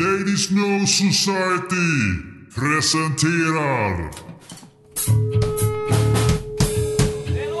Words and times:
Ladies 0.00 0.50
No 0.50 0.86
Society 0.86 1.92
presenterar... 2.54 4.10
Det 7.26 7.44
är 7.44 7.52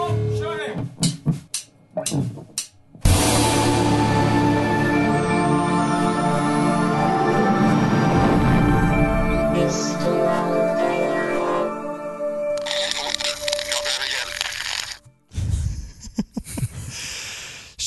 hjälp. 14.16 14.44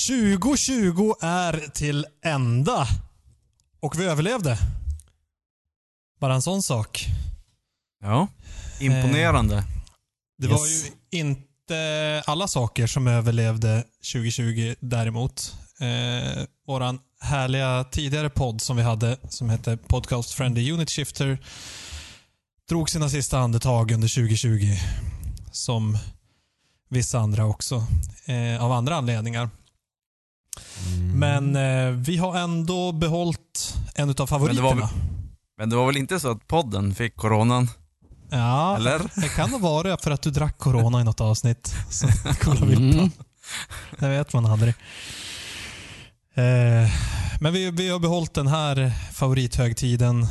2020 0.08 1.14
är 1.22 1.72
till 1.74 2.06
ända. 2.26 2.88
Och 3.84 4.00
vi 4.00 4.06
överlevde. 4.06 4.58
Bara 6.20 6.34
en 6.34 6.42
sån 6.42 6.64
sak. 6.64 7.06
Ja, 8.02 8.28
imponerande. 8.80 9.64
Det 10.38 10.48
var 10.48 10.68
ju 10.68 10.92
inte 11.12 12.24
alla 12.26 12.48
saker 12.48 12.88
som 12.88 13.08
överlevde 13.08 13.84
2020 14.14 14.76
däremot. 14.80 15.56
Eh, 15.80 16.44
våran 16.68 17.00
härliga 17.22 17.84
tidigare 17.84 18.30
podd 18.30 18.62
som 18.62 18.78
vi 18.78 18.84
hade 18.84 19.18
som 19.30 19.50
hette 19.50 19.78
Podcast 19.78 20.32
Friendly 20.32 20.72
Unit 20.72 20.90
Shifter 20.90 21.38
drog 22.70 22.90
sina 22.90 23.10
sista 23.10 23.40
andetag 23.40 23.92
under 23.92 24.08
2020. 24.08 24.78
Som 25.52 25.98
vissa 26.90 27.20
andra 27.20 27.46
också. 27.46 27.86
Eh, 28.26 28.64
av 28.64 28.72
andra 28.72 28.96
anledningar. 28.96 29.50
Mm. 30.96 31.20
Men 31.20 31.56
eh, 31.56 31.92
vi 31.92 32.18
har 32.18 32.38
ändå 32.38 32.92
behållit 32.92 33.76
en 33.96 34.10
utav 34.10 34.28
favoriterna. 34.28 34.70
Men 34.70 34.78
det, 34.78 34.82
var, 34.82 34.90
men 35.58 35.70
det 35.70 35.76
var 35.76 35.86
väl 35.86 35.98
inte 35.98 36.20
så 36.20 36.32
att 36.32 36.48
podden 36.48 36.96
fick 36.96 37.16
coronan? 37.16 37.70
Ja, 38.30 38.76
Eller? 38.76 39.02
det 39.16 39.30
kan 39.30 39.50
ha 39.52 39.58
varit 39.58 40.02
för 40.02 40.12
att 40.12 40.22
du 40.22 40.32
drack 40.32 40.58
corona 40.58 41.02
i 41.02 41.04
något 41.04 41.22
avsnitt. 41.22 41.76
Så 41.90 42.08
kolla 42.42 42.66
vill 42.66 42.94
Mm. 42.94 43.12
Det 44.00 44.10
vet 44.10 44.34
man 44.34 44.46
aldrig. 44.46 44.74
Eh, 46.36 46.92
men 47.40 47.54
vi, 47.54 47.72
vi 47.72 47.90
har 47.90 48.00
behållit 48.00 48.34
den 48.34 48.48
här 48.48 48.92
favorithögtiden 49.14 50.22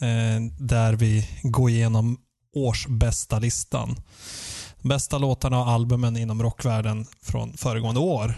eh, 0.00 0.40
där 0.58 0.92
vi 0.92 1.28
går 1.42 1.70
igenom 1.70 2.18
årsbästa 2.54 3.38
listan. 3.38 3.96
Bästa 4.82 5.18
låtarna 5.18 5.60
och 5.60 5.68
albumen 5.68 6.16
inom 6.16 6.42
rockvärlden 6.42 7.06
från 7.22 7.56
föregående 7.56 8.00
år. 8.00 8.34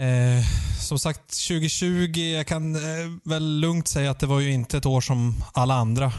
Eh, 0.00 0.44
som 0.80 0.98
sagt, 0.98 1.46
2020, 1.48 2.20
jag 2.20 2.46
kan 2.46 2.74
eh, 2.74 3.10
väl 3.24 3.60
lugnt 3.60 3.88
säga 3.88 4.10
att 4.10 4.18
det 4.18 4.26
var 4.26 4.40
ju 4.40 4.52
inte 4.52 4.78
ett 4.78 4.86
år 4.86 5.00
som 5.00 5.44
alla 5.52 5.74
andra. 5.74 6.12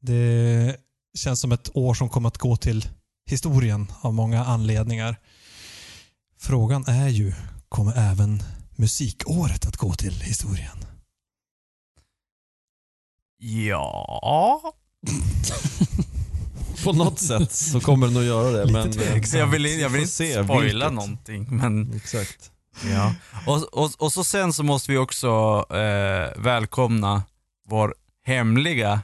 Det 0.00 0.76
känns 1.18 1.40
som 1.40 1.52
ett 1.52 1.76
år 1.76 1.94
som 1.94 2.08
kommer 2.08 2.28
att 2.28 2.38
gå 2.38 2.56
till 2.56 2.88
historien 3.30 3.86
av 4.00 4.14
många 4.14 4.44
anledningar. 4.44 5.16
Frågan 6.40 6.84
är 6.86 7.08
ju, 7.08 7.32
kommer 7.68 8.10
även 8.10 8.42
musikåret 8.76 9.66
att 9.66 9.76
gå 9.76 9.94
till 9.94 10.20
historien? 10.20 10.84
Ja... 13.38 14.72
På 16.84 16.92
något 16.92 17.18
sätt 17.18 17.52
så 17.52 17.80
kommer 17.80 18.06
den 18.06 18.16
att 18.16 18.24
göra 18.24 18.50
det. 18.50 18.64
Lite 18.64 18.72
men, 18.78 18.92
tveksamt. 18.92 19.40
Jag 19.40 19.46
vill, 19.46 19.64
jag 19.64 19.88
vill 19.88 20.00
inte 20.00 20.12
se 20.12 20.44
spoila 20.44 20.90
någonting, 20.90 21.46
men 21.50 21.92
Exakt 21.96 22.50
ja. 22.82 23.14
Och, 23.46 23.62
och, 23.72 23.90
och 23.98 24.12
så 24.12 24.24
sen 24.24 24.52
så 24.52 24.62
måste 24.62 24.92
vi 24.92 24.98
också 24.98 25.64
eh, 25.70 26.42
välkomna 26.42 27.22
vår 27.68 27.94
hemliga... 28.24 29.00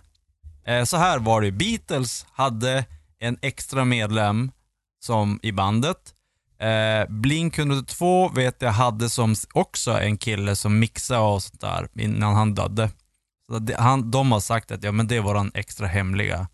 Eh, 0.67 0.85
så 0.85 0.97
här 0.97 1.19
var 1.19 1.41
det, 1.41 1.53
Beatles 1.53 2.27
hade 2.33 2.85
en 3.21 3.39
extra 3.43 3.85
medlem 3.85 4.51
som 5.01 5.41
i 5.43 5.53
bandet. 5.53 6.15
Eh, 6.61 7.09
Blink 7.09 7.59
102 7.59 8.29
vet 8.29 8.63
jag 8.63 8.73
hade 8.73 9.11
som 9.11 9.35
också 9.53 9.91
en 10.01 10.19
kille 10.19 10.57
som 10.57 10.79
mixade 10.79 11.21
och 11.21 11.43
sånt 11.43 11.61
där 11.61 11.89
innan 11.95 12.35
han 12.35 12.55
dödde. 12.55 12.91
Så 13.47 13.59
det, 13.59 13.77
han, 13.81 14.11
de 14.11 14.33
har 14.33 14.41
sagt 14.41 14.71
att 14.71 14.85
ja, 14.85 14.93
men 14.93 15.07
det 15.07 15.17
är 15.17 15.21
våran 15.21 15.51
extra 15.55 15.87
hemliga 15.87 16.49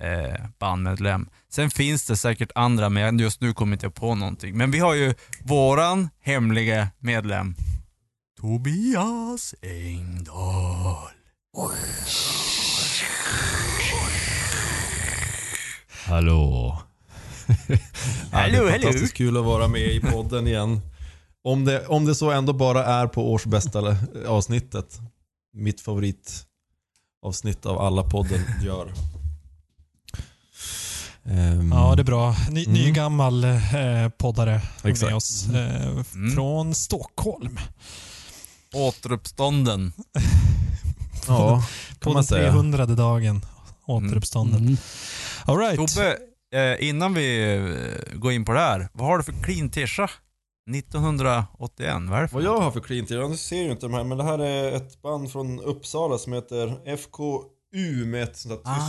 eh, 0.00 0.40
bandmedlem. 0.58 1.28
Sen 1.48 1.70
finns 1.70 2.06
det 2.06 2.16
säkert 2.16 2.50
andra, 2.54 2.88
men 2.88 3.18
just 3.18 3.40
nu 3.40 3.52
kommer 3.52 3.72
inte 3.72 3.86
jag 3.86 3.94
på 3.94 4.14
någonting. 4.14 4.56
Men 4.56 4.70
vi 4.70 4.78
har 4.78 4.94
ju 4.94 5.14
våran 5.42 6.08
hemliga 6.20 6.88
medlem, 6.98 7.54
Tobias 8.40 9.54
Engdahl. 9.62 11.08
Hallå. 16.06 16.78
Hallå, 18.32 18.52
det 18.52 18.58
är 18.58 18.70
hallå. 18.70 18.70
fantastiskt 18.70 19.14
kul 19.14 19.36
att 19.36 19.44
vara 19.44 19.68
med 19.68 19.80
i 19.80 20.00
podden 20.00 20.46
igen. 20.46 20.80
Om 21.42 21.64
det, 21.64 21.86
om 21.86 22.04
det 22.04 22.14
så 22.14 22.30
ändå 22.30 22.52
bara 22.52 22.84
är 22.84 23.06
på 23.06 23.32
årsbästa 23.32 23.96
avsnittet. 24.26 25.00
Mitt 25.52 25.80
favoritavsnitt 25.80 27.66
av 27.66 27.78
alla 27.78 28.02
podden 28.02 28.40
gör. 28.62 28.92
Ehm, 31.24 31.72
Ja, 31.72 31.94
det 31.96 32.02
är 32.02 32.04
bra. 32.04 32.34
Ny, 32.50 32.64
Mm. 32.64 32.74
ny 32.74 32.90
gammal 32.90 33.44
eh, 33.44 34.08
poddare 34.18 34.60
Exakt. 34.84 35.02
med 35.02 35.14
oss. 35.14 35.46
Eh, 35.54 35.86
Mm. 36.14 36.30
Från 36.34 36.74
Stockholm. 36.74 37.58
Återuppstånden. 38.74 39.92
ja, 41.28 41.64
På 41.98 42.04
kan 42.04 42.10
den 42.10 42.12
man 42.14 42.24
säga. 42.24 42.50
300 42.50 42.86
dagen. 42.86 43.40
Återuppstånden. 43.86 44.60
Mm. 44.60 44.76
All 45.44 45.58
right. 45.58 45.76
Tobbe, 45.94 46.16
eh, 46.54 46.88
innan 46.88 47.14
vi 47.14 47.54
eh, 48.12 48.18
går 48.18 48.32
in 48.32 48.44
på 48.44 48.52
det 48.52 48.60
här, 48.60 48.88
vad 48.92 49.06
har 49.06 49.18
du 49.18 49.24
för 49.24 49.32
clean 49.42 49.68
tisha? 49.70 50.10
1981, 50.70 51.94
vad 52.08 52.18
är 52.18 52.22
det 52.22 52.28
för 52.28 52.34
Vad 52.34 52.44
jag 52.44 52.60
har 52.60 52.70
för 52.70 52.80
clean 52.80 53.06
till, 53.06 53.16
jag 53.16 53.38
ser 53.38 53.62
ju 53.62 53.70
inte 53.70 53.86
de 53.86 53.94
här, 53.94 54.04
men 54.04 54.18
det 54.18 54.24
här 54.24 54.38
är 54.38 54.72
ett 54.72 55.02
band 55.02 55.32
från 55.32 55.60
Uppsala 55.60 56.18
som 56.18 56.32
heter 56.32 56.88
FKU 57.72 58.06
med 58.06 58.22
ett 58.22 58.36
sånt 58.36 58.50
där 58.64 58.74
tyst 58.74 58.86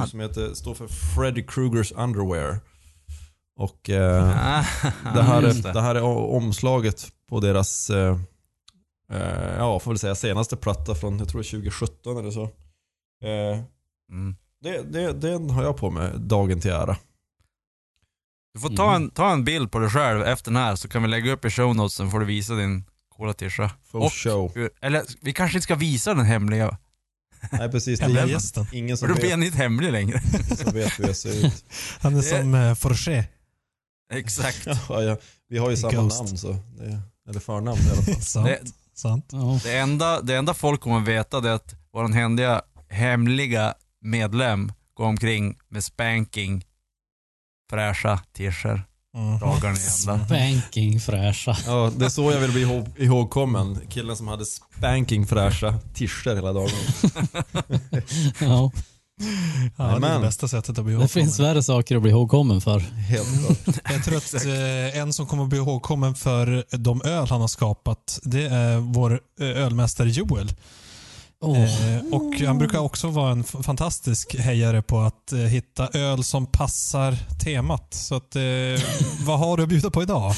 Ah. 0.00 0.04
U 0.04 0.08
som 0.08 0.20
heter, 0.20 0.54
står 0.54 0.74
för 0.74 0.86
Freddy 0.88 1.42
Krugers 1.46 1.92
Underwear. 1.92 2.60
Och 3.56 3.90
eh, 3.90 4.58
Ah, 4.58 4.64
det, 5.14 5.22
här 5.22 5.42
är, 5.42 5.72
det 5.72 5.80
här 5.80 5.94
är 5.94 6.02
omslaget 6.02 7.12
på 7.28 7.40
deras, 7.40 7.90
eh, 7.90 8.18
eh, 9.12 9.54
ja 9.56 9.80
får 9.80 9.90
väl 9.90 9.98
säga 9.98 10.14
senaste 10.14 10.56
platta 10.56 10.94
från, 10.94 11.18
jag 11.18 11.28
tror 11.28 11.40
det 11.42 11.46
är 11.48 11.50
2017 11.50 12.16
eller 12.16 12.30
så. 12.30 12.42
Eh, 13.24 13.62
Mm. 14.10 14.36
det, 14.62 14.82
det, 14.92 15.12
den 15.12 15.50
har 15.50 15.62
jag 15.62 15.76
på 15.76 15.90
mig 15.90 16.12
dagen 16.16 16.60
till 16.60 16.70
ära. 16.70 16.96
Du 18.54 18.60
får 18.60 18.76
ta 18.76 18.94
en, 18.94 19.10
ta 19.10 19.32
en 19.32 19.44
bild 19.44 19.70
på 19.72 19.78
dig 19.78 19.90
själv 19.90 20.22
efter 20.22 20.50
den 20.50 20.62
här 20.62 20.76
så 20.76 20.88
kan 20.88 21.02
vi 21.02 21.08
lägga 21.08 21.32
upp 21.32 21.44
i 21.44 21.50
show 21.50 21.76
notes 21.76 21.94
så 21.94 22.08
får 22.10 22.20
du 22.20 22.26
visa 22.26 22.54
din 22.54 22.84
coola 23.16 23.32
tisha. 23.32 23.70
Och- 23.92 24.12
show. 24.12 24.52
Eller 24.80 25.02
vi 25.22 25.32
kanske 25.32 25.56
inte 25.58 25.64
ska 25.64 25.74
visa 25.74 26.14
den 26.14 26.24
hemliga, 26.26 26.78
Nej 27.50 27.70
precis, 27.70 28.00
det 28.00 28.04
är 28.20 28.26
gästen. 28.26 28.66
ingen 28.72 28.96
som 28.96 29.08
då 29.08 29.14
blir 29.14 29.22
vet, 29.22 29.32
den 29.32 29.42
inte 29.42 29.58
hemlig 29.58 29.92
längre. 29.92 30.20
som 30.56 30.72
vet 30.74 30.98
hur 30.98 31.06
jag 31.06 31.16
ser 31.16 31.46
ut. 31.46 31.64
Han 32.00 32.12
är 32.12 32.16
Det- 32.16 32.22
som 32.22 32.54
eh, 32.54 32.74
Forché. 32.74 33.24
Exakt. 34.12 34.66
Ja, 34.88 35.02
ja, 35.02 35.16
vi 35.48 35.58
har 35.58 35.70
ju 35.70 35.76
samma 35.76 35.92
Ghost. 35.92 36.22
namn 36.24 36.38
så, 36.38 36.56
det, 36.78 37.00
eller 37.28 37.40
förnamn 37.40 37.78
i 37.80 37.90
alla 37.90 38.02
fall. 38.02 38.14
Sant. 38.22 38.46
Det, 38.46 38.60
Sant. 38.94 39.28
Ja. 39.32 39.60
det, 39.64 39.78
enda, 39.78 40.20
det 40.20 40.36
enda 40.36 40.54
folk 40.54 40.80
kommer 40.80 41.00
veta 41.00 41.40
det 41.40 41.48
är 41.50 41.54
att 41.54 41.74
vår 41.92 42.08
hemliga, 42.08 42.62
hemliga 42.88 43.74
medlem 44.00 44.72
går 44.94 45.04
omkring 45.04 45.58
med 45.68 45.84
spanking, 45.84 46.64
fräscha 47.70 48.18
t-shirts 48.36 48.82
Mm. 49.16 49.38
dagarna 49.38 49.76
i 49.76 50.08
ända. 50.10 50.26
Banking 50.28 51.00
fräscha. 51.00 51.56
Ja, 51.66 51.90
det 51.96 52.04
är 52.04 52.08
så 52.08 52.32
jag 52.32 52.40
vill 52.40 52.50
bli 52.52 52.62
ihåg, 52.62 52.88
ihågkommen. 52.96 53.78
Killen 53.88 54.16
som 54.16 54.28
hade 54.28 54.44
spanking 54.44 55.26
fräscha 55.26 55.78
t-shirts 55.94 56.26
hela 56.26 56.52
dagen. 56.52 56.70
Ja, 58.40 58.70
Ja, 59.76 59.84
det 59.98 60.06
är 60.08 60.14
det 60.14 60.20
bästa 60.20 60.48
sättet 60.48 60.78
att 60.78 60.84
bli 60.84 60.84
det 60.84 60.90
ihågkommen. 60.92 61.08
finns 61.08 61.40
värre 61.40 61.62
saker 61.62 61.96
att 61.96 62.02
bli 62.02 62.10
ihågkommen 62.10 62.60
för. 62.60 62.78
Helt 62.80 63.26
klart. 63.64 63.76
Jag 63.92 64.04
tror 64.04 64.16
att 64.16 64.34
eh, 64.46 64.98
en 65.00 65.12
som 65.12 65.26
kommer 65.26 65.42
att 65.42 65.48
bli 65.48 65.58
ihågkommen 65.58 66.14
för 66.14 66.64
de 66.76 67.02
öl 67.04 67.26
han 67.28 67.40
har 67.40 67.48
skapat, 67.48 68.20
det 68.22 68.46
är 68.46 68.76
vår 68.78 69.20
eh, 69.40 69.46
ölmästare 69.48 70.08
Joel. 70.08 70.52
Åh, 71.44 71.62
Eh, 71.62 72.04
och 72.12 72.34
han 72.34 72.58
brukar 72.58 72.78
också 72.78 73.08
vara 73.08 73.32
en 73.32 73.44
fantastisk 73.44 74.36
hejare 74.38 74.82
på 74.82 75.00
att 75.00 75.32
eh, 75.32 75.38
hitta 75.38 75.88
öl 75.88 76.24
som 76.24 76.46
passar 76.46 77.16
temat. 77.44 77.94
Så 77.94 78.14
att, 78.14 78.36
eh, 78.36 78.42
vad 79.26 79.38
har 79.38 79.56
du 79.56 79.62
att 79.62 79.68
bjuda 79.68 79.90
på 79.90 80.02
idag? 80.02 80.34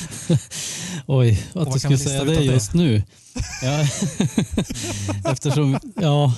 Oj, 1.07 1.47
att 1.55 1.73
du 1.73 1.79
skulle 1.79 1.99
säga 1.99 2.25
det 2.25 2.37
av 2.37 2.45
det? 2.45 2.45
just 2.45 2.75
nu. 2.75 3.03
Ja. 3.63 3.87
Eftersom, 5.33 5.79
ja, 5.97 6.35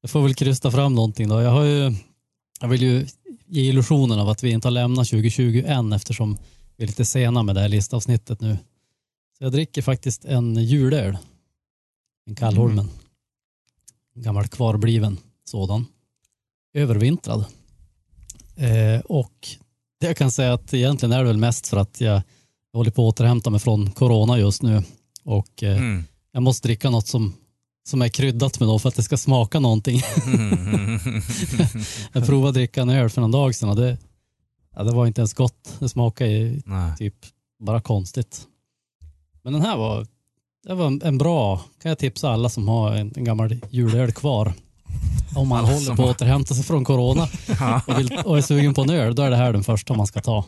jag 0.00 0.10
får 0.10 0.22
väl 0.22 0.34
krysta 0.34 0.70
fram 0.70 0.94
någonting 0.94 1.28
då. 1.28 1.40
Jag, 1.40 1.50
har 1.50 1.64
ju, 1.64 1.94
jag 2.60 2.68
vill 2.68 2.82
ju 2.82 3.06
ge 3.46 3.62
illusionen 3.62 4.18
av 4.18 4.28
att 4.28 4.42
vi 4.42 4.50
inte 4.50 4.68
har 4.68 4.72
lämnat 4.72 5.08
2020 5.08 5.62
än 5.66 5.92
eftersom 5.92 6.38
vi 6.76 6.84
är 6.84 6.88
lite 6.88 7.04
sena 7.04 7.42
med 7.42 7.54
det 7.54 7.60
här 7.60 7.68
listavsnittet 7.68 8.40
nu. 8.40 8.58
Så 9.38 9.44
jag 9.44 9.52
dricker 9.52 9.82
faktiskt 9.82 10.24
en 10.24 10.56
julöl. 10.56 11.18
En 12.26 12.34
Kallholmen. 12.34 12.88
Gammal 14.14 14.48
kvarbliven 14.48 15.18
sådan. 15.44 15.86
Övervintrad. 16.74 17.44
Eh, 18.56 19.00
och 19.04 19.48
det 20.00 20.06
jag 20.06 20.16
kan 20.16 20.30
säga 20.30 20.52
att 20.52 20.74
egentligen 20.74 21.12
är 21.12 21.18
det 21.18 21.24
väl 21.24 21.36
mest 21.38 21.68
för 21.68 21.76
att 21.76 22.00
jag 22.00 22.22
håller 22.72 22.90
på 22.90 23.08
att 23.08 23.14
återhämta 23.14 23.50
mig 23.50 23.60
från 23.60 23.90
corona 23.90 24.38
just 24.38 24.62
nu. 24.62 24.82
Och 25.24 25.62
eh, 25.62 25.76
Mm. 25.78 26.04
jag 26.32 26.42
måste 26.42 26.68
dricka 26.68 26.90
något 26.90 27.06
som, 27.06 27.34
som 27.84 28.02
är 28.02 28.08
kryddat 28.08 28.60
med 28.60 28.68
då 28.68 28.78
för 28.78 28.88
att 28.88 28.94
det 28.96 29.02
ska 29.02 29.16
smaka 29.16 29.60
någonting. 29.60 30.00
Jag 32.12 32.26
provade 32.26 32.48
att 32.48 32.54
dricka 32.54 32.82
en 32.82 32.90
öl 32.90 33.10
för 33.10 33.20
någon 33.20 33.30
dag 33.30 33.54
sedan 33.54 33.68
och 33.68 33.76
det, 33.76 33.98
ja, 34.74 34.82
det 34.82 34.92
var 34.92 35.06
inte 35.06 35.20
ens 35.20 35.34
gott. 35.34 35.76
Det 35.78 35.88
smakade 35.88 36.30
ju 36.30 36.62
typ 36.98 37.14
bara 37.58 37.80
konstigt. 37.80 38.46
Men 39.42 39.52
den 39.52 39.62
här 39.62 39.76
var, 39.76 40.06
det 40.66 40.74
var 40.74 40.86
en, 40.86 41.02
en 41.04 41.18
bra, 41.18 41.56
kan 41.82 41.88
jag 41.88 41.98
tipsa 41.98 42.30
alla 42.30 42.48
som 42.48 42.68
har 42.68 42.92
en, 42.92 43.12
en 43.16 43.24
gammal 43.24 43.56
julöl 43.70 44.12
kvar. 44.12 44.52
Om 45.36 45.48
man 45.48 45.58
Alla 45.58 45.68
håller 45.68 45.80
som 45.86 45.96
på 45.96 46.02
har- 46.02 46.10
att 46.10 46.16
återhämta 46.16 46.54
sig 46.54 46.64
från 46.64 46.84
corona 46.84 47.28
och, 47.86 47.98
vill, 47.98 48.18
och 48.24 48.38
är 48.38 48.42
sugen 48.42 48.74
på 48.74 48.82
en 48.82 48.90
öl, 48.90 49.14
då 49.14 49.22
är 49.22 49.30
det 49.30 49.36
här 49.36 49.52
den 49.52 49.64
första 49.64 49.94
man 49.94 50.06
ska 50.06 50.20
ta. 50.20 50.44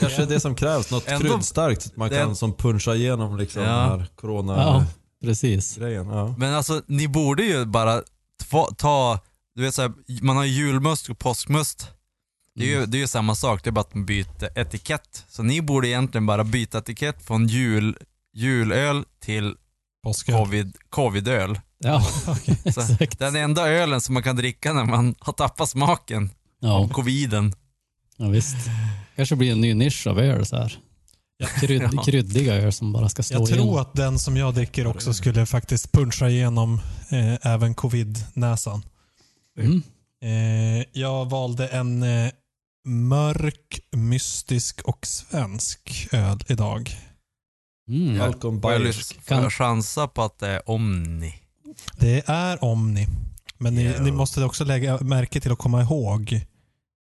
Kanske 0.00 0.26
det 0.26 0.40
som 0.40 0.54
krävs, 0.54 0.90
något 0.90 1.08
Ändå- 1.08 1.28
kryddstarkt 1.28 1.82
så 1.82 1.88
att 1.88 1.96
man 1.96 2.08
det- 2.10 2.16
kan 2.18 2.36
som 2.36 2.52
puncha 2.52 2.94
igenom 2.94 3.36
liksom 3.38 3.62
Ja. 3.62 3.68
den 3.68 3.78
här 3.90 3.98
Ja, 3.98 4.04
corona-grejen. 4.16 4.84
precis. 5.24 5.78
Ja. 5.78 6.34
Men 6.38 6.54
alltså, 6.54 6.82
ni 6.86 7.08
borde 7.08 7.42
ju 7.44 7.64
bara 7.64 8.02
ta, 8.50 8.68
ta 8.78 9.18
du 9.56 9.62
vet 9.62 9.74
såhär, 9.74 9.92
man 10.22 10.36
har 10.36 10.44
ju 10.44 10.50
julmust 10.52 11.08
och 11.08 11.18
påskmust. 11.18 11.90
Det 12.56 12.64
är, 12.74 12.80
ju, 12.80 12.86
det 12.86 12.96
är 12.96 13.00
ju 13.00 13.06
samma 13.08 13.34
sak, 13.34 13.64
det 13.64 13.70
är 13.70 13.72
bara 13.72 13.80
att 13.80 13.94
man 13.94 14.04
byter 14.06 14.58
etikett. 14.58 15.24
Så 15.28 15.42
ni 15.42 15.62
borde 15.62 15.88
egentligen 15.88 16.26
bara 16.26 16.44
byta 16.44 16.78
etikett 16.78 17.26
från 17.26 17.46
jul, 17.48 17.96
julöl 18.34 19.04
till 19.20 19.54
Påsköl. 20.04 20.34
covid, 20.36 20.76
covidöl. 20.88 21.60
Ja, 21.78 22.00
Så 22.24 22.32
exakt. 22.64 23.18
Den 23.18 23.36
enda 23.36 23.68
ölen 23.68 24.00
som 24.00 24.14
man 24.14 24.22
kan 24.22 24.36
dricka 24.36 24.72
när 24.72 24.84
man 24.84 25.14
har 25.18 25.32
tappat 25.32 25.68
smaken 25.68 26.30
Ja, 26.60 26.72
av 26.72 26.88
coviden. 26.88 27.52
ja, 28.16 28.28
visst. 28.28 28.56
kanske 29.16 29.36
blir 29.36 29.52
en 29.52 29.60
ny 29.60 29.74
nisch 29.74 30.06
av 30.06 30.18
öl 30.18 30.46
så 30.46 30.56
här. 30.56 30.78
Krydd, 31.60 31.88
Ja. 31.92 32.02
Kryddiga 32.02 32.54
öl 32.54 32.72
som 32.72 32.92
bara 32.92 33.08
ska 33.08 33.22
stå 33.22 33.34
Jag 33.34 33.46
tror 33.46 33.58
igenom. 33.58 33.76
att 33.76 33.94
den 33.94 34.18
som 34.18 34.36
jag 34.36 34.54
dricker 34.54 34.86
också 34.86 35.14
skulle 35.14 35.46
faktiskt 35.46 35.92
puncha 35.92 36.28
igenom 36.28 36.80
eh, 37.10 37.46
även 37.52 37.74
covid-näsan. 37.74 38.82
Mm. 39.58 39.82
Eh, 40.24 40.84
jag 40.92 41.30
valde 41.30 41.68
en 41.68 42.02
eh, 42.02 42.30
mörk, 42.86 43.80
mystisk 43.96 44.80
och 44.84 45.06
svensk 45.06 46.08
öl 46.12 46.38
idag. 46.48 46.96
Mm. 47.88 48.60
Bayersk. 48.60 49.14
lys- 49.16 49.20
får 49.22 49.36
jag 49.36 49.52
chansa 49.52 50.06
på 50.08 50.22
att 50.22 50.38
det 50.38 50.48
är 50.48 50.70
Omni? 50.70 51.34
Det 51.98 52.22
är 52.28 52.64
Omni. 52.64 53.06
Men 53.58 53.74
ni, 53.74 53.94
ni 54.00 54.12
måste 54.12 54.44
också 54.44 54.64
lägga 54.64 54.98
märke 55.00 55.40
till 55.40 55.52
att 55.52 55.58
komma 55.58 55.82
ihåg 55.82 56.40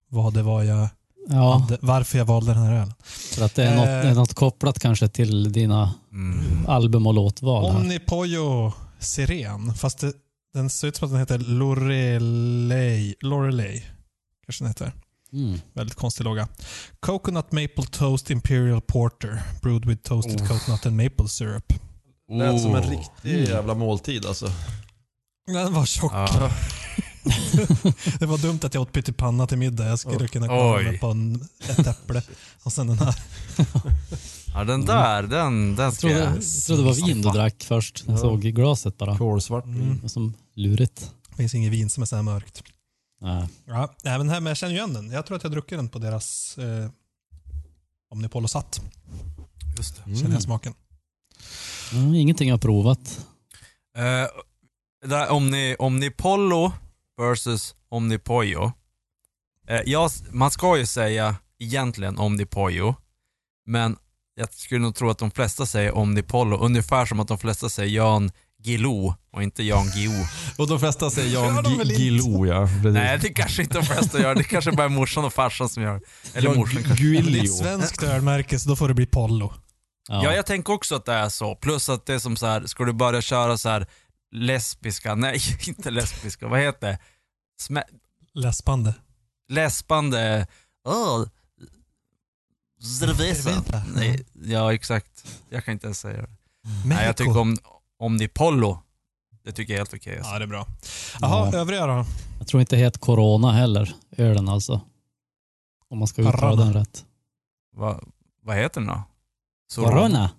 vad 0.09 0.33
det 0.33 0.43
var 0.43 0.63
jag 0.63 0.87
Ja, 1.31 1.57
hade, 1.57 1.77
varför 1.81 2.17
jag 2.17 2.25
valde 2.25 2.53
den 2.53 2.63
här 2.63 2.73
ölen. 2.73 2.93
för 3.35 3.45
att 3.45 3.55
det 3.55 3.63
är, 3.63 3.75
något, 3.75 3.87
Eh. 3.87 3.91
det 4.01 4.09
är 4.09 4.13
något 4.15 4.33
kopplat 4.33 4.79
kanske 4.79 5.07
till 5.07 5.51
dina 5.51 5.93
Mm. 6.11 6.65
album 6.67 7.07
och 7.07 7.13
låtval. 7.13 7.65
Omni 7.75 7.99
Pollo 7.99 8.73
Siren. 8.99 9.73
Fast 9.73 9.99
det, 9.99 10.13
den 10.53 10.69
ser 10.69 10.87
ut 10.87 10.95
som 10.95 11.05
att 11.05 11.11
den 11.11 11.19
heter 11.19 11.37
Lorelei. 11.39 13.15
Lorelei. 13.21 13.83
Kanske 14.45 14.63
den 14.63 14.67
heter. 14.69 14.91
Mm. 15.33 15.59
Väldigt 15.73 15.95
konstig 15.97 16.23
logga. 16.23 16.47
Coconut 16.99 17.51
Maple 17.51 17.85
Toast 17.91 18.31
Imperial 18.31 18.81
Porter. 18.81 19.41
Brewed 19.61 19.85
with 19.85 20.01
toasted 20.01 20.41
Oh. 20.41 20.47
coconut 20.47 20.85
and 20.85 20.97
maple 21.03 21.27
syrup. 21.27 21.73
Lät 22.31 22.61
som 22.61 22.75
en 22.75 22.83
Oh. 22.83 22.89
riktig 22.89 23.47
jävla 23.49 23.73
måltid 23.73 24.25
alltså. 24.25 24.51
Den 25.47 25.73
var 25.73 25.85
tjock. 25.85 26.11
Ja. 26.13 26.51
det 28.19 28.25
var 28.25 28.37
dumt 28.37 28.59
att 28.63 28.73
jag 28.73 28.81
åt 28.81 28.91
pyttipanna 28.91 29.47
till 29.47 29.57
middag. 29.57 29.85
Jag 29.87 29.99
skulle 29.99 30.27
kunna 30.27 30.47
klara 30.47 30.77
Oj. 30.77 30.83
mig 30.83 30.99
på 30.99 31.07
en, 31.07 31.47
ett 31.69 31.87
äpple. 31.87 32.21
Och 32.63 32.73
sen 32.73 32.87
den 32.87 32.99
här. 32.99 33.15
ja, 34.53 34.63
den 34.63 34.85
där, 34.85 35.23
den, 35.23 35.75
den 35.75 35.85
Jag 35.85 35.93
ska 35.93 36.01
trodde, 36.01 36.19
jag... 36.23 36.35
jag 36.37 36.43
trodde 36.65 36.81
det 36.81 36.85
var 36.85 37.07
vin 37.07 37.21
du 37.21 37.29
drack 37.29 37.63
först. 37.67 38.03
Jag 38.07 38.13
Ja. 38.13 38.17
såg 38.17 38.41
glaset 38.41 38.97
bara. 38.97 39.17
Kolsvart 39.17 39.63
Mm. 39.65 39.95
Det 39.95 40.01
var 40.01 40.09
Som 40.09 40.33
lurigt. 40.55 41.11
Det 41.29 41.35
finns 41.35 41.53
inget 41.55 41.71
vin 41.71 41.89
som 41.89 42.03
är 42.03 42.07
så 42.07 42.15
här 42.15 42.23
mörkt. 42.23 42.63
Nej. 43.21 43.47
Ja, 43.65 43.93
nej, 44.03 44.17
men, 44.17 44.29
här, 44.29 44.39
men 44.39 44.51
jag 44.51 44.57
känner 44.57 44.73
ju 44.73 44.77
igen 44.77 44.93
den. 44.93 45.11
Jag 45.11 45.25
tror 45.25 45.37
att 45.37 45.43
jag 45.43 45.51
druckit 45.51 45.77
den 45.77 45.89
på 45.89 45.99
deras 45.99 46.57
eh, 46.57 46.89
Omnipolo 48.11 48.47
Satt. 48.47 48.81
Just 49.77 49.95
det. 49.95 50.15
Känner 50.15 50.33
jag 50.33 50.41
smaken. 50.41 50.73
Mm, 51.93 52.15
ingenting 52.15 52.49
jag 52.49 52.53
har 52.53 52.59
provat. 52.59 53.25
Eh, 53.97 54.27
där 55.09 55.31
Omni, 55.31 55.75
Omnipollo 55.79 56.71
versus 57.17 57.75
Omnipollo. 57.89 58.71
Eh, 59.67 59.81
jag, 59.85 60.11
man 60.31 60.51
ska 60.51 60.77
ju 60.77 60.85
säga 60.85 61.35
egentligen 61.59 62.17
Omnipollo, 62.17 62.95
men 63.65 63.97
jag 64.35 64.53
skulle 64.53 64.81
nog 64.81 64.95
tro 64.95 65.09
att 65.09 65.17
de 65.17 65.31
flesta 65.31 65.65
säger 65.65 65.91
Omnipollo, 65.97 66.57
ungefär 66.57 67.05
som 67.05 67.19
att 67.19 67.27
de 67.27 67.37
flesta 67.37 67.69
säger 67.69 67.95
Jan 67.95 68.31
Guillou 68.63 69.13
och 69.31 69.43
inte 69.43 69.63
Jan 69.63 69.87
Guillou. 69.95 70.25
Och 70.57 70.67
de 70.67 70.79
flesta 70.79 71.09
säger 71.09 71.33
Jan 71.33 71.63
de 71.63 71.77
väl 71.77 71.87
Gi- 71.87 71.91
inte? 71.91 72.03
Guillou 72.03 72.47
ja. 72.47 72.67
Precis. 72.67 72.93
Nej, 72.93 73.19
det 73.19 73.29
kanske 73.29 73.61
inte 73.61 73.77
de 73.77 73.85
flesta 73.85 74.21
gör. 74.21 74.35
Det 74.35 74.43
kanske 74.43 74.71
bara 74.71 74.83
är 74.85 74.89
morsan 74.89 75.25
och 75.25 75.33
farsan 75.33 75.69
som 75.69 75.83
gör. 75.83 76.01
Eller 76.33 76.47
Jan 76.49 76.57
morsan 76.57 76.83
kanske. 76.83 77.03
Men 77.05 77.25
det 77.31 77.39
är 77.39 77.43
ett 77.43 77.57
svenskt 77.57 78.03
ölmärke 78.03 78.59
så 78.59 78.69
då 78.69 78.75
får 78.75 78.87
det 78.87 78.93
bli 78.93 79.05
Pollo. 79.05 79.53
Ja. 80.07 80.23
Ja, 80.23 80.33
jag 80.33 80.45
tänker 80.45 80.73
också 80.73 80.95
att 80.95 81.05
det 81.05 81.13
är 81.13 81.29
så. 81.29 81.55
Plus 81.55 81.89
att 81.89 82.05
det 82.05 82.13
är 82.13 82.19
som 82.19 82.37
så 82.37 82.45
här, 82.45 82.65
ska 82.65 82.83
du 82.83 82.93
börja 82.93 83.21
köra 83.21 83.57
så 83.57 83.69
här 83.69 83.87
lesbiska, 84.31 85.15
nej 85.15 85.39
inte 85.67 85.91
lesbiska, 85.91 86.47
vad 86.47 86.59
heter 86.59 86.87
det? 86.87 86.99
Smä, 87.61 87.83
Läspande. 88.33 88.93
läspande, 89.49 90.47
åh, 90.87 91.25
cerveza. 92.99 93.63
Nej, 93.95 94.25
ja 94.43 94.73
exakt. 94.73 95.25
Jag 95.49 95.65
kan 95.65 95.71
inte 95.71 95.87
ens 95.87 95.99
säga 95.99 96.21
det. 96.21 96.29
Nej, 96.85 97.05
jag 97.05 97.17
tycker 97.17 97.37
om 97.37 97.57
Omnipollo. 97.99 98.79
Det 99.43 99.51
tycker 99.51 99.73
jag 99.73 99.77
är 99.77 99.79
helt 99.79 99.93
okej. 99.93 100.17
alltså. 100.17 100.31
Ja, 100.33 100.39
det 100.39 100.45
är 100.45 100.47
bra. 100.47 100.67
Jaha, 101.21 101.49
Ja. 101.53 101.57
övriga 101.59 101.85
då? 101.87 102.05
Jag 102.39 102.47
tror 102.47 102.61
inte 102.61 102.75
det 102.75 102.79
heter 102.81 102.99
Corona 102.99 103.51
heller, 103.51 103.93
ölen 104.17 104.49
alltså. 104.49 104.81
Om 105.89 105.97
man 105.99 106.07
ska 106.07 106.21
uttala 106.21 106.37
Corona. 106.37 106.63
den 106.63 106.73
rätt. 106.73 107.05
Va, 107.75 107.99
vad 108.43 108.55
heter 108.57 108.81
den 108.81 108.87
då? 108.87 109.03
Corona, 109.75 110.29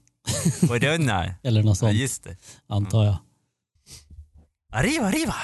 Corona. 0.69 1.35
eller 1.43 1.63
något 1.63 1.69
Ja, 1.69 1.75
sånt, 1.75 1.95
just 1.95 2.25
det. 2.25 2.37
antar 2.67 3.05
jag. 3.05 3.17
Arriva, 4.73 5.07
arriva. 5.07 5.35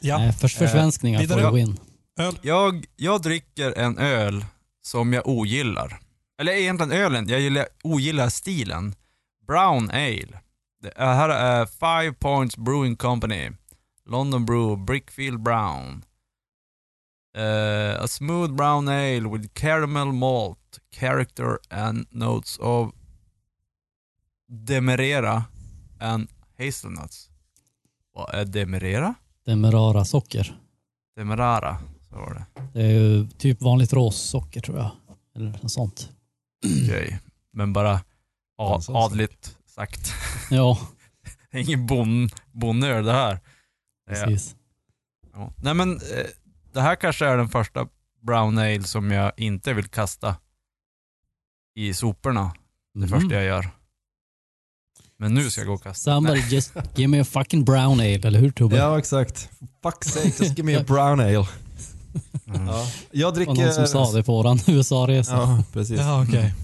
Ja. 0.00 0.18
Nej, 0.18 0.32
för, 0.32 0.48
försvenskningar 0.48 1.20
vidare. 1.20 1.42
får 1.42 1.50
du 1.50 1.56
win. 1.56 1.78
Öl. 2.18 2.38
Jag, 2.42 2.84
jag 2.96 3.22
dricker 3.22 3.72
en 3.78 3.98
öl 3.98 4.44
som 4.82 5.12
jag 5.12 5.26
ogillar. 5.28 6.00
Eller 6.40 6.52
egentligen 6.52 6.92
ölen, 6.92 7.28
jag 7.28 7.40
gillar, 7.40 7.66
ogillar 7.84 8.28
stilen. 8.28 8.94
Brown 9.46 9.90
Ale. 9.90 10.40
Det 10.84 10.92
är- 10.96 11.14
här 11.14 11.28
är 11.28 11.66
Five 11.66 12.12
Points 12.14 12.56
Brewing 12.56 12.96
Company. 12.96 13.50
London 14.06 14.44
Brew, 14.46 14.84
Brickfield 14.84 15.42
Brown. 15.42 16.04
Eh, 17.36 18.02
a 18.02 18.08
smooth 18.08 18.52
brown 18.54 18.88
ale 18.88 19.28
with 19.28 19.48
caramel 19.54 20.12
malt, 20.12 20.80
character 20.92 21.58
and 21.70 22.06
notes 22.10 22.58
of 22.58 22.92
Demerara 24.48 25.44
and 26.00 26.28
hazelnuts. 26.58 27.30
Vad 28.14 28.34
är 28.34 28.44
Demerara? 28.44 29.14
Demerara 29.44 30.04
socker. 30.04 30.58
Demerara, 31.16 31.78
så 32.08 32.16
var 32.16 32.34
det. 32.34 32.62
Det 32.72 32.82
är 32.86 32.90
ju 32.90 33.28
typ 33.28 33.62
vanligt 33.62 33.92
råsocker 33.92 34.60
tror 34.60 34.78
jag. 34.78 34.90
Eller 35.36 35.50
något 35.62 35.72
sånt. 35.72 36.10
Okej. 36.84 37.20
Men 37.52 37.72
bara 37.72 38.00
adligt 38.88 39.58
sagt. 39.74 40.12
Ja, 40.50 40.78
Det 41.50 41.58
är 41.58 41.62
ingen 41.62 41.86
bon, 41.86 42.28
bonöl 42.52 43.04
det 43.04 43.12
här. 43.12 43.40
Precis. 44.08 44.56
Ja. 45.32 45.52
Nej 45.62 45.74
men, 45.74 45.92
eh, 45.96 46.26
det 46.72 46.80
här 46.80 46.96
kanske 46.96 47.26
är 47.26 47.36
den 47.36 47.48
första 47.48 47.88
brown 48.22 48.58
ale 48.58 48.82
som 48.82 49.10
jag 49.10 49.32
inte 49.36 49.72
vill 49.72 49.88
kasta 49.88 50.36
i 51.74 51.94
soporna. 51.94 52.54
Det 52.94 53.00
Mhm. 53.00 53.08
första 53.08 53.34
jag 53.34 53.44
gör. 53.44 53.68
Men 55.18 55.34
nu 55.34 55.50
ska 55.50 55.60
jag 55.60 55.68
gå 55.68 55.74
och 55.74 55.82
kasta. 55.82 56.10
Somebody 56.14 56.40
just 56.48 56.72
give 56.94 57.08
me 57.08 57.20
a 57.20 57.24
fucking 57.24 57.64
brown 57.64 58.00
ale, 58.00 58.14
eller 58.26 58.38
hur 58.40 58.50
Tobbe? 58.50 58.76
Ja 58.76 58.98
exakt. 58.98 59.50
Fuck 59.82 60.04
sake, 60.04 60.26
just 60.26 60.40
give 60.58 60.62
me 60.62 60.74
a 60.76 60.84
brown 60.86 61.20
ale. 61.20 61.34
Mm. 61.34 61.46
Ja. 62.66 62.86
Jag 63.10 63.34
Det 63.34 63.40
var 63.40 63.46
någon 63.46 63.56
som 63.56 63.64
dricker... 63.84 63.86
sa 63.86 64.12
det 64.12 64.22
på 64.22 64.32
våran 64.32 64.58
USA-resa. 64.66 65.32
Ja, 65.36 65.64
precis. 65.72 66.00
Ja, 66.00 66.22
okej. 66.22 66.54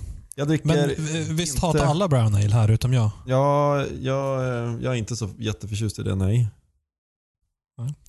Jag 0.40 0.49
dricker... 0.49 0.66
Men 0.66 0.88
visst 1.37 1.54
inte- 1.54 1.66
hatar 1.66 1.85
alla 1.85 2.09
brown 2.09 2.35
ale 2.35 2.52
här 2.52 2.70
utom 2.70 2.92
jag? 2.92 3.11
Ja, 3.26 3.87
jag, 3.87 4.40
eh, 4.40 4.75
jag 4.82 4.92
är 4.92 4.94
inte 4.94 5.16
så 5.16 5.30
jätteförtjust 5.38 5.99
i 5.99 6.02
det, 6.02 6.14
nej. 6.14 6.49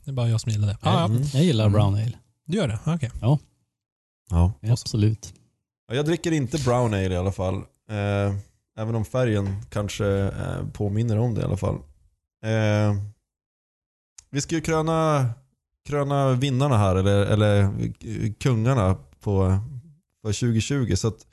Det 0.06 0.12
är 0.12 0.14
bara 0.14 0.30
jag 0.30 0.42
som 0.42 0.52
gillar 0.52 0.68
det. 0.68 0.78
Ah, 0.82 1.00
ja. 1.00 1.06
Mm. 1.06 1.22
Jag 1.34 1.44
gillar 1.44 1.70
brown 1.70 1.96
ale. 1.96 2.18
Du 2.46 2.58
gör 2.58 2.68
det? 2.68 2.80
Okej. 2.86 3.12
Ja. 3.22 3.40
Absolut. 4.62 5.34
Ja, 5.88 5.96
Jag 5.96 6.06
dricker 6.06 6.32
inte 6.32 6.58
brown 6.58 6.94
ale 6.94 7.14
i 7.14 7.18
alla 7.18 7.32
fall. 7.32 7.56
Eh, 7.90 8.36
även 8.78 8.96
om 8.96 9.06
färgen 9.06 9.56
kanske 9.70 10.06
eh, 10.08 10.68
påminner 10.74 11.18
om 11.18 11.34
det 11.34 11.42
i 11.42 11.44
alla 11.44 11.58
fall. 11.58 11.76
Eh, 12.46 12.96
vi 14.30 14.42
ska 14.42 14.56
ju 14.56 14.62
kröna, 14.62 15.30
kröna 15.88 16.32
vinnarna 16.32 16.78
här, 16.78 16.96
eller, 16.96 17.26
eller 17.26 17.70
kungarna 18.34 18.96
på, 19.20 19.60
på 20.24 20.28
2020. 20.28 20.96
Så 20.96 21.08
att 21.08 21.26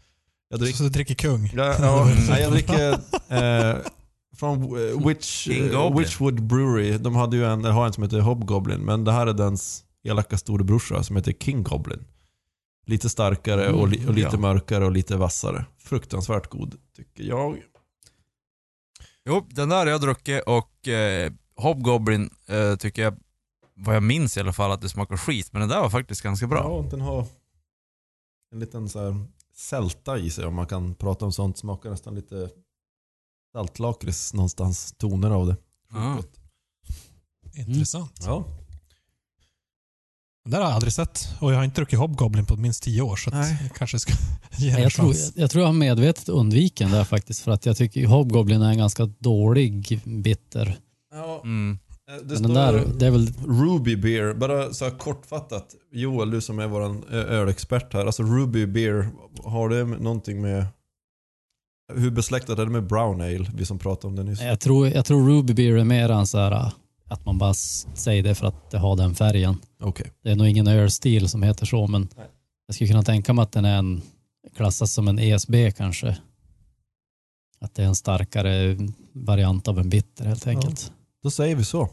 jag 0.49 0.61
dricker 0.61 0.77
Så 0.77 0.83
du 0.83 0.89
dricker 0.89 1.15
kung. 1.15 1.53
Ja, 1.55 1.77
ja, 1.81 2.13
nej, 2.29 2.43
jag 2.43 2.53
dricker 2.53 2.93
eh, 3.29 3.77
från 4.37 4.63
eh, 4.63 5.07
Witch, 5.07 5.49
eh. 5.49 5.97
Witchwood 5.97 6.43
Brewery. 6.43 6.99
De 6.99 7.17
hade 7.17 7.37
ju 7.37 7.45
en, 7.45 7.61
eller 7.61 7.71
har 7.71 7.87
en 7.87 7.93
som 7.93 8.03
heter 8.03 8.21
Hobgoblin, 8.21 8.81
men 8.81 9.05
det 9.05 9.13
här 9.13 9.27
är 9.27 9.33
dens 9.33 9.85
elaka 10.03 10.39
storebrorsa 10.39 11.03
som 11.03 11.17
heter 11.17 11.33
King 11.33 11.63
Goblin. 11.63 12.05
Lite 12.87 13.09
starkare 13.09 13.73
och, 13.73 13.89
li, 13.89 14.07
och 14.09 14.15
lite 14.15 14.29
ja. 14.33 14.39
mörkare 14.39 14.85
och 14.85 14.93
lite 14.93 15.17
vassare. 15.17 15.65
Fruktansvärt 15.79 16.51
god, 16.51 16.75
tycker 16.97 17.25
jag. 17.25 17.63
Jo, 19.25 19.47
den 19.51 19.69
där 19.69 19.77
har 19.77 19.87
jag 19.87 20.01
druckit 20.01 20.43
och 20.47 20.89
eh, 20.89 21.33
Hobgoblin 21.57 22.31
eh, 22.47 22.77
tycker 22.77 23.03
jag, 23.03 23.17
vad 23.75 23.97
jag 23.97 24.03
minns 24.03 24.37
i 24.37 24.41
alla 24.41 24.53
fall, 24.53 24.73
att 24.73 24.81
det 24.81 24.89
smakar 24.89 25.17
skit. 25.17 25.53
Men 25.53 25.61
den 25.61 25.69
där 25.69 25.81
var 25.81 25.91
faktiskt 25.91 26.23
ganska 26.23 26.47
bra. 26.47 26.59
Ja, 26.59 26.87
den 26.91 27.01
har 27.01 27.27
en 28.53 28.59
liten 28.59 28.89
så 28.89 28.99
här 29.05 29.25
sälta 29.59 30.19
i 30.19 30.31
sig 30.31 30.47
om 30.47 30.55
man 30.55 30.67
kan 30.67 30.95
prata 30.95 31.25
om 31.25 31.33
sånt. 31.33 31.59
Smakar 31.59 31.91
nästan 31.91 32.15
lite 32.15 32.51
saltlakrits 33.53 34.35
någonstans. 34.35 34.93
Toner 34.99 35.31
av 35.31 35.47
det. 35.47 35.57
Gott. 36.17 36.37
Intressant. 37.55 38.21
Ja. 38.25 38.45
Det 40.45 40.51
där 40.51 40.59
har 40.59 40.65
jag 40.65 40.73
aldrig 40.75 40.93
sett. 40.93 41.29
Och 41.41 41.53
jag 41.53 41.57
har 41.57 41.65
inte 41.65 41.77
druckit 41.81 41.99
Hobgoblin 41.99 42.47
på 42.47 42.57
minst 42.57 42.83
tio 42.83 43.03
år. 43.03 43.17
Så 43.17 43.31
att 43.31 43.35
Nej. 43.35 43.59
jag 43.63 43.77
kanske 43.77 43.99
ska 43.99 44.13
ge 44.59 44.71
en 44.71 44.83
Jag 44.83 44.93
tror, 44.93 45.05
chans. 45.07 45.33
jag 45.37 45.51
tror 45.51 45.63
jag 45.63 45.69
har 45.69 45.75
medvetet 45.75 46.29
undviken 46.29 46.91
där 46.91 47.05
faktiskt 47.05 47.41
för 47.41 47.51
att 47.51 47.67
jag 47.67 47.77
tycker 47.77 48.07
Hobgoblin 48.07 48.63
är 48.63 48.71
en 48.71 48.79
ganska 48.79 49.07
dålig 49.07 50.01
bitter. 50.05 50.79
ja. 51.13 51.41
Mm. 51.45 51.79
Det 52.09 52.15
Men 52.15 52.29
den 52.29 52.39
står 52.39 52.55
där, 52.55 52.87
det 52.99 53.07
är 53.07 53.11
väl 53.11 53.33
Ruby 53.47 53.97
Beer, 53.97 54.35
bara 54.35 54.75
så 54.75 54.85
här 54.85 54.99
kortfattat. 54.99 55.75
Joel, 55.93 56.31
du 56.31 56.41
som 56.41 56.59
är 56.59 56.67
vår 56.67 57.15
ölexpert 57.15 57.93
här. 57.93 58.07
Alltså 58.07 58.23
Ruby 58.23 58.67
Beer, 58.67 59.09
har 59.45 59.69
det 59.69 59.85
någonting 59.85 60.41
med... 60.41 60.67
Hur 61.95 62.11
besläktat 62.11 62.59
är 62.59 62.65
det 62.65 62.71
med 62.71 62.87
Brown 62.87 63.21
Ale? 63.21 63.51
Vi 63.55 63.65
som 63.65 63.79
pratade 63.79 64.07
om 64.07 64.17
det 64.17 64.23
nyss. 64.23 64.41
Jag 64.41 64.61
tror, 64.61 64.89
jag 64.89 65.05
tror 65.05 65.29
Ruby 65.29 65.55
Beer 65.55 65.77
är 65.77 65.85
mer 65.85 66.09
en 66.11 66.27
så 66.27 66.39
här, 66.39 66.53
äh, 66.53 66.73
att 67.09 67.27
man 67.27 67.39
bara 67.39 67.55
säger 67.55 68.23
det 68.23 68.35
för 68.35 68.47
att 68.47 68.71
det 68.71 68.79
har 68.79 68.97
den 68.97 69.15
färgen. 69.15 69.57
Okej. 69.81 70.13
Det 70.23 70.31
är 70.31 70.37
nog 70.37 70.47
ingen 70.47 70.69
ölstil 70.69 71.29
som 71.29 71.43
heter 71.43 71.67
så, 71.67 71.87
men 71.87 72.09
Nej. 72.17 72.27
jag 72.67 72.75
skulle 72.75 72.89
kunna 72.89 73.03
tänka 73.03 73.33
mig 73.33 73.43
att 73.43 73.53
den 73.53 73.65
är 73.65 73.79
en, 73.79 74.03
klassas 74.57 74.93
som 74.93 75.09
en 75.09 75.19
ESB 75.19 75.55
kanske. 75.77 76.19
Att 77.61 77.75
det 77.75 77.83
är 77.83 77.87
en 77.87 77.95
starkare 77.95 78.77
variant 79.13 79.69
av 79.69 79.79
en 79.79 79.89
bitter 79.89 80.25
helt 80.25 80.47
enkelt. 80.47 80.93
Då 81.23 81.31
säger 81.31 81.57
vi 81.57 81.65
så. 81.65 81.91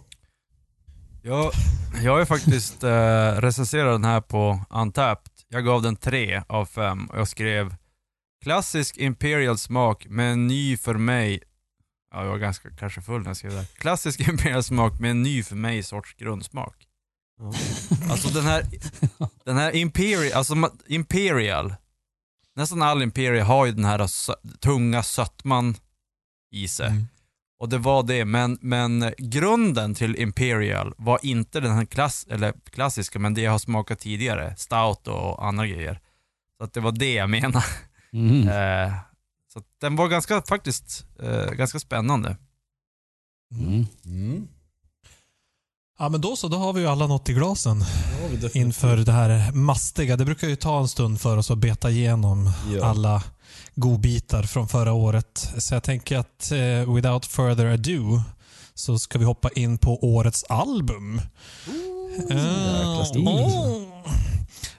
Jag, 1.24 1.52
jag 2.04 2.12
har 2.12 2.20
ju 2.20 2.26
faktiskt 2.26 2.84
eh, 2.84 3.32
recenserat 3.32 3.94
den 3.94 4.06
här 4.06 4.22
på 4.22 4.66
Untapped. 4.70 5.32
Jag 5.48 5.66
gav 5.66 5.82
den 5.82 5.96
3 5.96 6.42
av 6.48 6.66
5 6.66 7.06
och 7.06 7.20
jag 7.20 7.28
skrev 7.28 7.76
Klassisk 8.44 8.98
Imperial 8.98 9.58
smak 9.58 10.06
med 10.10 10.32
en 10.32 10.48
ny 10.48 10.78
för 10.78 10.94
mig 10.94 11.44
Ja, 12.16 12.24
jag 12.24 12.30
var 12.30 12.38
ganska 12.38 12.70
kanske 12.70 13.02
full 13.02 13.22
när 13.22 13.30
jag 13.30 13.38
skrev 13.38 13.52
det. 13.54 13.68
Klassisk 13.78 14.28
Imperial 14.28 14.64
smak 14.64 15.00
med 15.00 15.12
en 15.12 15.24
ny 15.24 15.44
för 15.44 15.56
mig 15.56 15.84
sorts 15.84 16.14
grundsmak. 16.14 16.88
Ja. 17.40 17.54
Alltså 18.12 18.30
den 18.30 18.44
här, 18.44 18.64
den 19.46 19.58
här 19.58 19.76
Imperial, 19.76 20.34
alltså 20.38 20.56
Imperial, 20.88 21.76
nästan 22.56 22.82
all 22.82 23.02
Imperial 23.02 23.46
har 23.46 23.66
ju 23.66 23.72
den 23.72 23.86
här 23.86 24.10
tunga 24.58 25.04
sötman 25.04 25.76
i 26.52 26.68
sig. 26.68 26.88
Mm. 26.88 27.08
Och 27.60 27.70
det 27.70 27.78
var 27.78 28.04
det, 28.04 28.26
men, 28.26 28.58
men 28.62 29.14
grunden 29.18 29.96
till 29.96 30.16
Imperial 30.16 30.94
var 30.98 31.20
inte 31.24 31.60
den 31.60 31.72
här 31.72 31.86
klass, 31.86 32.28
eller 32.30 32.54
klassiska, 32.70 33.20
men 33.20 33.34
det 33.34 33.42
jag 33.42 33.52
har 33.52 33.60
smakat 33.60 34.00
tidigare. 34.00 34.56
Stout 34.58 35.08
och 35.08 35.46
andra 35.46 35.68
grejer. 35.68 36.00
Så 36.58 36.64
att 36.64 36.74
det 36.74 36.80
var 36.80 36.92
det 36.92 37.14
jag 37.14 37.30
menade. 37.30 37.66
Mm. 38.14 38.48
Eh, 38.50 38.94
så 39.54 39.60
att 39.60 39.66
den 39.82 39.96
var 39.96 40.08
ganska, 40.08 40.42
faktiskt, 40.42 41.06
eh, 41.20 41.52
ganska 41.52 41.80
spännande. 41.80 42.38
Mm. 43.52 43.86
Mm. 44.06 44.48
Ja, 46.00 46.10
men 46.10 46.22
då 46.22 46.36
så. 46.36 46.48
Då 46.48 46.58
har 46.58 46.74
vi 46.74 46.82
ju 46.82 46.88
alla 46.88 47.08
något 47.08 47.30
i 47.30 47.34
glasen 47.34 47.80
definitivt. 47.80 48.56
inför 48.56 48.98
det 48.98 49.12
här 49.12 49.52
mastiga. 49.52 50.18
Det 50.18 50.26
brukar 50.26 50.48
ju 50.48 50.56
ta 50.56 50.80
en 50.80 50.88
stund 50.88 51.22
för 51.22 51.38
oss 51.38 51.52
att 51.52 51.58
beta 51.58 51.90
igenom 51.90 52.52
Ja. 52.74 52.86
alla 52.86 53.24
godbitar 53.76 54.44
från 54.44 54.68
förra 54.68 54.94
året. 54.94 55.54
Så 55.58 55.74
jag 55.74 55.84
tänker 55.84 56.18
att 56.18 56.52
eh, 56.52 56.94
without 56.96 57.26
further 57.26 57.66
ado 57.66 58.22
så 58.74 59.00
ska 59.00 59.20
vi 59.20 59.26
hoppa 59.26 59.50
in 59.50 59.78
på 59.78 60.00
årets 60.06 60.44
album. 60.44 61.22
jäkla 62.30 63.06
stil. 63.06 63.28
oh. 63.28 63.82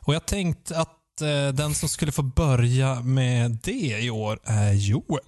Och 0.01 0.15
jag 0.15 0.27
tänkte 0.27 0.79
att 0.79 1.21
eh, 1.21 1.55
den 1.55 1.75
som 1.75 1.89
skulle 1.89 2.13
få 2.13 2.23
börja 2.23 3.01
med 3.03 3.59
det 3.63 4.01
i 4.01 4.11
år 4.11 4.39
är 4.45 4.73
Joel. 4.73 5.21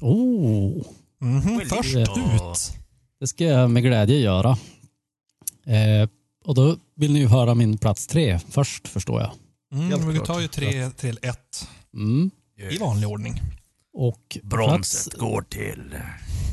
Oh, 0.00 0.82
Mhm, 1.20 1.60
Först 1.68 1.96
ut. 1.96 2.78
det 3.20 3.26
ska 3.26 3.44
jag 3.44 3.70
med 3.70 3.82
glädje 3.82 4.16
göra. 4.18 4.50
Eh, 5.66 6.08
och 6.44 6.54
då 6.54 6.76
vill 6.96 7.12
ni 7.12 7.18
ju 7.18 7.26
höra 7.26 7.54
min 7.54 7.78
plats 7.78 8.06
tre 8.06 8.38
först 8.50 8.88
förstår 8.88 9.20
jag. 9.20 9.32
Mm, 9.72 10.08
vi 10.12 10.18
tar 10.20 10.40
ju 10.40 10.48
tre 10.48 10.90
till 10.90 11.18
ett 11.22 11.68
Mm. 11.94 12.30
I 12.58 12.78
vanlig 12.78 13.08
ordning. 13.08 13.40
Och 13.94 14.38
Bronset 14.42 15.12
plats- 15.12 15.20
går 15.20 15.42
till... 15.42 15.94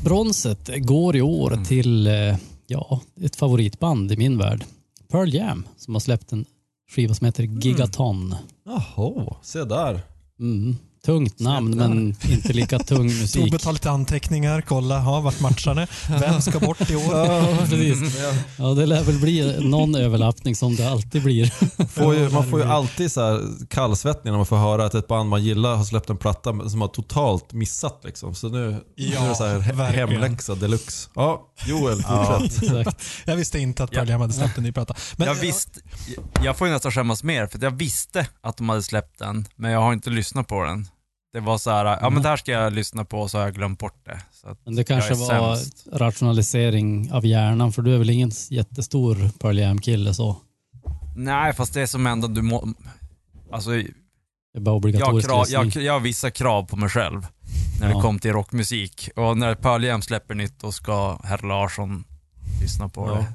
Bronset 0.04 0.70
går 0.76 1.16
i 1.16 1.22
år 1.22 1.64
till 1.64 2.06
eh, 2.06 2.36
ja, 2.66 3.00
ett 3.20 3.36
favoritband 3.36 4.12
i 4.12 4.16
min 4.16 4.38
värld. 4.38 4.64
Pearl 5.10 5.34
Jam 5.34 5.66
som 5.76 5.94
har 5.94 6.00
släppt 6.00 6.32
en 6.32 6.44
skiva 6.90 7.14
som 7.14 7.24
heter 7.24 7.42
Gigaton. 7.42 8.34
Jaha, 8.64 9.36
se 9.42 9.64
där. 9.64 10.00
Mm. 10.40 10.76
Tungt 11.06 11.40
namn 11.40 11.76
men 11.76 12.16
inte 12.28 12.52
lika 12.52 12.78
tung 12.78 13.04
musik. 13.20 13.44
Tobbe 13.44 13.58
tar 13.58 13.72
lite 13.72 13.90
anteckningar, 13.90 14.60
kolla, 14.60 14.94
ja, 14.94 15.20
vart 15.20 15.40
matcharna? 15.40 15.86
Vem 16.20 16.40
ska 16.42 16.58
bort 16.60 16.90
i 16.90 16.96
år? 16.96 17.02
Ja, 17.26 17.56
precis. 17.58 18.16
Ja, 18.58 18.64
det 18.64 18.86
lär 18.86 19.02
väl 19.04 19.18
bli 19.20 19.56
någon 19.60 19.94
överlappning 19.94 20.56
som 20.56 20.76
det 20.76 20.90
alltid 20.90 21.22
blir. 21.22 21.46
Får 21.88 22.14
ju, 22.14 22.22
Ja, 22.22 22.30
man 22.30 22.50
får 22.50 22.60
ju 22.60 22.66
alltid 22.66 23.12
så 23.12 23.20
här 23.20 23.40
kallsvettning 23.68 24.30
när 24.32 24.36
man 24.38 24.46
får 24.46 24.56
höra 24.56 24.84
att 24.84 24.94
ett 24.94 25.08
band 25.08 25.28
man 25.30 25.44
gillar 25.44 25.76
har 25.76 25.84
släppt 25.84 26.10
en 26.10 26.16
platta 26.16 26.68
som 26.68 26.80
har 26.80 26.88
totalt 26.88 27.52
missat. 27.52 28.00
Liksom. 28.04 28.34
Så 28.34 28.48
nu, 28.48 28.70
nu 28.70 28.80
Ja, 28.94 29.24
är 29.24 29.28
det 29.28 29.34
så 29.34 29.44
här 29.46 29.58
he- 29.58 29.72
verkligen. 29.76 30.08
hemläxa 30.08 30.54
deluxe. 30.54 31.08
Ja, 31.14 31.42
Joel, 31.66 32.02
Ja. 32.08 32.38
fortsätt. 32.40 32.62
Exakt. 32.78 33.02
Jag 33.24 33.36
visste 33.36 33.58
inte 33.58 33.84
att 33.84 33.90
Pearl 33.90 34.08
Jam 34.08 34.20
hade 34.20 34.32
släppt 34.32 34.58
en 34.58 34.64
ny 34.64 34.72
platta. 34.72 34.94
Men, 35.16 35.26
jag, 35.28 35.34
visste, 35.34 35.80
jag 36.44 36.56
får 36.56 36.66
ju 36.66 36.72
nästan 36.72 36.92
skämmas 36.92 37.22
mer, 37.22 37.46
för 37.46 37.58
jag 37.62 37.70
visste 37.70 38.26
att 38.42 38.56
de 38.56 38.68
hade 38.68 38.82
släppt 38.82 39.18
den, 39.18 39.46
men 39.56 39.70
jag 39.70 39.80
har 39.80 39.92
inte 39.92 40.10
lyssnat 40.10 40.48
på 40.48 40.64
den. 40.64 40.88
Det 41.32 41.40
var 41.40 41.58
så 41.58 41.70
här, 41.70 41.84
ja 42.00 42.10
men 42.10 42.22
det 42.22 42.28
här 42.28 42.36
ska 42.36 42.52
jag 42.52 42.72
lyssna 42.72 43.04
på 43.04 43.18
och 43.20 43.30
så 43.30 43.38
har 43.38 43.44
jag 43.44 43.54
glömt 43.54 43.78
bort 43.78 44.04
det. 44.04 44.20
Så 44.32 44.48
att, 44.48 44.58
Men 44.64 44.74
det 44.76 44.84
kanske 44.84 45.10
Jag 45.14 45.16
var 45.40 45.56
sämst. 45.56 45.86
rationalisering 45.92 47.12
av 47.12 47.26
hjärnan 47.26 47.72
för 47.72 47.82
du 47.82 47.94
är 47.94 47.98
väl 47.98 48.10
ingen 48.10 48.30
jättestor 48.50 49.30
Pearl 49.40 49.58
Jam-kille 49.58 50.14
så. 50.14 50.36
nej, 51.16 51.52
fast 51.54 51.74
det 51.74 51.80
är 51.82 51.86
som 51.86 52.06
ändå 52.06 52.28
du 52.28 52.42
må... 52.42 52.68
Alltså, 53.52 53.70
Det 53.70 53.76
är 54.56 54.60
bara 54.60 54.70
jag, 54.70 54.70
har 54.72 54.76
obligatoriskt 54.76 55.28
krav, 55.30 55.46
jag, 55.48 55.76
jag 55.76 55.92
har 55.92 56.00
vissa 56.00 56.30
krav 56.30 56.62
på 56.66 56.76
mig 56.76 56.88
själv 56.88 57.26
när 57.80 57.88
Ja. 57.90 57.96
det 57.96 58.02
kom 58.02 58.18
till 58.18 58.32
rockmusik. 58.32 59.08
Och 59.16 59.38
när 59.38 59.54
Pearl 59.54 59.84
Jam 59.84 60.02
släpper 60.02 60.34
nytt, 60.34 60.60
då 60.60 60.72
ska 60.72 61.18
herr 61.24 61.46
Larsson 61.48 62.04
lyssna 62.60 62.88
på 62.88 63.06
Ja. 63.08 63.14
det. 63.14 63.26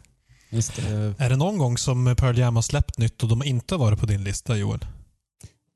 Just 0.55 0.75
det. 0.75 1.13
Är 1.17 1.29
det 1.29 1.35
någon 1.35 1.57
gång 1.57 1.77
som 1.77 2.15
Pearl 2.17 2.37
Jam 2.37 2.55
har 2.55 2.61
släppt 2.63 2.97
nytt 2.97 3.23
och 3.23 3.29
de 3.29 3.43
inte 3.43 3.75
har 3.75 3.79
varit 3.79 3.99
på 3.99 4.05
din 4.05 4.23
lista, 4.23 4.57
Joel? 4.57 4.85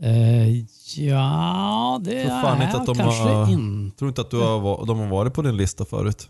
Eh, 0.03 0.57
ja, 1.05 2.01
det 2.03 2.21
Tror 2.23 2.41
fan 2.41 2.61
är 2.61 2.65
inte 2.65 2.77
att 2.77 2.85
de 2.85 2.95
kanske 2.95 3.21
har- 3.23 3.51
inte. 3.51 3.97
Tror 3.97 4.09
inte 4.09 4.21
att 4.21 4.31
du 4.31 4.37
har, 4.39 4.85
de 4.85 4.99
har 4.99 5.07
varit 5.07 5.33
på 5.33 5.41
din 5.41 5.57
lista 5.57 5.85
förut? 5.85 6.29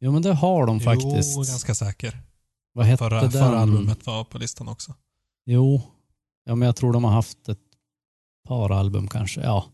Jo, 0.00 0.12
men 0.12 0.22
det 0.22 0.34
har 0.34 0.66
de 0.66 0.80
faktiskt. 0.80 1.36
Jo, 1.36 1.42
ganska 1.42 1.74
säker. 1.74 2.20
Vad 2.72 2.86
hette 2.86 2.98
Förra, 3.04 3.20
den? 3.20 3.30
förra 3.30 3.58
albumet 3.58 4.06
var 4.06 4.24
på 4.24 4.38
listan 4.38 4.68
också. 4.68 4.94
Jo, 5.46 5.82
ja, 6.44 6.54
men 6.54 6.66
jag 6.66 6.76
tror 6.76 6.92
de 6.92 7.04
har 7.04 7.10
haft 7.12 7.48
ett 7.48 7.58
par 8.48 8.70
album 8.70 9.08
kanske. 9.08 9.40
Ja, 9.40 9.64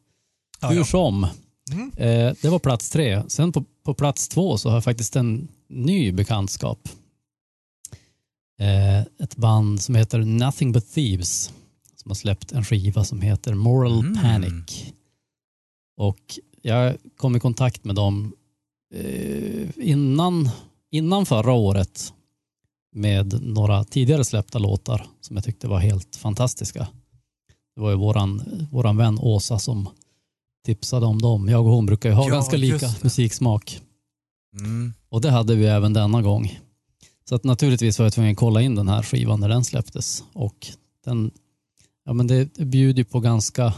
Ja, 0.61 0.69
hur 0.69 0.77
ja. 0.77 0.85
som. 0.85 1.27
Mm. 1.73 1.91
Eh, 1.97 2.35
det 2.43 2.49
var 2.49 2.59
plats 2.59 2.91
tre. 2.91 3.23
Sen 3.29 3.53
på, 3.53 3.65
på 3.85 3.95
plats 3.95 4.29
två 4.29 4.59
så 4.59 4.69
har 4.69 4.77
jag 4.77 4.85
faktiskt 4.85 5.17
en 5.17 5.49
ny 5.69 6.13
bekantskap. 6.13 6.89
Eh, 8.61 9.01
ett 9.01 9.37
band 9.37 9.83
som 9.83 9.95
heter 9.95 10.19
Nothing 10.19 10.73
But 10.73 10.93
Thieves 10.95 11.53
som 12.03 12.11
har 12.11 12.15
släppt 12.15 12.53
en 12.53 12.65
skiva 12.65 13.05
som 13.05 13.21
heter 13.21 13.55
Moral 13.55 14.01
Mm. 14.01 14.23
Panic. 14.23 14.93
Och 15.97 16.39
jag 16.63 16.97
kom 17.17 17.37
i 17.37 17.41
kontakt 17.41 17.85
med 17.85 17.95
dem 17.95 18.33
eh, 18.95 19.69
innan, 19.77 20.51
innan 20.91 21.27
förra 21.27 21.53
året 21.53 22.13
med 22.93 23.43
några 23.43 23.85
tidigare 23.85 24.25
släppta 24.25 24.59
låtar 24.59 25.07
som 25.21 25.37
jag 25.37 25.45
tyckte 25.45 25.69
var 25.69 25.79
helt 25.79 26.17
fantastiska. 26.17 26.89
Det 27.75 27.81
var 27.81 27.91
ju 27.91 27.97
våran, 27.97 28.43
våran 28.71 28.97
vän 28.97 29.19
Åsa 29.19 29.59
som 29.59 29.89
tipsade 30.65 31.07
om 31.07 31.23
dem. 31.23 31.49
Jag 31.49 31.67
och 31.67 31.73
hon 31.73 31.87
brukar 31.87 32.09
ju 32.09 32.15
ha 32.15 32.29
Ja, 32.29 32.35
ganska 32.35 32.57
lika 32.57 32.87
musiksmak. 33.03 33.81
Mm. 34.59 34.93
Och 35.09 35.21
det 35.21 35.31
hade 35.31 35.55
vi 35.55 35.67
även 35.67 35.93
denna 35.93 36.23
gång. 36.23 36.59
Så 37.29 37.35
att 37.35 37.45
naturligtvis 37.45 37.99
var 37.99 38.07
jag 38.07 38.13
tvungen 38.13 38.33
att 38.33 38.39
kolla 38.39 38.63
in 38.63 38.75
den 38.75 38.89
här 38.89 39.03
skivan 39.03 39.41
när 39.41 39.49
den 39.49 39.65
släpptes. 39.65 40.25
Och 40.33 40.67
den, 41.05 41.31
ja 42.11 42.15
men 42.15 42.27
det, 42.27 42.55
bjuder 42.59 42.99
ju 42.99 43.05
på 43.05 43.21
ganska, 43.21 43.75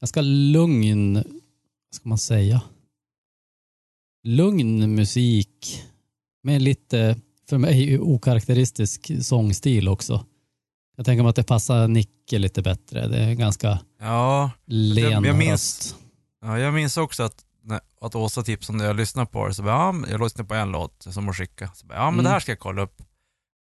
ganska 0.00 0.20
lugn, 0.20 1.14
vad 1.14 1.94
ska 1.94 2.08
man 2.08 2.18
säga, 2.18 2.60
lugn 4.24 4.94
musik 4.94 5.82
med 6.42 6.62
lite, 6.62 7.20
för 7.48 7.58
mig, 7.58 7.98
okaraktäristisk 7.98 9.10
sångstil 9.24 9.88
också. 9.88 10.26
Jag 10.96 11.06
tänker 11.06 11.22
mig 11.22 11.30
att 11.30 11.36
det 11.36 11.44
passar 11.44 11.88
Nicke 11.88 12.38
lite 12.38 12.62
bättre. 12.62 13.08
Det 13.08 13.18
är 13.18 13.34
ganska 13.34 13.78
Ja, 14.00 14.50
len 14.66 15.24
jag 15.24 15.36
minns- 15.38 15.50
röst. 15.50 15.96
ja, 16.42 16.58
jag 16.58 16.74
minns 16.74 16.96
också 16.96 17.22
att, 17.22 17.44
när, 17.62 17.80
att 18.00 18.14
Åsa 18.14 18.42
tipsade 18.42 18.78
när 18.78 18.84
jag 18.84 18.96
lyssnade 18.96 19.26
på 19.26 19.46
det, 19.48 19.54
så 19.54 19.62
bara, 19.62 19.72
ja, 19.74 19.94
jag 20.10 20.20
lyssnade 20.20 20.48
på 20.48 20.54
en 20.54 20.70
låt 20.70 21.06
som 21.10 21.24
hon 21.24 21.34
skickade. 21.34 21.70
Så 21.74 21.86
bara, 21.86 21.98
ja 21.98 22.04
men 22.04 22.14
Mm. 22.14 22.24
det 22.24 22.30
här 22.30 22.40
ska 22.40 22.52
jag 22.52 22.58
kolla 22.58 22.82
upp. 22.82 23.02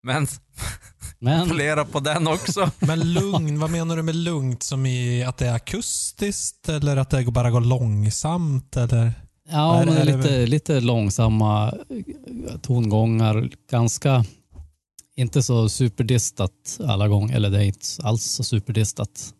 Men 0.07 0.27
Men 1.19 1.49
polera 1.49 1.85
på 1.85 1.99
den 1.99 2.27
också. 2.27 2.71
Men 2.79 3.13
lugn, 3.13 3.59
vad 3.59 3.69
menar 3.69 3.95
du 3.95 4.03
med 4.03 4.15
lugnt? 4.15 4.63
Som 4.63 4.85
i 4.85 5.23
att 5.23 5.37
det 5.37 5.47
är 5.47 5.53
akustiskt 5.53 6.69
eller 6.69 6.97
att 6.97 7.09
det 7.09 7.23
bara 7.25 7.51
går 7.51 7.61
långsamt? 7.61 8.77
Eller? 8.77 9.13
Ja, 9.49 9.81
Är- 9.81 9.85
men 9.85 10.05
lite, 10.05 10.45
lite 10.45 10.79
långsamma 10.79 11.67
eh, 11.67 12.57
tongångar. 12.57 13.49
Ganska, 13.71 14.25
inte 15.15 15.43
så 15.43 15.69
superdistat 15.69 16.79
alla 16.83 17.07
gånger. 17.07 17.35
Eller 17.35 17.49
det 17.49 17.57
är 17.57 17.65
inte 17.65 17.87
alls 18.03 18.23
så 18.23 18.43
superdistat. 18.43 19.33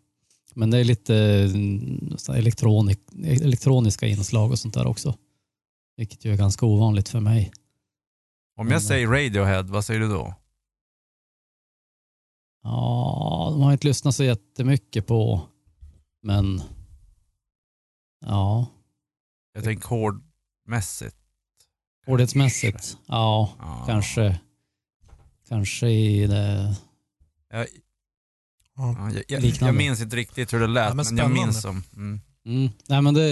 Men 0.55 0.69
det 0.69 0.77
är 0.77 0.83
lite 0.83 1.15
mm, 1.15 2.15
elektronik, 2.29 2.99
elektroniska 3.23 4.07
inslag 4.07 4.51
och 4.51 4.59
sånt 4.59 4.73
där 4.73 4.87
också. 4.87 5.15
Vilket 5.97 6.25
ju 6.25 6.33
är 6.33 6.37
ganska 6.37 6.65
ovanligt 6.65 7.09
för 7.09 7.19
mig. 7.19 7.51
Om 8.57 8.71
jag 8.71 8.81
säger 8.81 9.07
Radiohead, 9.07 9.63
vad 9.63 9.85
säger 9.85 9.99
du 9.99 10.07
då? 10.09 10.35
Ja, 12.69 13.47
de 13.51 13.61
har 13.61 13.71
inte 13.71 13.87
lyssnat 13.87 14.15
så 14.15 14.23
jättemycket 14.23 15.07
på. 15.07 15.41
Men 16.23 16.61
ja, 18.25 18.65
Jag 19.53 19.63
tänker 19.63 19.87
hårdmässigt. 19.89 21.15
hårdhetsmässigt. 22.05 22.97
Ja, 23.07 23.49
Ja. 23.59 23.83
kanske. 23.87 24.39
Kanske 25.49 25.87
i 25.89 26.27
det 26.27 26.75
Jag, 27.49 27.67
Ja. 28.75 28.95
ja, 28.97 29.11
jag, 29.13 29.23
jag, 29.27 29.41
Liknande. 29.41 29.65
jag 29.65 29.77
minns 29.77 30.01
inte 30.01 30.15
riktigt 30.15 30.53
hur 30.53 30.59
det 30.59 30.67
lät, 30.67 30.87
Ja, 30.89 30.93
men 30.93 31.05
men, 31.09 31.17
jag 31.17 31.31
minns 31.31 31.61
som... 31.61 31.83
Mm. 31.95 32.21
Mm. 32.45 32.69
Nej, 32.87 33.01
men 33.01 33.13
det, 33.13 33.29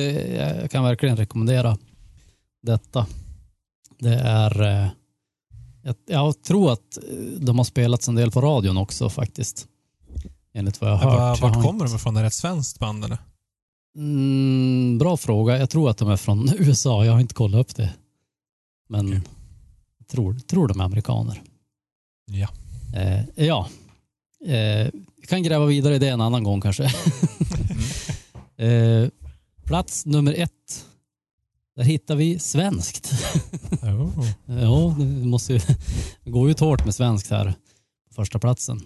jag 0.59 0.71
kan 0.71 0.83
verkligen 0.83 1.17
rekommendera 1.17 1.77
detta. 2.61 3.07
Det 3.99 4.15
är, 4.15 4.61
eh, 4.61 4.89
jag, 5.85 5.95
jag 6.05 6.41
tror 6.41 6.71
att 6.71 6.97
eh, 6.97 7.03
de 7.39 7.57
har 7.57 7.65
spelats 7.65 8.07
en 8.07 8.15
del 8.15 8.31
på 8.31 8.41
radion 8.41 8.77
också 8.77 9.09
faktiskt. 9.09 9.67
Enligt 10.53 10.81
vad 10.81 10.89
jag 10.91 10.95
har 10.97 11.11
hört. 11.11 11.41
Vart 11.41 11.53
kommer 11.53 11.69
inte- 11.69 11.85
de 11.85 11.95
ifrån? 11.95 12.17
Är 12.17 12.21
det 12.21 12.27
ett 12.27 12.33
svenskt 12.33 12.79
band 12.79 13.05
eller? 13.05 13.17
Mm, 13.97 14.97
bra 14.97 15.17
fråga. 15.17 15.57
Jag 15.57 15.69
tror 15.69 15.89
att 15.89 15.97
de 15.97 16.09
är 16.09 16.17
från 16.17 16.49
USA. 16.59 17.05
Jag 17.05 17.13
har 17.13 17.19
inte 17.19 17.33
kollat 17.33 17.59
upp 17.59 17.75
det. 17.75 17.93
Men 18.89 19.07
Okej. 19.07 19.21
jag 19.97 20.07
tror, 20.07 20.33
tror 20.33 20.67
de 20.67 20.79
är 20.79 20.83
amerikaner. 20.85 21.41
Ja. 22.25 22.47
Eh, 22.99 23.45
ja. 23.45 23.69
Eh, 24.45 24.89
vi 25.21 25.27
kan 25.27 25.43
gräva 25.43 25.65
vidare 25.65 25.95
i 25.95 25.99
det 25.99 26.07
en 26.09 26.21
annan 26.21 26.43
gång 26.43 26.61
kanske. 26.61 26.83
eh, 28.57 29.09
plats 29.65 30.05
nummer 30.05 30.33
ett. 30.33 30.85
Där 31.75 31.83
hittar 31.83 32.15
vi 32.15 32.39
svenskt. 32.39 33.11
Oh. 33.81 34.27
ja, 34.45 34.95
det 34.97 35.27
måste 35.27 35.53
ju 35.53 35.59
gå 36.25 36.49
ut 36.49 36.59
hårt 36.59 36.85
med 36.85 36.95
svenskt 36.95 37.29
här 37.29 37.53
på 38.07 38.13
första 38.13 38.39
platsen. 38.39 38.81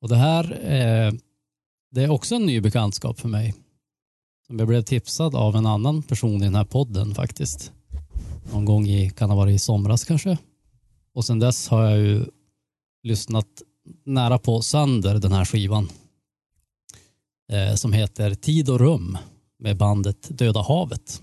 Och 0.00 0.08
det 0.08 0.16
här 0.16 0.52
eh, 0.52 1.12
det 1.90 2.02
är 2.02 2.10
också 2.10 2.34
en 2.34 2.46
ny 2.46 2.60
bekantskap 2.60 3.20
för 3.20 3.28
mig. 3.28 3.54
Som 4.46 4.58
jag 4.58 4.68
blev 4.68 4.82
tipsad 4.82 5.34
av 5.34 5.56
en 5.56 5.66
annan 5.66 6.02
person 6.02 6.42
i 6.42 6.44
den 6.44 6.54
här 6.54 6.64
podden 6.64 7.14
faktiskt. 7.14 7.72
Någon 8.52 8.64
gång 8.64 8.86
i, 8.86 9.10
kan 9.10 9.30
ha 9.30 9.36
varit 9.36 9.54
i 9.54 9.58
somras 9.58 10.04
kanske. 10.04 10.38
Och 11.14 11.24
sen 11.24 11.38
dess 11.38 11.68
har 11.68 11.82
jag 11.82 11.98
ju 11.98 12.24
lyssnat 13.02 13.46
nära 14.04 14.38
på 14.38 14.62
sönder 14.62 15.18
den 15.18 15.32
här 15.32 15.44
skivan. 15.44 15.88
Eh, 17.52 17.74
som 17.74 17.92
heter 17.92 18.34
Tid 18.34 18.68
och 18.68 18.80
rum 18.80 19.18
med 19.58 19.76
bandet 19.76 20.38
Döda 20.38 20.62
havet. 20.62 21.22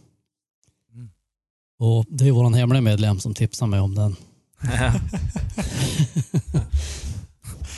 Och 1.81 2.05
det 2.09 2.27
är 2.27 2.31
vår 2.31 2.49
hemliga 2.49 2.81
medlem 2.81 3.19
som 3.19 3.33
tipsar 3.33 3.67
mig 3.67 3.79
om 3.79 3.95
den. 3.95 4.15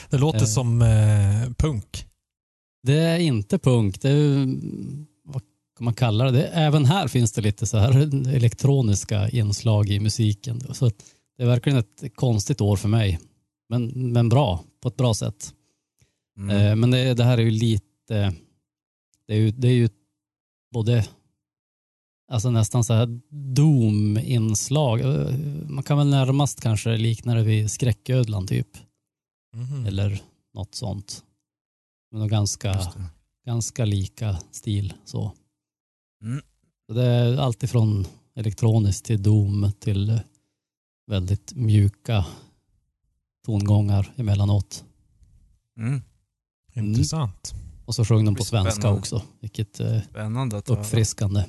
Det 0.09 0.17
låter 0.17 0.39
Eh. 0.39 0.45
som 0.45 0.81
eh, 0.81 1.49
punk. 1.57 2.05
Det 2.83 2.99
är 2.99 3.19
inte 3.19 3.59
punk, 3.59 4.01
det 4.01 4.09
är, 4.09 4.47
vad 5.23 5.41
kan 5.77 5.85
man 5.85 5.93
kalla 5.93 6.25
det? 6.25 6.31
det 6.31 6.47
även 6.47 6.85
här 6.85 7.07
finns 7.07 7.31
det 7.31 7.41
lite 7.41 7.65
så 7.65 7.77
här 7.77 7.91
elektroniska 8.35 9.29
inslag 9.29 9.89
i 9.89 9.99
musiken. 9.99 10.61
Så 10.73 10.91
det 11.37 11.43
är 11.43 11.47
verkligen 11.47 11.79
ett 11.79 12.15
konstigt 12.15 12.61
år 12.61 12.75
för 12.75 12.89
mig. 12.89 13.19
Men, 13.69 14.11
men 14.13 14.29
bra, 14.29 14.63
på 14.81 14.87
ett 14.87 14.97
bra 14.97 15.13
sätt. 15.13 15.53
Mm. 16.37 16.57
Eh, 16.57 16.75
men 16.75 16.91
det, 16.91 17.13
det 17.13 17.23
här 17.23 17.37
är 17.37 17.41
ju 17.41 17.51
lite, 17.51 18.33
det 19.27 19.33
är 19.33 19.37
ju, 19.37 19.51
det 19.51 19.67
är 19.67 19.73
ju 19.73 19.89
både 20.73 21.05
alltså 22.33 22.49
nästan 22.51 22.83
så 22.83 22.93
här 22.93 23.19
doom-inslag. 23.29 24.99
Eh, 25.01 25.35
Man 25.67 25.83
kan 25.83 25.97
väl 25.97 26.07
närmast 26.09 26.61
kanske 26.61 26.97
likna 26.97 27.35
det 27.35 27.43
vid 27.43 27.71
skräcködlan 27.71 28.47
typ. 28.47 28.67
Mhm. 29.55 29.85
Eller 29.85 30.21
något 30.53 30.75
sånt. 30.75 31.23
Men 32.11 32.27
ganska, 32.27 32.79
ganska 33.45 33.85
lika 33.85 34.37
stil. 34.51 34.93
Så. 35.05 35.31
Mm. 36.23 36.41
så 36.87 36.93
det 36.93 37.03
är 37.05 37.37
allt 37.37 37.63
ifrån 37.63 38.05
elektroniskt 38.35 39.05
till 39.05 39.23
Doom 39.23 39.71
till 39.79 40.19
väldigt 41.07 41.53
mjuka 41.55 42.25
tongångar 43.45 44.13
emellanåt. 44.15 44.83
Mm. 45.77 46.01
Intressant. 46.73 47.53
Och 47.85 47.95
så 47.95 48.05
sjöng 48.05 48.25
de 48.25 48.31
på 48.31 48.35
blir 48.35 48.45
svenska 48.45 48.71
spännande. 48.71 48.99
också, 48.99 49.21
vilket 49.39 49.79
är 49.79 50.01
Spännande 50.01 50.57
att 50.57 50.69
höra. 50.69 50.79
uppfriskande. 50.79 51.45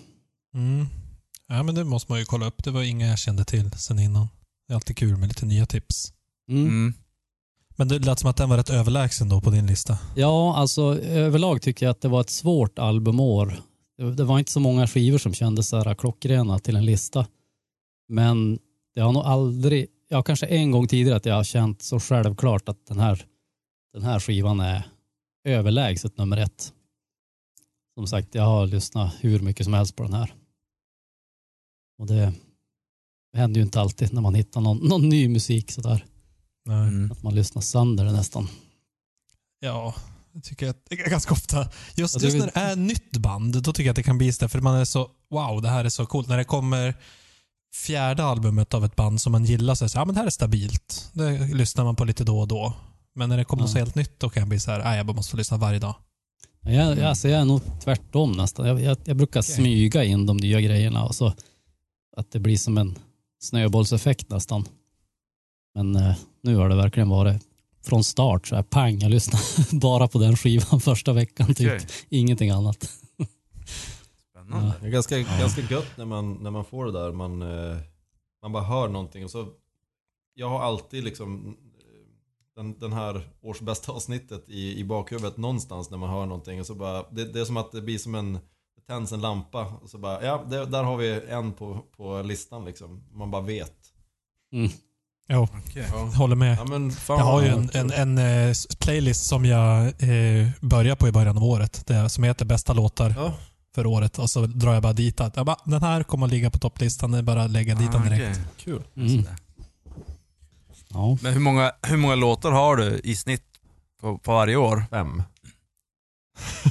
Mm. 0.55 0.87
Ja, 1.49 1.63
men 1.63 1.75
det 1.75 1.85
måste 1.85 2.13
man 2.13 2.19
ju 2.19 2.25
kolla 2.25 2.47
upp. 2.47 2.65
Det 2.65 2.71
var 2.71 2.83
inga 2.83 3.07
jag 3.07 3.19
kände 3.19 3.45
till 3.45 3.71
sen 3.71 3.99
innan. 3.99 4.29
Det 4.67 4.73
är 4.73 4.75
alltid 4.75 4.97
kul 4.97 5.17
med 5.17 5.29
lite 5.29 5.47
nya 5.47 5.67
tips. 5.67 6.13
Mm. 6.49 6.67
Mm. 6.67 6.95
Men 7.77 7.89
det 7.89 7.99
lät 7.99 8.19
som 8.19 8.31
att 8.31 8.37
den 8.37 8.49
var 8.49 8.57
rätt 8.57 8.71
överlägsen 8.71 9.29
då 9.29 9.41
på 9.41 9.51
din 9.51 9.67
lista. 9.67 9.99
Ja, 10.17 10.57
alltså 10.57 11.01
överlag 11.01 11.63
tycker 11.63 11.87
jag 11.87 11.91
att 11.91 12.01
det 12.01 12.09
var 12.09 12.21
ett 12.21 12.31
svårt 12.31 12.79
albumår. 12.79 13.61
Det 13.99 14.15
det 14.15 14.25
var 14.25 14.39
inte 14.39 14.53
så 14.53 14.61
många 14.61 14.87
skivor 14.87 15.19
som 15.19 15.35
kändes 15.35 15.69
så 15.69 15.77
här 15.77 15.95
klockrena 15.95 16.59
till 16.59 16.77
en 16.77 16.87
lista. 16.87 17.27
Men 18.09 18.59
det 18.95 19.01
har 19.01 19.13
nog 19.13 19.23
aldrig, 19.23 19.87
ja 20.09 20.23
kanske 20.23 20.47
en 20.47 20.71
gång 20.71 20.89
tidigare 20.89 21.17
att 21.17 21.27
jag 21.27 21.35
har 21.35 21.45
känt 21.45 21.83
så 21.83 22.01
självklart 22.01 22.69
att 22.69 22.87
den 22.87 22.99
här, 22.99 23.25
den 23.93 24.03
här 24.03 24.21
skivan 24.21 24.61
är 24.61 24.83
överlägset 25.45 26.19
nummer 26.19 26.37
ett. 26.37 26.73
Som 27.95 28.07
sagt, 28.07 28.35
jag 28.35 28.43
har 28.43 28.67
lyssnat 28.67 29.15
hur 29.21 29.41
mycket 29.41 29.65
som 29.65 29.75
helst 29.75 29.97
på 29.97 30.03
den 30.03 30.15
här. 30.15 30.35
Och 31.99 32.07
det 32.07 32.33
händer 33.37 33.59
ju 33.61 33.65
inte 33.65 33.81
alltid 33.81 34.13
när 34.13 34.21
man 34.21 34.35
hittar 34.35 34.61
någon, 34.61 34.77
någon 34.79 35.09
ny 35.09 35.29
musik 35.29 35.71
sådär. 35.73 36.05
Nej. 36.67 36.89
Mm. 36.89 37.13
Att 37.13 37.23
man 37.23 37.35
lyssnar 37.35 37.63
sönder 37.63 38.05
det 38.05 38.13
nästan. 38.13 38.49
Ja, 39.61 39.95
jag 40.33 40.45
tycker 40.45 40.69
att 40.69 40.77
det 40.89 40.95
är 41.01 41.11
ganska 41.11 41.33
ofta. 41.33 41.69
Just, 41.97 42.21
det 42.21 42.25
just 42.25 42.37
är- 42.37 42.41
när 42.41 42.47
det 42.47 42.61
är 42.61 42.77
nytt 42.77 43.17
band, 43.17 43.63
då 43.63 43.73
tycker 43.73 43.87
jag 43.87 43.93
att 43.93 43.97
det 43.97 44.03
kan 44.03 44.19
bli 44.19 44.33
så. 44.33 44.49
För 44.49 44.61
man 44.61 44.75
är 44.77 44.85
så, 44.85 45.11
wow, 45.31 45.63
det 45.63 45.69
här 45.69 45.85
är 45.85 45.89
så 45.89 46.07
coolt. 46.07 46.29
När 46.29 46.37
det 46.37 46.45
kommer 46.45 46.95
fjärde 47.87 48.25
albumet 48.25 48.75
av 48.75 48.85
ett 48.85 48.97
band 48.97 49.21
som 49.21 49.33
man 49.33 49.45
gillar, 49.45 49.75
så 49.75 49.85
är 49.85 49.87
det 49.87 49.91
så 49.91 49.99
här, 49.99 50.01
ja 50.03 50.07
men 50.07 50.15
det 50.15 50.21
här 50.21 50.27
är 50.27 50.31
stabilt. 50.31 51.11
Det 51.13 51.39
lyssnar 51.55 51.85
man 51.85 51.97
på 51.97 52.05
lite 52.05 52.25
då 52.25 52.41
och 52.41 52.49
då. 52.49 52.73
Men 53.15 53.29
när 53.29 53.37
det 53.37 53.45
kommer 53.45 53.61
Ja. 53.63 53.65
något 53.65 53.73
så 53.73 53.79
helt 53.79 53.95
nytt, 53.95 54.21
då 54.21 54.31
kan 54.31 54.41
jag 54.41 54.49
bli 54.49 54.61
så 54.61 54.71
här, 54.71 54.85
nej 54.85 54.97
jag 54.97 55.07
bara 55.07 55.17
måste 55.17 55.37
lyssna 55.37 55.57
varje 55.57 55.79
dag. 55.79 55.95
Jag, 56.61 56.75
jag, 56.75 57.01
alltså 57.01 57.29
jag 57.29 57.41
är 57.41 57.45
nog 57.45 57.61
tvärtom 57.85 58.33
nästan. 58.33 58.67
Jag, 58.67 58.81
jag, 58.81 58.97
jag 59.05 59.17
brukar 59.17 59.41
Okej. 59.41 59.55
smyga 59.55 60.05
in 60.05 60.27
de 60.27 60.37
nya 60.37 60.61
grejerna 60.61 61.05
och 61.05 61.15
så 61.15 61.33
att 62.17 62.31
det 62.31 62.41
blir 62.41 62.57
som 62.57 62.79
en 62.79 62.99
snöbollseffekt 63.41 64.31
nästan. 64.31 64.65
Men 65.75 65.97
eh, 65.97 66.17
nu 66.43 66.57
har 66.57 66.69
det 66.69 66.77
verkligen 66.77 67.09
varit 67.09 67.43
från 67.85 68.05
start 68.05 68.47
så 68.47 68.55
här 68.55 68.63
pang, 68.63 68.99
jag 68.99 69.11
lyssnar 69.11 69.81
bara 69.81 70.09
på 70.09 70.19
den 70.19 70.37
skivan 70.37 70.81
första 70.81 71.13
veckan 71.13 71.55
typ. 71.55 71.73
Okej. 71.75 71.87
Ingenting 72.09 72.51
annat. 72.51 72.91
Spännande. 74.31 74.73
Det 74.81 74.87
är 74.87 74.91
ganska, 74.91 75.19
ganska 75.19 75.61
gött 75.61 75.97
när 75.97 76.05
man, 76.05 76.33
när 76.35 76.51
man 76.51 76.65
får 76.65 76.87
det 76.87 76.93
där. 76.93 77.13
Man, 77.13 77.43
eh, 77.43 77.77
man 78.43 78.53
bara 78.53 78.63
hör 78.63 78.89
någonting 78.89 79.25
och 79.25 79.31
så... 79.31 79.49
Jag 80.37 80.49
har 80.49 80.61
alltid 80.61 81.05
liksom 81.05 81.57
den, 82.57 82.79
den 82.79 82.93
här 82.93 83.29
års 83.43 83.61
bästa 83.61 83.93
avsnittet 83.93 84.49
i, 84.49 84.79
i 84.81 84.85
bakhuvudet 84.85 85.37
någonstans 85.37 85.91
när 85.91 85.99
man 85.99 86.11
hör 86.11 86.27
någonting. 86.27 86.61
Och 86.61 86.67
så 86.67 86.75
bara, 86.75 87.11
det, 87.11 87.25
det 87.25 87.41
är 87.41 87.45
som 87.45 87.57
att 87.57 87.73
det 87.73 87.83
blir 87.83 87.99
som 87.99 88.15
en... 88.15 88.39
Det 88.87 88.93
tänds 88.93 89.13
en 89.13 89.21
lampa 89.21 89.65
och 89.83 89.91
så 89.91 89.99
bara, 89.99 90.25
ja, 90.25 90.45
det, 90.51 90.67
där 90.67 90.83
har 90.83 90.97
vi 90.97 91.21
en 91.31 91.53
på, 91.53 91.81
på 91.97 92.23
listan 92.23 92.65
liksom. 92.65 93.03
Man 93.13 93.31
bara 93.31 93.43
vet. 93.43 93.73
Mm. 94.53 94.71
Jo. 95.29 95.49
Ja. 95.75 95.99
håller 96.17 96.37
med. 96.37 96.59
Ja, 96.59 96.65
men 96.65 96.91
fan 96.91 97.19
Jag 97.19 97.25
har 97.25 97.43
ju 97.43 97.49
en, 97.49 97.69
kul. 97.69 97.81
en, 97.81 98.19
en 98.19 98.49
eh, 98.49 98.55
playlist 98.81 99.27
som 99.27 99.45
jag 99.45 99.87
eh, 99.87 100.49
börjar 100.61 100.97
på 100.97 101.09
i 101.09 101.13
början 101.13 101.37
av 101.37 101.45
året. 101.45 101.87
Det, 101.87 102.09
som 102.09 102.25
heter 102.25 102.45
bästa 102.45 102.73
låtar 102.73 103.15
Ja, 103.17 103.35
för 103.75 103.87
året. 103.87 104.19
Och 104.19 104.31
så 104.31 104.47
drar 104.47 104.75
jag 104.75 104.83
bara 104.83 104.93
dit 104.93 105.21
att 105.21 105.37
jag 105.37 105.47
bara, 105.47 105.57
den 105.65 105.83
här 105.83 106.03
kommer 106.03 106.27
att 106.27 106.33
ligga 106.33 106.51
på 106.51 106.59
topplistan. 106.59 107.11
Det 107.11 107.19
är 107.19 107.23
bara 107.23 107.43
att 107.43 107.51
lägga 107.51 107.75
dit 107.75 107.93
den 107.93 108.03
Ah, 108.03 108.05
direkt. 108.05 108.39
okej. 108.41 108.45
kul. 108.57 108.83
Mm. 108.97 109.27
Ja. 110.89 111.19
Men 111.23 111.33
hur 111.33 111.41
många, 111.41 111.73
hur 111.83 111.97
många 111.97 112.15
låtar 112.15 112.51
har 112.51 112.77
du 112.77 113.01
i 113.05 113.17
snitt 113.17 113.43
på, 114.01 114.19
på 114.19 114.33
varje 114.33 114.57
år? 114.57 114.85
Fem. 114.91 115.23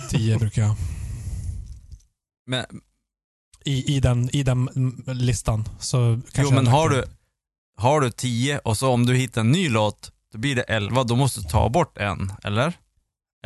Tio 0.10 0.38
brukar 0.38 0.62
jag. 0.62 0.76
Men, 2.48 2.66
I, 3.66 3.96
i, 3.96 4.00
den, 4.00 4.30
I 4.36 4.44
den 4.44 4.70
listan. 5.06 5.66
Så 5.80 5.98
jo 5.98 6.22
kanske 6.34 6.54
men 6.56 6.66
jag 6.66 6.72
har 6.72 6.90
du, 6.90 7.04
har 7.78 8.02
du 8.02 8.12
tio 8.12 8.58
och 8.60 8.78
så 8.78 8.90
om 8.94 9.06
du 9.06 9.16
hittar 9.16 9.42
en 9.42 9.52
ny 9.52 9.70
låt, 9.70 10.12
då 10.34 10.38
blir 10.40 10.56
det 10.56 10.62
elva. 10.62 11.04
Då 11.04 11.16
måste 11.16 11.40
du 11.42 11.48
ta 11.50 11.70
bort 11.70 11.98
en, 11.98 12.34
eller? 12.44 12.74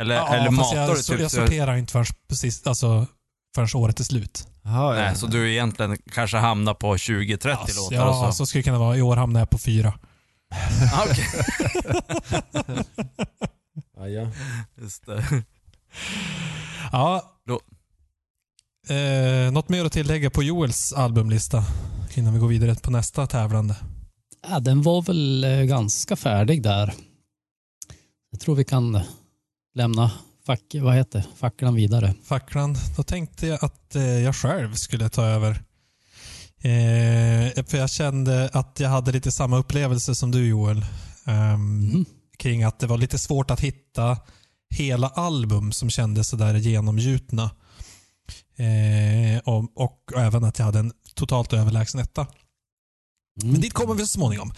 Eller, 0.00 0.14
Ja, 0.14 0.34
eller 0.34 0.50
matar 0.50 0.76
jag, 0.76 0.96
du 0.96 1.02
så, 1.02 1.12
typ 1.12 1.20
jag 1.20 1.30
så- 1.30 1.36
sorterar 1.36 1.76
inte 1.76 1.92
förrän, 1.92 2.06
precis, 2.28 2.66
alltså, 2.66 3.06
förrän 3.54 3.68
året 3.74 4.00
är 4.00 4.04
slut. 4.04 4.48
Aha, 4.64 4.92
Nej, 4.94 5.16
så 5.16 5.26
du 5.26 5.52
egentligen 5.52 5.98
kanske 6.12 6.36
hamnar 6.36 6.74
på 6.74 6.96
20-30 6.96 7.48
Alltså, 7.56 7.80
låtar 7.80 7.96
ja, 7.96 8.08
och 8.28 8.34
så. 8.34 8.36
så 8.36 8.46
skulle 8.46 8.60
det 8.60 8.64
kunna 8.64 8.78
vara. 8.78 8.96
I 8.96 9.02
år 9.02 9.16
hamnar 9.16 9.40
jag 9.40 9.50
på 9.50 9.58
fyra. 9.58 9.98
Ah, 10.92 11.04
Okej, 11.10 11.26
Ja, 13.96 14.08
ja. 14.08 14.30
just 14.80 15.06
det. 15.06 15.24
Ja. 16.92 17.22
Då- 17.46 17.60
Eh, 18.88 19.52
något 19.52 19.68
mer 19.68 19.84
att 19.84 19.92
tillägga 19.92 20.30
på 20.30 20.42
Joels 20.42 20.92
albumlista 20.92 21.64
innan 22.14 22.32
vi 22.32 22.38
går 22.38 22.48
vidare 22.48 22.74
på 22.74 22.90
nästa 22.90 23.26
tävlande? 23.26 23.76
Ja, 24.50 24.60
den 24.60 24.82
var 24.82 25.02
väl 25.02 25.44
eh, 25.44 25.62
ganska 25.62 26.16
färdig 26.16 26.62
där. 26.62 26.94
Jag 28.30 28.40
tror 28.40 28.54
vi 28.54 28.64
kan 28.64 28.94
eh, 28.94 29.02
lämna 29.74 30.10
fack, 30.46 30.62
vad 30.74 30.94
heter, 30.94 31.24
facklan 31.36 31.74
vidare. 31.74 32.14
Facklan. 32.24 32.76
Då 32.96 33.02
tänkte 33.02 33.46
jag 33.46 33.64
att 33.64 33.94
eh, 33.96 34.02
jag 34.02 34.36
själv 34.36 34.74
skulle 34.74 35.08
ta 35.08 35.24
över. 35.24 35.50
Eh, 36.60 37.64
för 37.64 37.76
jag 37.78 37.90
kände 37.90 38.50
att 38.52 38.80
jag 38.80 38.88
hade 38.88 39.12
lite 39.12 39.32
samma 39.32 39.58
upplevelse 39.58 40.14
som 40.14 40.30
du 40.30 40.48
Joel. 40.48 40.86
ehm, 41.24 41.90
Mm. 41.90 42.04
Kring 42.38 42.64
att 42.64 42.78
det 42.78 42.86
var 42.86 42.98
lite 42.98 43.18
svårt 43.18 43.50
att 43.50 43.60
hitta 43.60 44.16
hela 44.70 45.08
album 45.08 45.72
som 45.72 45.90
kändes 45.90 46.28
sådär 46.28 46.54
genomgjutna. 46.54 47.50
Eh, 48.58 49.38
och, 49.44 49.64
och 49.74 50.12
även 50.16 50.44
att 50.44 50.58
jag 50.58 50.66
hade 50.66 50.78
en 50.78 50.92
totalt 51.14 51.52
överlägsen 51.52 52.00
etta. 52.00 52.26
Mm. 53.42 53.52
Men 53.52 53.60
dit 53.60 53.72
kommer 53.72 53.94
vi 53.94 54.00
så 54.00 54.06
småningom. 54.06 54.52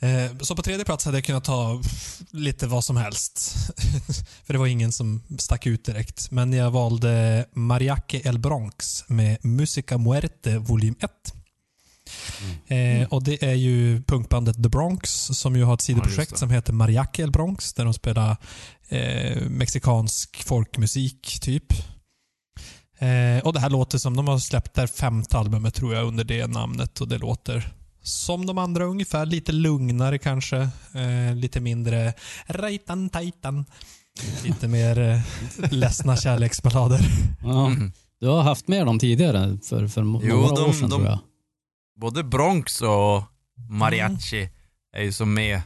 Eh, 0.00 0.38
Så 0.40 0.56
på 0.56 0.62
tredje 0.62 0.84
plats 0.84 1.04
hade 1.04 1.16
jag 1.16 1.24
kunnat 1.24 1.44
ta 1.44 1.82
lite 2.30 2.66
vad 2.66 2.84
som 2.84 2.96
helst. 2.96 3.54
För 4.44 4.52
det 4.52 4.58
var 4.58 4.66
ingen 4.66 4.92
som 4.92 5.22
stack 5.38 5.66
ut 5.66 5.84
direkt. 5.84 6.30
Men 6.30 6.52
jag 6.52 6.70
valde 6.70 7.46
Mariaque 7.52 8.20
El 8.24 8.38
Bronx 8.38 9.04
med 9.08 9.44
Musica 9.44 9.98
Muerte 9.98 10.58
volym 10.58 10.94
1. 11.00 11.10
Eh, 12.66 13.08
och 13.08 13.22
Det 13.22 13.42
är 13.42 13.54
ju 13.54 14.02
punkbandet 14.02 14.62
The 14.62 14.68
Bronx 14.68 15.10
som 15.12 15.56
ju 15.56 15.64
har 15.64 15.74
ett 15.74 15.80
sidoprojekt 15.80 16.32
det. 16.32 16.38
som 16.38 16.50
heter 16.50 16.72
Mariaque 16.72 17.22
El 17.22 17.30
Bronx 17.30 17.72
där 17.72 17.84
de 17.84 17.94
spelar 17.94 18.36
eh, 18.88 19.42
mexikansk 19.48 20.44
folkmusik 20.44 21.38
typ. 21.40 21.64
Eh, 23.04 23.42
och 23.44 23.52
Det 23.52 23.60
här 23.60 23.70
låter 23.70 23.98
som, 23.98 24.16
de 24.16 24.28
har 24.28 24.38
släppt 24.38 24.74
det 24.74 24.86
femte 24.88 25.38
albumet 25.38 25.74
tror 25.74 25.94
jag 25.94 26.06
under 26.06 26.24
det 26.24 26.46
namnet 26.46 27.00
och 27.00 27.08
det 27.08 27.18
låter 27.18 27.72
som 28.02 28.46
de 28.46 28.58
andra 28.58 28.84
ungefär. 28.84 29.26
Lite 29.26 29.52
lugnare 29.52 30.18
kanske. 30.18 30.56
Eh, 30.94 31.34
lite 31.34 31.60
mindre 31.60 32.12
rajtan 32.46 33.08
tajtan. 33.08 33.64
Lite 34.44 34.68
mer 34.68 34.98
eh, 34.98 35.20
ledsna 35.72 36.16
kärleksballader. 36.16 37.00
Ja, 37.42 37.66
Mm. 37.66 37.92
du 38.20 38.28
har 38.28 38.42
haft 38.42 38.68
med 38.68 38.86
dem 38.86 38.98
tidigare 38.98 39.58
för, 39.68 39.88
för 39.88 40.02
må- 40.02 40.20
Jo, 40.24 40.36
några 40.36 40.54
de- 40.56 40.68
år 40.68 40.72
sedan 40.72 40.90
de- 40.90 40.96
tror 40.96 41.06
jag. 41.06 41.18
Både 42.00 42.24
Bronx 42.24 42.80
och 42.82 43.22
Mariachi 43.70 44.48
är 44.96 45.02
ju 45.02 45.12
som 45.12 45.34
med 45.34 45.60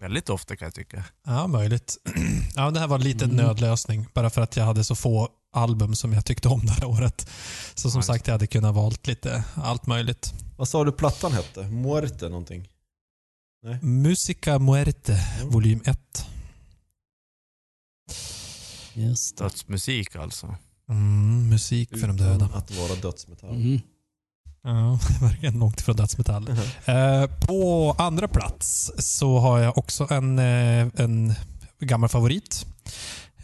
väldigt 0.00 0.30
ofta 0.30 0.56
kan 0.56 0.66
jag 0.66 0.74
tycka. 0.74 1.04
Ja, 1.26 1.46
möjligt. 1.46 1.96
Ja, 2.54 2.70
det 2.70 2.80
här 2.80 2.86
var 2.86 2.98
lite 2.98 3.24
Mm. 3.24 3.36
nödlösning. 3.36 4.06
Bara 4.14 4.30
för 4.30 4.40
att 4.42 4.56
jag 4.56 4.64
hade 4.64 4.84
så 4.84 4.94
få 4.94 5.28
album 5.52 5.94
som 5.94 6.12
jag 6.12 6.24
tyckte 6.24 6.48
om 6.48 6.66
det 6.66 6.72
här 6.72 6.84
året. 6.84 7.30
Så 7.74 7.90
som 7.90 7.98
Ja, 7.98 8.02
sagt, 8.02 8.26
jag 8.26 8.34
hade 8.34 8.46
kunnat 8.46 8.74
valt 8.74 9.06
lite 9.06 9.44
allt 9.54 9.86
möjligt. 9.86 10.32
Vad 10.56 10.68
sa 10.68 10.84
du 10.84 10.92
plattan 10.92 11.32
hette? 11.32 11.62
Muerte 11.62 12.28
någonting? 12.28 12.68
Musica 13.82 14.58
Muerte, 14.58 15.20
volym 15.44 15.82
1. 15.84 16.26
Just 18.94 19.36
det. 19.36 19.44
Dödsmusik 19.44 20.16
alltså. 20.16 20.54
Mm, 20.88 21.48
musik 21.48 21.98
för 21.98 22.06
de 22.06 22.16
döda. 22.16 22.34
Utan 22.34 22.54
att 22.54 22.70
vara 22.70 22.94
dödsmetall. 22.94 23.54
Mm. 23.54 23.80
Ja, 24.62 24.98
verkligen 25.20 25.58
långt 25.58 25.80
ifrån 25.80 25.96
dödsmetall. 25.96 26.48
Eh, 26.84 27.26
på 27.26 27.94
andra 27.98 28.28
plats 28.28 28.92
så 28.98 29.38
har 29.38 29.58
jag 29.58 29.78
också 29.78 30.06
en, 30.10 30.38
eh, 30.38 30.88
en 30.96 31.34
gammal 31.80 32.08
favorit. 32.08 32.66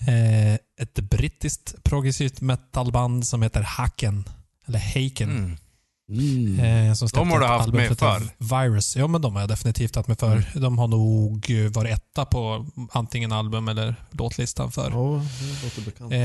Eh, 0.07 0.55
ett 0.81 0.95
brittiskt 0.95 1.75
progressivt 1.85 2.41
metalband 2.41 3.27
som 3.27 3.43
heter 3.43 3.63
Haken. 3.63 4.25
Eller 4.67 4.79
Haken. 4.79 5.31
Mm. 5.31 5.57
Mm. 6.09 6.89
Eh, 6.89 6.95
som 6.95 7.09
De 7.15 7.31
har 7.31 7.41
du 7.41 7.47
haft 7.47 7.73
med 7.73 7.89
heter 7.89 8.23
Virus. 8.39 8.97
Ja, 8.97 9.07
men 9.07 9.23
de 9.23 9.35
har 9.35 9.43
jag 9.43 9.49
definitivt 9.49 9.97
haft 9.97 10.09
med 10.09 10.19
för. 10.19 10.45
De 10.55 10.79
har 10.79 10.89
nog 10.89 11.51
eh, 11.51 11.71
varit 11.71 11.95
etta 11.95 12.25
på 12.25 12.67
antingen 12.93 13.33
album 13.33 13.69
eller 13.69 13.95
låtlistan 14.11 14.73
för. 14.73 14.91
Ja, 14.91 15.25
det 15.41 15.65
låter 15.65 15.83
bekant. 15.83 16.13
Eh, 16.13 16.21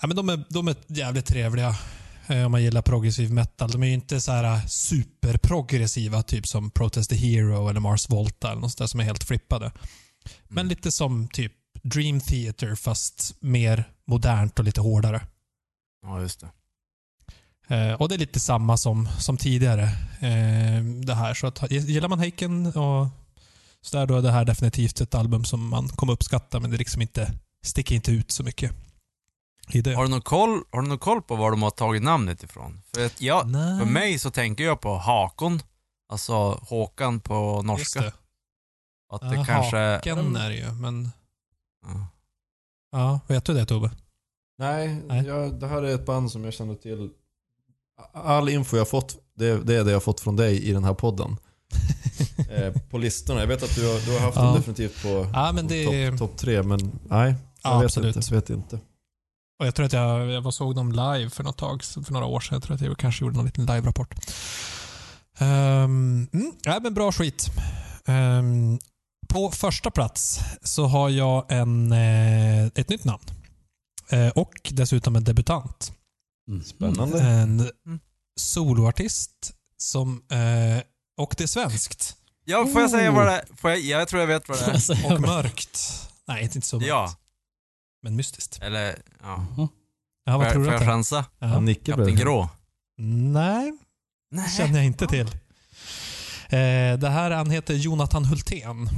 ja, 0.00 0.06
men 0.06 0.16
de, 0.16 0.28
är, 0.28 0.44
de 0.48 0.68
är 0.68 0.76
jävligt 0.86 1.26
trevliga 1.26 1.76
eh, 2.26 2.44
om 2.44 2.52
man 2.52 2.62
gillar 2.62 2.82
progressiv 2.82 3.32
metal. 3.32 3.70
De 3.70 3.82
är 3.82 3.86
ju 3.86 3.94
inte 3.94 4.20
så 4.20 4.32
här 4.32 4.60
superprogressiva, 4.68 6.22
typ 6.22 6.46
som 6.46 6.70
Protest 6.70 7.10
the 7.10 7.16
Hero 7.16 7.68
eller 7.68 7.80
Mars 7.80 8.10
Volta 8.10 8.50
eller 8.50 8.60
något 8.60 8.70
sånt 8.70 8.78
där 8.78 8.86
som 8.86 9.00
är 9.00 9.04
helt 9.04 9.24
flippade. 9.24 9.72
Men 10.48 10.58
Mm. 10.62 10.68
lite 10.68 10.92
som 10.92 11.28
typ 11.28 11.52
Dream 11.88 12.20
Theater 12.20 12.74
fast 12.74 13.36
mer 13.40 13.84
modernt 14.06 14.58
och 14.58 14.64
lite 14.64 14.80
hårdare. 14.80 15.26
Ja, 16.02 16.20
just 16.20 16.40
det. 16.40 16.48
Eh, 17.74 17.92
och 17.92 18.08
det 18.08 18.14
är 18.14 18.18
lite 18.18 18.40
samma 18.40 18.76
som, 18.76 19.08
som 19.18 19.36
tidigare. 19.36 19.82
Eh, 20.20 20.84
det 21.04 21.14
här. 21.14 21.34
Så 21.34 21.46
att, 21.46 21.70
gillar 21.70 22.08
man 22.08 22.18
Heiken 22.18 22.66
och 22.66 23.08
så 23.80 23.96
där, 23.96 24.06
då 24.06 24.16
är 24.16 24.22
det 24.22 24.30
här 24.30 24.44
definitivt 24.44 25.00
ett 25.00 25.14
album 25.14 25.44
som 25.44 25.68
man 25.68 25.88
kommer 25.88 26.12
uppskatta 26.12 26.60
men 26.60 26.70
det 26.70 26.76
liksom 26.76 27.02
inte 27.02 27.32
sticker 27.64 27.94
inte 27.94 28.12
ut 28.12 28.30
så 28.30 28.42
mycket. 28.42 28.72
I 29.70 29.80
det. 29.80 29.94
Har 29.94 30.02
du 30.02 30.08
någon 30.10 30.22
koll, 30.22 30.62
har 30.70 30.82
du 30.82 30.88
någon 30.88 30.98
koll 30.98 31.22
på 31.22 31.36
var 31.36 31.50
de 31.50 31.62
har 31.62 31.70
tagit 31.70 32.02
namnet 32.02 32.42
ifrån? 32.42 32.82
För, 32.94 33.06
att 33.06 33.20
jag, 33.20 33.48
Nej. 33.48 33.78
för 33.78 33.86
mig 33.86 34.18
så 34.18 34.30
tänker 34.30 34.64
jag 34.64 34.80
på 34.80 34.96
Hakon, 34.96 35.62
alltså 36.12 36.34
Håkan 36.68 37.20
på 37.20 37.56
Just 37.56 37.66
norska. 37.66 38.00
det. 38.00 38.12
Att 39.12 39.20
det 39.20 39.34
Ja, 39.36 39.44
kanske... 39.44 39.76
Haken 39.76 40.36
är 40.36 40.50
det 40.50 40.56
ju, 40.56 40.72
men... 40.72 41.10
Ja. 41.86 42.06
Ja, 42.92 43.20
vet 43.26 43.44
du 43.44 43.54
det 43.54 43.66
Tobbe? 43.66 43.90
Nej, 44.58 45.02
Nej. 45.06 45.26
Jag, 45.26 45.60
det 45.60 45.66
här 45.66 45.82
är 45.82 45.94
ett 45.94 46.06
band 46.06 46.30
som 46.32 46.44
jag 46.44 46.52
känner 46.54 46.74
till. 46.74 47.10
All 48.12 48.48
info 48.48 48.76
jag 48.76 48.88
fått, 48.88 49.16
det, 49.34 49.56
det 49.66 49.74
är 49.76 49.84
det 49.84 49.90
jag 49.90 50.02
fått 50.02 50.20
från 50.20 50.36
dig 50.36 50.62
i 50.68 50.72
den 50.72 50.84
här 50.84 50.94
podden. 50.94 51.36
eh, 52.50 52.72
på 52.90 52.98
listorna. 52.98 53.40
Jag 53.40 53.46
vet 53.46 53.62
att 53.62 53.74
du 53.74 53.86
har, 53.92 54.06
du 54.06 54.12
har 54.12 54.20
haft 54.20 54.36
Ja. 54.36 54.42
dem 54.44 54.54
definitivt 54.56 55.02
på 55.02 55.30
Ja, 55.32 55.52
men 55.52 55.66
det... 55.66 56.10
topp 56.10 56.18
top 56.18 56.36
tre, 56.38 56.62
men 56.62 56.98
nej. 57.08 57.34
Jag 57.62 57.72
Ja, 57.72 57.78
vet 57.78 57.84
absolut. 57.84 58.16
inte. 58.16 58.34
Vet 58.34 58.50
inte. 58.50 58.80
Och 59.60 59.66
jag 59.66 59.74
tror 59.74 59.86
att 59.86 59.92
jag, 59.92 60.30
jag 60.30 60.54
såg 60.54 60.74
dem 60.74 60.92
live 60.92 61.30
för 61.30 61.44
något 61.44 61.56
tag, 61.58 61.82
för 61.84 62.12
några 62.12 62.26
år 62.26 62.40
sedan. 62.40 62.54
Jag 62.54 62.62
tror 62.62 62.74
att 62.74 62.80
jag 62.80 62.98
kanske 62.98 63.24
gjorde 63.24 63.36
någon 63.36 63.44
liten 63.46 63.66
live-rapport. 63.66 64.14
Um, 65.40 65.46
mm, 66.32 66.52
ja, 66.62 66.80
men 66.82 66.94
bra 66.94 67.12
skit. 67.12 67.50
Ehm, 68.06 68.78
på 69.28 69.50
första 69.50 69.90
plats 69.90 70.40
så 70.62 70.86
har 70.86 71.08
jag 71.08 71.52
en, 71.52 71.92
eh, 71.92 72.64
ett 72.66 72.88
nytt 72.88 73.04
namn. 73.04 73.22
Eh, 74.08 74.28
och 74.28 74.70
dessutom 74.72 75.16
en 75.16 75.24
debutant. 75.24 75.92
Mm. 76.48 76.64
Spännande. 76.64 77.20
En 77.22 77.70
soloartist 78.40 79.54
som... 79.76 80.22
Eh, 80.30 80.82
och 81.20 81.34
det 81.38 81.42
är 81.44 81.48
svenskt. 81.48 82.16
Ja, 82.44 82.66
får 82.66 82.80
jag 82.80 82.90
säga 82.90 83.10
vad 83.10 83.26
det 83.26 83.32
är? 83.32 83.44
Får 83.56 83.70
jag, 83.70 83.80
jag 83.80 84.08
tror 84.08 84.20
jag 84.20 84.26
vet 84.26 84.48
vad 84.48 84.58
det 84.58 84.64
är. 84.64 85.12
Och 85.14 85.20
mörkt. 85.20 85.80
Nej, 86.28 86.42
inte 86.42 86.60
så 86.60 86.76
mörkt. 86.76 86.88
Ja, 86.88 87.14
Men 88.02 88.16
mystiskt. 88.16 88.58
eller 88.62 88.86
ja. 89.22 89.46
Jaha. 89.56 89.68
Ja, 90.24 90.32
Får 90.32 90.38
vad 90.44 90.52
tror 90.52 90.64
får 90.64 90.70
du 90.70 90.76
att 90.76 90.80
jag 90.80 90.80
det 90.80 90.84
är? 90.84 90.88
chansa? 90.90 91.24
Ja. 91.38 91.46
Han 91.46 91.64
nickar 91.64 91.96
Kapten. 91.96 92.16
Grå? 92.16 92.48
Nej, 93.32 93.72
Nej. 94.30 94.50
känner 94.56 94.76
jag 94.76 94.84
inte 94.86 95.06
till. 95.06 95.26
Eh, 96.48 96.98
det 96.98 97.08
här, 97.08 97.30
han 97.30 97.50
heter 97.50 97.74
Jonathan 97.74 98.24
Hultén. 98.24 98.88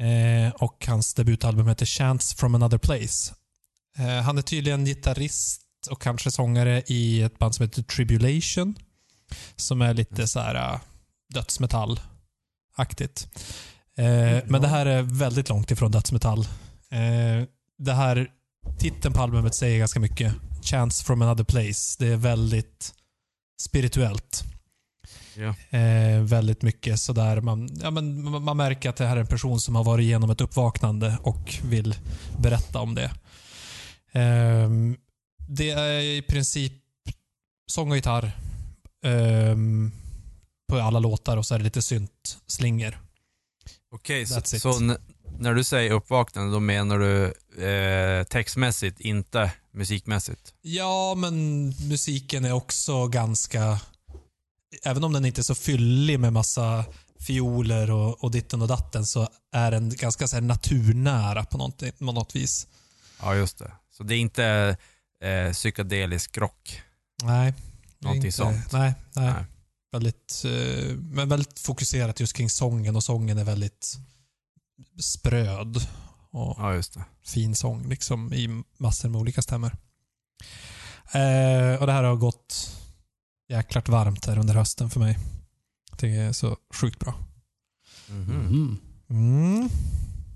Eh, 0.00 0.52
och 0.54 0.86
hans 0.86 1.14
debutalbum 1.14 1.68
heter 1.68 1.86
Chants 1.86 2.34
from 2.34 2.54
another 2.54 2.78
place. 2.78 3.34
Eh, 3.98 4.22
han 4.22 4.38
är 4.38 4.42
tydligen 4.42 4.84
gitarrist 4.84 5.62
och 5.90 6.02
kanske 6.02 6.30
sångare 6.30 6.82
i 6.86 7.22
ett 7.22 7.38
band 7.38 7.54
som 7.54 7.64
heter 7.64 7.82
Tribulation. 7.82 8.74
Som 9.56 9.82
är 9.82 9.94
lite 9.94 10.28
så 10.28 10.40
här 10.40 10.74
uh, 10.74 10.80
dödsmetall. 11.34 12.00
aktigt. 12.76 13.28
Eh, 13.96 14.38
men 14.46 14.62
det 14.62 14.68
här 14.68 14.86
är 14.86 15.02
väldigt 15.02 15.48
långt 15.48 15.70
ifrån 15.70 15.90
dödsmetall. 15.90 16.40
Eh, 16.90 17.46
det 17.78 17.92
här, 17.92 18.28
titeln 18.78 19.14
på 19.14 19.20
albumet 19.20 19.54
säger 19.54 19.78
ganska 19.78 20.00
mycket. 20.00 20.34
Chance 20.62 21.04
from 21.04 21.22
another 21.22 21.44
place. 21.44 21.96
Det 21.98 22.06
är 22.06 22.16
väldigt 22.16 22.94
spirituellt. 23.60 24.44
Ja. 25.36 25.78
Eh, 25.78 26.20
väldigt 26.22 26.62
mycket 26.62 27.00
sådär. 27.00 27.40
Man, 27.40 27.68
ja, 27.82 27.90
men, 27.90 28.22
man 28.44 28.56
märker 28.56 28.90
att 28.90 28.96
det 28.96 29.06
här 29.06 29.16
är 29.16 29.20
en 29.20 29.26
person 29.26 29.60
som 29.60 29.74
har 29.74 29.84
varit 29.84 30.02
igenom 30.02 30.30
ett 30.30 30.40
uppvaknande 30.40 31.18
och 31.22 31.54
vill 31.64 31.94
berätta 32.38 32.80
om 32.80 32.94
det. 32.94 33.10
Ehm, 34.12 34.96
det 35.48 35.70
är 35.70 36.00
i 36.00 36.22
princip 36.22 36.72
sång 37.70 37.90
och 37.90 37.96
gitarr 37.96 38.32
ehm, 39.04 39.92
på 40.68 40.78
alla 40.78 40.98
låtar 40.98 41.36
och 41.36 41.46
så 41.46 41.54
är 41.54 41.58
det 41.58 41.64
lite 41.64 41.82
synt, 41.82 42.38
slingor. 42.46 42.98
Okej, 43.94 44.26
så, 44.26 44.38
it. 44.38 44.62
så 44.62 44.76
n- 44.76 44.96
när 45.38 45.54
du 45.54 45.64
säger 45.64 45.90
uppvaknande, 45.92 46.52
då 46.52 46.60
menar 46.60 46.98
du 46.98 47.24
eh, 47.66 48.24
textmässigt, 48.24 49.00
inte 49.00 49.52
musikmässigt? 49.72 50.54
Ja, 50.62 51.14
men 51.16 51.66
musiken 51.88 52.44
är 52.44 52.52
också 52.52 53.06
ganska... 53.06 53.80
Även 54.84 55.04
om 55.04 55.12
den 55.12 55.24
inte 55.24 55.40
är 55.40 55.42
så 55.42 55.54
fyllig 55.54 56.20
med 56.20 56.32
massa 56.32 56.84
fioler 57.18 57.90
och, 57.90 58.24
och 58.24 58.30
ditten 58.30 58.62
och 58.62 58.68
datten 58.68 59.06
så 59.06 59.28
är 59.52 59.70
den 59.70 59.90
ganska 59.90 60.28
så 60.28 60.40
naturnära 60.40 61.44
på 61.44 61.58
något, 61.58 61.82
på 61.98 62.04
något 62.04 62.36
vis. 62.36 62.66
Ja, 63.20 63.34
just 63.34 63.58
det. 63.58 63.72
Så 63.96 64.02
det 64.02 64.14
är 64.14 64.18
inte 64.18 64.76
eh, 65.22 65.52
psykedelisk 65.52 66.38
rock? 66.38 66.82
Nej. 67.22 67.54
Någonting 67.98 68.24
inte, 68.26 68.36
sånt. 68.36 68.72
Nej, 68.72 68.94
nej. 69.16 69.32
Nej. 69.32 69.44
Väldigt, 69.92 70.42
eh, 70.44 70.94
men 70.96 71.28
väldigt 71.28 71.58
fokuserat 71.58 72.20
just 72.20 72.32
kring 72.32 72.50
sången 72.50 72.96
och 72.96 73.04
sången 73.04 73.38
är 73.38 73.44
väldigt 73.44 73.96
spröd 75.00 75.76
och 76.30 76.54
Ja, 76.58 76.74
just 76.74 76.94
det. 76.94 77.04
fin 77.26 77.54
sång 77.56 77.88
liksom 77.88 78.32
i 78.32 78.62
massor 78.78 79.08
med 79.08 79.20
olika 79.20 79.42
stämmor. 79.42 79.76
Eh, 81.12 81.80
och 81.80 81.86
det 81.86 81.92
här 81.92 82.02
har 82.02 82.16
gått 82.16 82.76
jäkligt 83.52 83.88
varmt 83.88 84.26
här 84.26 84.38
under 84.38 84.54
hösten 84.54 84.90
för 84.90 85.00
mig. 85.00 85.18
Det 86.00 86.16
är 86.16 86.32
så 86.32 86.56
sjukt 86.74 86.98
bra. 86.98 87.14
Mm. 88.10 88.78
Mm. 89.10 89.68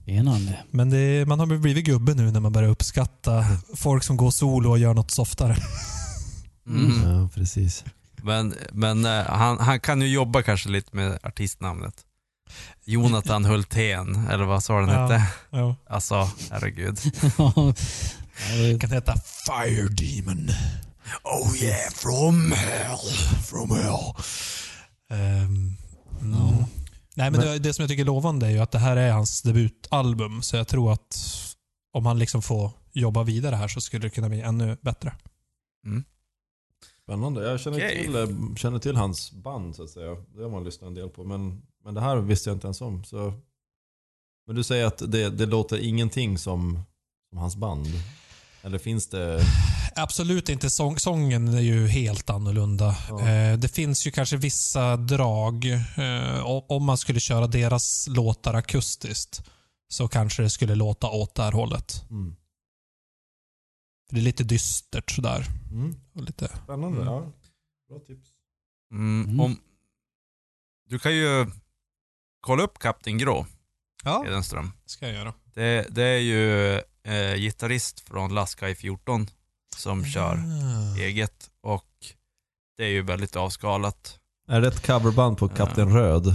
Spännande. 0.03 0.59
Men 0.71 0.91
det, 0.91 1.29
man 1.29 1.39
har 1.41 1.47
blivit 1.47 1.85
gubbe 1.85 2.15
nu 2.15 2.31
när 2.31 2.41
man 2.41 2.53
börjar 2.53 2.69
uppskatta 2.71 3.45
folk 3.75 4.03
som 4.05 4.17
går 4.17 4.31
solo 4.31 4.71
och 4.71 4.79
gör 4.79 4.95
något 4.95 5.11
softare. 5.11 5.57
Mm. 6.67 7.03
Ja, 7.13 7.29
precis. 7.35 7.85
Men, 8.23 8.55
men 8.73 9.05
eh, 9.05 9.25
han, 9.25 9.59
han 9.59 9.81
kan 9.81 10.01
ju 10.01 10.09
jobba 10.09 10.43
kanske 10.43 10.69
lite 10.69 10.97
med 10.97 11.19
artistnamnet. 11.23 11.95
Jonathan 12.85 13.45
Hultén, 13.51 14.27
eller 14.31 14.45
vad 14.45 14.63
sa 14.65 14.81
den 14.81 14.89
Ja. 14.89 15.07
hette? 15.07 15.27
Ja. 15.51 15.77
Alltså, 15.89 16.31
herregud. 16.51 16.99
Kan 18.81 18.91
heta 18.91 19.15
Fire 19.47 19.89
Demon. 19.89 20.49
Oh 21.25 21.57
yeah, 21.63 21.91
from 21.95 22.53
hell. 22.53 22.99
From 23.45 23.71
hell. 23.71 24.15
Ehm, 25.11 25.77
mm. 26.21 26.33
Ja. 26.33 26.69
Nej, 27.15 27.31
men, 27.31 27.41
Men- 27.41 27.41
det, 27.41 27.59
det 27.59 27.75
som 27.75 27.83
jag 27.83 27.91
tycker 27.91 28.03
är 28.03 28.07
lovande 28.07 28.47
är 28.47 28.51
ju 28.51 28.59
att 28.59 28.71
det 28.71 28.79
här 28.79 28.97
är 28.97 29.13
hans 29.13 29.43
debutalbum. 29.43 30.43
Så 30.43 30.57
jag 30.57 30.69
tror 30.69 30.93
att 30.93 31.17
om 31.93 32.07
han 32.07 32.19
liksom 32.19 32.43
får 32.43 32.71
jobba 32.93 33.23
vidare 33.23 33.57
här 33.57 33.69
så 33.69 33.81
skulle 33.81 34.07
det 34.07 34.11
kunna 34.11 34.29
bli 34.29 34.41
ännu 34.41 34.77
bättre. 34.81 35.13
Spännande. 37.03 37.51
Jag 37.51 37.61
känner, 37.61 37.77
Okej. 37.79 38.05
till, 38.05 38.17
eh, 38.17 38.55
känner 38.57 38.79
till 38.79 38.97
hans 38.97 39.33
band 39.33 39.77
så 39.77 39.83
att 39.83 39.91
säga. 39.91 40.15
Det 40.35 40.43
har 40.43 40.51
man 40.51 40.65
lyssnat 40.65 40.89
en 40.89 40.95
del 40.95 41.09
på. 41.09 41.25
Men, 41.25 41.63
men 41.85 41.95
det 41.95 42.01
här 42.01 42.17
visste 42.17 42.51
jag 42.51 42.57
inte 42.57 42.67
ens 42.67 42.81
om. 42.81 43.05
Så. 43.05 43.33
Men 44.47 44.57
du 44.57 44.63
säger 44.65 44.87
att 44.87 45.13
det, 45.13 45.31
det 45.31 45.47
låter 45.47 45.79
ingenting 45.79 46.39
som, 46.39 46.83
som 47.29 47.39
hans 47.39 47.57
band? 47.57 47.87
Eller 48.63 48.79
finns 48.79 49.09
det... 49.09 49.41
Absolut 49.97 50.49
inte. 50.49 50.71
Sång, 50.71 50.99
sången 50.99 51.49
är 51.49 51.61
ju 51.61 51.87
helt 51.87 52.31
annorlunda. 52.31 52.97
Ja. 53.09 53.29
Eh, 53.29 53.59
det 53.59 53.69
finns 53.69 54.07
ju 54.07 54.11
kanske 54.11 54.37
vissa 54.37 54.97
drag. 54.97 55.65
Eh, 55.97 56.43
om 56.47 56.85
man 56.85 56.99
skulle 56.99 57.21
köra 57.21 57.47
deras 57.47 58.09
låtar 58.09 58.55
akustiskt 58.55 59.43
så 59.89 60.09
kanske 60.09 60.43
det 60.43 60.51
skulle 60.51 60.75
låta 60.75 61.07
åt 61.11 61.35
det 61.35 61.43
här 61.43 61.53
hållet. 61.53 62.05
Mm. 62.11 62.37
Det 64.11 64.17
är 64.17 64.23
lite 64.23 64.45
dystert 64.45 65.11
sådär. 65.11 65.47
Mm. 65.73 65.95
Och 66.15 66.23
lite, 66.23 66.49
Spännande. 66.65 67.01
Mm. 67.03 67.13
Ja. 67.15 67.33
Bra 67.89 67.99
tips. 67.99 68.29
Mm, 68.93 69.25
Mm. 69.25 69.41
Om, 69.41 69.61
du 70.89 70.99
kan 70.99 71.15
ju 71.15 71.47
kolla 72.41 72.63
upp 72.63 72.79
Kapten 72.79 73.19
Grå, 73.19 73.47
ja, 74.05 74.27
Edenström. 74.27 74.73
ska 74.87 75.07
jag 75.07 75.15
göra. 75.15 75.35
Det, 75.55 75.87
det 75.91 76.03
är 76.03 76.19
ju 76.19 76.73
eh, 77.03 77.35
gitarrist 77.37 78.01
från 78.01 78.35
Laskai 78.35 78.75
14 78.75 79.27
som 79.77 80.05
kör 80.05 80.37
Ah. 80.37 80.97
eget 80.99 81.51
och 81.63 81.85
det 82.77 82.85
är 82.85 82.89
ju 82.89 83.03
väldigt 83.03 83.37
avskalat. 83.37 84.19
Är 84.49 84.61
det 84.61 84.69
ett 84.69 84.87
coverband 84.87 85.39
på 85.39 85.47
Ja. 85.47 85.57
Kapten 85.57 85.93
Röd? 85.95 86.35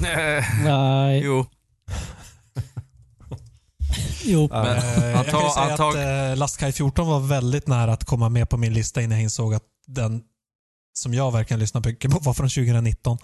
Nej, 0.00 1.20
jo, 1.24 1.46
jo. 4.24 4.48
Ja. 4.52 4.62
Men- 4.62 4.76
Eh, 4.76 5.06
jag 5.10 5.26
kan 5.26 5.40
ju 5.44 5.50
säga 5.50 5.74
att 5.74 6.32
eh, 6.32 6.36
Lastkaj 6.38 6.72
14 6.72 7.06
var 7.08 7.20
väldigt 7.20 7.66
nära 7.66 7.92
att 7.92 8.04
komma 8.04 8.28
med 8.28 8.48
på 8.50 8.56
min 8.56 8.72
lista 8.74 9.02
innan 9.02 9.16
jag 9.18 9.22
insåg 9.22 9.54
att 9.54 9.62
den 9.86 10.22
som 10.98 11.14
jag 11.14 11.32
verkligen 11.32 11.60
lyssnar 11.60 11.82
mycket 11.86 12.10
på 12.10 12.18
var 12.22 12.34
från 12.34 12.48
2019. 12.48 13.18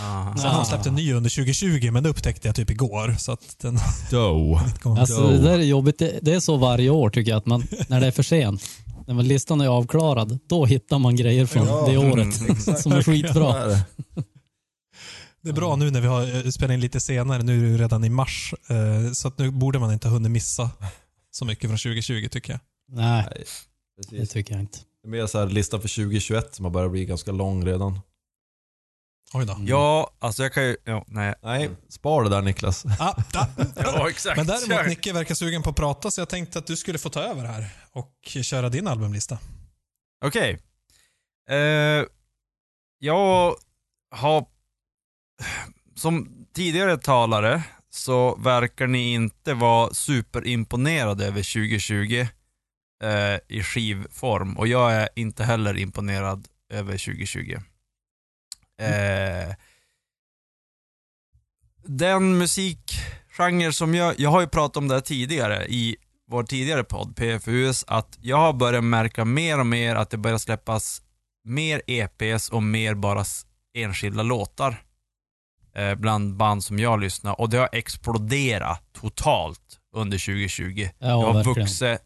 aha. 0.00 0.36
Sen 0.36 0.46
har 0.50 0.56
de 0.58 0.64
släppt 0.66 0.86
en 0.86 0.94
ny 0.94 1.12
under 1.12 1.30
2020, 1.30 1.90
men 1.90 2.02
det 2.02 2.08
upptäckte 2.08 2.48
jag 2.48 2.54
typ 2.54 2.70
igår. 2.70 3.14
Så 3.18 3.32
att 3.32 3.58
den 3.58 3.78
Doe. 4.10 4.60
Alltså 4.84 5.28
det 5.30 5.38
där 5.42 5.58
är 5.58 5.62
jobbigt. 5.62 5.98
Det, 5.98 6.18
det 6.22 6.32
är 6.34 6.40
så 6.40 6.56
varje 6.56 6.90
år 6.90 7.10
tycker 7.10 7.30
jag, 7.30 7.38
att 7.38 7.46
man, 7.46 7.66
när 7.88 8.00
det 8.00 8.06
är 8.06 8.10
för 8.10 8.22
sent. 8.22 8.62
När 9.06 9.14
man- 9.14 9.28
listan 9.28 9.60
är 9.60 9.68
avklarad, 9.68 10.38
då 10.48 10.66
hittar 10.66 10.98
man 10.98 11.16
grejer 11.16 11.46
från 11.46 11.66
Ja, 11.66 11.86
det 11.88 11.96
året 11.96 12.40
mm, 12.40 12.56
som 12.76 12.92
är 12.92 13.02
skitbra. 13.02 13.66
Det? 13.66 13.84
Är 15.48 15.52
bra 15.52 15.76
nu 15.76 15.90
när 15.90 16.00
vi 16.00 16.06
har 16.06 16.36
eh, 16.46 16.50
spelat 16.50 16.74
in 16.74 16.80
lite 16.80 17.00
senare. 17.00 17.42
Nu 17.42 17.58
är 17.58 17.62
det 17.62 17.68
ju 17.68 17.78
redan 17.78 18.04
i 18.04 18.08
mars. 18.08 18.54
eh, 18.68 19.12
Så 19.12 19.28
att 19.28 19.38
nu 19.38 19.50
borde 19.50 19.78
man 19.78 19.92
inte 19.92 20.08
ha 20.08 20.12
hunnit 20.12 20.30
missa 20.32 20.70
så 21.30 21.44
mycket 21.44 21.70
från 21.70 21.78
2020 21.78 22.28
tycker 22.30 22.52
jag. 22.52 22.60
Nej, 22.88 23.24
Nej, 23.30 23.44
det 23.96 24.10
precis. 24.10 24.30
tycker 24.32 24.52
jag 24.54 24.60
inte. 24.60 24.78
Det 25.06 25.10
är 25.10 25.20
mer 25.20 25.26
så 25.26 25.38
här 25.38 25.46
listan 25.46 25.80
för 25.80 25.88
2021 25.88 26.54
som 26.54 26.64
har 26.64 26.72
börjat 26.72 26.90
bli 26.90 27.04
ganska 27.04 27.32
lång 27.32 27.66
redan. 27.66 28.00
Oj 29.32 29.46
då. 29.46 29.52
Mm. 29.52 29.66
Ja, 29.66 30.10
alltså 30.18 30.42
jag 30.42 30.52
kan 30.52 30.64
ju... 30.64 30.76
Ja, 30.84 31.04
nej. 31.06 31.34
Nej, 31.42 31.70
spar 31.88 32.24
det 32.24 32.30
där 32.30 32.42
Niklas. 32.42 32.84
Ah, 33.00 33.14
ah. 33.34 33.46
Ja, 33.76 34.08
exakt. 34.08 34.36
Men 34.36 34.46
däremot 34.46 34.86
Nicke 34.86 35.12
verkar 35.12 35.34
sugen 35.34 35.62
på 35.62 35.70
att 35.70 35.76
prata 35.76 36.10
så 36.10 36.20
jag 36.20 36.28
tänkte 36.28 36.58
att 36.58 36.66
du 36.66 36.76
skulle 36.76 36.98
få 36.98 37.08
ta 37.08 37.20
över 37.20 37.44
här 37.44 37.68
och 37.92 38.12
köra 38.42 38.68
din 38.68 38.88
albumlista. 38.88 39.38
Okej. 40.24 40.58
Eh, 41.50 42.04
jag 42.98 43.54
har... 44.10 44.46
Som 45.96 46.46
tidigare 46.54 46.98
talare 46.98 47.62
så 47.90 48.36
verkar 48.36 48.86
ni 48.86 49.12
inte 49.12 49.54
vara 49.54 49.94
superimponerade 49.94 51.26
över 51.26 51.68
2020 51.68 52.26
eh, 53.02 53.56
i 53.56 53.62
skivform 53.62 54.58
och 54.58 54.68
jag 54.68 54.94
är 54.94 55.08
inte 55.16 55.44
heller 55.44 55.76
imponerad 55.76 56.48
över 56.72 56.92
2020. 56.92 57.56
Eh, 58.80 59.54
den 61.84 62.38
musikgenre 62.38 63.72
som 63.72 63.94
jag, 63.94 64.14
jag 64.20 64.30
har 64.30 64.40
ju 64.40 64.46
pratat 64.46 64.76
om 64.76 64.88
det 64.88 64.94
här 64.94 65.00
tidigare 65.00 65.66
i 65.66 65.96
vår 66.28 66.42
tidigare 66.42 66.84
podd, 66.84 67.16
PFUS, 67.16 67.84
att 67.86 68.18
jag 68.20 68.36
har 68.36 68.52
börjat 68.52 68.84
märka 68.84 69.24
mer 69.24 69.60
och 69.60 69.66
mer 69.66 69.96
att 69.96 70.10
det 70.10 70.16
börjar 70.16 70.38
släppas 70.38 71.02
mer 71.44 71.82
EPs 71.86 72.48
och 72.48 72.62
mer 72.62 72.94
bara 72.94 73.24
enskilda 73.74 74.22
låtar 74.22 74.82
eh, 75.74 75.94
bland 75.94 76.36
band 76.36 76.64
som 76.64 76.78
jag 76.78 77.00
lyssnar 77.00 77.40
och 77.40 77.50
det 77.50 77.58
har 77.58 77.68
exploderat 77.72 78.82
totalt 78.92 79.80
under 79.92 80.18
2020. 80.18 80.88
Ja, 80.98 81.06
det 81.06 81.12
har 81.12 81.44
vuxit, 81.44 82.00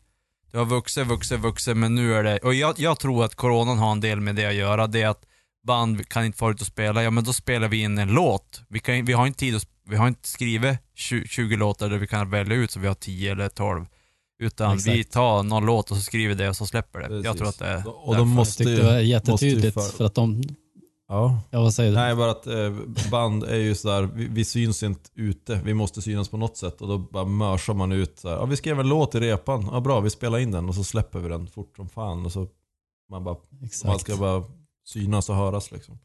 det 0.53 0.59
har 0.59 0.65
vuxit, 0.65 1.07
vuxit, 1.07 1.41
vuxit, 1.41 1.77
men 1.77 1.95
nu 1.95 2.15
är 2.15 2.23
det, 2.23 2.39
och 2.39 2.55
jag, 2.55 2.75
jag 2.79 2.99
tror 2.99 3.25
att 3.25 3.35
coronan 3.35 3.79
har 3.79 3.93
en 3.93 4.01
del 4.01 4.21
med 4.21 4.37
det 4.37 4.47
att 4.47 4.55
göra, 4.55 4.87
det 4.87 5.03
är 5.03 5.09
att 5.09 5.23
band 5.67 6.09
kan 6.09 6.25
inte 6.25 6.39
få 6.39 6.51
ut 6.51 6.61
och 6.61 6.67
spela, 6.67 7.03
ja 7.03 7.11
men 7.11 7.25
då 7.25 7.33
spelar 7.33 7.69
vi 7.69 7.81
in 7.81 7.99
en 7.99 8.09
låt. 8.09 8.63
Vi, 8.69 8.79
kan, 8.79 9.05
vi 9.05 9.13
har 9.13 9.27
inte 9.27 9.39
tid 9.39 9.57
att, 9.57 9.65
vi 9.89 9.97
har 9.97 10.09
inte 10.09 10.29
skrivit 10.29 10.79
20, 10.95 11.27
20 11.29 11.57
låtar 11.57 11.89
där 11.89 11.99
vi 11.99 12.07
kan 12.07 12.31
välja 12.31 12.57
ut 12.57 12.71
så 12.71 12.81
vi 12.81 12.87
har 12.87 12.95
10 12.95 13.33
eller 13.33 13.49
12. 13.49 13.85
Utan 14.43 14.75
Exakt. 14.75 14.97
vi 14.97 15.05
tar 15.05 15.43
någon 15.43 15.67
låt 15.67 15.91
och 15.91 15.97
så 15.97 16.03
skriver 16.03 16.35
det 16.35 16.49
och 16.49 16.57
så 16.57 16.67
släpper 16.67 16.99
det. 16.99 17.05
Jag 17.15 17.23
Precis. 17.25 17.39
tror 17.39 17.49
att 17.49 17.59
det 17.59 17.67
är 17.67 17.77
Och 18.07 18.07
de 18.07 18.11
därför. 18.13 18.25
måste 18.25 18.63
Jag 18.63 18.71
tyckte 18.71 18.83
ju... 18.83 18.89
det 18.89 18.95
var 18.95 19.01
jättetydligt 19.01 19.77
måste 19.77 19.81
ju 19.81 19.91
för- 19.91 19.97
för 19.97 20.05
att 20.05 20.15
de, 20.15 20.43
Ja. 21.13 21.41
ja 21.51 21.61
vad 21.61 21.75
säger 21.75 21.91
du? 21.91 21.97
Nej, 21.97 22.15
bara 22.17 22.31
att 22.31 22.47
eh, 22.47 22.73
band 23.11 23.45
är 23.45 23.57
ju 23.57 23.75
sådär, 23.75 24.03
vi, 24.15 24.29
vi 24.29 24.45
syns 24.45 24.83
inte 24.83 25.11
ute. 25.15 25.61
Vi 25.65 25.75
måste 25.75 26.03
synas 26.03 26.29
på 26.29 26.37
något 26.37 26.57
sätt 26.57 26.81
och 26.81 26.89
då 26.89 26.99
bara 26.99 27.25
mörsar 27.25 27.75
man 27.75 27.93
ut 27.93 28.19
så 28.19 28.29
här. 28.29 28.37
Ja, 28.37 28.45
vi 28.45 28.57
skrev 28.57 28.81
en 28.81 28.89
låt 28.89 29.15
i 29.15 29.21
repan. 29.21 29.69
Ja, 29.73 29.81
bra, 29.81 30.01
vi 30.01 30.11
spelar 30.11 30.39
in 30.39 30.51
den 30.51 30.69
och 30.69 30.75
så 30.75 30.85
släpper 30.85 31.19
vi 31.19 31.29
den 31.29 31.47
fort 31.47 31.77
som 31.77 31.89
fan. 31.89 32.27
Och 32.27 32.33
så 32.33 32.47
man 33.11 33.25
bara, 33.25 33.35
man 33.51 33.65
Exakt. 33.65 34.01
ska 34.01 34.17
bara 34.17 34.45
synas 34.87 35.29
och 35.29 35.35
höras 35.37 35.71
liksom. 35.73 35.99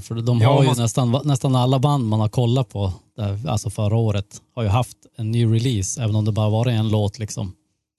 För 0.00 0.14
de 0.14 0.38
Ja, 0.38 0.52
har 0.54 0.62
ju 0.62 0.68
man- 0.68 0.76
nästan, 0.78 1.20
nästan 1.24 1.54
alla 1.54 1.78
band 1.78 2.04
man 2.08 2.20
har 2.20 2.28
kollat 2.28 2.68
på, 2.68 2.92
där, 3.16 3.48
alltså 3.48 3.70
förra 3.70 3.96
året, 3.96 4.42
har 4.54 4.62
ju 4.62 4.68
haft 4.68 4.96
en 5.16 5.30
ny 5.30 5.46
release, 5.46 6.02
även 6.02 6.16
om 6.16 6.24
det 6.24 6.32
bara 6.32 6.50
varit 6.50 6.72
en 6.72 6.88
låt. 6.88 7.18
Liksom. 7.18 7.52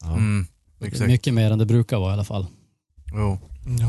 Mm, 0.06 0.46
exakt. 0.82 1.08
Mycket 1.08 1.34
mer 1.34 1.52
än 1.52 1.60
det 1.60 1.66
brukar 1.66 1.98
vara 2.00 2.10
i 2.10 2.14
alla 2.14 2.24
fall. 2.24 2.46
Jo. 3.14 3.38
Mm. 3.66 3.80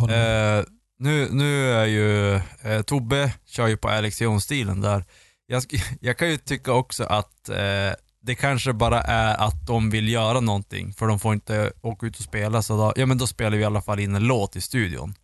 Eh, 0.58 0.64
nu, 1.04 1.28
nu 1.30 1.72
är 1.72 1.86
ju 1.86 2.34
eh, 2.62 2.82
Tobbe 2.82 3.32
kör 3.46 3.66
ju 3.66 3.76
på 3.76 3.88
Alex 3.88 4.20
Jones-stilen 4.20 4.80
där. 4.80 5.04
Jag, 5.46 5.64
jag 6.00 6.18
kan 6.18 6.30
ju 6.30 6.36
tycka 6.36 6.72
också 6.72 7.04
att 7.04 7.48
eh, 7.48 7.92
det 8.22 8.34
kanske 8.34 8.72
bara 8.72 9.02
är 9.02 9.34
att 9.34 9.66
de 9.66 9.90
vill 9.90 10.08
göra 10.08 10.40
någonting 10.40 10.92
för 10.92 11.06
de 11.06 11.20
får 11.20 11.34
inte 11.34 11.72
åka 11.82 12.06
ut 12.06 12.18
och 12.18 12.24
spela 12.24 12.62
så 12.62 12.76
då, 12.76 12.92
ja 12.96 13.06
men 13.06 13.18
då 13.18 13.26
spelar 13.26 13.50
vi 13.50 13.62
i 13.62 13.64
alla 13.64 13.82
fall 13.82 14.00
in 14.00 14.14
en 14.14 14.24
låt 14.24 14.56
i 14.56 14.60
studion. 14.60 15.14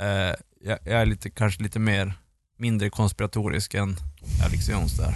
Eh, 0.00 0.06
jag, 0.64 0.78
jag 0.84 1.00
är 1.00 1.06
lite, 1.06 1.30
kanske 1.30 1.62
lite 1.62 1.78
mer, 1.78 2.12
mindre 2.58 2.90
konspiratorisk 2.90 3.74
än 3.74 3.96
Alex 4.44 4.68
Jones 4.68 4.96
där. 4.96 5.14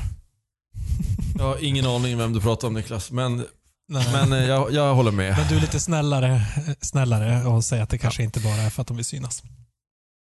Jag 1.38 1.44
har 1.44 1.64
ingen 1.64 1.86
aning 1.86 2.18
vem 2.18 2.32
du 2.32 2.40
pratar 2.40 2.68
om 2.68 2.74
Niklas, 2.74 3.10
men, 3.10 3.44
Nej. 3.88 4.06
men 4.12 4.32
eh, 4.32 4.48
jag, 4.48 4.72
jag 4.72 4.94
håller 4.94 5.12
med. 5.12 5.36
Men 5.38 5.48
du 5.48 5.56
är 5.56 5.60
lite 5.60 5.80
snällare, 5.80 6.42
snällare 6.80 7.44
och 7.44 7.64
säger 7.64 7.82
att 7.82 7.90
det 7.90 7.98
kanske 7.98 8.22
inte 8.22 8.40
bara 8.40 8.62
är 8.62 8.70
för 8.70 8.82
att 8.82 8.88
de 8.88 8.96
vill 8.96 9.06
synas. 9.06 9.42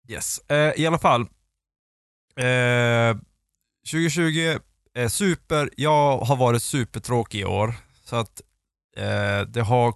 Yes. 0.08 0.40
Eh, 0.50 0.74
I 0.82 0.88
alla 0.88 1.00
fall. 1.00 1.22
Eh, 2.36 3.18
2020 3.92 4.60
är 4.94 5.08
super. 5.08 5.70
Jag 5.78 6.18
har 6.18 6.36
varit 6.36 6.64
supertråkig 6.64 7.40
i 7.40 7.46
år. 7.46 7.74
Så 8.04 8.16
att 8.16 8.42
eh, 8.98 9.42
det 9.48 9.62
har, 9.62 9.94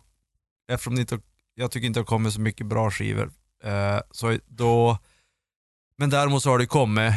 eftersom 0.71 0.95
det 0.95 1.01
inte, 1.01 1.19
jag 1.55 1.71
tycker 1.71 1.87
inte 1.87 1.99
det 1.99 2.01
har 2.01 2.05
kommit 2.05 2.33
så 2.33 2.41
mycket 2.41 2.67
bra 2.67 2.91
skivor. 2.91 3.31
Eh, 3.63 3.99
så 4.11 4.37
då, 4.47 4.97
men 5.97 6.09
däremot 6.09 6.43
så 6.43 6.49
har 6.49 6.59
det 6.59 6.65
kommit 6.65 7.13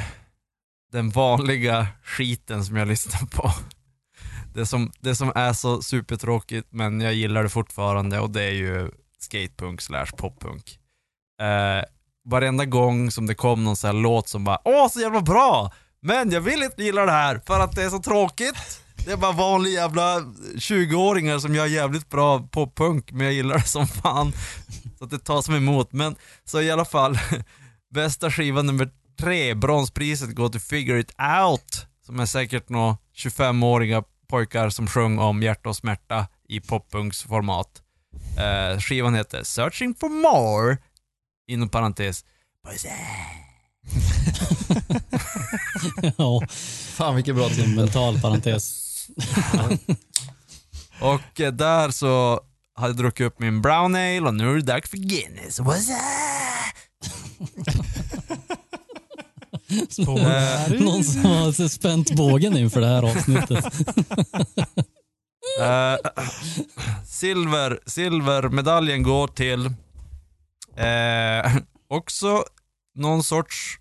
den 0.93 1.11
vanliga 1.11 1.87
skiten 2.05 2.65
som 2.65 2.77
jag 2.77 2.89
lyssnar 2.89 3.27
på. 3.27 3.51
Det 4.55 4.67
som, 4.67 4.93
det 5.01 5.15
som 5.15 5.33
är 5.35 5.53
så 5.53 5.83
supertråkigt 5.83 6.69
men 6.71 7.01
jag 7.01 7.15
gillar 7.15 7.43
det 7.43 7.49
fortfarande 7.49 8.21
och 8.21 8.31
det 8.31 8.43
är 8.43 8.53
ju 8.53 8.91
skatepunk 9.19 9.81
slash 9.81 10.07
poppunk. 10.17 10.79
Eh, 11.41 11.85
varenda 12.25 12.65
gång 12.65 13.11
som 13.11 13.27
det 13.27 13.35
kom 13.35 13.65
någon 13.65 13.77
sån 13.77 13.89
här 13.89 14.03
låt 14.03 14.29
som 14.29 14.45
bara 14.45 14.61
Åh 14.65 14.89
så 14.89 15.01
jävla 15.01 15.21
bra! 15.21 15.73
Men 16.03 16.31
jag 16.31 16.41
vill 16.41 16.63
inte 16.63 16.83
gilla 16.83 17.07
det 17.07 17.13
här 17.13 17.41
för 17.47 17.61
att 17.61 17.77
det 17.77 17.83
är 17.83 17.91
så 17.91 17.99
tråkigt. 17.99 18.83
Det 19.05 19.13
är 19.13 19.17
bara 19.17 19.33
vanliga 19.33 19.75
jävla 19.75 20.17
eh, 20.17 20.23
20-åringar 20.55 21.39
som 21.39 21.55
gör 21.55 21.67
jävligt 21.67 22.11
bra 22.11 22.39
poppunk 22.39 23.13
men 23.13 23.27
jag 23.27 23.35
gillar 23.35 23.55
det 23.59 23.67
som 23.67 23.87
fan. 23.87 24.33
Så 24.99 25.05
att 25.05 25.11
det 25.11 25.19
tas 25.19 25.49
mig 25.49 25.59
emot. 25.59 25.93
Men 25.93 26.17
så 26.45 26.61
i 26.61 26.71
alla 26.71 26.85
fall, 26.85 27.19
bästa 27.95 28.31
skiva 28.31 28.63
nummer 28.63 28.91
tre, 29.21 29.55
bronspriset 29.55 30.35
går 30.35 30.49
till 30.49 30.61
Figure 30.61 31.01
It 31.01 31.15
Out. 31.49 31.87
Som 32.07 32.21
är 32.21 32.27
säkert 32.27 32.69
några 32.69 32.97
25-åriga 33.17 34.03
pojkar 34.29 34.71
som 34.71 34.87
sjöng 34.87 35.19
om 35.19 35.43
hjärta 35.43 35.69
och 35.69 35.77
smärta 35.77 36.27
i 36.49 36.61
poppunksformat. 36.61 37.69
Eh, 38.39 38.81
skivan 38.81 39.15
heter 39.15 39.43
Searching 39.43 39.95
for 39.95 40.09
More 40.09 40.77
inom 41.53 41.69
parentes. 41.69 42.25
ja, 46.17 46.43
Fan 46.95 47.15
vilken 47.15 47.37
bra 47.37 47.49
titel. 47.49 47.69
mental 47.69 48.21
parentes. 48.21 48.79
Och 51.01 51.41
eh, 51.41 51.53
där 51.53 51.91
så 51.91 52.41
hade 52.75 52.89
jag 52.89 52.97
druckit 52.97 53.27
upp 53.27 53.39
min 53.39 53.63
brown 53.63 53.95
ale 53.95 54.21
och 54.21 54.35
nu 54.35 54.51
är 54.51 54.55
det 54.55 54.63
dags 54.63 54.91
för 54.91 54.97
Guinness. 54.97 55.61
What's 55.61 55.91
Eh, 59.99 60.81
Någon 60.81 61.05
som 61.05 61.25
har 61.25 61.69
spänt 61.69 62.17
bågen 62.17 62.57
inför 62.57 62.81
det 62.81 62.87
här 62.87 63.03
avsnittet. 63.03 63.65
Eh, 65.61 65.97
silver, 67.07 67.79
silvermedaljen 67.87 69.03
går 69.03 69.29
till 69.29 69.71
eh, 70.77 71.57
också 71.89 72.45
någon 72.95 73.23
sorts, 73.23 73.79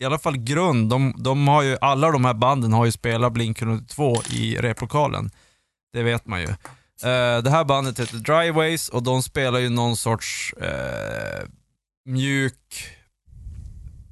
i 0.00 0.04
alla 0.04 0.18
fall 0.18 0.36
grund. 0.36 0.90
De, 0.90 1.14
de 1.18 1.48
har 1.48 1.62
ju, 1.62 1.76
alla 1.80 2.10
de 2.10 2.24
här 2.24 2.34
banden 2.34 2.72
har 2.72 2.84
ju 2.84 2.92
spelat 2.92 3.32
Blink-182 3.32 4.34
i 4.34 4.56
replokalen. 4.56 5.30
Det 5.92 6.02
vet 6.02 6.26
man 6.26 6.40
ju. 6.40 6.48
Eh, 7.02 7.42
det 7.42 7.50
här 7.50 7.64
bandet 7.64 8.00
heter 8.00 8.16
Dryways 8.16 8.88
och 8.88 9.02
de 9.02 9.22
spelar 9.22 9.58
ju 9.58 9.68
någon 9.68 9.96
sorts 9.96 10.52
eh, 10.52 11.48
mjuk 12.04 12.86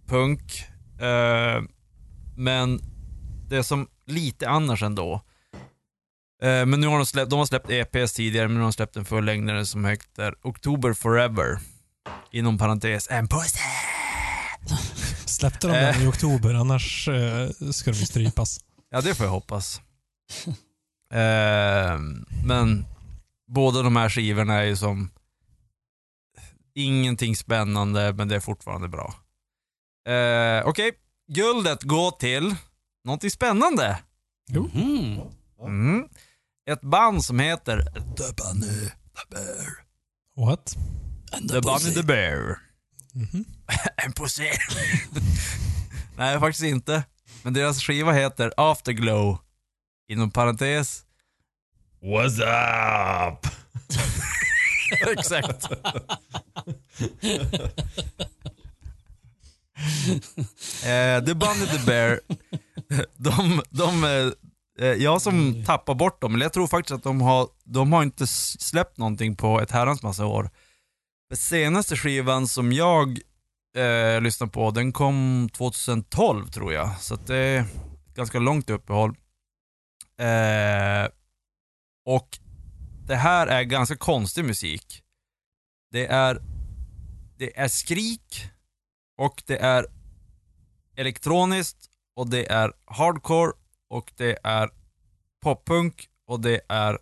punk. 0.06 0.64
Eh, 1.00 1.62
men 2.36 2.80
det 3.48 3.56
är 3.56 3.62
som 3.62 3.88
lite 4.06 4.48
annars 4.48 4.82
ändå. 4.82 5.22
Eh, 6.42 6.66
men 6.66 6.80
nu 6.80 6.86
har 6.86 6.96
de 6.96 7.06
släppt, 7.06 7.30
de 7.30 7.38
har 7.38 7.46
släppt 7.46 7.70
EPs 7.70 8.12
tidigare, 8.12 8.48
men 8.48 8.54
nu 8.54 8.60
har 8.60 8.66
de 8.66 8.72
släppt 8.72 8.96
en 8.96 9.04
fullängdare 9.04 9.66
som 9.66 9.84
heter 9.84 10.34
October 10.42 10.92
Forever. 10.92 11.58
Inom 12.36 12.58
parentes, 12.58 13.08
en 13.10 13.28
pussy! 13.28 13.58
Släppte 15.26 15.66
de 15.66 15.72
den 15.72 16.02
i 16.02 16.06
oktober, 16.06 16.54
annars 16.54 17.08
eh, 17.08 17.48
ska 17.70 17.90
de 17.90 17.98
ju 17.98 18.06
strypas. 18.06 18.60
Ja, 18.90 19.00
det 19.00 19.14
får 19.14 19.26
jag 19.26 19.30
hoppas. 19.30 19.80
Eh, 21.12 21.98
men 22.46 22.86
båda 23.48 23.82
de 23.82 23.96
här 23.96 24.08
skivorna 24.08 24.54
är 24.54 24.64
ju 24.64 24.76
som 24.76 25.10
ingenting 26.74 27.36
spännande, 27.36 28.12
men 28.12 28.28
det 28.28 28.36
är 28.36 28.40
fortfarande 28.40 28.88
bra. 28.88 29.14
Eh, 30.08 30.66
Okej, 30.66 30.92
guldet 31.32 31.82
går 31.82 32.10
till 32.10 32.56
någonting 33.04 33.30
spännande. 33.30 33.98
Mm. 34.50 35.20
Mm. 35.60 36.08
Ett 36.70 36.80
band 36.80 37.24
som 37.24 37.38
heter 37.38 37.82
The 37.92 38.32
Bunny 38.42 38.90
the 38.90 39.26
Bear. 39.30 39.66
What? 40.46 40.76
The 41.48 41.60
Bunny 41.60 41.94
the 41.94 42.02
Bear. 42.02 42.58
Mhm. 43.14 43.44
en 44.04 44.12
pussy. 44.12 44.42
Nej, 46.16 46.40
faktiskt 46.40 46.64
inte. 46.64 47.04
Men 47.42 47.52
deras 47.54 47.82
skiva 47.82 48.12
heter 48.12 48.52
Afterglow. 48.56 49.38
Inom 50.08 50.30
parentes. 50.30 51.02
What's 52.02 52.38
up? 52.40 53.46
Exakt. 55.18 55.68
eh, 60.84 61.24
The 61.24 61.34
Bunny 61.34 61.66
the 61.66 61.78
Bear, 61.86 62.20
de, 63.16 63.62
de 63.70 64.04
eh, 64.04 64.32
eh, 64.86 64.94
jag 64.94 65.22
som 65.22 65.64
tappar 65.64 65.94
bort 65.94 66.20
dem, 66.20 66.34
eller 66.34 66.44
jag 66.44 66.52
tror 66.52 66.66
faktiskt 66.66 66.94
att 66.94 67.02
de 67.02 67.20
har, 67.20 67.48
de 67.64 67.92
har 67.92 68.02
inte 68.02 68.26
släppt 68.26 68.98
någonting 68.98 69.36
på 69.36 69.60
ett 69.60 69.70
herrans 69.70 70.02
massa 70.02 70.26
år. 70.26 70.50
Den 71.28 71.36
senaste 71.36 71.96
skivan 71.96 72.48
som 72.48 72.72
jag 72.72 73.18
eh, 73.76 74.20
lyssnade 74.20 74.52
på, 74.52 74.70
den 74.70 74.92
kom 74.92 75.48
2012 75.52 76.46
tror 76.46 76.72
jag. 76.72 77.00
Så 77.00 77.14
att 77.14 77.26
det 77.26 77.36
är 77.36 77.60
ett 77.60 78.14
ganska 78.14 78.38
långt 78.38 78.70
uppehåll. 78.70 79.16
Eh, 80.18 81.08
och 82.04 82.38
det 83.06 83.16
här 83.16 83.46
är 83.46 83.62
ganska 83.62 83.96
konstig 83.96 84.44
musik. 84.44 85.02
Det 85.90 86.06
är, 86.06 86.42
det 87.36 87.58
är 87.58 87.68
skrik 87.68 88.50
och 89.18 89.42
det 89.46 89.58
är 89.58 89.86
elektroniskt 90.96 91.90
och 92.14 92.30
det 92.30 92.52
är 92.52 92.72
hardcore 92.84 93.52
och 93.88 94.12
det 94.16 94.38
är 94.42 94.70
poppunk 95.40 96.08
och 96.26 96.40
det 96.40 96.60
är 96.68 96.98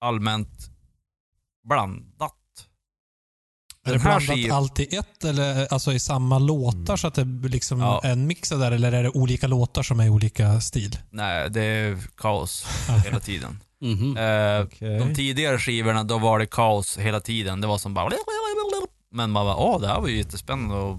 allmänt 0.00 0.70
blandat. 1.68 2.39
Är 3.86 3.92
det 3.92 3.98
blandat 3.98 4.22
skiv- 4.22 4.52
allt 4.52 4.80
i 4.80 4.96
ett 4.96 5.24
eller 5.24 5.72
alltså 5.72 5.92
i 5.92 5.98
samma 5.98 6.38
låtar 6.38 6.96
så 6.96 7.06
att 7.06 7.14
det 7.14 7.24
liksom 7.48 7.80
Ja. 7.80 8.00
är 8.04 8.12
en 8.12 8.26
mix 8.26 8.48
där 8.48 8.72
eller 8.72 8.92
är 8.92 9.02
det 9.02 9.10
olika 9.10 9.46
låtar 9.46 9.82
som 9.82 10.00
är 10.00 10.06
i 10.06 10.08
olika 10.10 10.60
stil? 10.60 10.98
Nej, 11.10 11.50
det 11.50 11.62
är 11.62 11.98
kaos 12.16 12.66
hela 13.04 13.20
tiden. 13.20 13.60
Mhm. 13.80 14.16
Eh, 14.16 14.60
Okej. 14.64 14.98
De 14.98 15.14
tidigare 15.14 15.58
skivorna, 15.58 16.04
då 16.04 16.18
var 16.18 16.38
det 16.38 16.46
kaos 16.46 16.98
hela 16.98 17.20
tiden. 17.20 17.60
Det 17.60 17.66
var 17.66 17.78
som 17.78 17.94
bara... 17.94 18.10
Men 19.12 19.30
man 19.30 19.46
bara, 19.46 19.56
åh, 19.56 19.80
det 19.80 19.88
här 19.88 20.00
var 20.00 20.08
ju 20.08 20.16
jättespännande 20.16 20.74
och 20.74 20.98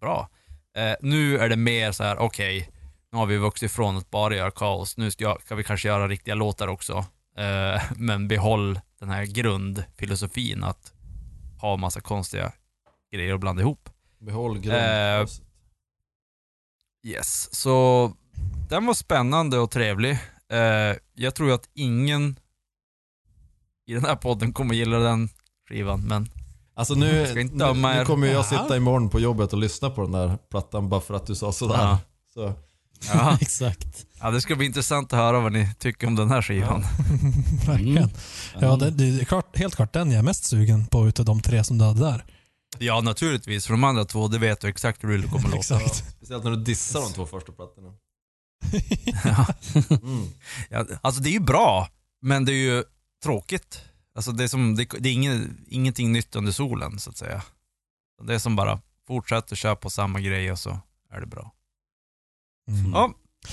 bra. 0.00 0.28
Eh, 0.76 0.94
nu 1.00 1.38
är 1.38 1.48
det 1.48 1.56
mer 1.56 1.92
så 1.92 2.04
här: 2.04 2.18
okej, 2.18 2.70
nu 3.12 3.18
har 3.18 3.26
vi 3.26 3.36
vuxit 3.36 3.70
ifrån 3.70 3.96
att 3.96 4.10
bara 4.10 4.36
göra 4.36 4.50
kaos. 4.50 4.96
Nu 4.96 5.10
ska, 5.10 5.38
ska 5.44 5.54
vi 5.54 5.64
kanske 5.64 5.88
göra 5.88 6.08
riktiga 6.08 6.34
låtar 6.34 6.68
också. 6.68 7.04
Eh, 7.38 7.82
men 7.96 8.28
behåll 8.28 8.80
den 9.00 9.10
här 9.10 9.24
grundfilosofin 9.24 10.64
att 10.64 10.92
ha 11.60 11.76
massa 11.76 12.00
konstiga 12.00 12.52
grejer 13.12 13.34
att 13.34 13.40
blanda 13.40 13.62
ihop. 13.62 13.88
Behåll 14.18 14.56
Eh, 14.56 14.62
grunden. 14.62 15.26
Yes, 17.02 17.54
så 17.54 18.12
den 18.68 18.86
var 18.86 18.94
spännande 18.94 19.58
och 19.58 19.70
trevlig. 19.70 20.18
Eh, 20.52 20.96
jag 21.14 21.34
tror 21.34 21.52
att 21.52 21.68
ingen 21.74 22.38
i 23.86 23.94
den 23.94 24.04
här 24.04 24.16
podden 24.16 24.52
kommer 24.52 24.74
gilla 24.74 24.98
den 24.98 25.28
skivan, 25.68 26.00
men 26.08 26.30
Alltså 26.74 26.94
nu, 26.94 27.26
Ska 27.26 27.40
inte 27.40 27.54
nu, 27.54 27.58
döma 27.64 27.92
nu 27.92 28.00
er. 28.00 28.04
kommer 28.04 28.26
jag 28.26 28.36
Ja. 28.36 28.44
sitta 28.44 28.76
imorgon 28.76 29.10
på 29.10 29.20
jobbet 29.20 29.52
och 29.52 29.58
lyssna 29.58 29.90
på 29.90 30.02
den 30.02 30.12
där 30.12 30.36
plattan 30.50 30.88
bara 30.88 31.00
för 31.00 31.14
att 31.14 31.26
du 31.26 31.34
sa 31.34 31.52
sådär. 31.52 31.74
Ja. 31.78 31.98
Så, 32.34 32.52
Ja. 33.08 33.38
Exakt. 33.40 34.06
ja, 34.20 34.30
det 34.30 34.40
ska 34.40 34.56
bli 34.56 34.66
intressant 34.66 35.12
att 35.12 35.18
höra 35.18 35.40
vad 35.40 35.52
ni 35.52 35.74
tycker 35.78 36.06
om 36.06 36.16
den 36.16 36.30
här 36.30 36.42
skivan. 36.42 36.80
Verkligen. 37.66 37.96
Mm. 37.96 38.10
Ja, 38.60 38.76
det, 38.76 38.90
det 38.90 39.20
är 39.20 39.24
klart, 39.24 39.56
helt 39.56 39.76
klart 39.76 39.92
den 39.92 40.10
jag 40.10 40.18
är 40.18 40.22
mest 40.22 40.44
sugen 40.44 40.86
på 40.86 41.08
utav 41.08 41.24
de 41.24 41.40
tre 41.40 41.64
som 41.64 41.78
du 41.78 41.84
hade 41.84 42.00
där. 42.00 42.24
Ja, 42.78 43.00
naturligtvis. 43.00 43.66
För 43.66 43.72
de 43.72 43.84
andra 43.84 44.04
två, 44.04 44.28
det 44.28 44.38
vet 44.38 44.60
du 44.60 44.68
exakt 44.68 45.04
hur 45.04 45.18
det 45.18 45.28
kommer 45.28 45.44
låta. 45.48 45.56
Exakt. 45.56 45.94
speciellt 46.16 46.44
när 46.44 46.50
du 46.50 46.56
dissar 46.56 47.00
de 47.00 47.12
två 47.12 47.26
första 47.26 47.52
plattorna. 47.52 47.92
Ja. 49.24 49.46
Mm. 50.02 50.26
Ja, 50.70 50.86
alltså 51.00 51.22
det 51.22 51.28
är 51.28 51.32
ju 51.32 51.40
bra, 51.40 51.88
men 52.22 52.44
det 52.44 52.52
är 52.52 52.74
ju 52.74 52.84
tråkigt. 53.24 53.82
Alltså 54.14 54.32
det 54.32 54.44
är, 54.44 54.48
som, 54.48 54.74
det, 54.74 54.84
det 54.98 55.08
är 55.08 55.12
ingen, 55.12 55.64
ingenting 55.68 56.12
nytt 56.12 56.36
under 56.36 56.52
solen, 56.52 56.98
så 56.98 57.10
att 57.10 57.16
säga. 57.16 57.42
Det 58.26 58.34
är 58.34 58.38
som 58.38 58.56
bara, 58.56 58.80
fortsätt 59.06 59.52
att 59.52 59.58
köra 59.58 59.76
på 59.76 59.90
samma 59.90 60.20
grej 60.20 60.52
och 60.52 60.58
så 60.58 60.80
är 61.12 61.20
det 61.20 61.26
bra. 61.26 61.52
Mm. 62.70 62.92
Ja, 62.92 63.12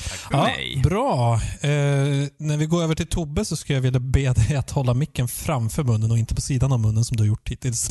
tack 0.10 0.20
för 0.20 0.38
Ja, 0.38 0.44
mig. 0.44 0.82
bra. 0.84 1.34
Eh, 1.62 2.28
när 2.38 2.58
vi 2.58 2.66
går 2.66 2.84
över 2.84 2.96
till 2.96 3.08
Tobbe 3.08 3.46
så 3.46 3.56
skulle 3.56 3.78
jag 3.78 3.82
vilja 3.82 4.00
be 4.00 4.34
dig 4.34 4.56
att 4.56 4.72
hålla 4.72 4.94
micken 4.94 5.28
framför 5.28 5.84
munnen 5.84 6.12
och 6.12 6.18
inte 6.18 6.36
på 6.36 6.42
sidan 6.42 6.72
av 6.72 6.80
munnen 6.80 7.06
som 7.06 7.18
du 7.18 7.24
har 7.24 7.28
gjort 7.28 7.50
hittills. 7.50 7.90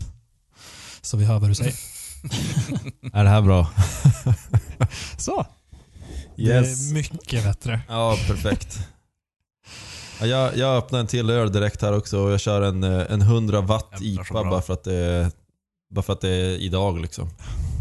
Så 1.02 1.16
vi 1.16 1.24
hör 1.24 1.38
vad 1.38 1.50
du 1.50 1.54
säger. 1.54 1.74
Är 3.12 3.24
det 3.24 3.30
här 3.30 3.42
bra? 3.42 3.70
Så. 5.18 5.46
Yes. 6.36 6.78
Det 6.80 6.90
är 6.90 6.94
mycket 6.94 7.44
bättre. 7.44 7.80
Ja, 7.88 8.16
perfekt. 8.26 8.78
Ja, 10.20 10.26
jag, 10.26 10.56
jag 10.56 10.76
öppnar 10.76 11.00
en 11.00 11.06
till 11.06 11.30
öl 11.30 11.52
direkt 11.52 11.82
här 11.82 11.92
också 11.96 12.18
och 12.18 12.32
jag 12.32 12.40
kör 12.40 12.62
en, 12.62 12.84
eh, 12.84 13.06
en 13.12 13.22
100 13.22 13.60
watt 13.60 13.92
IPA 14.00 14.24
bara 14.44 14.62
för 14.62 14.72
att 14.72 14.84
det 14.84 14.94
är, 14.94 15.30
bara 15.94 16.02
för 16.02 16.12
att 16.12 16.20
det 16.20 16.28
är 16.30 16.56
idag 16.56 17.00
liksom. 17.00 17.30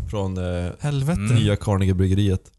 Från 0.09 0.37
eh, 0.37 0.71
Helvete. 0.79 1.19
Nya 1.21 1.55
Carnegie-bryggeriet. 1.55 2.51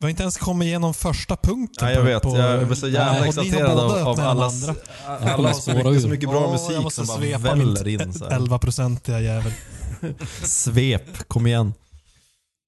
Vi 0.00 0.04
har 0.06 0.10
inte 0.10 0.22
ens 0.22 0.36
kommit 0.36 0.66
igenom 0.66 0.94
första 0.94 1.36
punkten. 1.36 1.86
Nej 1.88 1.94
jag 1.96 2.02
vet, 2.04 2.22
på- 2.22 2.38
jag 2.38 2.58
var 2.64 2.74
så 2.74 2.88
jävla 2.88 3.20
Nej, 3.20 3.28
exalterad 3.28 3.78
av, 3.78 4.08
av 4.08 4.20
allas... 4.20 4.68
andra. 4.68 4.80
Alla 5.06 5.48
har 5.48 5.54
så 5.54 5.74
mycket, 5.74 6.02
så 6.02 6.08
mycket 6.08 6.28
bra 6.28 6.40
jag 6.42 6.50
musik 6.52 6.82
måste 6.82 7.06
som 7.06 7.06
bara 7.06 7.18
svepa 7.18 7.38
väller 7.54 7.88
in 7.88 8.12
så 8.14 8.24
här. 8.24 8.38
11-procentiga 8.38 9.20
jävel. 9.20 9.52
Svep, 10.42 11.28
kom 11.28 11.46
igen. 11.46 11.74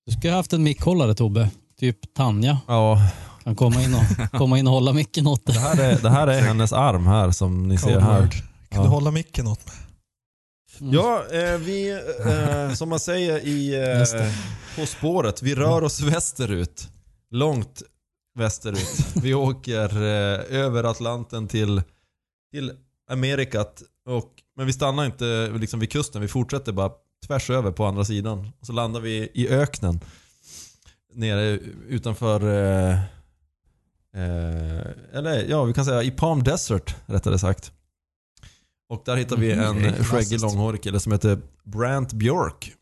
Du 0.07 0.12
skulle 0.12 0.30
ha 0.33 0.37
haft 0.39 0.53
en 0.53 0.62
mickhållare 0.62 1.14
Tobbe. 1.14 1.51
Typ 1.80 2.14
Tanja. 2.14 2.59
Ja, 2.66 2.99
Kan 3.45 3.57
komma 3.57 3.83
in 3.83 3.95
och, 3.95 4.30
komma 4.39 4.59
in 4.59 4.66
och 4.66 4.72
hålla 4.72 4.93
micken 4.93 5.26
åt 5.26 5.47
det 5.47 5.53
dig. 5.53 5.61
här 5.62 5.80
är, 5.80 5.99
det 6.03 6.11
här 6.11 6.26
är 6.26 6.41
hennes 6.41 6.72
arm 6.72 7.07
här 7.07 7.30
som 7.30 7.68
ni 7.68 7.78
ser 7.78 7.93
Code 7.95 8.05
här. 8.05 8.20
word. 8.20 8.30
Kan 8.33 8.43
Ja. 8.70 8.83
du 8.83 8.89
hålla 8.89 9.11
micken 9.11 9.47
åt 9.47 9.66
mig? 9.66 9.76
Mm. 10.80 10.95
Ja, 10.95 11.22
eh, 11.33 11.59
vi, 11.59 11.91
eh, 12.68 12.74
som 12.74 12.89
man 12.89 13.01
säger 13.01 13.39
i 13.47 13.74
eh, 13.74 13.80
det. 14.18 14.33
På 14.76 14.87
spåret, 14.87 15.43
vi 15.43 15.55
rör 15.55 15.83
oss 15.85 16.01
västerut. 16.01 16.89
Långt 17.33 17.83
västerut. 18.35 19.16
Vi 19.22 19.35
åker 19.35 19.97
eh, 19.97 20.59
över 20.61 20.85
Atlanten 20.85 21.49
till, 21.49 21.83
till 22.53 22.72
Amerikat. 23.11 23.83
Och, 24.07 24.33
men 24.57 24.66
vi 24.66 24.72
stannar 24.72 25.05
inte 25.05 25.51
liksom 25.61 25.80
vid 25.80 25.91
kusten, 25.91 26.22
vi 26.22 26.28
fortsätter 26.28 26.72
bara 26.72 26.93
tvärs 27.26 27.51
över 27.51 27.72
på 27.72 27.85
andra 27.85 28.05
sidan. 28.05 28.53
Och 28.61 28.66
så 28.66 28.72
landar 28.72 29.01
vi 29.01 29.30
i 29.35 29.49
öknen. 29.49 30.01
Nere 31.14 31.59
utanför, 31.89 32.41
eh, 32.41 32.93
eh, 34.22 34.87
eller 35.12 35.45
ja 35.49 35.64
vi 35.64 35.72
kan 35.72 35.85
säga 35.85 36.03
i 36.03 36.11
Palm 36.11 36.43
Desert 36.43 36.97
rättare 37.07 37.39
sagt. 37.39 37.72
Och 38.89 39.03
där 39.05 39.16
hittar 39.16 39.37
vi 39.37 39.53
en 39.53 40.05
skäggig 40.05 40.41
långhårig 40.41 40.83
kille 40.83 41.01
som 41.01 41.12
heter 41.12 41.39
Brant 41.64 42.12
Björk. 42.12 42.72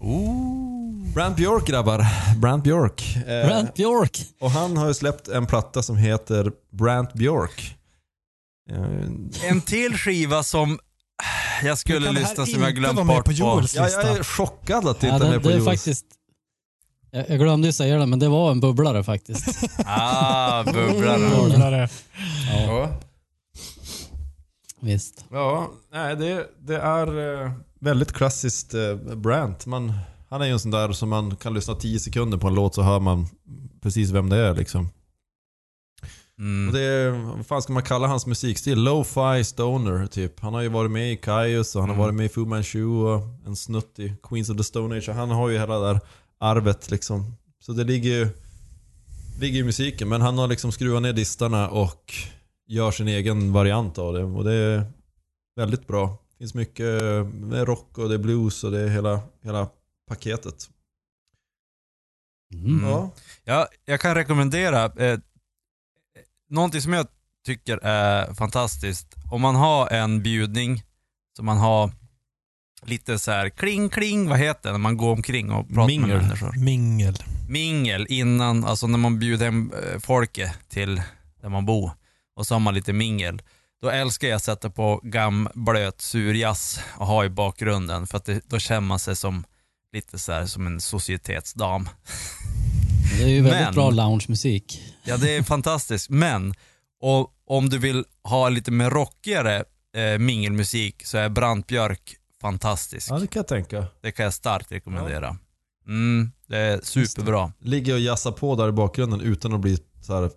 Ooh. 0.00 0.71
Brant 1.14 1.36
Björk 1.36 1.66
grabbar. 1.66 2.06
Brant 2.36 2.64
Björk. 2.64 3.16
Eh, 3.16 3.46
Brant 3.46 3.74
Björk. 3.74 4.20
Och 4.40 4.50
han 4.50 4.76
har 4.76 4.88
ju 4.88 4.94
släppt 4.94 5.28
en 5.28 5.46
platta 5.46 5.82
som 5.82 5.96
heter 5.96 6.52
Brant 6.72 7.12
Björk. 7.12 7.76
Eh, 8.70 9.48
En 9.50 9.60
till 9.60 9.96
skiva 9.98 10.42
som 10.42 10.78
jag 11.62 11.78
skulle 11.78 12.06
Kan 12.06 12.14
det 12.14 12.20
här 12.20 12.28
lyssna 12.28 12.46
som 12.46 12.60
jag 12.62 12.70
inte 12.70 12.80
glömt 12.80 12.94
vara 12.96 13.04
med 13.06 13.16
bort 13.16 13.24
på 13.24 13.30
på. 13.30 13.36
Joels 13.36 13.74
Ja, 13.74 13.84
lista? 13.84 14.06
jag 14.06 14.16
är 14.18 14.22
chockad 14.22 14.88
att 14.88 15.00
det 15.00 15.06
Ja, 15.06 15.14
inte 15.14 15.26
är 15.26 15.30
det, 15.30 15.34
med 15.36 15.42
på 15.42 15.48
det 15.48 15.54
är 15.54 15.58
Jules. 15.58 15.70
faktiskt... 15.80 16.06
Jag, 17.10 17.30
jag 17.30 17.38
glömde 17.38 17.68
ju 17.68 17.72
säga 17.72 17.98
det, 17.98 18.06
men 18.06 18.18
det 18.18 18.28
var 18.28 18.50
en 18.50 18.60
bubblare 18.60 19.04
faktiskt. 19.04 19.64
Ah, 19.86 20.64
bubblare. 20.64 21.30
Bubblare. 21.36 21.88
Ja, 22.52 22.62
Ja, 22.66 23.00
visst. 24.80 25.24
ja 25.30 25.70
nej, 25.92 26.16
det, 26.16 26.46
det 26.60 26.76
är 26.76 27.42
eh, 27.44 27.52
väldigt 27.80 28.12
klassiskt 28.12 28.74
eh, 28.74 28.94
Brant. 28.96 29.66
Man, 29.66 29.92
han 30.32 30.42
är 30.42 30.46
ju 30.46 30.52
en 30.52 30.58
sån 30.58 30.70
där 30.70 30.92
som 30.92 31.08
man 31.08 31.36
kan 31.36 31.54
lyssna 31.54 31.74
10 31.74 31.98
sekunder 32.00 32.38
på 32.38 32.46
en 32.48 32.54
låt 32.54 32.74
så 32.74 32.82
hör 32.82 33.00
man 33.00 33.26
precis 33.80 34.10
vem 34.10 34.28
det 34.28 34.36
är 34.36 34.54
liksom. 34.54 34.88
Och 36.34 36.38
Mm. 36.38 36.72
det 36.74 36.80
är, 36.80 37.10
vad 37.10 37.46
fan 37.46 37.62
ska 37.62 37.72
man 37.72 37.82
kalla 37.82 38.06
hans 38.06 38.26
musikstil? 38.26 38.82
Lo-fi 38.82 39.44
stoner 39.44 40.06
typ. 40.06 40.40
Han 40.40 40.54
har 40.54 40.60
ju 40.60 40.68
varit 40.68 40.90
med 40.90 41.12
i 41.12 41.16
Kaius 41.16 41.76
och 41.76 41.82
han 41.82 41.88
har 41.90 41.94
Mm. 41.96 42.04
varit 42.04 42.14
med 42.14 42.26
i 42.26 42.28
Fu 42.28 42.44
Manchu 42.46 42.84
och 42.84 43.22
en 43.46 43.56
snutt 43.56 43.98
i 43.98 44.14
Queens 44.22 44.50
of 44.50 44.56
the 44.56 44.64
Stone 44.64 44.96
Age. 44.96 45.08
Han 45.08 45.30
har 45.30 45.48
ju 45.48 45.58
hela 45.58 45.78
det 45.78 45.86
där 45.86 46.00
arvet 46.38 46.90
liksom. 46.90 47.34
Så 47.60 47.72
det 47.72 47.84
ligger 47.84 48.10
ju 48.10 48.28
ligger 49.40 49.60
i 49.60 49.64
musiken. 49.64 50.08
Men 50.08 50.20
han 50.20 50.38
har 50.38 50.48
liksom 50.48 50.72
skruvat 50.72 51.02
ner 51.02 51.12
distarna 51.12 51.68
och 51.68 52.14
gör 52.68 52.90
sin 52.90 53.08
egen 53.08 53.52
variant 53.52 53.98
av 53.98 54.12
det. 54.14 54.24
Och 54.24 54.44
det 54.44 54.52
är 54.52 54.84
väldigt 55.56 55.86
bra. 55.86 56.06
Det 56.30 56.38
finns 56.38 56.54
mycket 56.54 56.86
det 57.50 57.58
är 57.58 57.66
rock 57.66 57.98
och 57.98 58.08
det 58.08 58.14
är 58.14 58.18
blues 58.18 58.64
och 58.64 58.70
det 58.70 58.80
är 58.80 58.88
hela, 58.88 59.20
hela 59.42 59.68
paketet. 60.08 60.70
Mm. 62.54 62.84
Ja. 62.88 63.10
Ja, 63.44 63.68
jag 63.84 64.00
kan 64.00 64.14
rekommendera 64.14 64.84
eh, 64.84 65.18
någonting 66.48 66.82
som 66.82 66.92
jag 66.92 67.06
tycker 67.46 67.78
är 67.82 68.34
fantastiskt. 68.34 69.14
Om 69.30 69.40
man 69.40 69.54
har 69.54 69.88
en 69.88 70.22
bjudning 70.22 70.82
som 71.36 71.46
man 71.46 71.58
har 71.58 71.90
lite 72.82 73.18
så 73.18 73.30
här 73.30 73.48
kling 73.48 73.88
kling, 73.88 74.28
vad 74.28 74.38
heter 74.38 74.68
det 74.68 74.72
när 74.72 74.78
man 74.78 74.96
går 74.96 75.12
omkring 75.12 75.52
och 75.52 75.68
pratar 75.68 75.86
Mingel. 75.86 76.08
med 76.08 76.22
människor? 76.22 76.52
Mingel. 76.56 77.16
Mingel 77.48 78.06
innan, 78.08 78.64
alltså 78.64 78.86
när 78.86 78.98
man 78.98 79.18
bjuder 79.18 79.44
hem 79.44 79.72
eh, 79.72 79.98
folket 79.98 80.50
till 80.68 81.02
där 81.40 81.48
man 81.48 81.66
bor 81.66 81.90
och 82.36 82.46
så 82.46 82.54
har 82.54 82.60
man 82.60 82.74
lite 82.74 82.92
mingel. 82.92 83.42
Då 83.82 83.88
älskar 83.90 84.28
jag 84.28 84.36
att 84.36 84.42
sätta 84.42 84.70
på 84.70 85.00
gam 85.02 85.48
blöt 85.54 86.00
surjazz 86.00 86.80
och 86.96 87.06
ha 87.06 87.24
i 87.24 87.28
bakgrunden 87.28 88.06
för 88.06 88.16
att 88.16 88.24
det, 88.24 88.40
då 88.48 88.58
känner 88.58 88.80
man 88.80 88.98
sig 88.98 89.16
som 89.16 89.44
lite 89.92 90.18
så 90.18 90.32
här 90.32 90.46
som 90.46 90.66
en 90.66 90.80
societetsdam. 90.80 91.88
Det 93.18 93.24
är 93.24 93.28
ju 93.28 93.42
väldigt 93.42 93.60
Men- 93.60 93.74
bra 93.74 93.90
loungemusik. 93.90 94.82
Ja, 95.04 95.16
det 95.16 95.36
är 95.36 95.42
fantastiskt. 95.42 96.10
Men 96.10 96.54
och, 97.00 97.34
om 97.46 97.68
du 97.68 97.78
vill 97.78 98.04
ha 98.24 98.48
lite 98.48 98.70
mer 98.70 98.90
rockigare 98.90 99.64
eh, 99.96 100.18
mingelmusik 100.18 101.06
så 101.06 101.18
är 101.18 101.28
Brant 101.28 101.66
Björk 101.66 102.16
fantastisk. 102.40 103.10
ja, 103.10 103.18
det 103.18 103.26
kan 103.26 103.40
jag 103.40 103.48
tänka. 103.48 103.86
Det 104.00 104.12
kan 104.12 104.24
jag 104.24 104.34
starkt 104.34 104.72
rekommendera. 104.72 105.36
Mm, 105.86 106.32
det 106.46 106.56
är 106.58 106.80
superbra. 106.82 107.52
Ligger 107.58 107.94
och 107.94 108.00
jassar 108.00 108.32
på 108.32 108.56
där 108.56 108.68
i 108.68 108.72
bakgrunden 108.72 109.20
utan 109.20 109.52
att 109.52 109.60
bli 109.60 109.78
så 110.02 110.14
här 110.20 110.30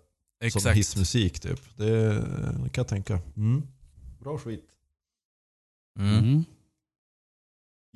som 0.49 0.71
hissmusik 0.73 1.39
typ. 1.39 1.59
Det, 1.77 2.13
det 2.13 2.69
kan 2.69 2.81
jag 2.81 2.87
tänka. 2.87 3.19
Mm. 3.37 3.63
Bra 4.19 4.37
skit. 4.37 4.65
Mm. 5.99 6.43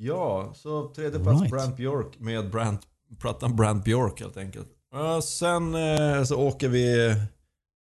Mm. 0.00 0.08
Ja, 0.08 0.52
så 0.54 0.88
tredje 0.94 1.20
plats 1.20 1.40
Right. 1.40 1.52
Brant 1.52 1.76
Björk 1.76 2.18
med 2.18 2.50
Brant, 2.50 2.80
plattan 3.18 3.56
Brant 3.56 3.84
Björk 3.84 4.20
helt 4.20 4.36
enkelt. 4.36 4.68
Uh, 4.94 5.20
sen 5.20 5.74
eh, 5.74 6.24
så 6.24 6.36
åker 6.36 6.68
vi 6.68 7.14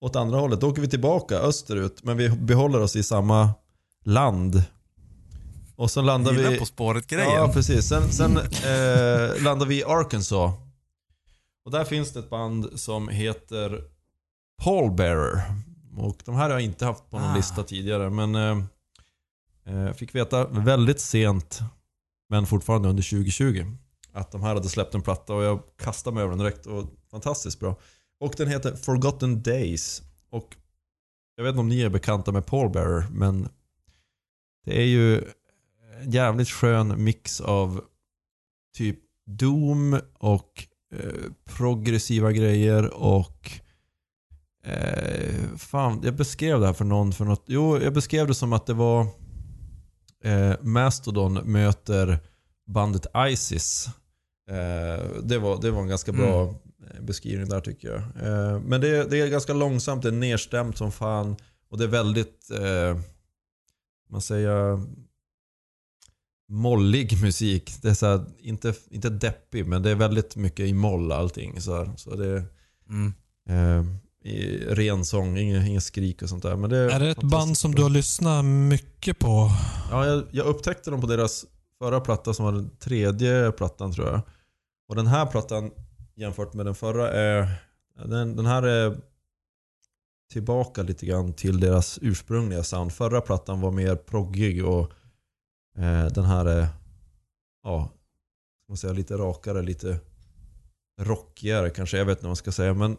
åt 0.01 0.17
andra 0.17 0.39
hållet. 0.39 0.61
Då 0.61 0.69
åker 0.71 0.83
vi 0.83 0.89
tillbaka 0.89 1.39
österut 1.39 2.03
men 2.05 2.17
vi 2.17 2.29
behåller 2.29 2.81
oss 2.81 2.97
i 2.97 3.03
samma 3.03 3.51
land. 4.05 4.63
Och 5.77 5.91
så 5.91 6.03
landar 6.03 6.33
Gillar 6.33 6.51
vi... 6.51 6.59
På 6.59 6.67
spåret-grejen. 6.67 7.33
Ja, 7.33 7.51
precis. 7.53 7.89
Sen, 7.89 8.13
sen 8.13 8.37
eh, 8.37 9.43
landar 9.43 9.67
vi 9.67 9.79
i 9.81 9.85
Arkansas. 9.85 10.55
Och 11.65 11.71
där 11.71 11.85
finns 11.85 12.13
det 12.13 12.19
ett 12.19 12.31
band 12.31 12.81
som 12.81 13.09
heter 13.09 13.83
Pallbearer. 14.63 15.43
Och 15.97 16.17
de 16.25 16.35
här 16.35 16.43
har 16.43 16.51
jag 16.51 16.61
inte 16.61 16.85
haft 16.85 17.11
på 17.11 17.19
någon 17.19 17.31
Ah. 17.31 17.37
lista 17.37 17.63
tidigare. 17.63 18.11
Men 18.11 18.35
eh, 18.35 18.59
eh, 19.67 19.79
jag 19.81 19.97
fick 19.97 20.15
veta 20.15 20.47
väldigt 20.47 21.01
sent, 21.01 21.61
men 22.35 22.47
fortfarande 22.47 22.89
under 22.89 23.03
2020, 23.03 23.65
att 24.13 24.33
de 24.33 24.43
här 24.43 24.55
hade 24.55 24.69
släppt 24.69 24.95
en 24.95 25.03
platta 25.03 25.35
och 25.35 25.43
jag 25.43 25.63
kastade 25.79 26.15
mig 26.15 26.23
över 26.23 26.31
den 26.31 26.39
direkt. 26.39 26.67
Och 26.67 26.85
fantastiskt 27.11 27.61
bra. 27.61 27.77
Och 28.21 28.35
den 28.37 28.49
heter 28.49 28.77
Forgotten 28.77 29.43
Days. 29.43 30.03
Och 30.31 30.57
jag 31.37 31.45
vet 31.45 31.51
inte 31.51 31.61
om 31.61 31.69
ni 31.69 31.81
är 31.81 31.89
bekanta 31.89 32.33
med 32.33 32.47
Pallbearer, 32.47 33.07
men 33.11 33.49
det 34.65 34.81
är 34.83 34.87
ju 34.87 35.17
en 36.01 36.11
jävligt 36.11 36.51
skön 36.51 37.05
mix 37.05 37.41
av 37.41 37.81
typ 38.77 38.99
Doom 39.27 40.01
och 40.19 40.67
eh, 40.95 41.31
progressiva 41.45 42.33
grejer 42.33 42.95
och 42.95 43.51
eh, 44.65 45.57
fan, 45.57 46.01
jag 46.05 46.15
beskrev 46.15 46.61
det 46.61 46.67
här 46.67 46.73
för 46.73 46.85
någon 46.85 47.13
för 47.13 47.25
något. 47.25 47.45
Jo, 47.47 47.79
jag 47.79 47.95
beskrev 47.95 48.27
det 48.27 48.35
som 48.35 48.53
att 48.53 48.67
det 48.67 48.75
var 48.75 49.07
eh, 50.25 50.55
Mastodon 50.61 51.35
möter 51.35 52.19
bandet 52.67 53.07
Isis. 53.29 53.89
Eh, 54.51 55.05
det, 55.23 55.39
var, 55.39 55.63
det 55.63 55.71
var 55.71 55.83
en 55.83 55.89
ganska 55.89 56.13
bra 56.13 56.43
eh, 56.45 57.01
beskrivning 57.01 57.49
där 57.49 57.61
tycker 57.61 57.89
jag. 57.89 57.99
Eh, 58.27 58.61
men 58.61 58.81
det, 58.81 59.11
det 59.11 59.21
är 59.21 59.29
ganska 59.29 59.55
långsamt, 59.55 60.03
det 60.03 60.09
är 60.09 60.13
nedstämt 60.13 60.79
som 60.79 60.93
fan. 60.93 61.37
Och 61.69 61.79
det 61.79 61.85
är 61.85 61.89
väldigt, 61.89 62.51
eh, 62.51 62.99
man 64.11 64.21
säger, 64.21 64.81
mollig 66.49 67.23
musik. 67.23 67.73
Det 67.83 67.89
är 67.89 67.95
så 67.95 68.07
här, 68.07 68.25
inte, 68.39 68.75
inte 68.91 69.11
deppig, 69.11 69.67
men 69.67 69.83
det 69.83 69.91
är 69.91 69.95
väldigt 69.95 70.37
mycket 70.37 70.67
i 70.67 70.73
moll 70.73 71.13
allting. 71.13 71.61
Så, 71.61 71.77
här. 71.77 71.93
så 71.97 72.17
det 72.17 72.45
Mm. 72.89 73.13
Ren 74.69 75.05
sång, 75.05 75.39
inget, 75.39 75.67
inget 75.67 75.83
skrik 75.83 76.23
och 76.23 76.29
sånt 76.29 76.43
där. 76.43 76.57
Men 76.57 76.71
det 76.71 76.93
Är 76.93 77.01
det 77.01 77.11
ett 77.11 77.23
band 77.23 77.59
som 77.59 77.71
bra. 77.71 77.77
du 77.77 77.83
har 77.83 77.91
lyssnat 77.91 78.45
mycket 78.45 79.19
på? 79.19 79.51
Ja, 79.91 80.07
jag, 80.07 80.25
jag 80.31 80.47
upptäckte 80.47 80.91
dem 80.91 81.01
på 81.01 81.07
deras 81.07 81.47
förra 81.79 82.01
platta 82.01 82.35
som 82.35 82.45
var 82.45 82.53
den 82.53 82.71
tredje 82.79 83.53
plattan 83.53 83.93
tror 83.93 84.07
jag. 84.07 84.21
Och 84.89 84.97
den 84.97 85.07
här 85.07 85.27
plattan 85.27 85.71
jämfört 86.15 86.55
med 86.55 86.67
den 86.67 86.75
förra 86.75 87.13
är... 87.13 87.49
Den, 88.05 88.37
den 88.37 88.47
här 88.47 88.63
är 88.63 88.97
tillbaka 90.33 90.83
lite 90.83 91.07
grann 91.07 91.33
till 91.33 91.61
deras 91.61 91.99
ursprungliga 92.03 92.63
sound. 92.63 92.93
Förra 92.93 93.21
plattan 93.21 93.61
var 93.61 93.71
mer 93.71 93.97
proggig 93.97 94.65
och 94.65 94.93
eh, 95.79 96.07
den 96.07 96.25
här 96.25 96.45
är 96.45 96.67
ja, 97.63 97.91
ska 98.65 98.71
man 98.71 98.77
säga, 98.77 98.93
lite 98.93 99.17
rakare, 99.17 99.63
lite 99.63 99.99
rockigare 101.01 101.71
kanske. 101.71 101.99
Jag 101.99 102.05
vet 102.05 102.19
inte 102.19 102.25
vad 102.25 102.31
man 102.31 102.37
ska 102.37 102.53
säga 102.53 102.75
men 102.75 102.97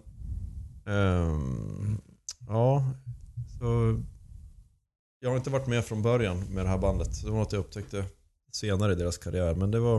ehm, 0.88 2.02
ja, 2.48 2.86
så 3.60 4.00
jag 5.20 5.30
har 5.30 5.38
inte 5.38 5.50
varit 5.50 5.68
med 5.68 5.86
från 5.86 6.02
början 6.02 6.40
med 6.40 6.66
det 6.66 6.70
här 6.70 6.78
bandet. 6.78 7.22
Det 7.24 7.30
var 7.32 7.38
något 7.40 7.52
jag 7.54 7.60
upptäckte 7.60 8.06
senare 8.52 8.92
i 8.92 8.96
deras 8.96 9.18
karriär. 9.18 9.56
Men 9.56 9.72
det 9.72 9.80
var 9.80 9.96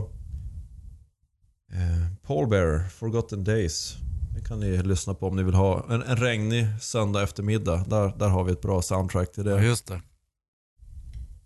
eh, 1.73 2.07
Paul 2.27 2.47
Bearer, 2.47 2.89
Forgotten 2.89 3.43
Days. 3.43 3.95
Det 4.35 4.41
kan 4.41 4.59
ni 4.59 4.83
lyssna 4.83 5.13
på 5.13 5.27
om 5.27 5.35
ni 5.35 5.43
vill 5.43 5.53
ha 5.53 5.85
en, 5.93 6.01
en 6.03 6.17
regnig 6.17 6.65
söndag 6.81 7.23
eftermiddag. 7.23 7.85
Där, 7.87 8.13
där 8.17 8.27
har 8.29 8.43
vi 8.43 8.51
ett 8.51 8.61
bra 8.61 8.81
soundtrack 8.81 9.31
till 9.31 9.45
Ja, 9.45 9.55
det. 9.55 9.65
just 9.65 9.87
det. 9.87 10.01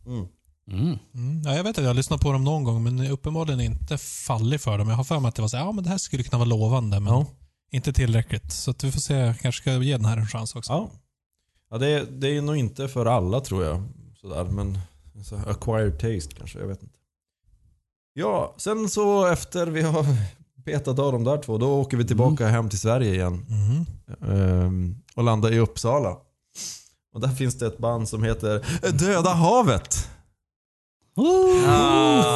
Mm. 0.06 0.28
Mm. 0.72 0.98
Mm. 1.14 1.42
Ja, 1.46 1.56
jag 1.56 1.64
vet 1.64 1.78
att 1.78 1.84
jag 1.84 1.90
har 1.90 1.96
lyssnat 1.96 2.22
på 2.22 2.32
dem 2.32 2.44
någon 2.44 2.64
gång, 2.64 2.84
men 2.84 3.08
uppenbarligen 3.08 3.62
inte 3.62 3.98
fallit 3.98 4.62
för 4.62 4.78
dem. 4.78 4.90
Jag 4.90 4.96
har 4.96 5.04
för 5.04 5.20
mig 5.20 5.30
att 5.30 5.36
det 5.36 5.42
var 5.42 5.50
så 5.50 5.58
ja 5.58 5.72
men 5.72 5.84
det 5.84 5.90
här 5.90 5.98
skulle 5.98 6.24
kunna 6.24 6.38
vara 6.38 6.50
lovande, 6.50 7.00
men 7.00 7.14
Ja. 7.14 7.26
Inte 7.72 7.94
tillräckligt. 7.94 8.52
Så 8.52 8.72
att 8.72 8.84
vi 8.84 8.92
får 8.92 9.00
se, 9.00 9.14
jag 9.14 9.40
kanske 9.40 9.62
ska 9.62 9.72
ge 9.72 9.98
den 9.98 10.06
här 10.06 10.18
en 10.18 10.28
chans 10.28 10.56
också. 10.56 10.72
Ja. 10.72 10.90
Ja, 11.72 11.78
det, 11.78 11.88
är, 11.88 12.06
det 12.10 12.38
är 12.38 12.42
nog 12.42 12.58
inte 12.58 12.88
för 12.88 13.06
alla 13.06 13.40
tror 13.40 13.64
jag. 13.64 13.84
Sådär, 14.22 14.44
men 14.44 14.80
så 15.24 15.36
acquired 15.36 16.00
taste 16.00 16.36
kanske, 16.36 16.60
jag 16.60 16.68
vet 16.68 16.84
inte. 16.84 16.96
Ja, 18.14 18.56
sen 18.58 18.90
så 18.90 19.26
efter 19.26 19.68
vi 19.68 19.82
har 19.82 20.06
betat 20.66 21.00
av 21.00 21.12
de 21.12 21.24
där 21.24 21.38
två, 21.38 21.58
då 21.58 21.82
åker 21.82 21.98
vi 21.98 22.06
tillbaka 22.08 22.48
hem 22.48 22.70
till 22.70 22.80
Sverige 22.80 23.14
igen. 23.14 23.46
Mhm. 23.50 23.86
Ehm, 24.32 24.96
och 25.16 25.24
landar 25.24 25.52
i 25.52 25.60
Uppsala. 25.60 26.18
Och 27.14 27.22
där 27.22 27.30
finns 27.30 27.56
det 27.60 27.68
ett 27.68 27.78
band 27.78 28.10
som 28.10 28.24
heter 28.24 28.66
Döda 29.00 29.34
havet. 29.34 30.10
Ah. 31.68 32.32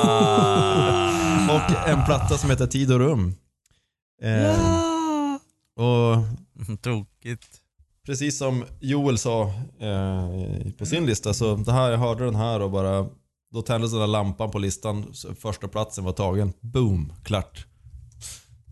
Och 1.55 1.89
en 1.89 2.05
platta 2.05 2.37
som 2.37 2.49
heter 2.49 2.67
Tid 2.67 2.91
och 2.91 2.99
rum. 2.99 3.35
Ehm, 4.21 4.84
och 5.75 6.17
Tokigt. 6.81 7.61
precis 8.05 8.37
som 8.37 8.65
Joel 8.79 9.17
sa 9.17 9.43
eh, 9.79 10.71
på 10.77 10.85
sin 10.85 11.05
lista 11.05 11.33
så 11.33 11.55
det 11.55 11.71
här, 11.71 11.91
jag 11.91 11.97
hörde 11.97 12.25
den 12.25 12.35
här 12.35 12.59
och 12.59 12.71
bara 12.71 13.09
då 13.51 13.61
tändes 13.61 13.91
den 13.91 13.99
där 13.99 14.07
lampan 14.07 14.51
på 14.51 14.59
listan. 14.59 15.13
Första 15.39 15.67
platsen 15.67 16.03
var 16.03 16.11
tagen. 16.11 16.53
Boom, 16.61 17.13
klart. 17.23 17.67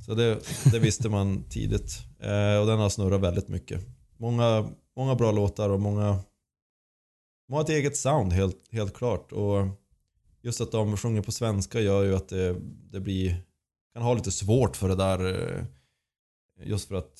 Så 0.05 0.13
det, 0.13 0.39
det 0.71 0.79
visste 0.79 1.09
man 1.09 1.43
tidigt. 1.49 1.99
Eh, 2.19 2.59
och 2.59 2.67
den 2.67 2.79
har 2.79 2.89
snurrat 2.89 3.21
väldigt 3.21 3.47
mycket. 3.47 3.81
Många, 4.17 4.69
många 4.97 5.15
bra 5.15 5.31
låtar 5.31 5.69
och 5.69 5.79
många, 5.79 6.19
många 7.49 7.61
ett 7.61 7.69
eget 7.69 7.97
sound 7.97 8.33
helt, 8.33 8.57
helt 8.71 8.93
klart. 8.93 9.31
Och 9.31 9.67
just 10.41 10.61
att 10.61 10.71
de 10.71 10.97
sjunger 10.97 11.21
på 11.21 11.31
svenska 11.31 11.79
gör 11.79 12.03
ju 12.03 12.15
att 12.15 12.29
det, 12.29 12.55
det 12.91 12.99
blir, 12.99 13.43
kan 13.93 14.03
ha 14.03 14.13
lite 14.13 14.31
svårt 14.31 14.75
för 14.75 14.89
det 14.89 14.95
där. 14.95 15.65
Just 16.65 16.87
för 16.87 16.95
att 16.95 17.11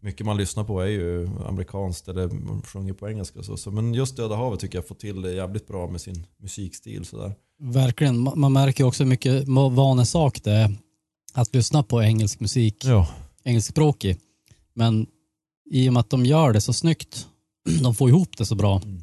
mycket 0.00 0.26
man 0.26 0.36
lyssnar 0.36 0.64
på 0.64 0.80
är 0.80 0.86
ju 0.86 1.28
amerikanskt 1.46 2.08
eller 2.08 2.28
man 2.28 2.62
sjunger 2.62 2.92
på 2.92 3.08
engelska 3.08 3.38
och 3.38 3.44
så. 3.44 3.56
så. 3.56 3.70
Men 3.70 3.94
just 3.94 4.16
Döda 4.16 4.36
havet 4.36 4.60
tycker 4.60 4.78
jag 4.78 4.88
får 4.88 4.94
till 4.94 5.22
det 5.22 5.32
jävligt 5.32 5.66
bra 5.66 5.90
med 5.90 6.00
sin 6.00 6.26
musikstil 6.36 7.04
sådär. 7.04 7.34
Verkligen. 7.58 8.28
Ma- 8.28 8.36
Man 8.36 8.52
märker 8.52 8.84
också 8.84 9.02
hur 9.02 9.08
mycket 9.10 9.48
vanesak 9.48 10.42
det 10.44 10.52
är 10.52 10.76
att 11.34 11.54
lyssna 11.54 11.82
på 11.82 12.02
engelsk 12.02 12.40
musik, 12.40 12.84
Ja. 12.84 13.08
engelskspråkig. 13.44 14.16
Men 14.74 15.06
i 15.70 15.88
och 15.88 15.92
med 15.92 16.00
att 16.00 16.10
de 16.10 16.26
gör 16.26 16.52
det 16.52 16.60
så 16.60 16.72
snyggt, 16.72 17.26
de 17.82 17.94
får 17.94 18.08
ihop 18.08 18.36
det 18.36 18.46
så 18.46 18.54
bra. 18.54 18.80
Mm. 18.84 19.02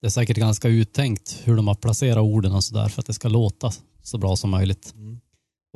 Det 0.00 0.06
är 0.06 0.10
säkert 0.10 0.36
ganska 0.36 0.68
uttänkt 0.68 1.40
hur 1.44 1.56
de 1.56 1.68
har 1.68 1.74
placerat 1.74 2.22
orden 2.22 2.52
och 2.52 2.64
sådär 2.64 2.88
för 2.88 3.00
att 3.02 3.06
det 3.06 3.14
ska 3.14 3.28
låta 3.28 3.72
så 4.02 4.18
bra 4.18 4.36
som 4.36 4.50
möjligt. 4.50 4.94
Mm. 4.96 5.20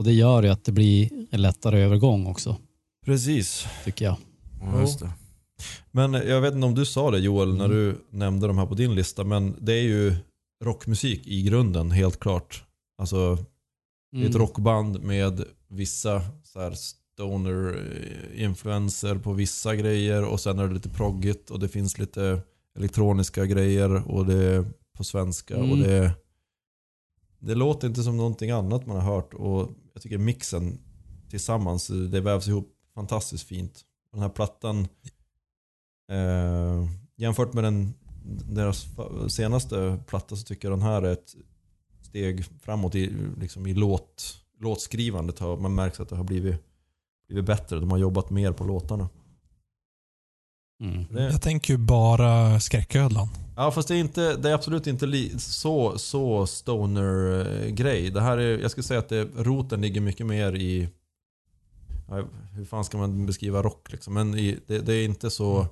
Och 0.00 0.04
det 0.06 0.12
gör 0.12 0.42
ju 0.42 0.48
att 0.48 0.64
det 0.64 0.72
blir 0.72 1.10
en 1.30 1.42
lättare 1.42 1.80
övergång 1.80 2.26
också, 2.26 2.56
Precis. 3.04 3.66
tycker 3.84 4.04
jag. 4.04 4.16
Ja, 4.60 4.80
just 4.80 4.98
det. 5.00 5.10
Men 5.90 6.12
jag 6.12 6.40
vet 6.40 6.54
inte 6.54 6.66
om 6.66 6.74
du 6.74 6.86
sa 6.86 7.10
det 7.10 7.18
Joel 7.18 7.56
när 7.56 7.68
du 7.68 7.96
nämnde 8.10 8.46
de 8.46 8.58
här 8.58 8.66
på 8.66 8.74
din 8.74 8.94
lista. 8.94 9.24
Men 9.24 9.56
det 9.60 9.72
är 9.72 9.82
ju 9.82 10.14
rockmusik 10.64 11.26
i 11.26 11.42
grunden 11.42 11.90
helt 11.90 12.20
klart. 12.20 12.64
Alltså 12.98 13.34
det 14.12 14.18
är 14.18 14.22
ett 14.24 14.28
Mm. 14.34 14.38
rockband 14.38 15.02
med 15.02 15.44
vissa 15.68 16.22
så 16.44 16.60
här 16.60 16.74
stoner-influenser 16.74 19.18
på 19.18 19.32
vissa 19.32 19.76
grejer 19.76 20.24
och 20.24 20.40
sen 20.40 20.58
är 20.58 20.68
det 20.68 20.74
lite 20.74 20.88
proggigt 20.88 21.50
och 21.50 21.60
det 21.60 21.68
finns 21.68 21.98
lite 21.98 22.42
elektroniska 22.78 23.46
grejer 23.46 24.08
och 24.10 24.26
det 24.26 24.44
är 24.44 24.64
på 24.96 25.04
svenska 25.04 25.56
och 25.56 25.64
Mm. 25.64 25.80
det 25.80 26.12
det 27.42 27.54
låter 27.54 27.88
inte 27.88 28.02
som 28.02 28.16
någonting 28.16 28.50
annat 28.50 28.86
man 28.86 28.96
har 28.96 29.14
hört 29.14 29.34
och 29.34 29.68
jag 29.92 30.02
tycker 30.02 30.18
mixen 30.18 30.78
tillsammans, 31.30 31.86
det 31.86 32.20
vävs 32.20 32.48
ihop 32.48 32.72
fantastiskt 32.94 33.46
fint. 33.46 33.84
Den 34.12 34.22
här 34.22 34.28
plattan 34.28 34.88
eh, 36.12 36.88
jämfört 37.16 37.52
med 37.52 37.64
den, 37.64 37.94
deras 38.50 38.86
senaste 39.28 39.98
platta 40.06 40.36
så 40.36 40.44
tycker 40.44 40.68
jag 40.68 40.78
den 40.78 40.86
här 40.86 41.02
är 41.02 41.12
ett 41.12 41.34
steg 42.02 42.44
framåt 42.44 42.94
i, 42.94 43.12
liksom 43.40 43.66
i 43.66 43.74
låt, 43.74 44.42
låtskrivandet. 44.58 45.38
Har, 45.38 45.56
man 45.56 45.74
märker 45.74 46.02
att 46.02 46.08
det 46.08 46.16
har 46.16 46.24
blivit, 46.24 46.56
blivit 47.28 47.44
bättre. 47.44 47.80
De 47.80 47.90
har 47.90 47.98
jobbat 47.98 48.30
mer 48.30 48.52
på 48.52 48.64
låtarna. 48.64 49.08
Mm. 50.80 51.04
Det, 51.10 51.22
Jag 51.22 51.42
tänker 51.42 51.74
ju 51.74 51.78
bara 51.78 52.60
skräcködlan. 52.60 53.28
ja 53.56 53.70
fast 53.70 53.88
det 53.88 53.94
är, 53.94 53.98
inte, 54.00 54.36
det 54.36 54.50
är 54.50 54.54
absolut 54.54 54.86
inte 54.86 55.06
li, 55.06 55.38
så, 55.38 55.98
så 55.98 56.46
stoner-grej. 56.46 58.10
Det 58.10 58.20
här 58.20 58.38
är, 58.38 58.58
jag 58.58 58.70
skulle 58.70 58.84
säga 58.84 59.00
att 59.00 59.08
det, 59.08 59.28
roten 59.36 59.80
ligger 59.80 60.00
mycket 60.00 60.26
mer 60.26 60.52
i 60.56 60.88
ja, 62.08 62.24
hur 62.52 62.64
fan 62.64 62.84
ska 62.84 62.98
man 62.98 63.26
beskriva 63.26 63.62
rock 63.62 63.92
liksom? 63.92 64.14
Men 64.14 64.34
i, 64.38 64.58
det, 64.66 64.78
det 64.78 64.94
är 64.94 65.04
inte 65.04 65.30
så 65.30 65.66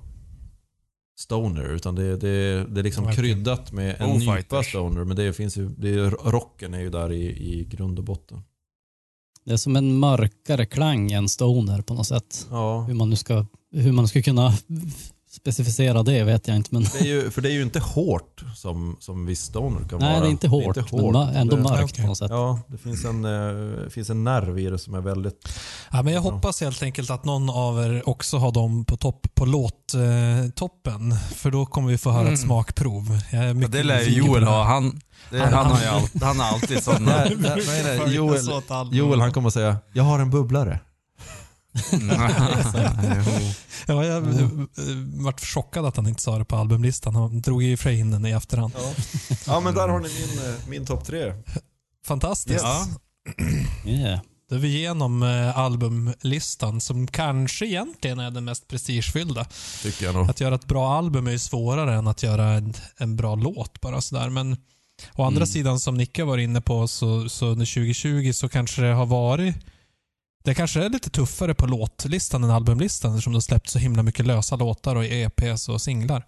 stoner 1.19 1.63
utan 1.75 1.95
det, 1.95 2.17
det, 2.17 2.65
det 2.69 2.79
är 2.79 2.83
liksom 2.83 3.05
Verkligen. 3.05 3.35
kryddat 3.35 3.71
med 3.71 3.89
en 4.01 4.09
Foo 4.09 4.17
nypa 4.17 4.35
Fighters. 4.35 4.67
stoner. 4.69 5.03
Men 5.03 5.17
det 5.17 5.33
finns 5.33 5.57
ju, 5.57 5.69
det 5.77 6.09
rocken 6.09 6.73
är 6.73 6.79
ju 6.79 6.89
där 6.89 7.11
i, 7.11 7.23
i 7.25 7.65
grund 7.69 7.99
och 7.99 8.05
botten. 8.05 8.41
Det 9.45 9.53
är 9.53 9.57
som 9.57 9.75
en 9.75 9.97
mörkare 9.99 10.65
klang 10.65 11.11
än 11.11 11.29
stoner 11.29 11.81
på 11.81 11.93
något 11.93 12.07
sätt. 12.07 12.47
Ja, 12.51 12.81
Hur 12.81 12.93
man 12.93 13.09
nu 13.09 13.15
ska, 13.15 13.45
hur 13.73 13.91
man 13.91 14.07
ska 14.07 14.21
kunna 14.21 14.53
specificera 15.31 16.03
det 16.03 16.23
vet 16.23 16.47
jag 16.47 16.57
inte. 16.57 16.69
Men 16.73 16.83
det 16.83 16.99
är 16.99 17.05
ju, 17.05 17.29
för 17.31 17.41
det 17.41 17.49
är 17.49 17.53
ju 17.53 17.61
inte 17.61 17.79
hårt 17.79 18.43
som, 18.55 18.97
som 18.99 19.25
viss 19.25 19.41
stoner 19.41 19.87
kan 19.89 19.99
nej, 19.99 20.09
vara. 20.11 20.19
det 20.21 20.27
är 20.27 20.31
inte 20.31 20.47
hårt, 20.47 20.75
Det 20.75 20.79
är 20.79 20.83
inte 20.83 20.95
hårt, 20.95 21.13
men 21.13 21.35
ändå 21.35 21.55
det- 21.55 21.61
mörkt 21.61 21.83
Okej. 21.83 22.01
på 22.03 22.07
något 22.07 22.17
sätt. 22.17 22.31
Ja, 22.31 22.59
det 22.67 22.77
finns 22.77 23.05
en, 23.05 23.25
eh, 23.25 23.89
finns 23.89 24.09
en 24.09 24.23
nerv 24.23 24.59
i 24.59 24.65
det 24.69 24.79
som 24.79 24.93
är 24.93 25.01
väldigt... 25.01 25.49
Ja, 25.91 26.01
men 26.01 26.13
jag 26.13 26.21
hoppas 26.21 26.61
helt 26.61 26.83
enkelt 26.83 27.09
att 27.09 27.25
någon 27.25 27.49
av 27.49 27.83
er 27.83 28.09
också 28.09 28.37
har 28.37 28.51
dem 28.51 28.85
på 28.85 28.97
topp 28.97 29.27
på 29.35 29.45
låttoppen. 29.45 31.15
För 31.35 31.51
då 31.51 31.65
kommer 31.65 31.89
vi 31.89 31.97
få 31.97 32.09
höra 32.11 32.21
Mm. 32.21 32.33
ett 32.33 32.39
smakprov. 32.39 33.19
Jag 33.31 33.43
är 33.43 33.47
Ja, 33.47 33.53
mycket 33.53 33.71
det 33.71 33.83
lär 33.83 34.01
Joel 34.01 34.43
ha. 34.43 34.63
Han, 34.63 35.01
det, 35.31 35.39
Han- 35.39 35.53
han, 35.53 35.65
har 35.65 35.79
ju 35.81 35.85
alltid, 35.87 36.23
han 36.23 36.39
har 36.39 36.45
alltid 36.53 36.83
sådana. 36.83 37.05
Nej, 37.17 37.35
nej, 37.39 37.63
nej, 37.67 37.97
nej. 37.99 38.15
Joel. 38.15 38.41
Joel 38.91 39.19
han 39.19 39.31
kommer 39.33 39.47
att 39.47 39.53
säga 39.53 39.77
Jag 39.93 40.03
har 40.03 40.19
en 40.19 40.29
bubblare. 40.29 40.79
Ja, 43.87 44.05
jag 44.05 44.27
eh, 44.39 44.47
vart 45.13 45.41
chockad 45.45 45.85
att 45.85 45.95
han 45.95 46.07
inte 46.07 46.21
sa 46.21 46.37
det 46.37 46.45
på 46.45 46.55
albumlistan. 46.55 47.15
Han 47.15 47.41
drog 47.41 47.63
ju 47.63 47.77
för 47.77 47.89
in 47.89 48.11
den 48.11 48.25
i 48.25 48.31
efterhand. 48.31 48.73
Ja, 48.77 48.93
ja 49.47 49.59
men 49.59 49.73
där 49.75 49.87
har 49.87 49.99
ni 49.99 50.09
min, 50.09 50.45
eh, 50.49 50.55
min 50.67 50.85
topp 50.85 51.05
tre. 51.05 51.33
Fantastiskt. 52.05 52.63
Ja. 52.63 52.87
Yeah. 53.85 54.19
Då 54.49 54.55
är 54.55 54.59
vi 54.59 54.75
igenom 54.77 55.23
eh, 55.23 55.57
albumlistan 55.57 56.81
som 56.81 57.07
kanske 57.07 57.65
egentligen 57.65 58.19
är 58.19 58.31
den 58.31 58.45
mest 58.45 58.67
prestigefyllda. 58.67 59.45
Tycker 59.83 60.05
jag 60.05 60.15
nog. 60.15 60.29
Att 60.29 60.41
göra 60.41 60.55
ett 60.55 60.65
bra 60.65 60.93
album 60.97 61.27
är 61.27 61.31
ju 61.31 61.39
svårare 61.39 61.95
än 61.95 62.07
att 62.07 62.23
göra 62.23 62.45
en, 62.49 62.73
en 62.97 63.15
bra 63.15 63.35
låt 63.35 63.81
bara 63.81 64.01
sådär. 64.01 64.29
Men 64.29 64.57
å 65.13 65.23
andra 65.23 65.37
Mm. 65.37 65.47
sidan, 65.47 65.79
som 65.79 65.97
Nicke 65.97 66.23
var 66.23 66.37
inne 66.37 66.61
på, 66.61 66.87
så, 66.87 67.29
så 67.29 67.45
under 67.45 67.65
2020 67.65 68.31
så 68.33 68.49
kanske 68.49 68.81
det 68.81 68.93
har 68.93 69.05
varit 69.05 69.55
det 70.49 70.55
kanske 70.55 70.85
är 70.85 70.89
lite 70.89 71.09
tuffare 71.09 71.53
på 71.53 71.65
låtlistan 71.65 72.43
än 72.43 72.51
albumlistan 72.51 73.11
eftersom 73.11 73.33
har 73.33 73.41
släppt 73.41 73.69
så 73.69 73.79
himla 73.79 74.03
mycket 74.03 74.25
lösa 74.25 74.55
låtar 74.55 74.95
och 74.95 75.05
EPs 75.05 75.69
och 75.69 75.81
singlar. 75.81 76.25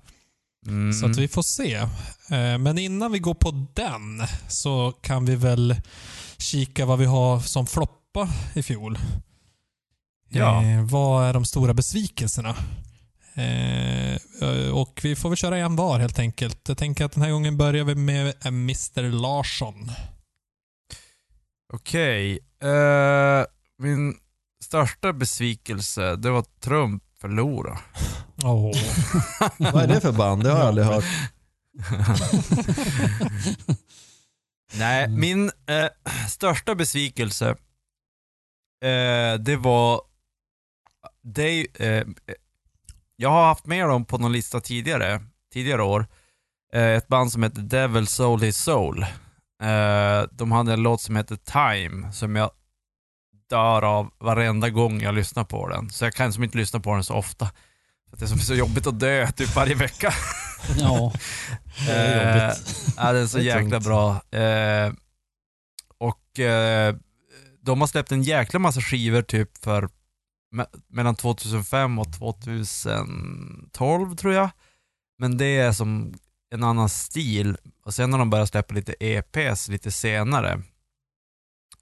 Mm. 0.67 0.93
Så 0.93 1.05
att 1.05 1.17
vi 1.17 1.27
får 1.27 1.41
se. 1.41 1.75
Eh, 1.75 2.57
Men 2.57 2.77
innan 2.77 3.11
vi 3.11 3.19
går 3.19 3.33
på 3.33 3.67
den 3.73 4.27
så 4.47 4.91
kan 4.91 5.25
vi 5.25 5.35
väl 5.35 5.75
kika 6.37 6.85
vad 6.85 6.99
vi 6.99 7.05
har 7.05 7.39
som 7.39 7.67
floppa 7.67 8.29
i 8.53 8.63
fjol. 8.63 8.97
Ja. 10.29 10.63
Eh, 10.63 10.83
vad 10.83 11.25
är 11.25 11.33
de 11.33 11.45
stora 11.45 11.73
besvikelserna? 11.73 12.55
Eh, 13.33 14.71
och 14.73 14.99
vi 15.03 15.15
får 15.15 15.29
väl 15.29 15.37
köra 15.37 15.57
en 15.57 15.75
var 15.75 15.99
helt 15.99 16.19
enkelt. 16.19 16.67
Jag 16.67 16.77
tänker 16.77 17.05
att 17.05 17.11
den 17.11 17.23
här 17.23 17.31
gången 17.31 17.57
börjar 17.57 17.83
vi 17.83 17.95
med 17.95 18.33
Mr 18.45 19.11
Larsson. 19.11 19.91
Okej. 21.73 22.39
eh, 22.63 23.45
min 23.81 24.17
största 24.63 25.13
besvikelse, 25.13 26.15
det 26.15 26.29
var 26.29 26.39
att 26.39 26.59
Trump 26.61 27.03
förlorade. 27.21 27.79
Åh. 28.43 28.71
Vad 29.57 29.83
är 29.83 29.87
det 29.87 30.01
för 30.01 30.11
band? 30.11 30.43
Det 30.43 30.51
har 30.51 30.57
jag 30.59 30.67
aldrig 30.67 30.87
hört. 30.87 31.03
Nej, 34.77 35.05
Mm. 35.05 35.19
min 35.19 35.45
eh, 35.67 35.87
största 36.29 36.75
besvikelse, 36.75 37.49
eh, 38.83 39.33
det 39.39 39.55
var... 39.59 40.01
Det, 41.23 41.67
eh, 41.83 42.07
jag 43.15 43.29
har 43.29 43.45
haft 43.45 43.65
med 43.65 43.87
dem 43.87 44.05
på 44.05 44.17
någon 44.17 44.31
lista 44.31 44.59
tidigare, 44.61 45.21
tidigare 45.53 45.83
år. 45.83 46.07
Eh, 46.73 46.81
ett 46.87 47.07
band 47.07 47.31
som 47.31 47.43
heter 47.43 47.61
Devil 47.61 48.07
Soul 48.07 48.41
His 48.41 48.57
Soul. 48.57 49.01
Eh, 49.63 50.23
de 50.31 50.51
hade 50.51 50.73
en 50.73 50.83
låt 50.83 51.01
som 51.01 51.15
heter 51.15 51.35
Time, 51.35 52.11
som 52.13 52.35
jag 52.35 52.51
dör 53.51 53.81
av 53.81 54.11
varenda 54.19 54.69
gång 54.69 55.01
jag 55.01 55.15
lyssnar 55.15 55.43
på 55.43 55.67
den. 55.69 55.89
Så 55.89 56.05
jag 56.05 56.13
kan 56.13 56.33
som 56.33 56.43
inte 56.43 56.57
lyssna 56.57 56.79
på 56.79 56.93
den 56.93 57.03
så 57.03 57.13
ofta. 57.13 57.45
För 58.09 58.17
det 58.17 58.23
är 58.23 58.27
så- 58.27 58.53
jobbigt 58.55 58.87
att 58.87 58.99
dö 58.99 59.31
typ 59.31 59.55
varje 59.55 59.75
vecka. 59.75 60.13
Ja, 60.79 61.13
det 61.87 61.91
är 61.91 62.37
Eh, 62.37 62.43
jobbigt. 62.47 62.93
Ja, 62.97 63.11
den 63.13 63.23
är 63.23 63.27
så 63.27 63.37
Det 63.37 63.43
är 63.43 63.45
jäkla 63.45 63.69
tungt. 63.79 63.85
bra. 63.85 64.21
Eh, 64.39 64.93
och 65.97 66.39
eh, 66.39 66.95
de 67.61 67.79
har 67.81 67.87
släppt 67.87 68.11
en 68.11 68.23
jäkla 68.23 68.59
massa 68.59 68.81
skivor 68.81 69.21
typ 69.21 69.57
för 69.57 69.89
me- 70.55 70.81
mellan 70.89 71.15
2005 71.15 71.99
och 71.99 72.13
2012 72.13 74.15
tror 74.15 74.33
jag. 74.33 74.49
Men 75.19 75.37
det 75.37 75.45
är 75.57 75.71
som 75.71 76.13
en 76.53 76.63
annan 76.63 76.89
stil. 76.89 77.57
Och 77.85 77.93
sen 77.93 78.11
har 78.11 78.19
de 78.19 78.29
börjat 78.29 78.49
släppa 78.49 78.73
lite 78.73 78.93
EPs 78.99 79.67
lite 79.67 79.91
senare. 79.91 80.61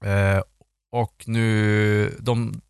Eh, 0.04 0.42
och 0.90 1.24
nu, 1.26 2.16
de 2.20 2.60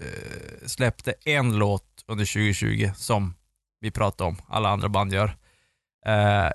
eh, 0.00 0.66
släppte 0.66 1.14
en 1.24 1.58
låt 1.58 2.04
under 2.06 2.24
2020 2.24 2.90
som 2.96 3.34
vi 3.80 3.90
pratade 3.90 4.28
om, 4.28 4.36
alla 4.48 4.68
andra 4.68 4.88
band 4.88 5.12
gör. 5.12 5.36
Eh, 6.06 6.46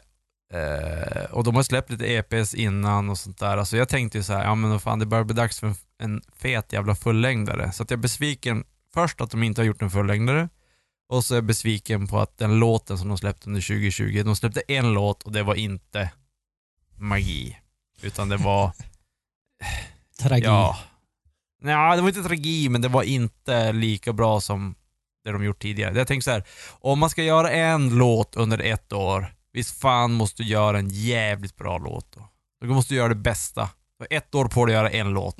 eh, 0.59 1.25
och 1.31 1.43
de 1.43 1.55
har 1.55 1.63
släppt 1.63 1.89
lite 1.89 2.05
EPs 2.05 2.53
innan 2.53 3.09
och 3.09 3.17
sånt 3.17 3.39
där. 3.39 3.57
Alltså 3.57 3.77
jag 3.77 3.89
tänkte 3.89 4.17
ju 4.17 4.23
så 4.23 4.33
här, 4.33 4.43
ja 4.43 4.55
men 4.55 4.79
fan 4.79 4.99
det 4.99 5.05
börjar 5.05 5.23
bli 5.23 5.35
dags 5.35 5.59
för 5.59 5.67
en, 5.67 5.75
en 5.97 6.21
fet 6.35 6.73
jävla 6.73 6.95
fullängdare. 6.95 7.71
Så 7.71 7.83
att 7.83 7.91
jag 7.91 7.97
är 7.97 8.01
besviken 8.01 8.63
först 8.93 9.21
att 9.21 9.31
de 9.31 9.43
inte 9.43 9.61
har 9.61 9.65
gjort 9.65 9.81
en 9.81 9.91
fullängdare. 9.91 10.49
Och 11.09 11.25
så 11.25 11.33
är 11.33 11.37
jag 11.37 11.43
besviken 11.43 12.07
på 12.07 12.19
att 12.19 12.37
den 12.37 12.59
låten 12.59 12.97
som 12.97 13.07
de 13.07 13.17
släppte 13.17 13.49
under 13.49 13.61
2020, 13.61 14.23
de 14.25 14.35
släppte 14.35 14.61
en 14.67 14.93
låt 14.93 15.23
och 15.23 15.31
det 15.31 15.43
var 15.43 15.55
inte 15.55 16.11
magi. 16.95 17.59
Utan 18.01 18.29
det 18.29 18.37
var, 18.37 18.71
Tragi. 20.19 20.43
ja. 20.43 20.77
Nej, 21.63 21.95
det 21.95 22.01
var 22.01 22.09
inte 22.09 22.23
tragi, 22.23 22.69
men 22.69 22.81
det 22.81 22.87
var 22.87 23.03
inte 23.03 23.71
lika 23.71 24.13
bra 24.13 24.41
som 24.41 24.75
det 25.25 25.31
de 25.31 25.43
gjort 25.43 25.61
tidigare. 25.61 25.97
Jag 25.97 26.07
tänkte 26.07 26.25
så 26.25 26.31
här, 26.31 26.43
om 26.71 26.99
man 26.99 27.09
ska 27.09 27.23
göra 27.23 27.51
en 27.51 27.97
låt 27.97 28.35
under 28.35 28.59
ett 28.59 28.93
år, 28.93 29.33
visst 29.53 29.81
fan 29.81 30.13
måste 30.13 30.43
du 30.43 30.49
göra 30.49 30.79
en 30.79 30.89
jävligt 30.89 31.57
bra 31.57 31.77
låt 31.77 32.11
då. 32.15 32.29
Du 32.61 32.67
måste 32.67 32.95
göra 32.95 33.09
det 33.09 33.15
bästa. 33.15 33.69
Du 33.99 34.05
har 34.09 34.17
ett 34.17 34.35
år 34.35 34.45
på 34.45 34.65
dig 34.65 34.75
att 34.75 34.81
göra 34.81 34.89
en 34.89 35.09
låt. 35.09 35.35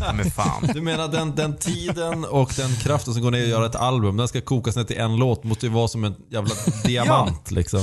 Men 0.14 0.30
fan. 0.30 0.70
Du 0.74 0.80
menar 0.80 1.08
den, 1.08 1.34
den 1.34 1.56
tiden 1.56 2.24
och 2.24 2.52
den 2.56 2.76
kraften 2.76 3.14
som 3.14 3.22
går 3.22 3.30
ner 3.30 3.42
och 3.42 3.48
göra 3.48 3.66
ett 3.66 3.76
album, 3.76 4.16
den 4.16 4.28
ska 4.28 4.40
kokas 4.40 4.76
ner 4.76 4.84
till 4.84 4.98
en 4.98 5.16
låt, 5.16 5.44
måste 5.44 5.66
ju 5.66 5.72
vara 5.72 5.88
som 5.88 6.04
en 6.04 6.14
jävla 6.30 6.54
diamant 6.84 7.50
liksom. 7.50 7.80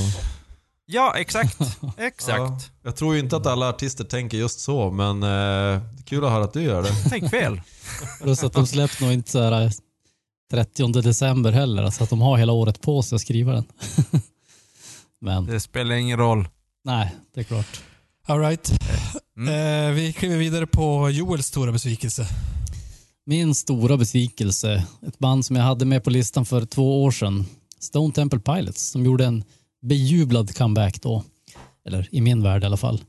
Ja, 0.92 1.14
exakt. 1.16 1.58
Exakt. 1.96 2.70
Jag 2.82 2.96
tror 2.96 3.14
ju 3.14 3.20
inte 3.20 3.36
att 3.36 3.46
alla 3.46 3.68
artister 3.68 4.04
tänker 4.04 4.38
just 4.38 4.60
så, 4.60 4.90
men 4.90 5.22
eh, 5.22 5.28
det 5.28 6.00
är 6.00 6.04
kul 6.04 6.24
att 6.24 6.30
höra 6.30 6.44
att 6.44 6.52
du 6.52 6.62
gör 6.62 6.82
det. 6.82 6.92
Tänk 7.08 7.30
fel. 7.30 7.60
Plus 8.22 8.44
att 8.44 8.52
de 8.52 8.66
släpps 8.66 9.00
nog 9.00 9.12
inte 9.12 9.30
så 9.30 9.42
här 9.42 9.62
eh, 9.62 9.70
30 10.50 10.92
december 10.92 11.52
heller, 11.52 11.90
så 11.90 12.04
att 12.04 12.10
de 12.10 12.20
har 12.20 12.36
hela 12.38 12.52
året 12.52 12.80
på 12.80 13.02
sig 13.02 13.16
att 13.16 13.22
skriva 13.22 13.52
den. 13.52 13.64
Men 15.20 15.46
Det 15.46 15.60
spelar 15.60 15.94
ingen 15.94 16.18
roll. 16.18 16.48
nej, 16.84 17.14
det 17.34 17.40
är 17.40 17.44
klart. 17.44 17.80
All 18.26 18.40
right. 18.40 18.72
Mm. 19.36 19.88
Eh, 19.88 19.94
vi 19.94 20.12
kliver 20.12 20.36
vidare 20.36 20.66
på 20.66 21.10
Joels 21.10 21.46
stora 21.46 21.72
besvikelse. 21.72 22.26
Min 23.26 23.54
stora 23.54 23.96
besvikelse, 23.96 24.84
ett 25.06 25.18
band 25.18 25.46
som 25.46 25.56
jag 25.56 25.62
hade 25.62 25.84
med 25.84 26.04
på 26.04 26.10
listan 26.10 26.46
för 26.46 26.66
två 26.66 27.04
år 27.04 27.10
sedan, 27.10 27.46
Stone 27.80 28.12
Temple 28.14 28.40
Pilots, 28.40 28.90
som 28.90 29.04
gjorde 29.04 29.24
en 29.24 29.44
bejublad 29.82 30.56
comeback 30.56 31.02
då. 31.02 31.24
Eller 31.86 32.08
i 32.10 32.20
min 32.20 32.42
värld 32.42 32.62
i 32.62 32.66
alla 32.66 32.76
fall. 32.76 33.00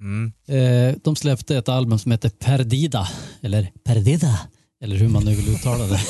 Mm. 0.00 0.32
Eh, 0.46 0.96
de 1.02 1.16
släppte 1.16 1.56
ett 1.56 1.68
album 1.68 1.98
som 1.98 2.12
heter 2.12 2.28
Perdida, 2.28 3.08
eller 3.40 3.72
Perdida, 3.84 4.40
eller 4.80 4.96
hur 4.96 5.08
man 5.08 5.24
nu 5.24 5.34
vill 5.34 5.48
uttala 5.48 5.86
det. 5.86 6.00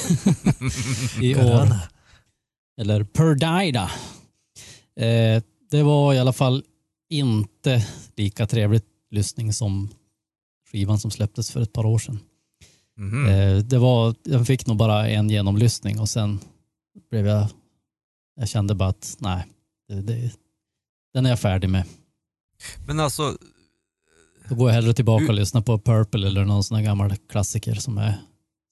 I 1.26 1.34
år. 1.34 1.68
Eller 2.80 3.04
Perdida. 3.04 3.90
Eh, 4.96 5.42
det 5.70 5.82
var 5.82 6.14
i 6.14 6.18
alla 6.18 6.32
fall 6.32 6.64
inte 7.10 7.86
lika 8.16 8.46
trevligt 8.46 8.86
lyssning 9.10 9.52
som 9.52 9.88
skivan 10.72 10.98
som 10.98 11.10
släpptes 11.10 11.50
för 11.50 11.60
ett 11.60 11.72
par 11.72 11.86
år 11.86 11.98
sedan. 11.98 12.18
Eh, 13.28 13.56
det 13.64 13.78
var, 13.78 14.14
jag 14.24 14.46
fick 14.46 14.66
nog 14.66 14.76
bara 14.76 15.08
en 15.08 15.30
genomlyssning 15.30 16.00
och 16.00 16.08
sen 16.08 16.40
blev 17.10 17.26
jag, 17.26 17.46
jag 18.36 18.48
kände 18.48 18.74
bara 18.74 18.88
att 18.88 19.16
nej, 19.18 19.46
det, 19.94 20.02
det, 20.02 20.30
den 21.14 21.26
är 21.26 21.30
jag 21.30 21.40
färdig 21.40 21.70
med. 21.70 21.84
Men 22.86 23.00
alltså, 23.00 23.36
Då 24.48 24.54
går 24.54 24.68
jag 24.68 24.74
hellre 24.74 24.94
tillbaka 24.94 25.24
och 25.28 25.34
lyssnar 25.34 25.60
på 25.60 25.78
Purple 25.78 26.26
eller 26.26 26.44
någon 26.44 26.64
sån 26.64 26.76
här 26.76 26.84
gammal 26.84 27.14
klassiker 27.30 27.74
som 27.74 27.98
är 27.98 28.14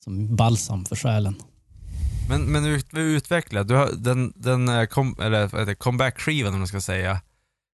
som 0.04 0.36
balsam 0.36 0.84
för 0.84 0.96
själen. 0.96 1.34
men, 2.28 2.42
men 2.42 2.64
ut, 2.64 2.86
utveckla. 2.94 3.64
Du 3.64 3.74
har, 3.74 3.90
den, 3.98 4.32
den 4.36 4.68
eh, 4.68 4.84
kom, 4.86 5.16
eller 5.22 5.74
comeback-skivan 5.74 6.52
om 6.52 6.58
man 6.60 6.68
ska 6.68 6.80
säga, 6.80 7.20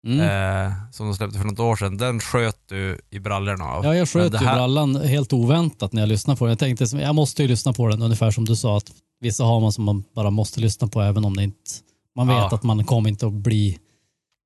Mm. 0.06 0.20
eh, 0.20 0.72
som 0.92 1.06
de 1.06 1.14
släppte 1.14 1.38
för 1.38 1.44
något 1.44 1.58
år 1.58 1.76
sedan, 1.76 1.96
den 1.96 2.20
sköt 2.20 2.58
du 2.68 3.00
i 3.10 3.18
brallorna 3.18 3.64
av. 3.64 3.84
Ja, 3.84 3.96
jag 3.96 4.08
sköt 4.08 4.32
ju 4.34 4.36
här- 4.36 4.54
brallan 4.54 4.96
helt 4.96 5.32
oväntat 5.32 5.92
när 5.92 6.02
jag 6.02 6.08
lyssnade 6.08 6.38
på 6.38 6.44
den. 6.44 6.50
Jag 6.50 6.58
tänkte, 6.58 6.84
jag 6.96 7.14
måste 7.14 7.42
ju 7.42 7.48
lyssna 7.48 7.72
på 7.72 7.88
den, 7.88 8.02
ungefär 8.02 8.30
som 8.30 8.44
du 8.44 8.56
sa, 8.56 8.76
att 8.76 8.90
vissa 9.20 9.44
har 9.44 9.60
man 9.60 9.72
som 9.72 9.84
man 9.84 10.04
bara 10.14 10.30
måste 10.30 10.60
lyssna 10.60 10.86
på 10.88 11.00
även 11.02 11.24
om 11.24 11.36
det 11.36 11.42
inte, 11.42 11.70
man 12.16 12.26
vet 12.26 12.36
Ja. 12.36 12.50
att 12.54 12.62
man 12.62 12.84
kommer 12.84 13.08
inte 13.10 13.26
att 13.26 13.32
bli, 13.32 13.78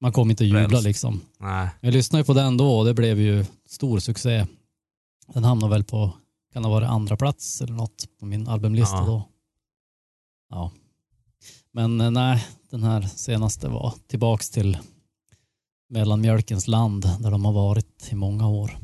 man 0.01 0.13
kommer 0.13 0.31
inte 0.31 0.45
att 0.45 0.49
jubla 0.49 0.69
Frälst. 0.69 0.85
liksom. 0.87 1.21
Nej. 1.41 1.69
Jag 1.81 1.93
lyssnade 1.95 2.21
ju 2.21 2.25
på 2.25 2.33
den 2.35 2.57
då 2.57 2.79
och 2.79 2.85
det 2.85 2.95
blev 2.95 3.21
ju 3.21 3.45
stor 3.69 3.99
succé. 3.99 4.47
Den 5.35 5.45
hamnade 5.45 5.71
väl 5.71 5.85
på, 5.85 6.13
kan 6.53 6.63
det 6.63 6.69
ha 6.69 6.75
varit 6.75 6.89
andra 6.89 7.17
plats 7.17 7.61
eller 7.61 7.73
något 7.73 8.05
på 8.21 8.27
min 8.27 8.49
albumlista 8.49 8.97
Ja. 8.97 9.05
då. 9.07 9.29
Ja. 10.51 10.71
Men 11.73 12.01
eh, 12.01 12.11
nej, 12.11 12.47
den 12.71 12.83
här 12.83 13.03
senaste 13.03 13.69
var 13.69 13.95
tillbaks 14.07 14.51
till 14.51 14.79
mellanmjölkens 15.89 16.69
land 16.69 17.11
där 17.21 17.31
de 17.31 17.45
har 17.45 17.53
varit 17.53 18.09
i 18.11 18.15
många 18.15 18.49
år. 18.49 18.79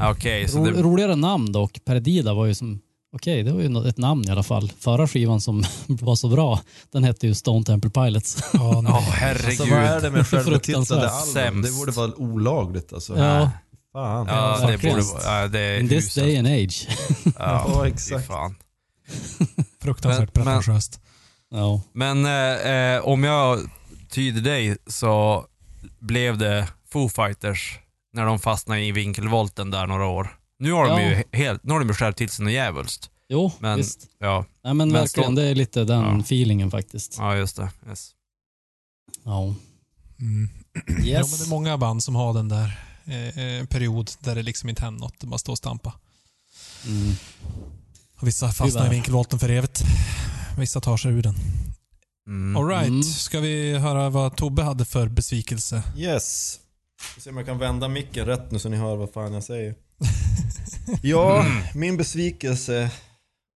Okej, 0.10 0.48
så 0.48 0.58
Ro, 0.58 0.64
det, 0.64 0.82
Roligare 0.82 1.16
namn 1.16 1.52
dock. 1.52 1.84
Perdida 1.84 2.34
var 2.34 2.46
ju 2.46 2.54
som, 2.54 2.80
okej 3.12 3.42
det 3.42 3.52
var 3.52 3.60
ju 3.60 3.88
ett 3.88 3.98
namn 3.98 4.24
i 4.28 4.30
alla 4.30 4.42
fall. 4.42 4.72
Förra 4.78 5.08
skivan 5.08 5.40
som 5.40 5.64
var 5.86 6.14
så 6.16 6.28
bra, 6.28 6.60
den 6.92 7.04
hette 7.04 7.26
ju 7.26 7.34
Stone 7.34 7.64
Temple 7.64 7.90
Pilots. 7.90 8.44
Ja, 8.52 8.60
Åh 8.76 8.82
nej. 8.82 8.92
herregud. 9.10 9.46
Alltså 9.60 9.64
vad 9.74 9.82
är 9.84 10.00
det 10.00 10.10
med 10.10 10.26
självbetitlade 10.26 10.86
Fruktansvärt. 10.86 11.46
album? 11.46 11.62
Det 11.62 11.72
borde 11.72 11.92
vara 11.92 12.14
olagligt 12.16 12.92
alltså. 12.92 13.18
Ja. 13.18 13.50
Fan. 13.92 14.26
Ja, 14.28 14.58
Ja, 14.60 14.66
det 14.70 14.78
borde 14.78 15.02
vara, 15.02 15.42
ja, 15.42 15.48
det 15.48 15.60
är 15.60 15.80
In 15.80 15.88
this 15.88 16.06
uselt. 16.06 16.26
day 16.26 16.36
and 16.38 16.46
age. 16.48 16.88
Ja, 17.38 17.80
fy 17.84 17.88
exakt. 17.90 18.26
fan. 18.26 18.54
Fruktansvärt 19.82 20.34
Men- 20.34 20.44
men- 20.44 20.54
pretentiöst. 20.54 21.00
ja. 21.50 21.80
Men 21.92 22.24
eh, 22.26 22.70
eh, 22.72 23.00
om 23.04 23.24
jag 23.24 23.58
tyder 24.10 24.40
dig 24.40 24.76
så 24.86 25.44
blev 25.98 26.38
det 26.38 26.68
Foo 26.92 27.08
Fighters 27.08 27.78
när 28.12 28.24
de 28.26 28.38
fastnade 28.38 28.80
i 28.84 28.92
vinkelvolten 28.92 29.70
där 29.70 29.86
några 29.86 30.06
år. 30.06 30.36
Nu 30.60 30.72
har 30.72 30.84
de 30.88 31.02
Ja. 31.02 31.08
ju 31.10 31.24
helt, 31.32 31.64
nu 31.64 31.72
har 31.72 31.78
de 31.80 31.88
ju 31.88 31.94
skärpt 31.94 32.18
till 32.18 32.28
sig 32.28 32.44
något 32.44 32.52
djävulskt. 32.52 33.10
Jo, 33.28 33.52
Men, 33.58 33.76
visst. 33.76 34.06
ja, 34.18 34.38
Nej, 34.64 34.74
men, 34.74 34.76
men 34.76 34.92
verkligen, 34.92 35.30
så- 35.36 35.36
det 35.42 35.48
är 35.48 35.54
lite 35.54 35.84
den 35.84 36.00
Ja. 36.02 36.20
feelingen 36.20 36.70
faktiskt. 36.70 37.16
ja 37.18 37.36
just 37.36 37.56
det. 37.56 37.68
Yes. 37.88 38.10
Ja. 39.24 39.54
Mm. 40.20 40.48
Ja, 40.74 40.82
men 40.86 41.02
det 41.02 41.08
Yes. 41.08 41.46
är 41.46 41.50
många 41.50 41.78
band 41.78 42.02
som 42.02 42.14
har 42.14 42.34
den 42.34 42.48
där 42.48 42.80
eh, 43.04 43.38
eh, 43.38 43.66
period 43.66 44.10
där 44.20 44.34
det 44.34 44.42
liksom 44.42 44.68
inte 44.68 44.82
händer 44.84 45.00
något. 45.00 45.14
Det 45.20 45.26
bara 45.26 45.38
står 45.38 45.52
och 45.52 45.58
stampa. 45.58 45.92
Mm. 46.86 47.12
Och 48.20 48.28
vissa 48.28 48.46
fastnar 48.46 48.66
i 48.68 48.70
Tyvärr. 48.72 48.90
vinkelvolten 48.90 49.38
för 49.38 49.48
evigt. 49.48 49.82
Vissa 50.58 50.80
tar 50.80 50.96
sig 50.96 51.10
ur 51.12 51.22
den. 51.22 51.34
Mm. 52.26 52.56
All 52.56 52.68
right. 52.68 52.88
Mm. 52.88 53.02
ska 53.02 53.40
vi 53.40 53.78
höra 53.78 54.10
vad 54.10 54.36
Tobbe 54.36 54.62
hade 54.62 54.84
för 54.84 55.08
besvikelse? 55.08 55.82
Yes. 55.96 56.58
Ska 57.12 57.20
se 57.20 57.30
om 57.30 57.36
jag 57.36 57.46
kan 57.46 57.58
vända 57.58 57.88
micken 57.88 58.26
rätt 58.26 58.50
nu 58.50 58.58
så 58.58 58.68
ni 58.68 58.76
hör 58.76 58.96
vad 58.96 59.12
fan 59.12 59.32
jag 59.32 59.44
säger. 59.44 59.74
Ja, 61.02 61.44
min 61.74 61.96
besvikelse. 61.96 62.90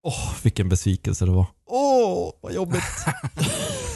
Åh, 0.04 0.32
vilken 0.42 0.68
besvikelse 0.68 1.24
det 1.24 1.30
var. 1.30 1.46
Åh, 1.66 2.32
vad 2.40 2.52
jobbigt. 2.52 2.82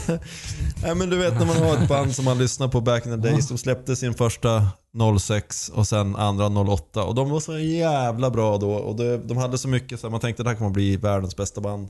Nej 0.81 0.95
men 0.95 1.09
du 1.09 1.17
vet 1.17 1.39
när 1.39 1.45
man 1.45 1.57
har 1.57 1.77
ett 1.77 1.89
band 1.89 2.15
som 2.15 2.25
man 2.25 2.37
lyssnar 2.37 2.67
på 2.67 2.81
back 2.81 3.05
in 3.05 3.11
the 3.11 3.29
days. 3.29 3.47
De 3.47 3.57
släppte 3.57 3.95
sin 3.95 4.13
första 4.13 4.67
06 5.19 5.69
och 5.69 5.87
sen 5.87 6.15
andra 6.15 6.47
08 6.73 7.03
och 7.03 7.15
de 7.15 7.29
var 7.29 7.39
så 7.39 7.59
jävla 7.59 8.29
bra 8.29 8.57
då. 8.57 8.71
Och 8.71 8.95
det, 8.95 9.17
de 9.17 9.37
hade 9.37 9.57
så 9.57 9.67
mycket 9.67 9.99
så 9.99 10.07
här, 10.07 10.11
man 10.11 10.19
tänkte 10.19 10.43
det 10.43 10.49
här 10.49 10.57
kommer 10.57 10.71
bli 10.71 10.97
världens 10.97 11.35
bästa 11.35 11.61
band. 11.61 11.89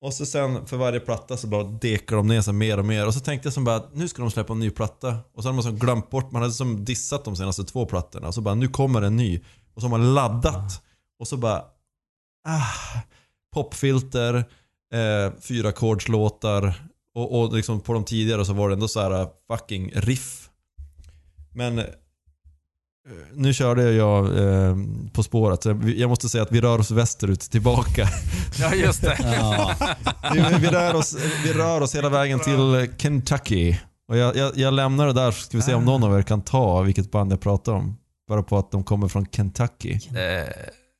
Och 0.00 0.14
så 0.14 0.26
sen 0.26 0.66
för 0.66 0.76
varje 0.76 1.00
platta 1.00 1.36
så 1.36 1.46
bara 1.46 1.64
dekar 1.64 2.16
de 2.16 2.26
ner 2.26 2.40
sig 2.40 2.54
mer 2.54 2.78
och 2.78 2.84
mer. 2.84 3.06
Och 3.06 3.14
så 3.14 3.20
tänkte 3.20 3.46
jag 3.46 3.52
som 3.52 3.64
bara, 3.64 3.82
nu 3.92 4.08
ska 4.08 4.22
de 4.22 4.30
släppa 4.30 4.52
en 4.52 4.58
ny 4.58 4.70
platta. 4.70 5.16
Och 5.34 5.42
så 5.42 5.48
hade 5.48 5.54
man 5.54 5.62
som 5.62 5.78
glömt 5.78 6.10
bort, 6.10 6.32
man 6.32 6.42
hade 6.42 6.54
som 6.54 6.84
dissat 6.84 7.24
de 7.24 7.36
senaste 7.36 7.64
två 7.64 7.86
plattorna. 7.86 8.28
Och 8.28 8.34
så 8.34 8.40
bara, 8.40 8.54
nu 8.54 8.68
kommer 8.68 9.02
en 9.02 9.16
ny. 9.16 9.40
Och 9.74 9.80
så 9.80 9.88
har 9.88 9.98
man 9.98 10.14
laddat. 10.14 10.82
Och 11.18 11.28
så 11.28 11.36
bara, 11.36 11.64
ah, 12.48 13.02
popfilter, 13.54 14.34
eh, 14.94 15.32
fyra 15.40 15.68
ackordslåtar. 15.68 16.74
Och, 17.14 17.40
och 17.40 17.54
liksom 17.54 17.80
på 17.80 17.92
de 17.92 18.04
tidigare 18.04 18.44
så 18.44 18.52
var 18.52 18.68
det 18.68 18.74
ändå 18.74 18.88
så 18.88 19.00
här 19.00 19.28
fucking 19.50 19.90
riff. 19.94 20.50
Men 21.54 21.84
nu 23.34 23.52
körde 23.52 23.92
jag 23.92 24.38
eh, 24.38 24.76
På 25.12 25.22
spåret, 25.22 25.62
så 25.62 25.80
jag 25.96 26.08
måste 26.08 26.28
säga 26.28 26.42
att 26.42 26.52
vi 26.52 26.60
rör 26.60 26.78
oss 26.78 26.90
västerut 26.90 27.40
tillbaka. 27.40 28.08
Ja, 28.60 28.74
just 28.74 29.02
det. 29.02 29.16
Ja. 29.40 29.74
Vi, 30.34 30.40
vi, 30.60 30.66
rör 30.66 30.94
oss, 30.94 31.16
vi 31.44 31.52
rör 31.52 31.80
oss 31.80 31.94
hela 31.94 32.08
vägen 32.08 32.40
till 32.40 32.90
Kentucky. 32.98 33.76
Och 34.08 34.16
jag, 34.16 34.36
jag, 34.36 34.56
jag 34.56 34.74
lämnar 34.74 35.06
det 35.06 35.12
där 35.12 35.30
så 35.30 35.40
ska 35.42 35.56
vi 35.56 35.62
se 35.62 35.74
om 35.74 35.84
någon 35.84 36.04
av 36.04 36.18
er 36.18 36.22
kan 36.22 36.42
ta 36.42 36.82
vilket 36.82 37.10
band 37.10 37.32
jag 37.32 37.40
pratar 37.40 37.72
om. 37.72 37.96
Bara 38.28 38.42
på 38.42 38.58
att 38.58 38.70
de 38.70 38.84
kommer 38.84 39.08
från 39.08 39.26
Kentucky. 39.26 39.92
Eh, 39.92 40.52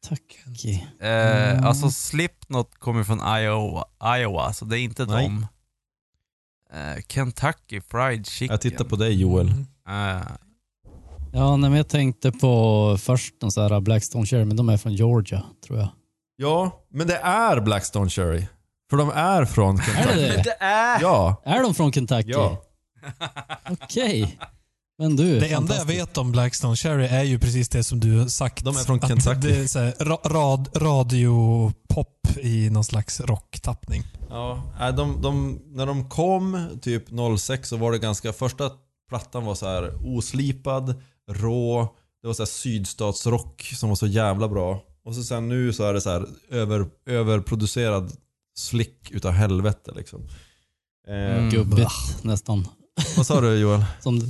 Tack. 0.08 1.02
eh, 1.08 1.64
alltså 1.64 1.90
Slipknot 1.90 2.74
kommer 2.78 3.04
från 3.04 3.18
Iowa, 3.38 3.84
Iowa, 4.18 4.52
så 4.52 4.64
det 4.64 4.78
är 4.78 4.80
inte 4.80 5.04
Nej. 5.06 5.24
dem. 5.24 5.46
Eh, 6.72 7.02
Kentucky 7.08 7.80
Fried 7.80 8.26
Chicken. 8.26 8.52
Jag 8.54 8.60
tittar 8.60 8.84
på 8.84 8.96
dig 8.96 9.20
Joel. 9.20 9.48
Mm. 9.48 10.16
Eh, 10.16 10.22
Ja, 11.32 11.56
nej, 11.56 11.70
men 11.70 11.76
jag 11.76 11.88
tänkte 11.88 12.32
på 12.32 12.96
först 13.00 13.42
en 13.42 13.50
sån 13.50 13.72
här 13.72 13.80
Blackstone 13.80 14.26
Cherry, 14.26 14.44
men 14.44 14.56
de 14.56 14.68
är 14.68 14.76
från 14.76 14.94
Georgia, 14.94 15.42
tror 15.66 15.78
jag. 15.78 15.88
Ja, 16.36 16.84
men 16.90 17.06
det 17.06 17.16
är 17.16 17.60
Blackstone 17.60 18.10
Cherry. 18.10 18.46
För 18.90 18.96
de 18.96 19.10
är 19.10 19.44
från 19.44 19.78
Är 19.78 19.82
Kentucky. 19.82 20.20
det 20.20 20.28
det? 20.36 20.42
det 20.42 20.56
är... 20.64 21.00
Ja. 21.00 21.42
Är 21.44 21.62
de 21.62 21.74
från 21.74 21.92
Kentucky? 21.92 22.30
Ja. 22.30 22.62
Okej. 23.70 24.38
Men 24.98 25.16
du, 25.16 25.40
Det 25.40 25.52
enda 25.52 25.76
jag 25.76 25.84
vet 25.84 26.18
om 26.18 26.32
Blackstone 26.32 26.76
Cherry 26.76 27.06
är 27.06 27.22
ju 27.22 27.38
precis 27.38 27.68
det 27.68 27.84
som 27.84 28.00
du 28.00 28.18
har 28.18 28.26
sagt. 28.26 28.64
De 28.64 28.76
är 28.76 28.80
från 28.80 29.00
Kentucky. 29.00 29.48
Det 29.48 29.56
är 29.58 29.66
så 29.66 29.78
här, 29.78 29.94
ra 30.00 30.18
rad, 30.24 30.68
radiopop 30.76 32.28
i 32.42 32.70
någon 32.70 32.84
slags 32.84 33.20
rocktappning. 33.20 34.02
Ja, 34.30 34.62
de, 34.96 35.22
de, 35.22 35.60
när 35.66 35.86
de 35.86 36.08
kom 36.08 36.68
typ 36.82 37.04
06 37.38 37.68
så 37.68 37.76
var 37.76 37.92
det 37.92 37.98
ganska, 37.98 38.32
första 38.32 38.70
plattan 39.08 39.44
var 39.44 39.54
så 39.54 39.66
här 39.66 40.16
oslipad, 40.16 41.02
rå, 41.28 41.88
det 42.22 42.26
var 42.26 42.34
så 42.34 42.42
här 42.42 42.46
sydstatsrock 42.46 43.62
som 43.76 43.88
var 43.88 43.96
så 43.96 44.06
jävla 44.06 44.48
bra. 44.48 44.82
Och 45.04 45.14
så 45.14 45.22
sen 45.22 45.48
nu 45.48 45.72
så 45.72 45.84
är 45.84 45.94
det 45.94 46.00
så 46.00 46.10
här 46.10 46.26
över, 46.50 46.86
överproducerad 47.06 48.12
slick 48.56 49.10
utav 49.10 49.32
helvete 49.32 49.92
liksom. 49.96 50.20
Eh, 51.08 51.14
Mm. 51.38 51.50
Gubbigt 51.50 51.90
nästan. 52.22 52.66
Vad 53.16 53.26
sa 53.26 53.40
du 53.40 53.54
Joel? 53.58 53.84
Som, 54.00 54.20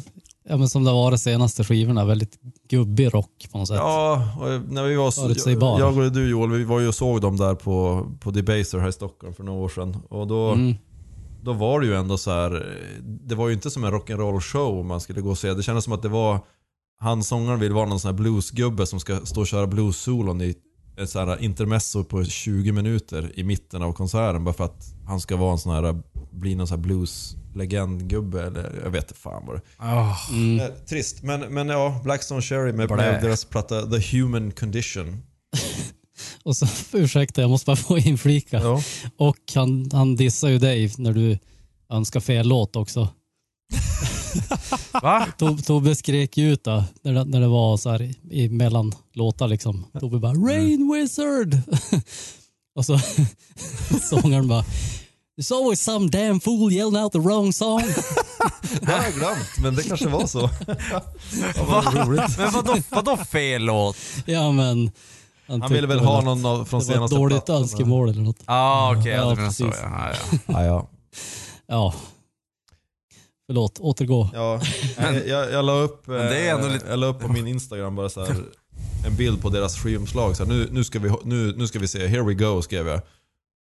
ja, 0.48 0.56
men 0.56 0.68
som 0.68 0.84
det 0.84 0.92
var 0.92 1.10
de 1.10 1.18
senaste 1.18 1.64
skivorna, 1.64 2.04
väldigt 2.04 2.38
gubbig 2.68 3.14
rock 3.14 3.48
på 3.52 3.58
något 3.58 3.68
sätt. 3.68 3.76
Ja, 3.76 4.32
och 4.40 4.72
när 4.72 4.84
vi 4.84 4.94
var 4.96 5.10
så, 5.10 5.22
Förutsägbar. 5.22 5.78
jag 5.80 5.98
och 5.98 6.12
du 6.12 6.30
Joel, 6.30 6.50
vi 6.50 6.64
var 6.64 6.80
ju 6.80 6.88
och 6.88 6.94
såg 6.94 7.20
dem 7.20 7.36
där 7.36 7.54
på, 7.54 8.06
på 8.20 8.30
Debaser 8.30 8.78
här 8.78 8.88
i 8.88 8.92
Stockholm 8.92 9.34
för 9.34 9.44
några 9.44 9.58
år 9.60 9.68
sedan. 9.68 9.96
Och 10.10 10.26
då, 10.26 10.50
Mm. 10.52 10.74
då 11.42 11.52
var 11.52 11.80
det 11.80 11.86
ju 11.86 11.94
ändå 11.96 12.18
så 12.18 12.30
här. 12.30 12.76
Det 13.02 13.34
var 13.34 13.48
ju 13.48 13.54
inte 13.54 13.70
som 13.70 13.84
en 13.84 13.92
rock'n'roll 13.92 14.40
show 14.40 14.84
man 14.84 15.00
skulle 15.00 15.20
gå 15.20 15.30
och 15.30 15.38
se. 15.38 15.54
Det 15.54 15.62
kändes 15.62 15.84
som 15.84 15.92
att 15.92 16.02
det 16.02 16.08
var 16.08 16.40
han 17.00 17.24
sångaren 17.24 17.60
vill 17.60 17.72
vara 17.72 17.86
någon 17.86 18.00
sån 18.00 18.08
här 18.08 18.16
bluesgubbe 18.16 18.86
som 18.86 19.00
ska 19.00 19.26
stå 19.26 19.40
och 19.40 19.46
köra 19.46 19.66
blues-solon 19.66 20.42
i 20.42 20.54
ett 20.98 21.10
så 21.10 21.18
här 21.18 21.42
intermezzo 21.42 22.04
på 22.04 22.24
20 22.24 22.72
minuter 22.72 23.32
i 23.34 23.44
mitten 23.44 23.82
av 23.82 23.92
konserten 23.92 24.44
bara 24.44 24.54
för 24.54 24.64
att 24.64 24.94
han 25.06 25.20
ska 25.20 25.36
vara 25.36 25.52
en 25.52 25.58
sån 25.58 25.74
här, 25.74 26.02
bli 26.30 26.54
någon 26.54 26.66
sån 26.66 26.78
här 26.78 26.82
blues-legendgubbe 26.82 28.46
eller 28.46 28.80
jag 28.84 28.90
vet 28.90 29.04
inte 29.04 29.20
fan 29.20 29.46
vad 29.46 29.56
det 29.56 29.62
Åh, 29.80 30.30
Mm. 30.30 30.60
Eh, 30.60 30.66
Trist, 30.66 31.22
men, 31.22 31.40
men 31.40 31.68
ja, 31.68 32.00
Blackstone 32.04 32.42
Cherry 32.42 32.72
med, 32.72 32.90
med 32.90 33.22
deras 33.22 33.44
platta 33.44 33.86
The 33.86 34.16
Human 34.16 34.50
Condition. 34.50 35.22
Och 36.42 36.56
så, 36.56 36.66
ursäkta, 36.92 37.40
jag 37.40 37.50
måste 37.50 37.66
bara 37.66 37.76
få 37.76 37.98
inflika. 37.98 38.60
Ja. 38.60 38.82
Och 39.16 39.38
han, 39.54 39.90
han 39.92 40.16
dissar 40.16 40.48
ju 40.48 40.58
dig 40.58 40.92
när 40.98 41.12
du 41.12 41.38
önskar 41.90 42.20
fel 42.20 42.48
låt 42.48 42.76
också. 42.76 43.08
Va? 45.02 45.26
Tob- 45.38 45.62
Tobbe 45.66 45.94
skrek 45.94 46.36
ju 46.36 46.52
ut 46.52 46.64
då, 46.64 46.84
när 47.02 47.12
det, 47.12 47.24
när 47.24 47.40
det 47.40 47.48
var 47.48 47.76
så 47.76 47.90
här 47.90 48.14
i, 48.30 48.48
mellan 48.48 48.92
låtar 49.12 49.48
liksom. 49.48 49.84
Tobbe 50.00 50.18
bara 50.18 50.32
“Rain 50.32 50.92
Wizard!” 50.92 51.54
Och 52.74 52.86
så 52.86 52.98
sångaren 54.10 54.48
bara 54.48 54.62
“There's 55.38 55.54
always 55.54 55.80
some 55.80 56.08
damn 56.08 56.40
fool 56.40 56.72
yelling 56.72 56.96
out 57.02 57.12
the 57.12 57.18
wrong 57.18 57.52
song”. 57.52 57.82
Det 58.80 58.92
har 58.92 59.02
jag 59.04 59.12
glömt, 59.14 59.58
men 59.62 59.74
det 59.74 59.82
kanske 59.82 60.08
var 60.08 60.26
så. 60.26 60.50
ja, 61.56 61.64
vad 61.68 61.94
roligt. 62.08 62.38
Men 62.38 62.52
vadå, 62.52 62.76
vadå 62.90 63.16
fel 63.16 63.62
låt? 63.62 63.96
ja 64.26 64.52
men... 64.52 64.90
Han 65.46 65.72
ville 65.72 65.86
väl 65.86 65.98
ha 66.00 66.18
att 66.18 66.24
någon 66.24 66.46
av, 66.46 66.64
från 66.64 66.80
Det 66.80 66.86
var 66.86 66.92
ett 66.92 66.96
senaste 66.96 67.16
dåligt 67.16 67.36
plattan. 67.44 67.62
önskemål 67.62 68.08
eller 68.08 68.22
något. 68.22 68.36
Ah, 68.44 68.92
okej, 68.96 69.12
Ja, 69.12 69.16
ja, 69.18 69.30
du 69.30 69.36
menar 69.36 69.50
så 69.50 69.64
precis. 69.64 69.80
ja. 69.82 70.10
ja, 70.10 70.14
ja. 70.44 70.54
Ja, 70.54 70.64
ja. 70.64 70.88
Ja. 71.66 71.94
Förlåt, 73.48 73.78
återgå. 73.78 74.30
ja 74.34 74.60
jag, 74.98 75.26
jag, 75.28 75.52
jag 75.52 75.64
la 75.64 75.72
upp, 75.72 76.06
det 76.06 76.38
är 76.48 76.54
ändå 76.54 76.66
eh, 76.66 76.72
lite- 76.72 76.88
jag 76.88 76.98
la 76.98 77.06
upp 77.06 77.20
på 77.20 77.28
min 77.28 77.46
Instagram 77.46 77.96
bara 77.96 78.08
så 78.08 78.24
här, 78.24 78.36
en 79.06 79.16
bild 79.16 79.42
på 79.42 79.48
deras 79.48 79.76
skivomslag. 79.78 80.36
Så 80.36 80.44
här, 80.44 80.52
nu, 80.52 80.68
nu, 80.70 80.84
ska 80.84 80.98
vi, 80.98 81.12
nu, 81.24 81.54
nu 81.56 81.66
ska 81.66 81.78
vi 81.78 81.88
se, 81.88 82.06
here 82.06 82.22
we 82.22 82.34
go 82.34 82.62
skrev 82.62 82.88
jag. 82.88 83.00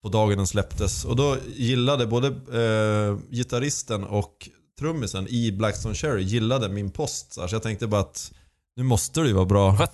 På 0.02 0.08
dagen 0.08 0.36
den 0.38 0.46
släpptes. 0.46 1.04
Och 1.04 1.16
då 1.16 1.36
gillade 1.56 2.06
både 2.06 2.26
eh, 2.28 3.18
gitarristen 3.30 4.04
och 4.04 4.48
trummisen 4.78 5.26
i 5.28 5.52
Blackstone 5.52 5.94
Cherry 5.94 6.22
gillade 6.22 6.68
min 6.68 6.90
post. 6.90 7.32
Så, 7.32 7.40
här, 7.40 7.48
så 7.48 7.54
jag 7.54 7.62
tänkte 7.62 7.86
bara 7.86 8.00
att 8.00 8.32
nu 8.76 8.82
måste 8.82 9.20
det 9.20 9.26
ju 9.28 9.32
vara 9.34 9.44
bra. 9.46 9.76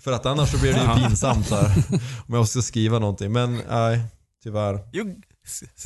För 0.00 0.12
att 0.12 0.26
annars 0.26 0.50
så 0.52 0.58
blir 0.58 0.72
det 0.72 0.80
ju 0.80 1.02
pinsamt 1.08 1.50
här. 1.50 1.66
Om 2.26 2.34
jag 2.34 2.38
måste 2.38 2.62
skriva 2.62 2.98
någonting. 2.98 3.32
Men 3.32 3.60
nej, 3.70 4.00
tyvärr. 4.42 4.78
You, 4.96 5.14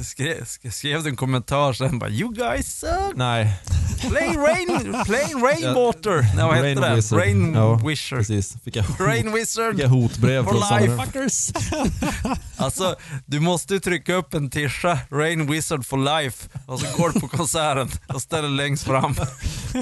skrev, 0.05 0.45
skrev 0.73 1.03
du 1.03 1.09
en 1.11 1.17
kommentar 1.17 1.73
sen 1.73 1.99
bara 1.99 2.11
“You 2.11 2.33
guys 2.35 2.79
suck, 2.81 3.17
Nej, 3.17 3.55
play 4.01 4.29
rain, 4.37 4.97
play 5.05 5.25
rainwater”. 5.35 6.23
Nej, 6.37 6.45
vad 6.45 6.55
hette 6.55 6.63
Rain 6.63 6.81
det? 6.81 6.95
Wizard. 6.95 7.19
Rain 7.19 7.55
Ja. 7.55 7.75
Wizard. 7.87 8.19
precis. 8.19 8.57
Fick 8.65 8.77
jag, 8.77 8.83
hot, 8.85 9.01
Rain 9.01 9.33
Wizard 9.33 9.75
fick 9.75 9.85
jag 9.85 9.89
hotbrev 9.89 10.45
från 10.45 10.81
life. 10.81 11.05
Fuckers! 11.05 11.53
Alltså, 12.57 12.97
du 13.27 13.41
måste 13.41 13.75
ju 13.75 13.81
trycka 13.81 14.15
upp 14.15 14.35
en 14.35 14.51
tischa, 14.51 14.99
Rain 15.11 15.51
Wizard 15.53 15.87
for 15.87 16.23
life, 16.23 16.49
och 16.67 16.81
så 16.81 16.87
går 16.97 17.11
du 17.11 17.21
på 17.21 17.29
konserten 17.29 17.89
och 18.09 18.23
ställer 18.23 18.49
längst 18.49 18.85
fram. 18.85 19.15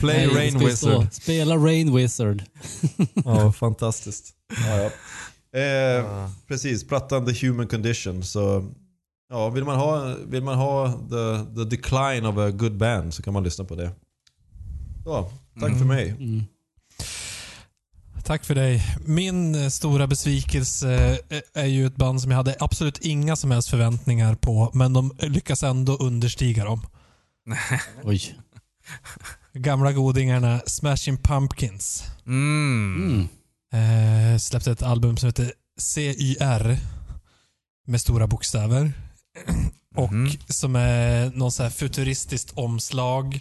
Play 0.00 0.26
Nej, 0.26 0.36
Rain 0.36 0.58
Wizard. 0.58 1.06
Spela 1.12 1.56
Rain 1.56 1.96
Wizard. 1.96 2.42
Ja, 3.24 3.52
fantastiskt. 3.52 4.30
Ja, 4.66 4.76
ja. 4.76 4.90
Eh, 5.60 6.28
precis, 6.48 6.88
plattan 6.88 7.26
The 7.26 7.46
Human 7.46 7.66
Condition. 7.68 8.22
Så, 8.22 8.64
ja, 9.32 9.48
vill 9.50 9.64
man 9.64 9.76
ha, 9.76 10.16
vill 10.26 10.42
man 10.42 10.58
ha 10.58 10.92
the, 10.92 11.54
the 11.56 11.64
decline 11.76 12.26
of 12.26 12.38
a 12.38 12.50
good 12.50 12.76
band 12.76 13.14
så 13.14 13.22
kan 13.22 13.32
man 13.32 13.44
lyssna 13.44 13.64
på 13.64 13.74
det. 13.74 13.90
Ja, 15.04 15.30
tack 15.60 15.70
för 15.70 15.76
Mm. 15.76 15.88
mig. 15.88 16.08
Mm. 16.10 16.44
Tack 18.24 18.44
för 18.44 18.54
dig. 18.54 18.82
Min 19.06 19.54
eh, 19.54 19.68
stora 19.68 20.06
besvikelse 20.06 21.18
eh, 21.28 21.40
är 21.62 21.66
ju 21.66 21.86
ett 21.86 21.96
band 21.96 22.22
som 22.22 22.30
jag 22.30 22.36
hade 22.36 22.56
absolut 22.60 22.98
inga 22.98 23.36
som 23.36 23.50
helst 23.50 23.68
förväntningar 23.70 24.34
på, 24.34 24.70
men 24.74 24.92
de 24.92 25.12
lyckas 25.18 25.62
ändå 25.62 25.96
understiga 25.96 26.64
dem. 26.64 26.86
Oj. 28.04 28.38
Gamla 29.54 29.92
godingarna 29.92 30.60
Smashing 30.66 31.16
Pumpkins. 31.16 32.04
Mm. 32.26 33.28
Mm. 33.72 34.32
Eh, 34.32 34.38
släppte 34.38 34.72
ett 34.72 34.82
album 34.82 35.16
som 35.16 35.26
heter 35.26 35.52
CYR 35.80 36.76
med 37.86 38.00
stora 38.00 38.26
bokstäver. 38.26 38.92
Och 39.94 40.12
Mhm. 40.12 40.30
som 40.48 40.76
är 40.76 41.30
någon 41.30 41.52
så 41.52 41.62
här 41.62 41.70
futuristiskt 41.70 42.52
omslag. 42.54 43.34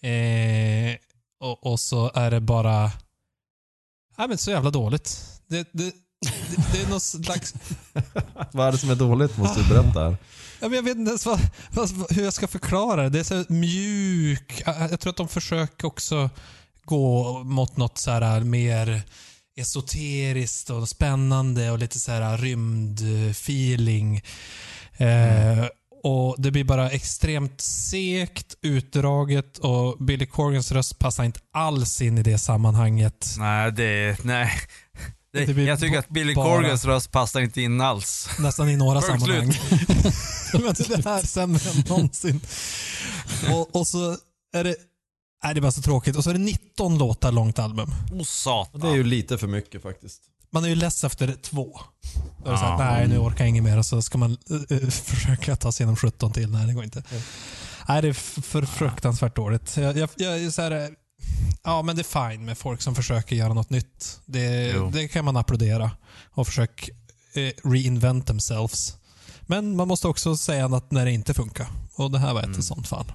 Eh, 0.00 0.96
och, 1.40 1.66
och 1.72 1.80
så 1.80 2.10
är 2.14 2.30
det 2.30 2.40
bara... 2.40 2.92
Nej 4.18 4.28
men 4.28 4.38
så 4.38 4.50
jävla 4.50 4.70
dåligt. 4.70 5.24
Det, 5.48 5.68
det, 5.72 5.94
det, 6.20 6.72
det 6.72 6.80
är 6.82 6.88
någon 6.90 7.00
slags... 7.00 7.54
Vad 8.52 8.68
är 8.68 8.72
det 8.72 8.78
som 8.78 8.90
är 8.90 8.94
dåligt 8.94 9.36
måste 9.36 9.62
du 9.62 9.68
berätta 9.68 10.00
här. 10.04 10.16
Ja, 10.60 10.68
men 10.68 10.72
jag 10.72 10.82
vet 10.82 10.96
inte 10.96 11.08
ens 11.10 11.26
vad, 11.26 11.40
vad, 11.70 12.12
hur 12.12 12.24
jag 12.24 12.32
ska 12.32 12.46
förklara 12.48 13.02
det. 13.02 13.08
Det 13.08 13.18
är 13.18 13.24
så 13.44 13.52
mjuk. 13.52 14.62
Jag 14.66 15.00
tror 15.00 15.10
att 15.10 15.16
de 15.16 15.28
försöker 15.28 15.86
också 15.86 16.30
gå 16.84 17.38
mot 17.44 17.76
något 17.76 17.98
så 17.98 18.10
här 18.10 18.40
mer 18.40 19.02
esoteriskt 19.56 20.70
och 20.70 20.88
spännande 20.88 21.70
och 21.70 21.78
lite 21.78 21.98
så 22.00 22.12
här 22.12 22.38
rymdfeeling. 22.38 24.22
Eh, 24.98 25.66
och 26.02 26.34
Det 26.38 26.50
blir 26.50 26.64
bara 26.64 26.90
extremt 26.90 27.60
sekt, 27.60 28.56
utdraget 28.62 29.58
och 29.58 29.96
Billy 30.04 30.26
Corgans 30.26 30.72
röst 30.72 30.98
passar 30.98 31.24
inte 31.24 31.40
alls 31.52 32.02
in 32.02 32.18
i 32.18 32.22
det 32.22 32.38
sammanhanget. 32.38 33.34
Nej, 33.38 33.72
det... 33.72 34.24
Nej. 34.24 34.50
Det, 35.32 35.44
Det 35.44 35.62
jag 35.62 35.80
tycker 35.80 35.98
att 35.98 36.08
Billy 36.08 36.34
bara- 36.34 36.56
Corgans 36.56 36.84
röst 36.84 37.12
passar 37.12 37.40
inte 37.40 37.62
in 37.62 37.80
alls. 37.80 38.28
Nästan 38.38 38.68
i 38.68 38.76
några 38.76 39.00
sammanhang. 39.02 39.46
Men 40.52 40.62
det 40.78 41.04
här 41.04 41.18
är 41.18 41.26
sämre 41.26 41.70
än 41.70 41.84
någonsin. 41.88 42.40
Och, 43.52 43.76
och 43.76 43.86
så 43.86 44.16
är 44.54 44.64
det... 44.64 44.76
Nej, 45.44 45.54
det 45.54 45.58
är 45.58 45.62
bara 45.62 45.72
så 45.72 45.82
tråkigt. 45.82 46.16
Och 46.16 46.24
så 46.24 46.30
är 46.30 46.34
det 46.34 46.40
19 46.40 46.98
låtar 46.98 47.32
långt 47.32 47.58
album. 47.58 47.90
Oh 48.12 48.22
satan. 48.22 48.80
Det 48.80 48.88
är 48.88 48.94
ju 48.94 49.04
lite 49.04 49.38
för 49.38 49.46
mycket 49.46 49.82
faktiskt. 49.82 50.22
Man 50.50 50.64
är 50.64 50.68
ju 50.68 50.74
less 50.74 51.04
efter 51.04 51.34
två. 51.42 51.80
Då 52.44 52.48
är 52.48 52.52
det 52.52 52.58
så 52.58 52.64
här, 52.64 52.78
nej 52.78 53.08
nu 53.08 53.18
orkar 53.18 53.38
jag 53.44 53.48
inget 53.48 53.64
mer 53.64 53.78
och 53.78 53.86
så 53.86 54.02
ska 54.02 54.18
man 54.18 54.36
eh, 54.70 54.88
försöka 54.90 55.56
ta 55.56 55.72
sig 55.72 55.84
igenom 55.84 55.96
17 55.96 56.32
till. 56.32 56.50
Nej, 56.50 56.66
det 56.66 56.72
går 56.72 56.84
inte. 56.84 57.02
Nej, 57.88 58.02
det 58.02 58.08
är 58.08 58.12
för 58.42 58.62
fruktansvärt 58.62 59.36
dåligt. 59.36 59.76
Jag, 59.76 59.96
jag, 59.96 60.10
jag 60.16 60.52
så 60.52 60.62
här, 60.62 60.70
eh, 60.70 60.88
ja, 61.64 61.82
men 61.82 61.96
det 61.96 62.02
är 62.02 62.30
fine 62.30 62.44
med 62.44 62.58
folk 62.58 62.82
som 62.82 62.94
försöker 62.94 63.36
göra 63.36 63.54
något 63.54 63.70
nytt. 63.70 64.20
Det, 64.26 64.72
det 64.92 65.08
kan 65.08 65.24
man 65.24 65.36
applådera 65.36 65.90
och 66.30 66.46
försöka 66.46 66.92
eh, 67.34 67.70
reinvent 67.70 68.26
themselves. 68.26 68.96
Men 69.42 69.76
man 69.76 69.88
måste 69.88 70.08
också 70.08 70.36
säga 70.36 70.66
att 70.66 70.90
när 70.90 71.04
det 71.04 71.12
inte 71.12 71.34
funkar. 71.34 71.66
Och 71.94 72.10
det 72.10 72.18
här 72.18 72.32
var 72.34 72.40
ett 72.40 72.46
Mm. 72.46 72.62
sånt 72.62 72.88
fall. 72.88 73.12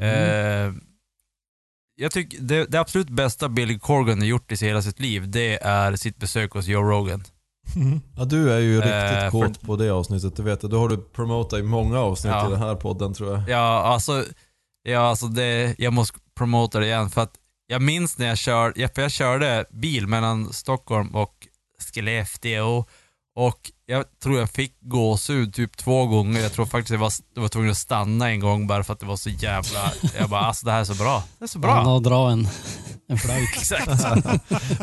Eh, 0.00 0.72
jag 2.00 2.12
tycker 2.12 2.38
det, 2.40 2.64
det 2.64 2.80
absolut 2.80 3.08
bästa 3.10 3.48
Billy 3.48 3.78
Corgan 3.78 4.18
har 4.18 4.26
gjort 4.26 4.52
i 4.52 4.66
hela 4.66 4.82
sitt 4.82 5.00
liv, 5.00 5.30
det 5.30 5.62
är 5.62 5.96
sitt 5.96 6.16
besök 6.16 6.52
hos 6.52 6.66
Joe 6.66 6.82
Rogan. 6.82 7.24
Mm. 7.76 8.00
Ja, 8.16 8.24
du 8.24 8.52
är 8.52 8.58
ju 8.58 8.74
Eh, 8.78 8.82
riktigt 8.82 9.30
för- 9.30 9.30
kåt 9.30 9.60
på 9.60 9.76
det 9.76 9.90
avsnittet, 9.90 10.36
det 10.36 10.42
vet 10.42 10.62
jag. 10.62 10.70
Du 10.72 10.76
har 10.76 10.88
du 10.88 10.96
promotat 10.96 11.58
i 11.58 11.62
många 11.62 11.98
avsnitt 11.98 12.32
Ja. 12.32 12.46
i 12.48 12.50
den 12.50 12.60
här 12.60 12.74
podden 12.74 13.14
tror 13.14 13.32
jag. 13.32 13.48
Ja, 13.48 13.82
alltså, 13.82 14.24
ja, 14.82 14.98
alltså 15.00 15.26
det, 15.26 15.74
jag 15.78 15.92
måste 15.92 16.18
promota 16.36 16.78
det 16.80 16.86
igen 16.86 17.10
för 17.10 17.20
att 17.22 17.34
jag 17.66 17.82
minns 17.82 18.18
när 18.18 18.26
jag 18.26 18.38
körde, 18.38 18.88
för 18.94 19.02
jag 19.02 19.10
körde 19.10 19.64
bil 19.70 20.06
mellan 20.06 20.52
Stockholm 20.52 21.14
och 21.16 21.34
Skellefteå 21.94 22.84
och 23.36 23.70
jag 23.90 24.04
tror 24.22 24.38
jag 24.38 24.50
fick 24.50 24.76
gåshud 24.80 25.54
typ 25.54 25.76
två 25.76 26.06
gånger. 26.06 26.40
Jag 26.40 26.52
tror 26.52 26.66
faktiskt 26.66 26.90
jag 26.90 26.98
var, 26.98 27.12
jag 27.34 27.42
var 27.42 27.48
tvungen 27.48 27.70
att 27.70 27.76
stanna 27.76 28.30
en 28.30 28.40
gång 28.40 28.66
bara 28.66 28.84
för 28.84 28.92
att 28.92 29.00
det 29.00 29.06
var 29.06 29.16
så 29.16 29.30
jävla, 29.30 29.92
jag 30.18 30.30
bara 30.30 30.40
alltså 30.40 30.66
det 30.66 30.72
här 30.72 30.80
är 30.80 30.84
så 30.84 30.94
bra. 30.94 31.22
Det 31.38 31.44
är 31.44 31.48
så 31.48 31.58
bra. 31.58 31.70
har 31.72 32.00
dra 32.00 32.30
en, 32.30 32.48
en 33.08 33.18
flöjt. 33.18 33.48
Exakt. 33.56 33.86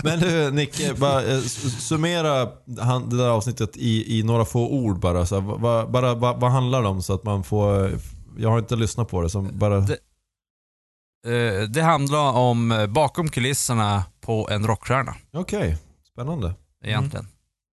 Men 0.03 0.19
du 0.19 0.51
Nicke, 0.51 0.93
bara, 0.93 1.23
eh, 1.23 1.39
summera 1.79 2.49
han, 2.81 3.09
det 3.09 3.17
där 3.17 3.29
avsnittet 3.29 3.77
i, 3.77 4.19
i 4.19 4.23
några 4.23 4.45
få 4.45 4.67
ord 4.69 4.99
bara. 4.99 5.25
Så, 5.25 5.35
här, 5.35 5.41
vad, 5.57 5.91
bara 5.91 6.13
vad, 6.13 6.39
vad 6.39 6.51
handlar 6.51 6.81
det 6.81 6.87
om 6.87 7.01
så 7.01 7.13
att 7.13 7.23
man 7.23 7.43
får... 7.43 7.91
Jag 8.37 8.49
har 8.49 8.59
inte 8.59 8.75
lyssnat 8.75 9.09
på 9.09 9.21
det, 9.21 9.29
så 9.29 9.41
bara... 9.41 9.79
Det- 9.79 9.97
Eh, 11.27 11.61
det 11.69 11.81
handlar 11.81 12.31
om 12.31 12.71
eh, 12.71 12.87
bakom 12.87 13.29
kulisserna 13.29 14.03
på 14.21 14.49
en 14.51 14.67
rockstjärna 14.67 15.15
Okej, 15.33 15.77
spännande. 16.13 16.53
egentligen. 16.83 17.27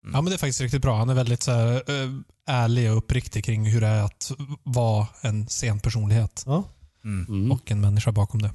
Ja, 0.03 0.21
men 0.21 0.25
det 0.25 0.33
är 0.33 0.37
faktiskt 0.37 0.61
riktigt 0.61 0.81
bra. 0.81 0.97
Han 0.97 1.09
är 1.09 1.13
väldigt 1.13 1.43
så 1.43 1.51
här, 1.51 1.73
eh, 1.75 2.09
ärlig 2.47 2.91
och 2.91 2.97
uppriktig 2.97 3.45
kring 3.45 3.65
hur 3.65 3.81
det 3.81 3.87
är 3.87 4.03
att 4.03 4.31
vara 4.63 5.07
en 5.21 5.47
sen 5.47 5.79
personlighet 5.79 6.43
Ja. 6.45 6.63
Mm. 7.05 7.25
Mm. 7.29 7.51
och 7.51 7.71
en 7.71 7.81
människa 7.81 8.11
bakom 8.11 8.41
det. 8.41 8.51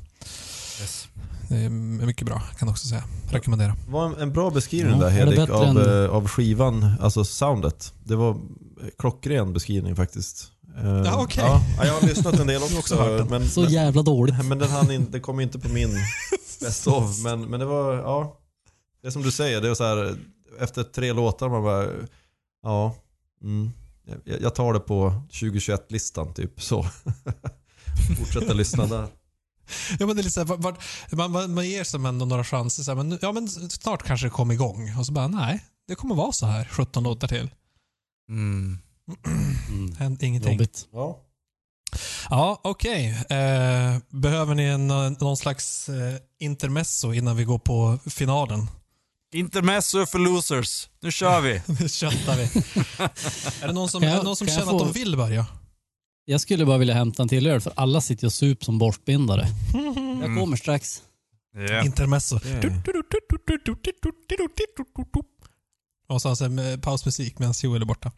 Yes. 0.80 1.09
Det 1.49 1.57
är 1.57 1.68
mycket 1.70 2.26
bra, 2.26 2.38
kan 2.40 2.68
jag 2.68 2.70
också 2.70 2.86
säga. 2.86 3.05
Rekommendera. 3.30 3.76
Det 3.86 3.90
var 3.92 4.16
en, 4.20 4.32
bra 4.32 4.51
beskrivning 4.51 5.01
Ja, 5.01 5.09
där 5.09 5.26
bättre 5.26 5.53
av, 5.53 5.64
än- 5.64 6.05
eh, 6.05 6.11
av 6.11 6.28
skivan, 6.28 6.90
alltså 7.01 7.24
soundet. 7.24 7.92
Det 8.05 8.16
var 8.16 8.40
klockren 8.99 9.53
beskrivning 9.53 9.96
faktiskt. 9.96 10.46
Eh, 10.82 10.88
Ja, 10.88 11.22
okej. 11.22 11.44
ja, 11.46 11.62
ja, 11.78 11.84
jag 11.86 11.94
har 12.01 12.09
lyssnat 12.09 12.38
en 12.38 12.46
del 12.46 12.62
också. 12.62 12.78
också 12.78 12.96
hört 12.96 13.18
den. 13.18 13.28
men, 13.28 13.49
Så 13.49 13.64
jävla 13.64 14.03
dåligt. 14.03 14.36
men, 14.38 14.49
men 14.49 14.59
den, 14.59 14.70
hann 14.70 14.90
in, 14.90 15.07
det 15.11 15.20
kom 15.20 15.40
inte 15.40 15.59
på 15.59 15.68
min 15.68 15.90
best 16.61 16.86
of. 16.86 17.18
Men, 17.24 17.40
men 17.44 17.61
det 17.61 17.66
var, 17.66 17.94
ja. 17.94 18.36
Det 19.03 19.09
är 19.09 19.12
som 19.12 19.22
du 19.22 19.30
säger, 19.30 19.61
det 19.61 19.68
är 19.70 19.74
så 19.74 19.84
här, 19.84 20.16
efter 20.61 20.82
tre 20.84 21.12
låtar 21.12 21.49
man 21.49 21.62
bara, 21.62 21.86
ja. 22.62 22.94
Mm, 23.42 23.72
jag, 24.24 24.40
jag 24.42 24.55
tar 24.55 24.72
det 24.72 24.80
på 24.80 25.22
2021-listan 25.30 26.34
typ 26.34 26.62
så. 26.62 26.86
Fortsätta 28.18 28.53
lyssna 28.53 28.86
där. 28.86 29.09
Ja, 29.99 30.07
men 30.07 30.16
det 30.16 30.20
är 30.20 30.24
lite 30.24 30.30
så 30.30 30.40
här, 30.44 30.57
vart- 30.57 30.82
man, 31.12 31.55
man, 31.55 31.68
ger 31.68 31.84
sig 31.84 32.05
ändå 32.05 32.24
några 32.24 32.44
chanser. 32.44 32.82
Så 32.82 32.90
här, 32.90 32.96
men, 33.05 33.18
ja, 33.22 33.32
men 33.32 33.49
snart 33.49 34.03
kanske 34.03 34.26
det 34.26 34.30
kommer 34.30 34.55
igång. 34.55 34.94
Och 34.99 35.07
så 35.07 35.12
bara, 35.12 35.28
nej. 35.28 35.64
Det 35.88 35.94
kommer 35.94 36.14
vara 36.14 36.32
så 36.32 36.46
här 36.46 36.64
17 36.64 37.03
låtar 37.05 37.28
till. 37.28 37.51
Mm. 38.28 38.78
Mm. 39.68 40.16
Ingenting. 40.20 40.53
Jobbigt. 40.53 40.88
Ja. 40.92 41.24
Ja, 42.30 42.61
okej. 42.64 43.09
Eh, 43.30 43.96
behöver 44.11 44.55
ni 44.55 44.62
en, 44.64 44.86
någon 45.20 45.36
slags 45.36 45.88
eh, 45.88 46.14
intermezzo 46.38 47.12
innan 47.12 47.36
vi 47.36 47.44
går 47.44 47.59
på 47.59 47.99
finalen? 48.07 48.66
Intermezzo 49.35 50.07
för 50.07 50.18
losers. 50.18 50.89
Nu 51.01 51.12
kör 51.12 51.41
vi. 51.41 51.62
Nu 51.81 51.89
köttar 51.89 52.37
vi. 52.37 52.43
är 53.62 53.66
det 53.66 53.72
någon 53.72 53.89
som, 53.89 54.03
jag- 54.03 54.12
är 54.12 54.16
det 54.16 54.22
någon 54.22 54.37
som 54.37 54.47
känner 54.47 54.62
att 54.62 54.68
få- 54.68 54.79
de 54.85 54.93
vill 54.93 55.16
börja? 55.16 55.47
Jag 56.24 56.41
skulle 56.41 56.66
bara 56.66 56.79
vilja 56.79 56.95
hämta 56.95 57.22
en 57.22 57.29
till 57.29 57.47
öl 57.47 57.61
för 57.61 57.72
alla 57.76 58.01
sitter 58.01 58.26
och 58.26 58.33
sup 58.33 58.64
som 58.64 58.79
borstbindare. 58.79 59.47
Mm. 59.74 60.20
Jag 60.22 60.39
kommer 60.39 60.57
strax. 60.57 61.03
Ja. 61.55 61.85
Intermezzo. 61.85 62.37
Okej. 62.37 62.72
Och 66.09 66.22
så 66.22 66.29
alltså, 66.29 66.49
med 66.49 66.83
pausmusik 66.83 67.39
medan 67.39 67.55
Joel 67.62 67.83
är 67.83 67.87
borta. 67.87 68.12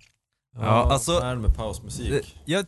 Ja, 0.56 0.92
alltså- 0.92 1.12
Vad 1.12 1.22
är 1.28 1.36
med 1.36 1.56
pausmusik? 1.56 2.36
Jag, 2.44 2.66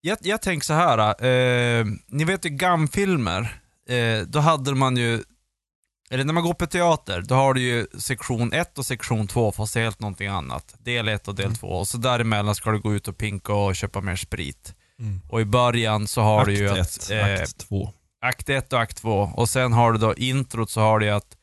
jag, 0.00 0.18
jag 0.22 0.42
tänker 0.42 0.64
så 0.64 0.72
här. 0.72 1.24
Eh, 1.24 1.86
ni 2.08 2.24
vet 2.24 2.44
ju 2.44 2.50
GAM-filmer. 2.50 3.62
Eh, 3.88 4.26
då 4.26 4.38
hade 4.38 4.74
man 4.74 4.96
ju, 4.96 5.22
eller 6.14 6.24
när 6.24 6.32
man 6.32 6.42
går 6.42 6.54
på 6.54 6.66
teater, 6.66 7.20
då 7.28 7.34
har 7.34 7.54
du 7.54 7.60
ju 7.62 7.86
sektion 7.98 8.52
1 8.52 8.78
och 8.78 8.86
sektion 8.86 9.26
2 9.26 9.52
fast 9.52 9.74
det 9.74 9.80
är 9.80 9.84
helt 9.84 10.00
någonting 10.00 10.28
annat. 10.28 10.74
Del 10.78 11.08
1 11.08 11.28
och 11.28 11.34
del 11.34 11.46
Mm. 11.46 11.56
2. 11.56 11.66
Och 11.66 11.88
så 11.88 11.98
däremellan 11.98 12.54
ska 12.54 12.70
du 12.70 12.78
gå 12.80 12.94
ut 12.94 13.08
och 13.08 13.18
pinka 13.18 13.52
och 13.54 13.76
köpa 13.76 14.00
mer 14.00 14.16
sprit. 14.16 14.74
Mm. 15.00 15.20
Och 15.28 15.40
i 15.40 15.44
början 15.44 16.06
så 16.06 16.20
har 16.22 16.44
du 16.44 16.54
ju 16.54 16.70
akt 16.70 16.80
att, 16.80 16.96
ett, 16.96 17.10
eh, 17.10 17.42
akt 17.42 17.58
två. 17.68 17.90
akt 18.22 18.48
1 18.48 18.72
och 18.72 18.80
akt 18.80 18.96
2. 18.96 19.30
Och 19.34 19.48
sen 19.48 19.72
har 19.72 19.92
du 19.92 19.98
då 19.98 20.14
introt 20.14 20.70
så 20.70 20.80
har 20.80 20.98
du 20.98 21.06
ju 21.06 21.12
att 21.12 21.36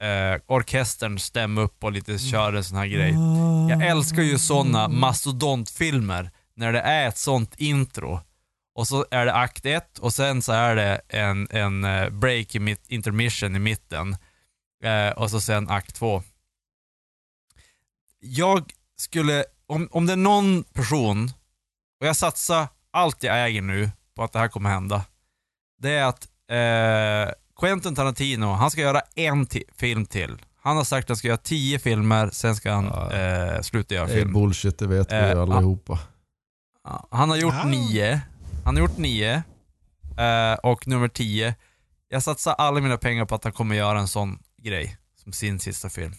eh, 0.00 0.40
orkestern 0.46 1.18
stämmer 1.18 1.62
upp 1.62 1.84
och 1.84 1.92
lite 1.92 2.18
kör 2.18 2.52
en 2.52 2.64
sån 2.64 2.78
här 2.78 2.86
grej. 2.86 3.14
Jag 3.70 3.86
älskar 3.86 4.22
ju 4.22 4.38
såna 4.38 4.88
mastodontfilmer 4.88 6.30
när 6.56 6.72
det 6.72 6.80
är 6.80 7.08
ett 7.08 7.18
sånt 7.18 7.54
intro. 7.56 8.20
Och 8.78 8.86
så 8.88 9.06
är 9.10 9.26
det 9.26 9.34
akt 9.34 9.66
1 9.66 9.98
och 9.98 10.12
sen 10.14 10.42
så 10.42 10.52
är 10.52 10.76
det 10.76 11.00
en, 11.08 11.48
en 11.50 11.84
eh, 11.84 12.08
break 12.10 12.54
i 12.54 12.58
mitt, 12.58 12.88
intermission 12.88 13.56
i 13.56 13.58
mitten. 13.58 14.16
Eh, 14.84 15.08
och 15.10 15.30
så 15.30 15.40
sen 15.40 15.68
akt 15.68 15.94
2. 15.94 16.22
Jag 18.20 18.72
skulle, 18.96 19.44
om, 19.66 19.88
om 19.90 20.06
det 20.06 20.12
är 20.12 20.16
någon 20.16 20.64
person, 20.64 21.24
och 22.00 22.06
jag 22.06 22.16
satsar 22.16 22.66
allt 22.90 23.22
jag 23.22 23.44
äger 23.44 23.62
nu 23.62 23.90
på 24.14 24.24
att 24.24 24.32
det 24.32 24.38
här 24.38 24.48
kommer 24.48 24.70
hända. 24.70 25.04
Det 25.78 25.90
är 25.90 26.04
att 26.04 26.28
eh, 26.50 27.34
Quentin 27.60 27.94
Tarantino, 27.94 28.46
han 28.46 28.70
ska 28.70 28.80
göra 28.80 29.00
en 29.14 29.46
film 29.76 30.06
till. 30.06 30.42
Han 30.62 30.76
har 30.76 30.84
sagt 30.84 31.04
att 31.04 31.08
han 31.08 31.16
ska 31.16 31.28
göra 31.28 31.36
tio 31.38 31.78
filmer, 31.78 32.30
sen 32.32 32.56
ska 32.56 32.72
han 32.72 32.84
Ja. 32.84 33.12
eh, 33.12 33.60
sluta 33.62 33.94
göra 33.94 34.06
Det 34.06 34.12
är 34.12 34.16
film. 34.18 34.32
bullshit, 34.32 34.78
det 34.78 34.86
vet 34.86 35.12
vi 35.12 35.16
Eh, 35.16 35.40
allihopa. 35.40 35.98
Ja, 36.84 37.08
Han 37.10 37.30
har 37.30 37.36
gjort 37.36 37.54
Ah. 37.54 37.64
nio. 37.64 38.20
Han 38.68 38.76
har 38.76 38.82
gjort 38.82 38.98
nio. 38.98 39.42
Eh, 40.18 40.58
och 40.62 40.88
nummer 40.88 41.08
tio. 41.08 41.54
Jag 42.08 42.22
satsar 42.22 42.52
alla 42.52 42.80
mina 42.80 42.96
pengar 42.96 43.24
på 43.24 43.34
att 43.34 43.44
han 43.44 43.52
kommer 43.52 43.76
göra 43.76 43.98
en 43.98 44.08
sån 44.08 44.38
grej. 44.62 44.96
Som 45.22 45.32
sin 45.32 45.60
sista 45.60 45.90
film. 45.90 46.14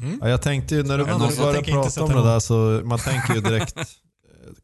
Mm. 0.00 0.18
Ja, 0.22 0.28
jag 0.28 0.42
tänkte 0.42 0.74
ju, 0.74 0.82
när 0.82 0.98
du, 0.98 1.04
när 1.04 1.36
började 1.36 1.72
prata 1.72 2.04
om 2.04 2.10
det 2.10 2.22
där 2.22 2.40
så 2.40 2.80
man 2.84 2.98
tänker 2.98 3.34
ju 3.34 3.40
direkt 3.40 3.76
eh, 3.76 3.84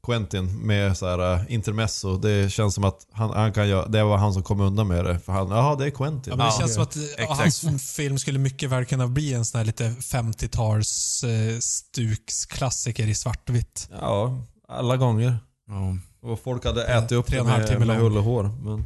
Quentin 0.03 0.67
med 0.67 0.97
så 0.97 1.07
här 1.07 1.35
uh, 1.35 1.53
intermezzo. 1.53 2.17
Det 2.17 2.53
känns 2.53 2.75
som 2.75 2.85
att 2.85 3.07
han, 3.13 3.31
han 3.31 3.53
kan 3.53 3.69
göra, 3.69 3.87
det 3.87 4.05
var 4.05 4.17
han 4.17 4.33
som 4.33 4.43
kom 4.43 4.61
undan 4.61 4.89
med 4.89 5.05
det. 5.05 5.19
För 5.19 5.33
han, 5.33 5.49
jaha 5.49 5.77
det 5.77 5.87
är 5.87 5.91
Quentin. 5.91 6.31
Ja, 6.31 6.37
men 6.37 6.47
det 6.47 6.53
Ja, 6.53 6.59
känns 6.59 6.75
som 6.75 6.83
att 6.83 6.97
ja, 7.19 7.35
hans 7.35 7.95
film 7.97 8.19
skulle 8.19 8.39
mycket 8.39 8.71
väl 8.71 8.85
kunna 8.85 9.07
bli 9.07 9.35
en 9.35 9.45
sån 9.45 9.59
här 9.59 9.65
lite 9.65 9.89
50-tals 9.91 11.25
eh, 11.25 11.59
stuksklassiker 11.59 13.07
i 13.07 13.15
svartvitt. 13.15 13.89
Ja, 14.01 14.39
alla 14.69 14.97
gånger. 14.97 15.39
Ja. 15.67 15.97
Och 16.23 16.41
folk 16.41 16.65
hade 16.65 16.85
ätit 16.87 17.13
upp 17.13 17.27
Tre 17.27 17.39
det 17.39 17.45
med, 17.45 17.87
med 17.87 17.97
hull 17.97 18.17
och 18.17 18.25
hår. 18.25 18.51
Men, 18.63 18.85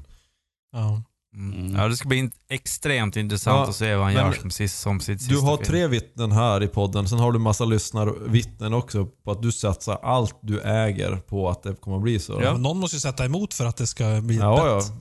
Ja. 0.72 1.03
Mm. 1.35 1.74
Ja, 1.76 1.89
det 1.89 1.97
ska 1.97 2.09
bli 2.09 2.18
in- 2.18 2.30
extremt 2.49 3.16
intressant 3.16 3.57
Ja, 3.57 3.68
att 3.70 3.76
se 3.76 3.95
vad 3.95 4.05
han 4.05 4.14
gör 4.14 4.33
som, 4.33 4.51
sist, 4.51 4.80
som 4.80 5.01
sitt 5.01 5.20
sista 5.20 5.35
du 5.35 5.41
har 5.41 5.57
film. 5.57 5.66
tre 5.66 5.87
vittnen 5.87 6.33
här 6.33 6.62
i 6.62 6.68
podden, 6.68 7.09
sen 7.09 7.18
har 7.18 7.33
du 7.33 7.39
massa 7.39 7.64
lyssnarvittnen 7.64 8.74
också 8.74 9.07
på 9.24 9.30
att 9.30 9.43
du 9.43 9.53
satsar 9.53 9.99
allt 10.03 10.35
du 10.43 10.61
äger 10.61 11.16
på 11.16 11.49
att 11.51 11.62
det 11.62 11.74
kommer 11.80 11.97
att 11.97 12.03
bli 12.03 12.18
så. 12.18 12.33
Ja. 12.43 12.53
Men 12.53 12.62
någon 12.62 12.78
måste 12.78 12.97
ju 12.97 13.01
sätta 13.01 13.24
emot 13.24 13.55
för 13.55 13.64
att 13.66 13.76
det 13.76 13.87
ska 13.87 14.20
bli 14.22 14.37
Ja, 14.37 14.55
bett. 14.57 14.64
ja. 14.64 14.97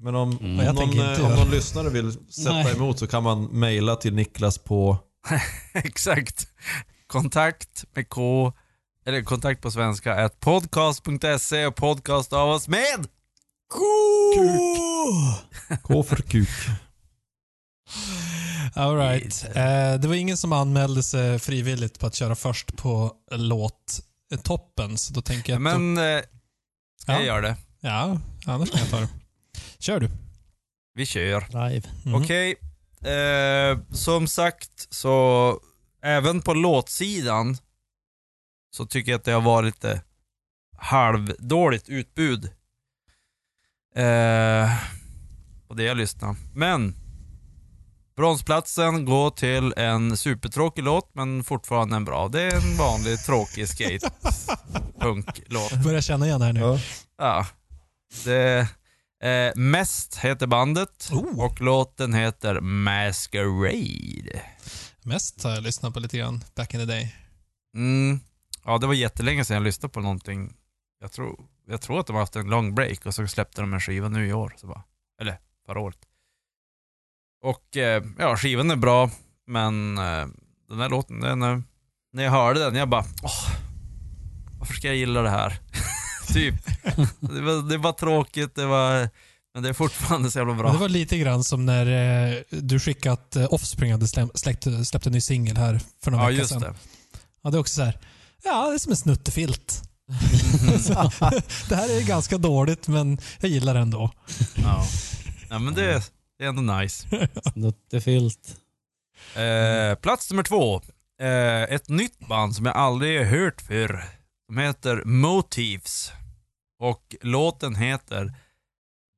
Men 0.00 0.14
om, 0.14 0.38
Mm. 0.40 0.68
om, 0.68 0.74
någon, 0.74 0.98
eh, 1.00 1.24
om 1.26 1.32
någon 1.36 1.50
lyssnare 1.50 1.90
vill 1.90 2.12
sätta 2.12 2.52
Nej. 2.52 2.76
emot 2.76 2.98
så 2.98 3.06
kan 3.06 3.22
man 3.22 3.44
mejla 3.44 3.96
till 3.96 4.14
Niklas 4.14 4.58
på... 4.58 4.96
Exakt. 5.72 6.46
Kontakt 7.06 7.84
med 7.94 8.08
K, 8.08 8.52
eller 9.06 9.22
kontakt 9.22 9.62
på 9.62 9.70
svenska, 9.70 10.14
at 10.24 10.40
podcast.se 10.40 11.66
och 11.66 11.76
podcast 11.76 12.32
av 12.32 12.48
oss 12.48 12.68
med 12.68 13.06
K 15.82 16.02
för 16.02 16.16
kuk. 16.16 16.48
All 18.74 18.96
right. 18.96 19.44
Eh, 19.56 19.94
det 20.00 20.08
var 20.08 20.14
ingen 20.14 20.36
som 20.36 20.52
anmälde 20.52 21.02
sig 21.02 21.38
frivilligt 21.38 21.98
på 21.98 22.06
att 22.06 22.14
köra 22.14 22.34
först 22.34 22.76
på 22.76 23.12
låttoppen, 23.30 24.98
så 24.98 25.12
då 25.14 25.22
tänker 25.22 25.52
jag 25.52 25.56
att... 25.68 25.80
Men, 25.80 25.98
eh, 26.16 26.22
ska 27.00 27.12
Ja. 27.12 27.18
jag 27.18 27.24
göra 27.26 27.40
det? 27.40 27.56
Ja, 27.80 28.18
annars 28.46 28.70
kan 28.70 28.80
jag 28.80 28.90
ta 28.90 29.00
det. 29.00 29.08
Kör 29.78 30.00
du. 30.00 30.10
Vi 30.94 31.06
kör. 31.06 31.68
Live. 31.68 31.88
Mhm. 32.04 32.14
Okej, 32.14 32.54
eh, 33.04 33.78
som 33.92 34.28
sagt 34.28 34.94
så 34.94 35.58
även 36.02 36.42
på 36.42 36.54
låtsidan 36.54 37.56
så 38.74 38.86
tycker 38.86 39.12
jag 39.12 39.18
att 39.18 39.24
det 39.24 39.32
har 39.32 39.40
varit 39.40 39.66
lite 39.74 40.02
halvdåligt 40.76 41.88
utbud. 41.88 42.44
Eh, 43.96 44.70
på 45.68 45.74
det 45.74 45.82
jag 45.82 45.96
lyssnar. 45.96 46.36
Men 46.54 46.94
bronsplatsen 48.16 49.04
går 49.04 49.30
till 49.30 49.74
en 49.76 50.16
supertråkig 50.16 50.84
låt 50.84 51.14
men 51.14 51.44
fortfarande 51.44 51.96
en 51.96 52.04
bra. 52.04 52.28
Det 52.28 52.42
är 52.42 52.56
en 52.56 52.76
vanlig 52.76 53.18
tråkig 53.18 53.68
skate 53.68 54.10
punklåt. 55.00 55.84
Börjar 55.84 56.00
känna 56.00 56.26
igen 56.26 56.42
här 56.42 56.52
nu. 56.52 56.60
Ja. 56.60 56.78
Ja. 57.18 57.46
Det, 58.24 58.68
eh, 59.28 59.52
Mest 59.56 60.16
heter 60.16 60.46
bandet 60.46 61.10
Oh. 61.12 61.40
och 61.44 61.60
låten 61.60 62.14
heter 62.14 62.60
Masquerade. 62.60 64.42
Mest 65.02 65.44
har 65.44 65.50
jag 65.50 65.62
lyssnat 65.62 65.94
på 65.94 66.00
lite 66.00 66.18
grann 66.18 66.44
back 66.56 66.74
in 66.74 66.80
the 66.80 66.86
day. 66.86 67.14
Mm. 67.76 68.20
Ja, 68.64 68.78
det 68.78 68.86
var 68.86 68.94
jättelänge 68.94 69.44
sedan 69.44 69.54
jag 69.54 69.64
lyssnade 69.64 69.92
på 69.92 70.00
någonting. 70.00 70.54
Jag 71.00 71.12
tror, 71.12 71.40
jag 71.66 71.80
tror 71.80 72.00
att 72.00 72.06
de 72.06 72.12
har 72.12 72.20
haft 72.20 72.36
en 72.36 72.46
lång 72.46 72.74
break 72.74 73.06
och 73.06 73.14
så 73.14 73.26
släppte 73.26 73.60
de 73.60 73.74
en 73.74 73.80
skiva 73.80 74.08
nu 74.08 74.28
i 74.28 74.32
år. 74.32 74.54
Så 74.56 74.66
bara, 74.66 74.82
eller 75.20 75.38
förra 75.66 75.80
året. 75.80 75.98
Och 77.42 77.76
eh, 77.76 78.04
ja, 78.18 78.36
skivan 78.36 78.70
är 78.70 78.76
bra, 78.76 79.10
men 79.46 79.98
eh, 79.98 80.26
den 80.68 80.80
här 80.80 80.88
låten, 80.88 81.20
den, 81.20 81.42
eh, 81.42 81.58
när 82.12 82.22
jag 82.22 82.30
hörde 82.30 82.60
den, 82.60 82.74
jag 82.74 82.88
bara, 82.88 83.04
åh, 83.22 83.50
varför 84.58 84.74
ska 84.74 84.86
jag 84.86 84.96
gilla 84.96 85.22
det 85.22 85.30
här? 85.30 85.58
typ. 86.32 86.54
Det 87.20 87.40
var, 87.40 87.68
det 87.68 87.78
var 87.78 87.92
tråkigt, 87.92 88.54
det 88.54 88.66
var, 88.66 89.08
men 89.54 89.62
det 89.62 89.68
är 89.68 89.72
fortfarande 89.72 90.30
så 90.30 90.38
jävla 90.38 90.54
bra. 90.54 90.62
Men 90.64 90.72
det 90.72 90.80
var 90.80 90.88
lite 90.88 91.18
grann 91.18 91.44
som 91.44 91.66
när 91.66 91.86
eh, 92.32 92.42
du 92.50 92.80
skickade 92.80 93.12
att 93.12 93.36
eh, 93.36 93.46
Offspring 93.50 93.92
hade 93.92 94.06
slä- 94.06 94.30
släppt, 94.34 94.86
släppt 94.86 95.06
en 95.06 95.12
ny 95.12 95.20
singel 95.20 95.56
här 95.56 95.80
för 96.04 96.10
några 96.10 96.24
ja, 96.24 96.28
veckor 96.28 96.40
just 96.40 96.52
sedan. 96.52 96.60
det. 96.60 96.74
Ja, 97.42 97.50
det 97.50 97.56
är 97.56 97.60
också 97.60 97.74
så 97.74 97.82
här. 97.82 97.98
Ja, 98.44 98.68
det 98.68 98.74
är 98.74 98.78
som 98.78 98.92
en 98.92 98.96
snuttefilt. 98.96 99.82
Så, 100.80 100.92
det 101.68 101.76
här 101.76 101.96
är 101.96 102.06
ganska 102.06 102.38
dåligt, 102.38 102.88
men 102.88 103.18
jag 103.40 103.50
gillar 103.50 103.74
det 103.74 103.80
ändå. 103.80 104.10
Ja. 104.54 104.86
ja, 105.50 105.58
men 105.58 105.74
det, 105.74 106.12
det 106.38 106.44
är 106.44 106.48
ändå 106.48 106.62
nice. 106.62 107.28
Snuttefilt. 107.52 108.56
Eh, 109.34 109.94
plats 109.94 110.30
nummer 110.30 110.42
två. 110.42 110.82
Eh, 111.20 111.62
ett 111.62 111.88
nytt 111.88 112.18
band 112.28 112.56
som 112.56 112.66
jag 112.66 112.76
aldrig 112.76 113.18
har 113.18 113.38
hört 113.38 113.60
för. 113.60 114.04
De 114.48 114.58
heter 114.58 115.02
Motives. 115.04 116.12
Och 116.78 117.16
låten 117.20 117.74
heter 117.74 118.34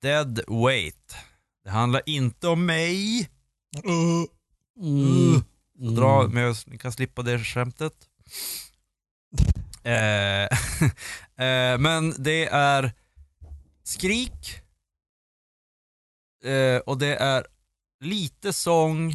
Dead 0.02 0.40
Weight. 0.48 1.16
Det 1.64 1.70
handlar 1.70 2.02
inte 2.06 2.48
om 2.48 2.66
mig. 2.66 3.28
Mm. 3.84 5.44
Dra 5.96 6.28
med, 6.28 6.56
ni 6.66 6.78
kan 6.78 6.92
slippa 6.92 7.22
det 7.22 7.38
skämtet. 7.38 7.92
Eh, 9.82 10.44
eh, 11.46 11.78
men 11.78 12.14
det 12.18 12.46
är 12.46 12.92
skrik. 13.82 14.60
Eh, 16.44 16.78
och 16.78 16.98
det 16.98 17.16
är 17.16 17.46
lite 18.00 18.52
sång. 18.52 19.06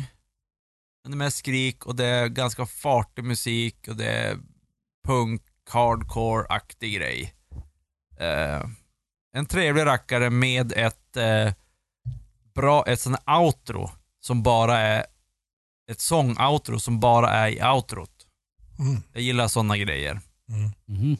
Men 1.03 1.11
det 1.11 1.15
är 1.15 1.17
mest 1.17 1.37
skrik 1.37 1.85
och 1.85 1.95
det 1.95 2.05
är 2.05 2.27
ganska 2.27 2.65
fartig 2.65 3.23
musik 3.23 3.87
och 3.87 3.95
det 3.95 4.09
är 4.09 4.37
punk, 5.07 5.41
hardcore-aktig 5.69 6.95
grej. 6.95 7.33
Eh, 8.19 8.65
en 9.33 9.45
trevlig 9.45 9.85
rackare 9.85 10.29
med 10.29 10.71
ett 10.71 11.17
eh, 11.17 11.53
bra, 12.53 12.85
ett 12.87 12.99
sånt 12.99 13.17
här 13.25 13.41
outro 13.41 13.89
som 14.19 14.43
bara 14.43 14.77
är 14.79 15.05
ett 15.91 15.99
sång-outro 15.99 16.79
som 16.79 16.99
bara 16.99 17.29
är 17.29 17.49
i 17.49 17.63
outrot. 17.63 18.20
Mm. 18.81 19.01
Jag 19.13 19.21
gillar 19.21 19.47
sådana 19.47 19.77
grejer. 19.77 20.19
Mm. 20.49 20.71
Mhm. 20.85 21.17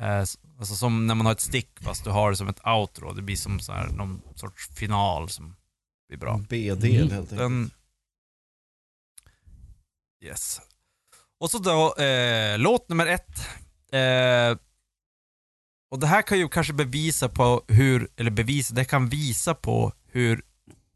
Eh, 0.00 0.18
alltså 0.58 0.74
som 0.76 1.06
när 1.06 1.14
man 1.14 1.26
har 1.26 1.32
ett 1.32 1.40
stick 1.40 1.80
fast 1.80 2.04
du 2.04 2.10
har 2.10 2.30
det 2.30 2.36
som 2.36 2.48
ett 2.48 2.66
outro. 2.66 3.12
Det 3.12 3.22
blir 3.22 3.36
som 3.36 3.60
så 3.60 3.72
här, 3.72 3.86
någon 3.88 4.22
sorts 4.34 4.68
final 4.74 5.28
som 5.28 5.56
blir 6.08 6.18
bra. 6.18 6.40
B-del 6.48 6.90
Mm. 6.90 6.96
helt 6.98 7.12
enkelt. 7.12 7.38
Den... 7.38 7.70
Yes. 10.24 10.60
Och 11.40 11.50
så 11.50 11.58
då 11.58 11.94
eh, 12.04 12.58
låt 12.58 12.88
nummer 12.88 13.06
ett. 13.06 13.38
Eh, 13.92 14.58
och 15.90 15.98
det 15.98 16.06
här 16.06 16.22
kan 16.22 16.38
ju 16.38 16.48
kanske 16.48 16.72
bevisa 16.72 17.28
på 17.28 17.64
hur, 17.68 18.08
eller 18.16 18.30
bevisa, 18.30 18.74
det 18.74 18.84
kan 18.84 19.08
visa 19.08 19.54
på 19.54 19.92
hur 20.06 20.42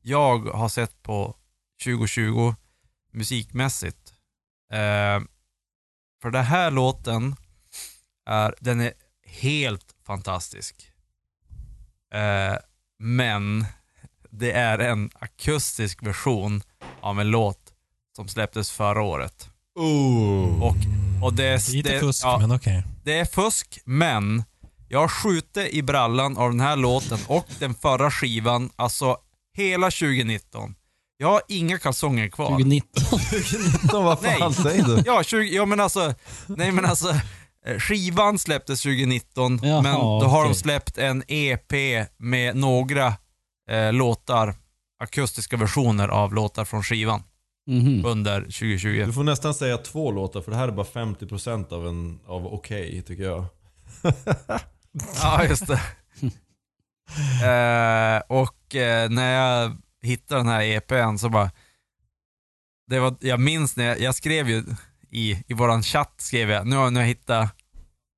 jag 0.02 0.38
har 0.38 0.68
sett 0.68 1.02
på 1.02 1.36
2020 1.84 2.54
musikmässigt. 3.12 4.14
Eh, 4.72 5.20
för 6.26 6.30
den 6.30 6.44
här 6.44 6.70
låten 6.70 7.36
är, 8.28 8.54
den 8.60 8.80
är 8.80 8.92
helt 9.26 9.84
fantastisk. 10.06 10.90
Eh, 12.14 12.56
men 12.98 13.66
det 14.30 14.52
är 14.52 14.78
en 14.78 15.10
akustisk 15.14 16.02
version 16.02 16.62
av 17.00 17.20
en 17.20 17.30
låt 17.30 17.72
som 18.16 18.28
släpptes 18.28 18.70
förra 18.70 19.02
året. 19.02 19.48
Oh. 19.74 20.62
Och, 20.62 20.76
och 21.22 21.32
det, 21.34 21.44
är- 21.44 21.72
Lite 21.72 21.92
det, 21.92 22.00
fusk, 22.00 22.24
ja, 22.24 22.38
men 22.38 22.52
okej. 22.52 22.82
det 23.04 23.18
är 23.18 23.24
fusk, 23.24 23.78
men 23.84 24.44
jag 24.88 25.00
har 25.00 25.08
skjutit 25.08 25.68
i 25.74 25.82
brallan 25.82 26.36
av 26.36 26.50
den 26.50 26.60
här 26.60 26.76
låten 26.76 27.18
och 27.28 27.46
den 27.58 27.74
förra 27.74 28.10
skivan, 28.10 28.70
alltså 28.76 29.18
hela 29.56 29.86
2019. 29.90 30.74
Jag 31.18 31.28
har 31.28 31.42
inga 31.48 31.78
kalsonger 31.78 32.28
kvar. 32.28 32.48
2019. 32.50 33.02
Så 33.90 34.02
vad 34.02 34.20
fan 34.20 34.54
säger 34.54 34.84
du? 34.84 35.02
Ja, 35.06 35.22
20, 35.22 35.56
ja 35.56 35.64
men 35.64 35.80
alltså, 35.80 36.14
nej 36.46 36.72
men 36.72 36.84
alltså, 36.84 37.08
eh, 37.66 37.78
skivan 37.78 38.38
släpptes 38.38 38.82
2019, 38.82 39.60
Jaha, 39.62 39.82
men 39.82 39.94
då 39.94 40.24
har 40.24 40.44
de 40.44 40.54
släppt 40.54 40.98
en 40.98 41.22
EP 41.28 41.72
med 42.18 42.56
några 42.56 43.06
eh, 43.70 43.92
låtar, 43.92 44.54
akustiska 45.02 45.56
versioner 45.56 46.08
av 46.08 46.34
låtar 46.34 46.64
från 46.64 46.82
skivan 46.82 47.22
Mhm. 47.68 48.04
under 48.06 48.40
2020. 48.40 49.02
Du 49.06 49.12
får 49.12 49.24
nästan 49.24 49.54
säga 49.54 49.76
två 49.78 50.10
låtar 50.10 50.40
för 50.40 50.50
det 50.50 50.56
här 50.56 50.68
är 50.68 50.72
bara 50.72 50.86
50% 50.86 51.72
av, 51.72 51.86
en, 51.88 52.18
av 52.26 52.46
okej 52.46 53.02
tycker 53.06 53.22
jag. 53.24 53.44
Ja, 55.22 55.44
just 55.44 55.66
det. 55.66 55.80
eh, 57.42 58.22
och 58.28 58.74
eh, 58.74 59.10
när 59.10 59.32
jag 59.34 59.76
hittade 60.06 60.40
den 60.40 60.48
här 60.48 60.62
EPn 60.62 61.18
så 61.18 61.28
bara, 61.28 61.50
det 62.86 62.98
var, 62.98 63.16
jag 63.20 63.40
minns 63.40 63.76
när 63.76 63.84
jag, 63.84 64.00
jag 64.00 64.14
skrev 64.14 64.48
ju 64.48 64.64
i, 65.10 65.44
i 65.46 65.54
våran 65.54 65.82
chatt, 65.82 66.14
skrev 66.16 66.50
jag, 66.50 66.66
nu 66.66 66.76
har 66.76 66.92
jag 66.92 67.06
hittat, 67.06 67.54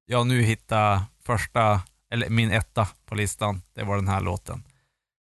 jag 0.06 0.18
har 0.18 0.24
nu 0.24 0.42
hittat 0.42 1.02
första, 1.24 1.80
eller 2.12 2.30
min 2.30 2.50
etta 2.50 2.88
på 3.06 3.14
listan, 3.14 3.62
det 3.74 3.84
var 3.84 3.96
den 3.96 4.08
här 4.08 4.20
låten. 4.20 4.64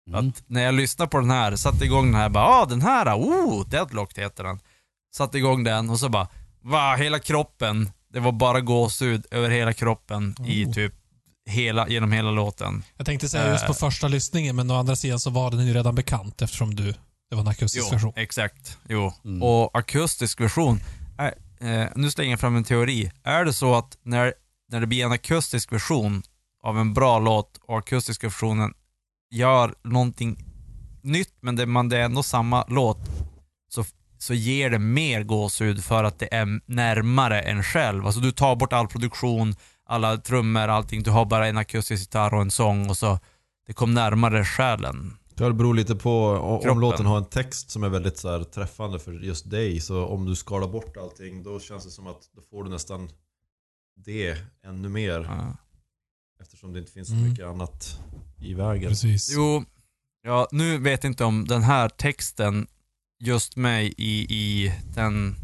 Mm. 0.08 0.30
Att 0.30 0.44
när 0.48 0.64
jag 0.64 0.74
lyssnade 0.74 1.10
på 1.10 1.20
den 1.20 1.32
här, 1.32 1.56
satte 1.56 1.86
igång 1.86 2.06
den 2.06 2.22
här, 2.22 2.30
bara 2.30 2.46
ah 2.46 2.66
den 2.66 2.82
här, 2.82 3.18
oh, 3.18 3.70
Deadlocked 3.70 4.24
heter 4.24 4.44
den. 4.44 4.60
Satte 5.16 5.38
igång 5.38 5.64
den 5.64 5.90
och 5.90 6.00
så 6.00 6.10
bara, 6.10 6.28
va, 6.62 6.96
hela 6.96 7.20
kroppen, 7.20 7.92
det 8.10 8.20
var 8.20 8.32
bara 8.32 8.62
gåshud 8.62 9.26
över 9.32 9.50
hela 9.50 9.74
kroppen 9.74 10.36
i 10.48 10.66
Oh. 10.66 10.74
typ 10.74 10.94
hela, 11.52 11.90
genom 11.90 12.12
hela 12.12 12.32
låten. 12.32 12.84
Jag 12.98 13.06
tänkte 13.06 13.30
säga 13.30 13.52
just 13.52 13.66
på 13.66 13.72
Eh. 13.72 13.78
första 13.78 14.08
lyssningen, 14.08 14.56
men 14.56 14.72
å 14.72 14.76
andra 14.76 14.96
sidan 14.96 15.20
så 15.20 15.30
var 15.30 15.52
den 15.52 15.68
ju 15.68 15.74
redan 15.74 15.96
bekant 15.96 16.42
eftersom 16.42 16.76
du, 16.76 16.84
det 17.30 17.36
var 17.36 17.40
en 17.42 17.48
akustisk 17.48 17.86
Jo, 17.88 17.92
version. 17.96 18.14
exakt. 18.16 18.78
Jo. 18.90 19.14
Mm. 19.26 19.44
Och 19.44 19.78
akustisk 19.78 20.42
version. 20.42 20.80
Är, 21.18 21.34
eh, 21.84 21.88
nu 21.96 22.12
slänger 22.12 22.32
jag 22.32 22.40
fram 22.40 22.56
en 22.56 22.64
teori. 22.64 23.12
Är 23.24 23.46
det 23.46 23.54
så 23.54 23.76
att 23.76 23.98
när, 24.04 24.34
när 24.72 24.80
det 24.80 24.88
blir 24.88 25.06
en 25.06 25.12
akustisk 25.12 25.72
version 25.74 26.24
av 26.64 26.80
en 26.80 26.94
bra 26.94 27.20
låt 27.20 27.58
och 27.68 27.78
akustiska 27.78 28.28
versionen 28.28 28.74
gör 29.32 29.76
någonting 29.84 30.46
nytt 31.04 31.34
men 31.42 31.56
det, 31.56 31.66
man, 31.66 31.90
det 31.90 31.98
är 31.98 32.02
ändå 32.04 32.24
samma 32.24 32.66
låt 32.68 33.00
så, 33.70 33.86
så 34.18 34.34
ger 34.34 34.70
det 34.70 34.80
mer 34.80 35.24
gåshud 35.24 35.84
för 35.84 36.04
att 36.04 36.20
det 36.20 36.34
är 36.36 36.62
närmare 36.66 37.42
en 37.42 37.64
själv. 37.64 38.06
Alltså 38.06 38.22
du 38.22 38.32
tar 38.32 38.56
bort 38.56 38.74
all 38.74 38.88
produktion, 38.88 39.56
alla 39.92 40.18
trummor, 40.18 40.68
allting. 40.68 41.04
Du 41.04 41.12
har 41.12 41.26
bara 41.26 41.48
en 41.48 41.58
akustisk 41.58 42.02
gitarr 42.02 42.34
och 42.34 42.42
en 42.42 42.52
sång 42.52 42.90
och 42.90 42.98
så 42.98 43.20
det 43.68 43.74
kom 43.74 43.94
närmare 43.94 44.46
själen. 44.46 45.18
Det 45.36 45.54
beror 45.54 45.74
lite 45.74 45.96
på 45.96 46.28
om 46.30 46.62
Kroppen. 46.62 46.80
låten 46.80 47.06
har 47.06 47.18
en 47.18 47.26
text 47.26 47.72
som 47.72 47.84
är 47.84 47.90
väldigt 47.90 48.18
så 48.18 48.30
här, 48.32 48.44
träffande 48.44 49.00
för 49.00 49.14
just 49.14 49.50
dig. 49.50 49.80
Så 49.80 50.06
om 50.06 50.26
du 50.26 50.36
skalar 50.36 50.68
bort 50.68 50.98
allting 50.98 51.44
då 51.44 51.60
känns 51.60 51.86
det 51.86 51.92
som 51.92 52.08
att 52.08 52.22
då 52.36 52.42
får 52.42 52.64
du 52.64 52.70
nästan 52.70 53.10
det 54.06 54.38
ännu 54.66 54.90
mer. 54.90 55.20
Ja. 55.30 55.58
Eftersom 56.42 56.74
det 56.74 56.80
inte 56.80 56.92
finns 56.92 57.08
så 57.08 57.14
Mm. 57.14 57.30
mycket 57.30 57.46
annat 57.46 58.00
i 58.42 58.54
vägen. 58.54 58.90
Precis. 58.90 59.32
Jo, 59.36 59.64
ja, 60.24 60.48
nu 60.52 60.78
vet 60.78 61.04
jag 61.04 61.12
inte 61.12 61.24
om 61.26 61.48
den 61.48 61.62
här 61.64 61.90
texten 61.90 62.68
just 63.20 63.56
mig 63.56 63.94
i, 63.98 64.22
i 64.36 64.74
den, 64.96 65.36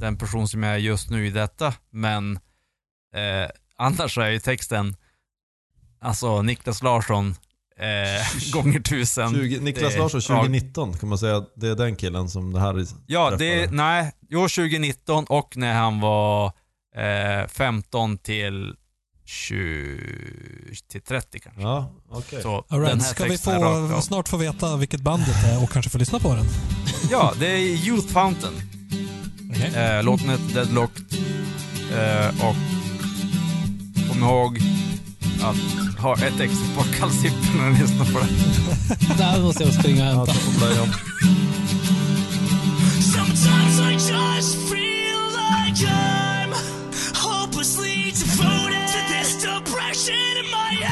den 0.00 0.16
person 0.18 0.48
som 0.48 0.62
jag 0.62 0.74
är 0.74 0.78
just 0.78 1.10
nu 1.10 1.26
i 1.26 1.30
detta, 1.30 1.74
men 1.90 2.36
eh, 3.14 3.50
annars 3.78 4.14
så 4.14 4.20
är 4.20 4.30
ju 4.30 4.38
texten 4.40 4.96
alltså 6.00 6.42
Niklas 6.42 6.82
Larsson 6.82 7.34
eh, 7.78 8.52
gånger 8.52 8.80
tusen. 8.80 9.34
20, 9.34 9.60
Niklas 9.60 9.92
Det- 9.92 9.98
Larsson 9.98 10.20
ja. 10.28 10.36
2019 10.36 10.98
kan 10.98 11.08
man 11.08 11.18
säga 11.18 11.44
det 11.56 11.68
är 11.68 11.74
den 11.74 11.96
killen 11.96 12.28
som 12.28 12.52
det 12.52 12.60
här 12.60 12.74
är. 12.80 12.86
Ja, 13.06 13.30
det, 13.30 13.36
träffade. 13.38 13.76
nej, 13.76 14.12
jo 14.30 14.40
2019 14.40 15.24
och 15.28 15.56
när 15.56 15.74
han 15.74 16.00
var 16.00 16.46
eh, 16.96 17.48
15 17.48 18.18
till 18.18 18.74
20, 19.26 19.98
till 20.90 21.00
30 21.00 21.40
kanske. 21.40 21.62
Ja, 21.62 21.92
okej. 22.10 22.42
Så 22.42 22.64
All 22.68 22.80
right. 22.80 23.02
Ska 23.02 23.24
vi 23.24 23.38
få 23.38 24.00
snart 24.02 24.28
få 24.28 24.36
veta 24.36 24.76
vilket 24.76 25.00
band 25.00 25.22
det 25.26 25.48
är 25.50 25.62
och 25.62 25.70
kanske 25.70 25.90
få 25.90 25.98
lyssna 25.98 26.18
på 26.18 26.34
den? 26.34 26.44
Ja, 27.10 27.34
det 27.38 27.46
är 27.46 27.58
Youth 27.58 28.08
Fountain. 28.08 28.54
Okej. 29.50 29.74
Eh, 29.74 30.02
låten 30.02 30.28
heter 30.30 30.54
Deadlocked. 30.54 31.04
Eh, 31.92 32.48
och 32.48 32.56
kom 34.14 34.22
ihåg 34.22 34.58
att 35.42 36.00
ha 36.02 36.14
ett 36.14 36.40
extra 36.40 36.66
par 36.76 36.98
kalsippor 36.98 37.58
när 37.58 37.70
ni 37.70 37.78
lyssnar 37.78 38.04
på 38.04 38.18
det. 38.18 38.28
Där 39.18 39.42
måste 39.42 39.62
jag 39.64 39.74
springa 39.74 40.20
och 40.20 40.28
hämta. 40.28 40.32
Sometimes 43.14 43.80
I 43.80 43.92
just 43.92 44.56
feel 44.70 45.20
like 45.40 45.86
I'm 45.86 46.52
hopelessly 47.14 48.12
devoted 48.12 48.86
to 48.88 48.98
this 49.12 49.42
depression 49.42 50.36
in 50.38 50.50
my 50.50 50.83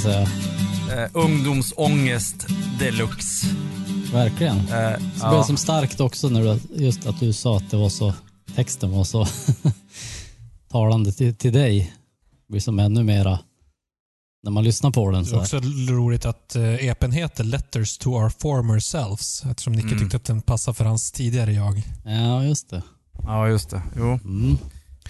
säga. 0.00 0.22
eh, 1.04 1.10
ungdomsångest 1.12 2.46
deluxe. 2.78 3.46
Verkligen. 4.12 4.56
Eh, 4.56 4.64
Så 4.64 4.70
blev 4.70 5.32
ja. 5.32 5.38
det 5.38 5.44
som 5.44 5.56
starkt 5.56 6.00
också 6.00 6.28
när 6.28 6.40
du, 6.42 6.84
just 6.84 7.06
att 7.06 7.20
du 7.20 7.32
sa 7.32 7.56
att 7.56 7.70
det 7.70 7.76
var 7.76 7.88
så, 7.88 8.14
texten 8.54 8.90
var 8.90 9.04
så 9.04 9.26
talande 10.70 11.12
till, 11.12 11.34
till 11.34 11.52
dig. 11.52 11.92
Det 12.46 12.52
blir 12.52 12.60
som 12.60 12.78
ännu 12.78 13.04
mera 13.04 13.38
när 14.42 14.50
man 14.50 14.64
lyssnar 14.64 14.90
på 14.90 15.10
den. 15.10 15.22
Det 15.22 15.28
Så 15.28 15.34
är 15.34 15.38
här. 15.38 15.44
också 15.44 15.60
roligt 15.94 16.24
att 16.26 16.52
uh, 16.56 16.84
EPn 16.88 17.10
heter 17.10 17.44
Letters 17.44 17.98
to 17.98 18.10
our 18.10 18.28
former 18.38 18.78
selves 18.80 19.42
eftersom 19.44 19.72
Nicke 19.72 19.88
Mm. 19.88 19.98
tyckte 19.98 20.16
att 20.16 20.24
den 20.24 20.42
passar 20.42 20.72
för 20.72 20.84
hans 20.84 21.12
tidigare 21.12 21.52
jag. 21.52 21.82
Ja, 22.04 22.44
just 22.44 22.70
det. 22.70 22.82
ja, 23.22 23.48
just 23.48 23.70
det. 23.70 23.82
Jo. 23.96 24.18
Mm. 24.24 24.58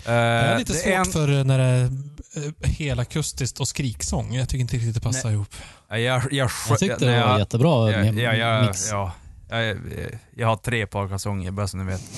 Eh, 0.06 0.12
Det 0.12 0.12
är 0.12 0.58
lite 0.58 0.72
det 0.72 0.78
svårt 0.78 0.92
en- 0.92 1.04
för 1.12 1.38
eh, 1.38 1.44
när 1.44 1.58
det 1.58 1.64
är 1.64 1.84
uh, 1.84 2.52
helakustiskt 2.62 3.60
och 3.60 3.68
skriksång. 3.68 4.34
Jag 4.34 4.48
tycker 4.48 4.60
inte 4.60 4.76
riktigt 4.76 4.94
det 4.94 5.00
passar 5.00 5.30
ihop. 5.30 5.54
Ja, 5.88 5.98
Jag, 5.98 6.22
jag, 6.32 6.50
Jag 6.68 6.78
tyckte 6.78 7.04
det 7.04 7.06
var 7.20 7.28
jag- 7.28 7.38
jättebra 7.38 7.92
Ja, 7.92 7.98
med 7.98 8.14
ja, 8.18 8.34
ja, 8.34 8.62
mix. 8.66 8.88
ja. 8.90 9.12
Jag, 9.48 9.76
jag 10.36 10.46
har 10.48 10.56
tre 10.56 10.86
par 10.86 11.08
kalsonger 11.08 11.50
bara 11.50 11.68
så 11.68 11.76
ni 11.76 11.84
vet. 11.84 12.02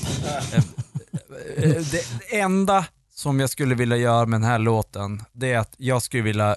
Eh, 1.57 1.65
eh, 1.71 1.83
det 1.91 2.37
enda 2.39 2.85
som 3.15 3.41
jag 3.41 3.51
skulle 3.51 3.75
vilja 3.75 3.97
göra 3.97 4.27
med 4.27 4.41
den 4.41 4.49
här 4.51 4.59
låten, 4.59 5.23
det 5.33 5.53
är 5.53 5.59
att 5.59 5.75
jag 5.77 6.03
skulle 6.03 6.23
vilja 6.23 6.57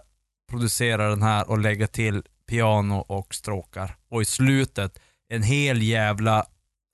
producera 0.50 1.10
den 1.10 1.22
här 1.22 1.50
och 1.50 1.58
lägga 1.60 1.88
till 1.88 2.24
piano 2.50 2.96
och 2.96 3.36
stråkar. 3.36 3.96
Och 4.12 4.22
i 4.22 4.26
slutet, 4.26 5.00
en 5.30 5.44
hel 5.44 5.82
jävla 5.82 6.46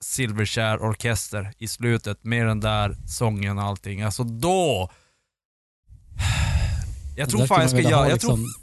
Silverchair-orkester 0.02 1.52
i 1.58 1.68
slutet 1.68 2.24
med 2.24 2.46
den 2.46 2.60
där 2.60 2.96
sången 3.06 3.58
och 3.58 3.64
allting. 3.64 4.02
Alltså 4.02 4.24
då... 4.24 4.90
Jag 7.16 7.30
tror 7.30 7.40
Där 7.40 7.46
fan 7.46 7.60
jag 7.60 7.70
ska 7.70 7.80
göra... 7.80 7.96
ha 7.96 8.08
Jag 8.08 8.20
tror 8.20 8.36
liksom 8.36 8.54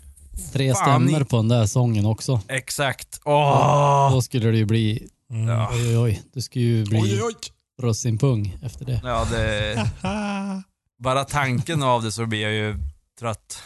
tre 0.54 0.74
fan 0.74 0.84
stämmor 1.06 1.22
i- 1.22 1.26
på 1.26 1.36
den 1.38 1.48
där 1.48 1.66
sången 1.66 2.06
också. 2.06 2.42
exakt. 2.48 3.22
Åh! 3.26 4.12
Då 4.12 4.22
skulle 4.22 4.52
det 4.52 4.58
ju 4.58 4.66
bli, 4.66 5.08
Mm. 5.32 5.48
Ja. 5.48 5.70
oj 5.74 5.88
oj 5.88 5.98
oj, 5.98 6.22
det 6.34 6.42
skulle 6.42 6.66
ju 6.66 6.86
bli 6.86 7.00
Oj, 7.02 7.20
oj, 7.24 7.34
russinpung 7.82 8.58
efter 8.64 8.86
det. 8.86 9.02
Ja, 9.04 9.28
det... 9.32 9.92
Bara 11.04 11.24
tanken 11.24 11.84
av 11.84 12.04
det 12.04 12.12
så 12.12 12.26
blir 12.26 12.42
jag 12.42 12.52
ju 12.54 12.76
trött. 13.20 13.64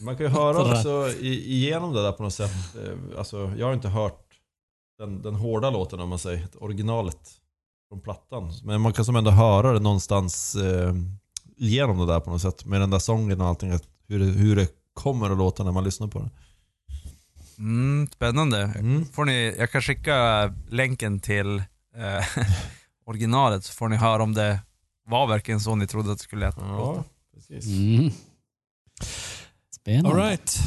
Man 0.00 0.16
kan 0.16 0.26
ju 0.26 0.32
höra 0.32 0.62
också 0.74 1.12
igenom 1.20 1.92
det 1.92 2.02
där 2.02 2.12
på 2.12 2.22
något 2.22 2.34
sätt. 2.34 2.50
Eh, 2.84 3.18
Alltså, 3.18 3.52
jag 3.58 3.66
har 3.66 3.74
inte 3.74 3.88
hört 3.88 4.23
den, 4.98 5.22
den 5.22 5.34
hårda 5.34 5.70
låten 5.70 6.00
om 6.00 6.08
man 6.08 6.18
säger, 6.18 6.46
originalet 6.58 7.30
från 7.88 8.00
plattan. 8.00 8.52
Men 8.64 8.80
man 8.80 8.92
kan 8.92 9.04
som 9.04 9.16
ändå 9.16 9.30
höra 9.30 9.72
det 9.72 9.80
någonstans 9.80 10.54
eh, 10.54 10.94
igenom 11.56 11.98
det 11.98 12.06
där 12.06 12.20
på 12.20 12.30
något 12.30 12.42
sätt. 12.42 12.64
Med 12.64 12.80
den 12.80 12.90
där 12.90 12.98
sången 12.98 13.40
och 13.40 13.46
allting. 13.46 13.70
Att 13.70 13.84
hur, 14.08 14.18
det, 14.18 14.24
hur 14.24 14.56
det 14.56 14.68
kommer 14.94 15.30
att 15.30 15.38
låta 15.38 15.64
när 15.64 15.72
man 15.72 15.84
lyssnar 15.84 16.06
på 16.06 16.18
den. 16.18 16.30
Mm, 17.58 18.08
spännande. 18.12 18.58
Mm. 18.58 19.06
Får 19.06 19.24
ni, 19.24 19.54
jag 19.58 19.70
kan 19.70 19.82
skicka 19.82 20.44
länken 20.70 21.20
till 21.20 21.58
eh, 21.96 22.24
originalet 23.06 23.64
så 23.64 23.72
får 23.72 23.88
ni 23.88 23.96
höra 23.96 24.22
om 24.22 24.34
det 24.34 24.58
var 25.06 25.26
verkligen 25.26 25.60
så 25.60 25.74
ni 25.74 25.86
trodde 25.86 26.12
att 26.12 26.18
det 26.18 26.24
skulle 26.24 26.46
låta. 26.46 26.60
Ja, 26.60 27.04
precis. 27.34 27.66
Mm. 27.66 28.10
Spännande. 29.70 30.10
All 30.10 30.16
right. 30.16 30.58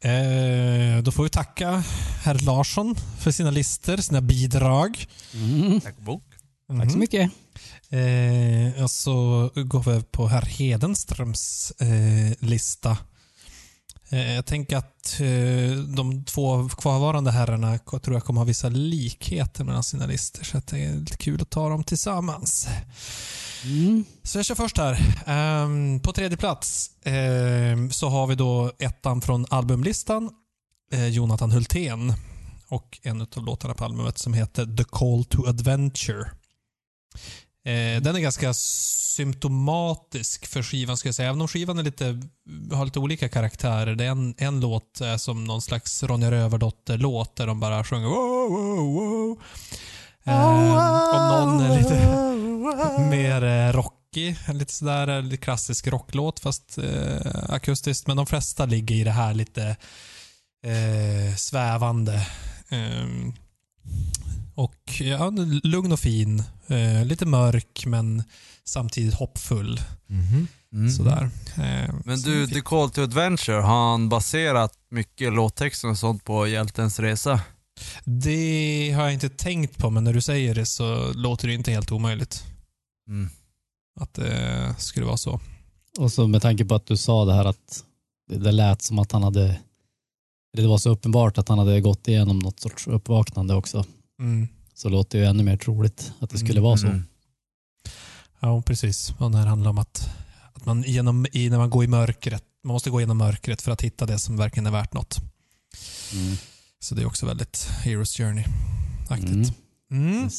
Eh, 0.00 1.02
då 1.02 1.12
får 1.12 1.22
vi 1.22 1.28
tacka 1.28 1.82
herr 2.22 2.44
Larsson 2.44 2.94
för 3.18 3.30
sina 3.30 3.50
listor, 3.50 3.96
sina 3.96 4.20
bidrag. 4.20 5.06
Mm. 5.34 5.80
Tack 5.80 5.98
bok. 5.98 6.22
Tack 6.80 6.92
så 6.92 6.98
mycket. 6.98 7.30
Eh, 7.90 8.82
och 8.82 8.90
så 8.90 9.50
går 9.54 9.92
vi 9.92 10.02
på 10.02 10.26
herr 10.26 10.42
Hedenströms 10.42 11.72
eh, 11.80 12.46
lista. 12.46 12.98
Eh, 14.08 14.34
jag 14.34 14.46
tänker 14.46 14.76
att 14.76 15.20
eh, 15.20 15.78
de 15.78 16.24
två 16.24 16.68
kvarvarande 16.68 17.30
herrarna 17.30 17.78
tror 17.78 18.16
jag 18.16 18.24
kommer 18.24 18.40
ha 18.40 18.44
vissa 18.46 18.68
likheter 18.68 19.64
mellan 19.64 19.82
sina 19.82 20.06
listor. 20.06 20.44
Så 20.44 20.60
det 20.66 20.84
är 20.84 20.94
lite 20.94 21.16
kul 21.16 21.42
att 21.42 21.50
ta 21.50 21.68
dem 21.68 21.84
tillsammans. 21.84 22.68
Mm. 23.64 24.04
Så 24.22 24.38
jag 24.38 24.44
kör 24.44 24.54
först 24.54 24.78
här. 24.78 24.98
Ehm, 25.26 26.00
på 26.00 26.12
tredje 26.12 26.36
plats 26.36 26.90
ehm, 27.04 27.90
så 27.90 28.08
har 28.08 28.26
vi 28.26 28.34
då 28.34 28.72
ettan 28.78 29.20
från 29.20 29.46
albumlistan. 29.50 30.30
eh, 30.92 31.06
Jonathan 31.06 31.50
Hultén 31.52 32.12
och 32.68 32.98
en 33.02 33.20
av 33.20 33.44
låtarna 33.44 33.74
på 33.74 33.84
albumet 33.84 34.18
som 34.18 34.34
heter 34.34 34.76
The 34.76 34.84
Call 34.84 35.24
to 35.24 35.46
Adventure. 35.48 36.30
Eh, 37.66 38.02
den 38.02 38.16
är 38.16 38.20
ganska 38.20 38.54
symptomatisk 38.54 40.46
för 40.46 40.62
skivan 40.62 40.96
ska 40.96 41.08
jag 41.08 41.14
säga. 41.14 41.28
Även 41.28 41.40
om 41.40 41.48
skivan 41.48 41.78
är 41.78 41.82
lite, 41.82 42.22
har 42.72 42.84
lite 42.84 42.98
olika 42.98 43.28
karaktärer. 43.28 43.94
Det 43.94 44.04
är 44.04 44.10
en, 44.10 44.34
en 44.38 44.60
låt 44.60 45.00
är 45.00 45.16
som 45.16 45.44
någon 45.44 45.62
slags 45.62 46.02
Ronja 46.02 46.30
Rövardotter-låt 46.30 47.36
där 47.36 47.46
de 47.46 47.60
bara 47.60 47.84
sjunger 47.84 48.08
wow, 48.08 48.50
wow, 48.50 48.94
wow. 48.94 49.42
Eh, 50.24 51.10
och 51.14 51.46
någon 51.46 51.60
är 51.60 51.78
lite 51.78 51.96
mer 53.10 53.44
eh, 53.44 53.72
rockig. 53.72 54.36
Lite 54.52 54.72
sådär 54.72 55.08
eh, 55.08 55.22
lite 55.22 55.36
klassisk 55.36 55.86
rocklåt 55.86 56.40
fast 56.40 56.78
eh, 56.78 57.26
akustiskt. 57.48 58.06
Men 58.06 58.16
de 58.16 58.26
flesta 58.26 58.66
ligger 58.66 58.94
i 58.94 59.04
det 59.04 59.10
här 59.10 59.34
lite 59.34 59.76
eh, 60.64 61.36
svävande. 61.36 62.26
Och 64.56 65.00
ja, 65.00 65.30
lugn 65.62 65.92
och 65.92 66.00
fin. 66.00 66.42
Eh, 66.66 67.04
lite 67.04 67.26
mörk 67.26 67.86
men 67.86 68.22
samtidigt 68.64 69.14
hoppfull. 69.14 69.80
Mm. 70.72 70.90
Sådär. 70.90 71.30
Eh, 71.56 71.94
Men 72.04 72.18
så 72.18 72.28
du, 72.28 72.46
The 72.46 72.60
Call 72.60 72.90
to 72.90 73.02
Adventure, 73.02 73.56
har 73.56 73.90
han 73.90 74.08
baserat 74.08 74.72
mycket 74.90 75.32
låttexter 75.32 75.88
och 75.88 75.98
sånt 75.98 76.24
på 76.24 76.46
hjältens 76.46 77.00
resa? 77.00 77.40
Det 78.04 78.92
har 78.96 79.04
jag 79.04 79.12
inte 79.12 79.28
tänkt 79.28 79.78
på, 79.78 79.90
men 79.90 80.04
när 80.04 80.12
du 80.12 80.20
säger 80.20 80.54
det 80.54 80.66
så 80.66 81.12
låter 81.12 81.48
det 81.48 81.54
inte 81.54 81.70
helt 81.70 81.92
omöjligt. 81.92 82.44
Mm. 83.08 83.30
Att 84.00 84.14
det 84.14 84.74
skulle 84.78 85.06
vara 85.06 85.16
så. 85.16 85.40
Och 85.98 86.12
så 86.12 86.26
med 86.26 86.42
tanke 86.42 86.64
på 86.64 86.74
att 86.74 86.86
du 86.86 86.96
sa 86.96 87.24
det 87.24 87.34
här 87.34 87.44
att 87.44 87.84
det, 88.28 88.38
det 88.38 88.52
lät 88.52 88.82
som 88.82 88.98
att 88.98 89.12
han 89.12 89.22
hade, 89.22 89.58
det 90.56 90.66
var 90.66 90.78
så 90.78 90.90
uppenbart 90.90 91.38
att 91.38 91.48
han 91.48 91.58
hade 91.58 91.80
gått 91.80 92.08
igenom 92.08 92.38
något 92.38 92.60
sorts 92.60 92.86
uppvaknande 92.86 93.54
också. 93.54 93.84
Mm. 94.20 94.48
Så 94.74 94.88
låter 94.88 95.18
det 95.18 95.24
ju 95.24 95.30
ännu 95.30 95.42
mer 95.42 95.56
troligt 95.56 96.12
att 96.20 96.30
det 96.30 96.38
skulle 96.38 96.52
Mm, 96.52 96.62
vara 96.62 96.76
så. 96.76 96.86
Mm. 96.86 97.04
Ja, 98.40 98.62
precis. 98.62 99.14
Och 99.18 99.30
det 99.30 99.38
här 99.38 99.46
handlar 99.46 99.70
om 99.70 99.78
att, 99.78 100.10
att 100.52 100.66
man 100.66 100.82
genom, 100.82 101.26
i, 101.32 101.50
när 101.50 101.58
man 101.58 101.70
går 101.70 101.84
i 101.84 101.86
mörkret, 101.86 102.44
man 102.64 102.72
måste 102.72 102.90
gå 102.90 103.00
igenom 103.00 103.18
mörkret 103.18 103.62
för 103.62 103.72
att 103.72 103.82
hitta 103.82 104.06
det 104.06 104.18
som 104.18 104.36
verkligen 104.36 104.66
är 104.66 104.70
värt 104.70 104.92
något. 104.94 105.18
Mm. 106.12 106.36
Så 106.80 106.94
det 106.94 107.02
är 107.02 107.06
också 107.06 107.26
väldigt 107.26 107.68
Heroes 107.82 108.16
Journey-aktigt. 108.18 109.52
Mm. 109.90 110.12
Mm. 110.16 110.30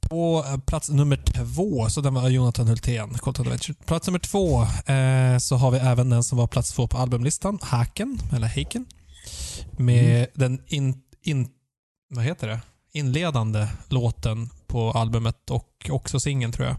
På 0.00 0.44
eh, 0.48 0.58
plats 0.58 0.90
nummer 0.90 1.16
två, 1.16 1.88
så 1.88 2.00
den 2.00 2.14
var 2.14 2.28
Jonathan 2.28 2.68
Hultén, 2.68 3.14
Call 3.14 3.34
to 3.34 3.42
Adventure. 3.42 3.74
Plats 3.86 4.06
nummer 4.06 4.18
två 4.18 4.62
eh, 4.62 5.38
så 5.38 5.56
har 5.56 5.70
vi 5.70 5.78
även 5.78 6.10
den 6.10 6.24
som 6.24 6.38
var 6.38 6.46
plats 6.46 6.72
två 6.72 6.86
på 6.88 6.96
albumlistan, 6.98 7.58
Haken, 7.62 8.18
eller 8.32 8.46
Haken. 8.46 8.86
Med 9.78 10.26
den 10.34 10.60
in, 10.66 11.00
in, 11.22 11.48
vad 12.14 12.24
heter 12.24 12.48
det? 12.48 12.60
inledande 12.92 13.68
låten 13.88 14.50
på 14.66 14.90
albumet 14.92 15.50
och 15.50 15.90
också 15.90 16.20
singeln 16.20 16.52
tror 16.52 16.66
jag, 16.68 16.76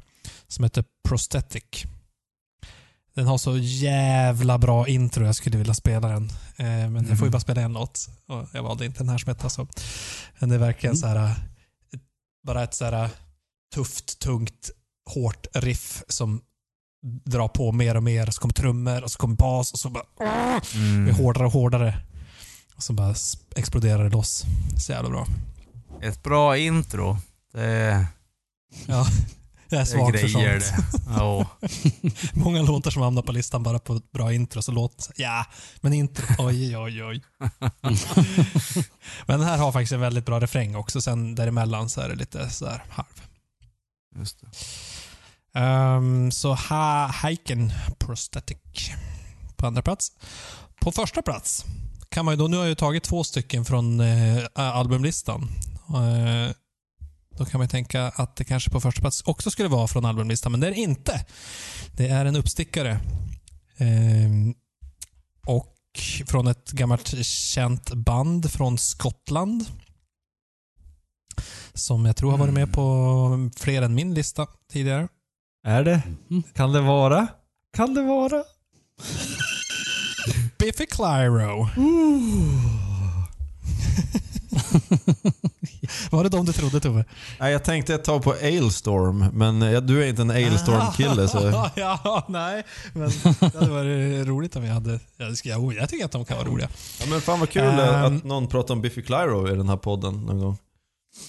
som 0.47 0.63
heter 0.63 0.83
Prosthetic. 1.07 1.63
Den 3.13 3.27
har 3.27 3.37
så 3.37 3.57
jävla 3.57 4.57
bra 4.57 4.87
intro, 4.87 5.25
jag 5.25 5.35
skulle 5.35 5.57
vilja 5.57 5.73
spela 5.73 6.07
den. 6.07 6.29
Eh, 6.55 6.89
men 6.89 7.07
jag 7.09 7.17
får 7.19 7.27
ju 7.27 7.31
bara 7.31 7.39
spela 7.39 7.61
en 7.61 7.73
låt 7.73 8.09
och 8.27 8.47
jag 8.53 8.63
valde 8.63 8.85
inte 8.85 8.99
den 8.99 9.09
här 9.09 9.17
som 9.17 9.29
heter 9.29 9.49
så. 9.49 9.67
Men 10.39 10.49
det 10.49 10.55
är 10.55 10.59
verkligen 10.59 10.97
så 10.97 11.07
här 11.07 11.15
eh, 11.25 11.99
bara 12.47 12.63
ett 12.63 12.73
så 12.73 12.85
här 12.85 13.09
tufft, 13.75 14.19
tungt, 14.19 14.69
hårt 15.09 15.47
riff 15.53 16.03
som 16.07 16.41
drar 17.25 17.47
på 17.47 17.71
mer 17.71 17.97
och 17.97 18.03
mer. 18.03 18.25
Så 18.31 18.41
kommer 18.41 18.53
trummor 18.53 19.03
och 19.03 19.11
så 19.11 19.17
kommer 19.17 19.35
bas 19.35 19.73
och 19.73 19.79
så 19.79 19.89
bara 19.89 20.03
blir 20.17 20.81
Mm. 20.81 21.15
hårdare 21.15 21.45
och 21.45 21.53
hårdare. 21.53 22.01
Och 22.75 22.83
så 22.83 22.93
bara 22.93 23.15
det 24.03 24.09
loss. 24.09 24.45
Så 24.77 24.91
jävla 24.91 25.09
bra. 25.09 25.27
Ett 26.01 26.23
bra 26.23 26.57
intro. 26.57 27.17
Det, 27.53 28.07
Ja, 28.85 29.07
jag 29.69 29.81
är 29.81 29.85
svag 29.85 30.19
för 30.19 30.27
sånt. 30.27 30.43
det. 30.43 30.73
Ja. 31.07 31.47
Många 32.33 32.61
låtar 32.61 32.91
som 32.91 33.01
hamnar 33.01 33.21
på 33.21 33.31
listan 33.31 33.63
bara 33.63 33.79
på 33.79 33.95
ett 33.95 34.11
bra 34.11 34.33
intro. 34.33 34.61
Så 34.61 34.71
låt, 34.71 35.09
ja, 35.15 35.45
men 35.81 35.93
intro, 35.93 36.25
oj, 36.37 36.77
oj, 36.77 37.03
oj. 37.03 37.23
men 39.25 39.39
den 39.39 39.47
här 39.47 39.57
har 39.57 39.71
faktiskt 39.71 39.91
en 39.93 39.99
väldigt 39.99 40.25
bra 40.25 40.39
refräng 40.39 40.75
också. 40.75 41.01
Sen 41.01 41.35
däremellan 41.35 41.89
så 41.89 42.01
är 42.01 42.09
det 42.09 42.15
lite 42.15 42.49
så 42.49 42.65
här 42.65 42.83
halv. 42.89 43.21
Just 44.15 44.41
det. 44.41 44.47
Ehm, 45.59 46.31
så 46.31 46.53
ha, 46.53 47.07
Heiken 47.07 47.73
Prosthetic 47.99 48.57
på 49.55 49.67
andra 49.67 49.81
plats. 49.81 50.11
På 50.81 50.91
första 50.91 51.21
plats 51.21 51.65
kan 52.15 52.25
man 52.25 52.33
ju 52.33 52.37
då, 52.37 52.47
nu 52.47 52.57
har 52.57 52.63
jag 52.63 52.69
ju 52.69 52.75
tagit 52.75 53.03
två 53.03 53.23
stycken 53.23 53.65
från 53.65 53.99
eh, 53.99 54.43
albumlistan. 54.53 55.49
Eh, 55.89 56.55
då 57.37 57.45
kan 57.45 57.59
man 57.59 57.67
tänka 57.67 58.03
att 58.03 58.35
det 58.35 58.43
kanske 58.43 58.69
på 58.69 58.81
första 58.81 59.01
plats 59.01 59.23
också 59.25 59.51
skulle 59.51 59.69
vara 59.69 59.87
från 59.87 60.05
albumlistan, 60.05 60.51
men 60.51 60.61
det 60.61 60.67
är 60.67 60.71
det 60.71 60.77
inte. 60.77 61.25
Det 61.91 62.07
är 62.07 62.25
en 62.25 62.35
uppstickare. 62.35 62.99
Ehm, 63.77 64.53
och 65.47 65.75
från 66.27 66.47
ett 66.47 66.71
gammalt 66.71 67.25
känt 67.25 67.93
band 67.93 68.51
från 68.51 68.77
Skottland. 68.77 69.65
Som 71.73 72.05
jag 72.05 72.15
tror 72.15 72.31
har 72.31 72.37
varit 72.37 72.53
med 72.53 72.73
på 72.73 73.49
fler 73.57 73.81
än 73.81 73.95
min 73.95 74.13
lista 74.13 74.47
tidigare. 74.71 75.07
Är 75.67 75.83
det? 75.83 76.01
Mm. 76.29 76.43
Kan 76.43 76.71
det 76.71 76.81
vara? 76.81 77.27
Kan 77.77 77.93
det 77.93 78.01
vara? 78.01 78.43
Biffy 80.57 80.85
Clyro. 80.85 81.69
Var 86.11 86.23
det 86.23 86.29
de 86.29 86.45
du 86.45 86.53
trodde 86.53 86.79
Tove? 86.79 87.05
Nej, 87.39 87.51
jag 87.51 87.63
tänkte 87.63 87.95
ett 87.95 88.03
tag 88.03 88.23
på 88.23 88.31
Ailstorm, 88.31 89.25
men 89.33 89.59
du 89.87 90.03
är 90.03 90.07
inte 90.07 90.21
en 90.21 90.31
Ailstorm-kille 90.31 91.27
så... 91.27 91.69
ja, 91.75 92.25
nej. 92.27 92.63
Men 92.93 93.09
det 93.39 93.53
hade 93.53 93.69
varit 93.71 94.27
roligt 94.27 94.55
om 94.55 94.65
jag 94.65 94.73
hade... 94.73 94.99
Jag, 95.17 95.37
ska, 95.37 95.49
jag, 95.49 95.73
jag 95.73 95.89
tycker 95.89 96.05
att 96.05 96.11
de 96.11 96.25
kan 96.25 96.37
vara 96.37 96.47
roliga. 96.47 96.69
Ja, 96.99 97.05
men 97.09 97.21
fan 97.21 97.39
vad 97.39 97.49
kul 97.49 97.63
Ehm. 97.63 98.17
att 98.17 98.23
någon 98.23 98.47
pratar 98.47 98.73
om 98.73 98.81
Biffy 98.81 99.01
Clyro 99.01 99.53
i 99.53 99.55
den 99.55 99.69
här 99.69 99.77
podden 99.77 100.25
någon 100.25 100.39
gång. 100.39 100.57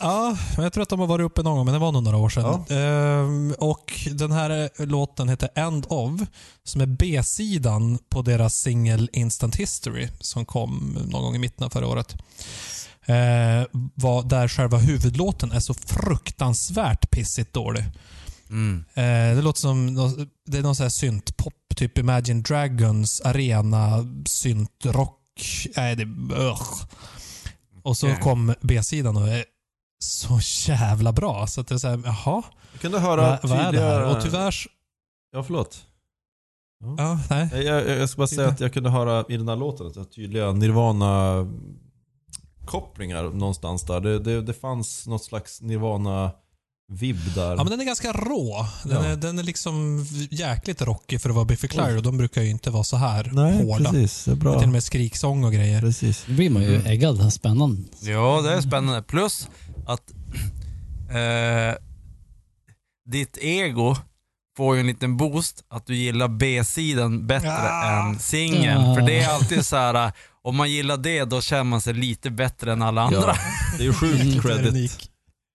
Ja, 0.00 0.36
jag 0.56 0.72
tror 0.72 0.82
att 0.82 0.88
de 0.88 1.00
har 1.00 1.06
varit 1.06 1.24
uppe 1.24 1.42
någon 1.42 1.56
gång, 1.56 1.64
men 1.64 1.74
det 1.74 1.80
var 1.80 1.92
nog 1.92 2.02
några 2.02 2.16
år 2.16 2.28
sedan. 2.28 2.64
Ehm, 2.68 3.54
och 3.58 3.92
den 4.12 4.32
här 4.32 4.70
eh, 4.80 4.86
låten 4.86 5.28
heter 5.28 5.48
End 5.54 5.86
of, 5.88 6.20
som 6.64 6.80
är 6.80 6.86
B-sidan 6.86 7.98
på 8.08 8.22
deras 8.22 8.54
singel 8.54 9.10
Instant 9.12 9.56
History, 9.56 10.08
som 10.20 10.44
kom 10.44 10.98
någon 11.08 11.22
gång 11.22 11.36
i 11.36 11.38
mitten 11.38 11.64
av 11.64 11.70
förra 11.70 11.86
året. 11.86 12.16
Eh, 13.06 13.66
var, 13.94 14.22
där 14.28 14.48
själva 14.48 14.78
huvudlåten 14.78 15.52
är 15.52 15.60
så 15.60 15.74
fruktansvärt 15.74 17.10
pissigt 17.10 17.52
dålig. 17.52 17.84
Mm. 18.50 18.84
Eh, 18.94 19.36
det 19.36 19.42
låter 19.42 19.60
som 19.60 19.96
det 20.46 20.58
är 20.58 20.62
någon 20.62 20.76
sån 20.76 20.84
här 20.84 20.90
syntpop, 20.90 21.54
typ 21.76 21.98
Imagine 21.98 22.42
Dragons 22.42 23.20
arena 23.20 24.06
syntrock. 24.28 25.22
Nej, 25.76 25.96
det... 25.96 26.04
Ugh. 26.34 26.84
Och 27.82 27.96
så 27.96 28.14
kom 28.14 28.54
B-sidan 28.60 29.16
och 29.16 29.28
är 29.28 29.44
så 29.98 30.38
jävla 30.72 31.12
bra. 31.12 31.46
Så 31.46 31.60
att 31.60 31.68
det 31.68 31.74
är 31.74 31.78
såhär, 31.78 32.00
jaha, 32.04 32.42
Jag 32.72 32.80
kunde 32.80 32.98
höra 33.00 33.38
vad, 33.42 33.50
vad 33.50 33.58
är 33.58 33.72
det 33.72 33.80
här? 33.80 34.00
tydliga- 34.00 34.16
Och 34.16 34.22
tyvär... 34.22 34.48
s- 34.48 34.66
Ja, 35.32 35.42
förlåt. 35.42 35.82
Ja, 36.98 37.20
nej. 37.30 37.48
Jag, 37.52 37.64
jag, 37.64 37.88
jag 37.98 38.08
ska 38.08 38.18
bara 38.18 38.26
säga 38.26 38.48
att 38.48 38.60
jag 38.60 38.72
kunde 38.72 38.90
höra 38.90 39.24
i 39.28 39.36
den 39.36 39.48
här 39.48 39.56
låten 39.56 39.86
att 40.02 40.12
tydliga 40.12 40.52
Nirvana-kopplingar 40.52 43.22
någonstans 43.22 43.82
där. 43.82 44.00
Det, 44.00 44.18
det, 44.18 44.42
det 44.42 44.52
fanns 44.54 45.06
något 45.06 45.24
slags 45.24 45.62
Nirvana-vibb 45.62 47.34
där. 47.34 47.50
Ja, 47.50 47.56
men 47.56 47.66
den 47.66 47.80
är 47.80 47.84
ganska 47.84 48.12
rå. 48.12 48.66
Den, 48.84 48.92
Ja. 48.92 49.04
är, 49.04 49.16
den 49.16 49.38
är 49.38 49.42
liksom 49.42 50.06
jäkligt 50.30 50.82
rockig 50.82 51.20
för 51.20 51.28
att 51.28 51.34
vara 51.34 51.44
Biffy 51.44 51.68
Clyro. 51.68 52.00
De 52.00 52.18
brukar 52.18 52.42
ju 52.42 52.50
inte 52.50 52.70
vara 52.70 52.84
så 52.84 52.96
här 52.96 53.24
hårda. 53.62 53.90
precis. 53.92 54.24
Det 54.24 54.30
är 54.30 54.34
bra. 54.36 54.58
till 54.58 54.68
och 54.68 54.72
med 54.72 54.84
skriksång 54.84 55.44
och 55.44 55.52
grejer. 55.52 55.80
Precis. 55.80 56.24
Då 56.26 56.32
blir 56.32 56.50
man 56.50 56.62
ju 56.62 56.82
äggad. 56.86 57.32
Spännande. 57.32 57.82
Ja, 58.02 58.40
det 58.44 58.52
är 58.54 58.60
spännande. 58.60 59.02
Plus 59.02 59.48
att 59.86 60.10
eh, 61.10 61.74
ditt 63.10 63.38
ego 63.40 63.96
får 64.56 64.74
ju 64.74 64.80
en 64.80 64.86
liten 64.86 65.16
boost 65.16 65.64
att 65.68 65.86
du 65.86 65.96
gillar 65.96 66.28
B-sidan 66.28 67.26
bättre 67.26 67.50
Ah. 67.52 68.08
än 68.08 68.18
singeln. 68.18 68.80
Ah. 68.84 68.94
För 68.94 69.02
det 69.02 69.18
är 69.20 69.28
alltid 69.28 69.66
så 69.66 69.76
här. 69.76 70.12
om 70.42 70.56
man 70.56 70.70
gillar 70.70 70.96
det 70.96 71.24
då 71.24 71.40
känner 71.40 71.64
man 71.64 71.80
sig 71.80 71.94
lite 71.94 72.30
bättre 72.30 72.72
än 72.72 72.82
alla 72.82 73.02
andra. 73.02 73.18
Ja. 73.20 73.36
Det 73.78 73.82
är 73.82 73.86
ju 73.86 73.92
sjukt 73.92 74.42
credit. 74.42 74.66
unik. 74.70 75.10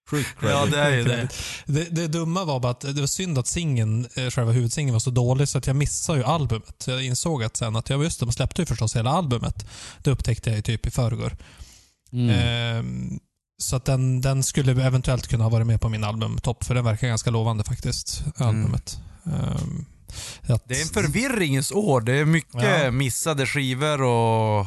Sjukt 0.09 0.29
Ja, 0.41 0.47
credit. 0.49 0.71
det 0.73 0.79
är 0.79 0.91
ju 0.91 1.03
det. 1.03 1.27
Det, 1.65 1.83
det 1.95 2.07
dumma 2.07 2.45
var 2.45 2.59
bara 2.59 2.71
att 2.71 2.81
det 2.81 2.93
var 2.99 3.07
synd 3.07 3.37
att 3.37 3.47
singeln, 3.47 4.07
eh, 4.15 4.29
själva 4.29 4.51
huvudsingeln 4.51 4.93
var 4.93 4.99
så 4.99 5.09
dålig 5.11 5.49
så 5.49 5.57
att 5.57 5.67
jag 5.67 5.75
missade 5.75 6.17
ju 6.19 6.25
albumet. 6.25 6.83
Jag 6.87 7.03
insåg 7.05 7.43
att 7.43 7.57
sen 7.57 7.75
att, 7.75 7.89
ja 7.89 8.03
just 8.03 8.19
det, 8.19 8.25
de 8.25 8.31
släppte 8.31 8.61
ju 8.61 8.65
förstås 8.65 8.95
hela 8.95 9.09
albumet. 9.09 9.65
Det 10.03 10.11
upptäckte 10.11 10.49
jag 10.49 10.57
ju 10.57 10.61
typ 10.61 10.85
i 10.87 10.91
förrgår. 10.91 11.37
Mm. 12.13 12.29
Ehm, 12.29 13.19
så 13.61 13.75
att 13.75 13.85
den, 13.85 14.21
den 14.21 14.43
skulle 14.43 14.83
eventuellt 14.85 15.27
kunna 15.27 15.43
ha 15.43 15.49
varit 15.49 15.67
med 15.67 15.81
på 15.81 15.89
min 15.89 16.03
albumtopp, 16.03 16.63
för 16.63 16.75
den 16.75 16.83
verkar 16.85 17.07
ganska 17.07 17.29
lovande 17.29 17.63
faktiskt, 17.63 18.23
albumet. 18.37 18.99
Ehm, 19.25 19.85
att, 20.47 20.63
Det 20.67 20.77
är 20.77 20.81
en 20.81 20.87
förvirringens 20.87 21.71
år. 21.71 22.01
Det 22.01 22.13
är 22.13 22.25
mycket 22.25 22.63
Ja. 22.83 22.91
missade 22.91 23.45
skivor 23.47 24.01
och... 24.01 24.65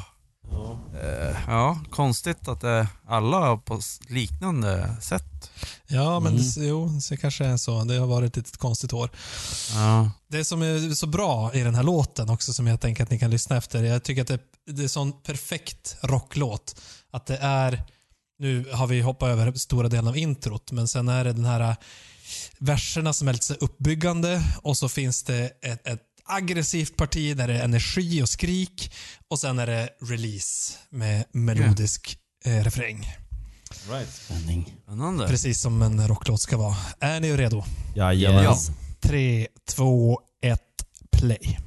Ja. 0.50 0.78
eh, 1.02 1.36
ja, 1.46 1.80
konstigt 1.90 2.48
att 2.48 2.60
det, 2.60 2.88
alla 3.08 3.56
på 3.56 3.80
liknande 4.08 4.96
sätt. 5.00 5.50
Ja, 5.86 6.20
men 6.20 6.32
Mm. 6.32 6.44
det, 6.56 6.66
jo, 6.66 6.90
det 7.10 7.16
kanske 7.16 7.44
är 7.44 7.56
så. 7.56 7.84
Det 7.84 7.96
har 7.96 8.06
varit 8.06 8.36
ett 8.36 8.56
konstigt 8.56 8.92
år. 8.92 9.10
Ja. 9.74 10.10
Det 10.28 10.44
som 10.44 10.62
är 10.62 10.94
så 10.94 11.06
bra 11.06 11.54
i 11.54 11.60
den 11.60 11.74
här 11.74 11.82
låten 11.82 12.30
också, 12.30 12.52
som 12.52 12.66
jag 12.66 12.80
tänker 12.80 13.02
att 13.04 13.10
ni 13.10 13.18
kan 13.18 13.30
lyssna 13.30 13.56
efter, 13.56 13.82
jag 13.84 14.02
tycker 14.04 14.22
att 14.22 14.28
det, 14.28 14.38
det 14.66 14.80
är 14.80 14.82
en 14.82 14.88
sån 14.88 15.22
perfekt 15.22 15.96
rocklåt. 16.02 16.80
Att 17.12 17.26
det 17.26 17.36
är, 17.36 17.82
nu 18.38 18.64
har 18.72 18.86
vi 18.86 19.00
hoppat 19.00 19.28
över 19.28 19.52
stora 19.52 19.88
delen 19.88 20.08
av 20.08 20.16
introt, 20.16 20.72
men 20.72 20.88
sen 20.88 21.08
är 21.08 21.24
det 21.24 21.32
den 21.32 21.44
här 21.44 21.60
äh, 21.60 21.76
verserna 22.58 23.12
som 23.12 23.28
är 23.28 23.32
lite 23.32 23.44
så 23.44 23.54
uppbyggande 23.54 24.42
och 24.62 24.76
så 24.76 24.88
finns 24.88 25.22
det 25.22 25.50
ett, 25.62 25.86
ett 25.86 26.00
aggressivt 26.24 26.96
parti 26.96 27.36
där 27.36 27.48
det 27.48 27.54
är 27.54 27.64
energi 27.64 28.22
och 28.22 28.28
skrik 28.28 28.92
och 29.28 29.38
sen 29.38 29.58
är 29.58 29.66
det 29.66 29.88
release 30.00 30.78
med 30.90 31.24
melodisk 31.32 32.18
eh, 32.44 32.64
refräng. 32.64 33.16
Right. 33.90 34.08
Spänning. 34.12 34.74
Spännande. 34.82 35.28
Precis 35.28 35.60
som 35.60 35.82
en 35.82 36.08
rocklåt 36.08 36.40
ska 36.40 36.56
vara. 36.56 36.76
Är 37.00 37.20
ni 37.20 37.36
redo? 37.36 37.64
Jajamän. 37.94 38.44
Ja. 38.44 38.58
Tre, 39.00 39.46
två, 39.68 40.20
ett, 40.42 40.60
play. 41.12 41.58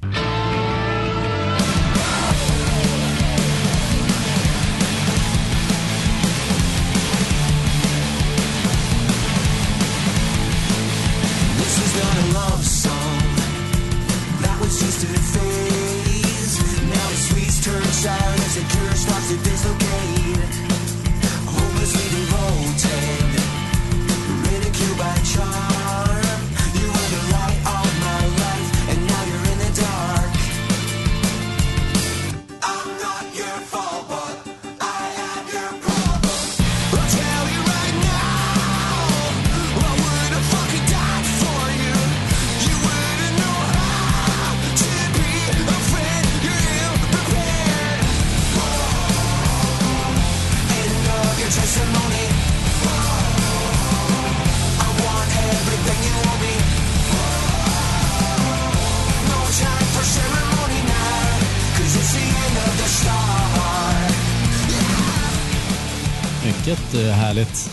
Mycket 66.68 66.94
eh, 66.94 67.00
härligt 67.10 67.70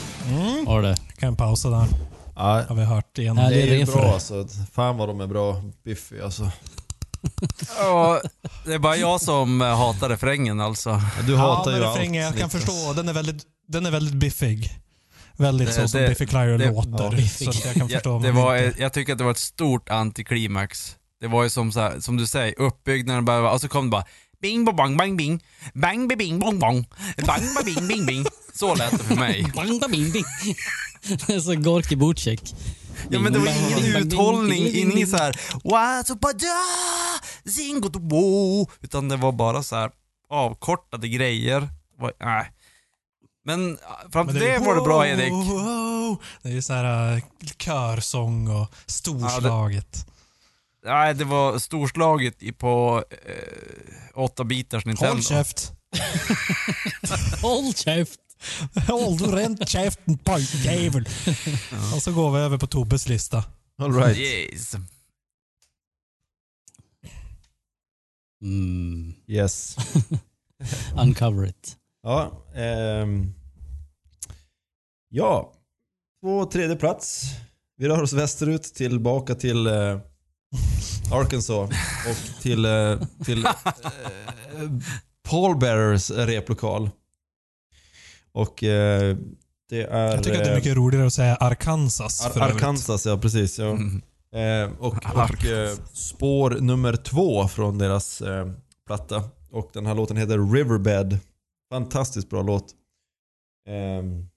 var 0.65 0.81
det. 0.81 0.95
Kan 1.19 1.35
pausa 1.35 1.69
där. 1.69 1.87
Ja, 2.35 2.63
Har 2.69 2.75
vi 2.75 2.83
hört 2.83 3.17
igen. 3.17 3.37
Ja, 3.37 3.49
det 3.49 3.61
är 3.61 3.67
det 3.67 3.81
är 3.81 3.85
bra 3.85 4.13
alltså. 4.13 4.47
Fan 4.73 4.97
vad 4.97 5.09
de 5.09 5.21
är 5.21 5.27
bra. 5.27 5.61
Biffy 5.85 6.21
alltså. 6.21 6.51
Ja, 7.79 8.21
det 8.65 8.73
är 8.73 8.79
bara 8.79 8.95
jag 8.97 9.21
som 9.21 9.61
eh, 9.61 9.77
hatar 9.77 10.09
refrängen 10.09 10.59
alltså. 10.61 11.01
Du 11.27 11.33
Ja, 11.33 11.37
hatar 11.39 11.71
men 11.71 11.81
ju 11.81 11.87
refrängen, 11.87 12.25
allt. 12.27 12.35
jag 12.39 12.41
kan 12.41 12.49
förstå. 12.61 12.93
Den 12.93 13.09
är 13.09 13.13
väldigt, 13.13 13.43
den 13.67 13.85
är 13.85 13.91
väldigt 13.91 14.15
biffig. 14.15 14.69
Väldigt 15.37 15.67
Det- 15.67 15.73
så 15.73 15.87
som 15.87 16.01
det- 16.01 16.07
Biffy 16.09 16.25
Clyro 16.25 16.57
låter. 16.57 17.17
ja. 17.21 17.51
så 17.51 17.67
jag 17.67 17.73
kan 17.75 17.89
förstå. 17.89 18.09
Ja, 18.13 18.19
det 18.19 18.31
var, 18.31 18.57
inte- 18.57 18.81
jag 18.81 18.93
tycker 18.93 19.11
att 19.11 19.17
det 19.17 19.23
var 19.23 19.31
ett 19.31 19.37
stort 19.37 19.89
antiklimax. 19.89 20.95
Det 21.21 21.27
var 21.27 21.43
ju 21.43 21.49
som, 21.49 21.71
så 21.71 21.79
här, 21.79 21.99
som 21.99 22.17
du 22.17 22.27
säger, 22.27 22.59
uppbyggnaden 22.61 23.25
bara, 23.25 23.51
och 23.51 23.61
så 23.61 23.67
kom 23.67 23.85
det 23.85 23.89
bara 23.91 24.05
bing 24.41 24.65
bong 24.65 24.75
bang 24.75 24.97
bang 24.97 25.17
bing, 25.17 25.43
bang 25.73 26.17
bing 26.17 26.39
bong 26.39 26.59
bong, 26.59 26.85
bang 27.27 27.43
ba 27.55 27.61
bing 27.65 27.87
bing 27.87 28.05
bing. 28.05 28.25
Så 28.55 28.75
lät 28.75 28.91
det 28.91 29.03
för 29.03 29.15
mig. 29.15 29.45
Det 31.27 31.33
är 31.33 31.39
så 31.39 31.55
Gorki 31.55 31.95
Butchek. 31.95 32.55
Ja 33.09 33.19
men 33.19 33.33
det 33.33 33.39
var 33.39 33.47
ingen 33.47 33.95
uthållning, 33.95 34.67
ingen 34.67 34.95
bing. 34.95 35.07
så 35.07 35.17
här 35.17 35.31
What's 35.63 36.11
up 36.11 36.21
da, 36.21 37.51
zingo 37.51 37.89
to 37.89 37.99
wo, 37.99 38.67
utan 38.81 39.09
det 39.09 39.17
var 39.17 39.31
bara 39.31 39.63
så 39.63 39.75
här 39.75 39.91
avkortade 40.29 41.07
grejer. 41.07 41.61
Det 41.61 42.25
Nej. 42.25 42.51
Men 43.45 43.77
fram 44.13 44.27
till 44.27 44.41
är 44.41 44.59
det 44.59 44.59
var 44.59 44.75
det 44.75 44.81
bra 44.81 45.07
Erik. 45.07 45.33
Det 46.41 46.49
är 46.49 46.53
ju 46.53 46.61
så 46.61 46.73
här 46.73 47.13
äh, 47.15 47.21
körsång 47.57 48.47
och 48.47 48.67
storslaget. 48.85 50.05
Nej, 50.85 51.13
det 51.13 51.25
var 51.25 51.59
storslaget 51.59 52.43
i 52.43 52.51
på 52.51 53.03
eh, 53.11 54.19
8-bitars 54.19 54.85
Nintendo. 54.85 55.13
Håll 55.13 55.23
käft. 55.23 55.71
Håll 57.41 57.73
käft! 57.73 58.19
Håll 58.87 59.17
du 59.17 59.25
rent 59.25 59.69
käften 59.69 60.17
pojkjävel. 60.17 61.09
Och 61.95 62.03
så 62.03 62.11
går 62.11 62.31
vi 62.31 62.39
över 62.39 62.57
på 62.57 62.67
Tobbes 62.67 63.07
lista. 63.07 63.43
All 63.77 63.93
right. 63.93 64.17
Yes. 64.17 64.75
Mm. 68.41 69.13
Yes. 69.27 69.75
Uncover 70.97 71.45
it. 71.45 71.77
Ja, 72.03 72.45
ehm, 72.55 73.33
ja. 75.09 75.53
På 76.21 76.45
tredje 76.45 76.75
plats. 76.75 77.23
Vi 77.77 77.87
rör 77.87 78.01
oss 78.01 78.13
västerut 78.13 78.63
tillbaka 78.63 79.35
till 79.35 79.67
eh, 79.67 79.99
Arkansas 81.11 81.69
och 82.09 82.41
till, 82.41 82.65
eh, 82.65 82.99
till 83.25 83.45
eh, 83.45 83.51
Paul 85.29 85.57
Bearers 85.57 86.11
replokal. 86.11 86.89
Och 88.35 88.63
eh, 88.63 89.17
det 89.69 89.83
är... 89.83 90.11
Jag 90.11 90.23
tycker 90.23 90.37
att 90.37 90.43
det 90.43 90.49
är 90.49 90.51
eh, 90.51 90.55
mycket 90.55 90.75
roligare 90.75 91.07
att 91.07 91.13
säga 91.13 91.35
Arkansas. 91.35 92.25
Ar-. 92.25 92.41
Arkansas, 92.41 93.05
ja 93.05 93.17
precis. 93.17 93.59
Ja. 93.59 93.65
Mm. 93.65 94.01
Eh, 94.33 94.77
och 94.79 94.95
och 94.95 95.45
eh, 95.45 95.77
spår 95.93 96.49
nummer 96.49 96.95
två 96.95 97.47
från 97.47 97.77
deras 97.77 98.21
eh, 98.21 98.51
platta. 98.87 99.23
Och 99.51 99.69
den 99.73 99.85
här 99.85 99.95
låten 99.95 100.17
heter 100.17 100.53
Riverbed. 100.53 101.19
Fantastiskt 101.69 102.29
bra 102.29 102.41
låt. 102.41 102.65
Ehm, 103.69 104.27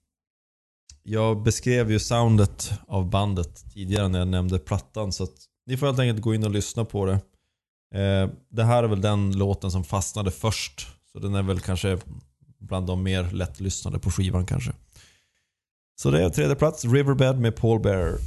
jag 1.03 1.43
beskrev 1.43 1.91
ju 1.91 1.99
soundet 1.99 2.71
av 2.87 3.09
bandet 3.09 3.71
tidigare 3.73 4.07
när 4.07 4.19
jag 4.19 4.27
nämnde 4.27 4.59
plattan. 4.59 5.11
Så 5.11 5.23
att 5.23 5.35
ni 5.65 5.77
får 5.77 5.87
helt 5.87 5.99
enkelt 5.99 6.21
gå 6.21 6.33
in 6.33 6.43
och 6.43 6.51
lyssna 6.51 6.85
på 6.85 7.05
det. 7.05 7.19
Eh, 7.99 8.29
det 8.49 8.63
här 8.63 8.83
är 8.83 8.87
väl 8.87 9.01
den 9.01 9.37
låten 9.37 9.71
som 9.71 9.83
fastnade 9.83 10.31
först. 10.31 10.87
Så 11.11 11.19
den 11.19 11.35
är 11.35 11.43
väl 11.43 11.59
kanske 11.59 11.97
bland 12.59 12.87
de 12.87 13.03
mer 13.03 13.23
lättlyssnade 13.31 13.99
på 13.99 14.11
skivan 14.11 14.45
kanske. 14.45 14.71
Så 16.01 16.11
det 16.11 16.23
är 16.23 16.29
tredje 16.29 16.55
plats, 16.55 16.85
Riverbed 16.85 17.39
med 17.39 17.55
Paul 17.55 17.79
Bearer. 17.79 18.17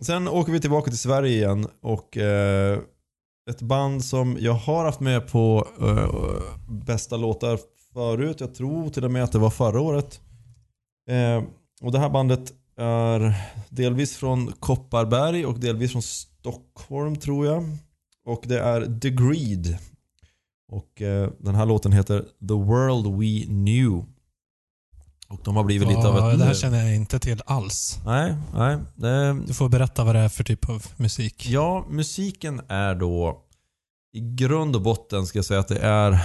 Sen 0.00 0.28
åker 0.28 0.52
vi 0.52 0.60
tillbaka 0.60 0.90
till 0.90 0.98
Sverige 0.98 1.36
igen 1.36 1.66
och 1.82 2.16
eh, 2.16 2.78
ett 3.50 3.62
band 3.62 4.04
som 4.04 4.36
jag 4.40 4.52
har 4.52 4.84
haft 4.84 5.00
med 5.00 5.28
på 5.28 5.68
eh, 5.80 6.14
bästa 6.68 7.16
låtar 7.16 7.58
förut. 7.92 8.40
Jag 8.40 8.54
tror 8.54 8.90
till 8.90 9.04
och 9.04 9.10
med 9.10 9.24
att 9.24 9.32
det 9.32 9.38
var 9.38 9.50
förra 9.50 9.80
året. 9.80 10.20
Eh, 11.10 11.42
och 11.82 11.92
det 11.92 11.98
här 11.98 12.10
bandet 12.10 12.52
är 12.76 13.34
delvis 13.68 14.16
från 14.16 14.52
Kopparberg 14.52 15.46
och 15.46 15.60
delvis 15.60 15.92
från 15.92 16.02
Stockholm 16.02 17.16
tror 17.16 17.46
jag. 17.46 17.64
Och 18.26 18.44
det 18.46 18.60
är 18.60 18.80
Degreed. 18.80 19.78
Och 20.72 21.02
eh, 21.02 21.30
den 21.38 21.54
här 21.54 21.66
låten 21.66 21.92
heter 21.92 22.20
The 22.20 22.54
World 22.54 23.06
We 23.06 23.44
Knew. 23.46 24.04
Och 25.28 25.40
de 25.44 25.56
har 25.56 25.64
blivit 25.64 25.88
lite 25.88 26.08
av 26.08 26.16
Ja, 26.16 26.32
ett... 26.32 26.38
det 26.38 26.44
här 26.44 26.54
känner 26.54 26.84
jag 26.84 26.94
inte 26.96 27.18
till 27.18 27.42
alls. 27.46 27.98
Nej, 28.04 28.34
nej. 28.54 28.78
Det, 28.94 29.40
Du 29.46 29.54
får 29.54 29.68
berätta 29.68 30.04
vad 30.04 30.14
det 30.14 30.20
är 30.20 30.28
för 30.28 30.44
typ 30.44 30.68
av 30.68 30.86
musik. 30.96 31.46
Ja, 31.48 31.86
musiken 31.90 32.60
är 32.68 32.94
då 32.94 33.42
i 34.12 34.20
grund 34.20 34.76
och 34.76 34.82
botten 34.82 35.26
ska 35.26 35.38
jag 35.38 35.44
säga 35.44 35.60
att 35.60 35.68
det 35.68 35.78
är 35.78 36.20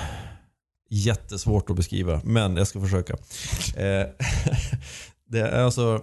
jättesvårt 0.90 1.70
att 1.70 1.76
beskriva, 1.76 2.22
men 2.24 2.58
jag 2.58 2.68
ska 2.68 2.82
försöka. 2.82 3.14
Eh, 3.78 4.08
det 5.26 5.40
är 5.40 5.64
alltså 5.64 6.02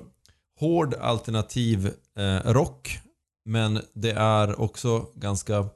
hård 0.60 0.94
alternativ 0.94 1.90
eh, 2.18 2.52
rock, 2.52 2.98
men 3.44 3.80
det 3.94 4.10
är 4.12 4.60
också 4.60 5.06
ganska 5.14 5.68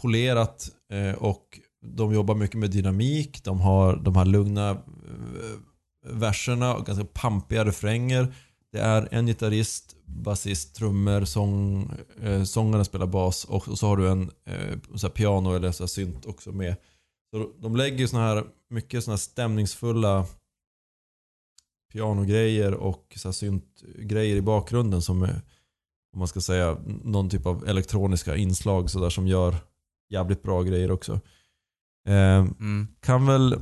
polerat 0.00 0.68
eh, 0.92 1.14
och 1.14 1.60
de 1.82 2.14
jobbar 2.14 2.34
mycket 2.34 2.58
med 2.58 2.70
dynamik. 2.70 3.44
De 3.44 3.60
har 3.60 3.96
de 3.96 4.16
här 4.16 4.24
lugna 4.24 4.70
eh, 4.70 5.58
verserna 6.02 6.74
och 6.74 6.86
ganska 6.86 7.04
pampiga 7.04 7.64
refränger. 7.64 8.34
Det 8.72 8.78
är 8.78 9.08
en 9.10 9.26
gitarrist, 9.26 9.96
basist, 10.04 10.74
trummor, 10.74 11.24
sång, 11.24 11.90
eh, 12.22 12.42
sångaren 12.42 12.84
spelar 12.84 13.06
bas 13.06 13.44
och, 13.44 13.68
och 13.68 13.78
så 13.78 13.86
har 13.86 13.96
du 13.96 14.08
en 14.08 14.30
eh, 14.44 14.78
så 14.94 15.06
här 15.06 15.14
piano 15.14 15.54
eller 15.54 15.72
så 15.72 15.82
här 15.82 15.88
synt 15.88 16.26
också 16.26 16.52
med. 16.52 16.76
Så 17.30 17.52
de 17.60 17.76
lägger 17.76 17.98
ju 17.98 18.08
såna 18.08 18.22
här, 18.22 18.44
mycket 18.70 19.04
såna 19.04 19.12
här 19.12 19.18
stämningsfulla 19.18 20.26
pianogrejer 21.92 22.74
och 22.74 23.14
så 23.16 23.28
här 23.28 23.32
syntgrejer 23.32 24.36
i 24.36 24.42
bakgrunden 24.42 25.02
som 25.02 25.22
är, 25.22 25.42
om 26.12 26.18
man 26.18 26.28
ska 26.28 26.40
säga, 26.40 26.78
någon 27.04 27.30
typ 27.30 27.46
av 27.46 27.68
elektroniska 27.68 28.36
inslag 28.36 28.90
så 28.90 29.00
där 29.00 29.10
som 29.10 29.26
gör 29.26 29.56
jävligt 30.10 30.42
bra 30.42 30.62
grejer 30.62 30.90
också. 30.90 31.20
Eh, 32.06 32.38
Mm. 32.38 32.88
kan 33.00 33.26
väl 33.26 33.60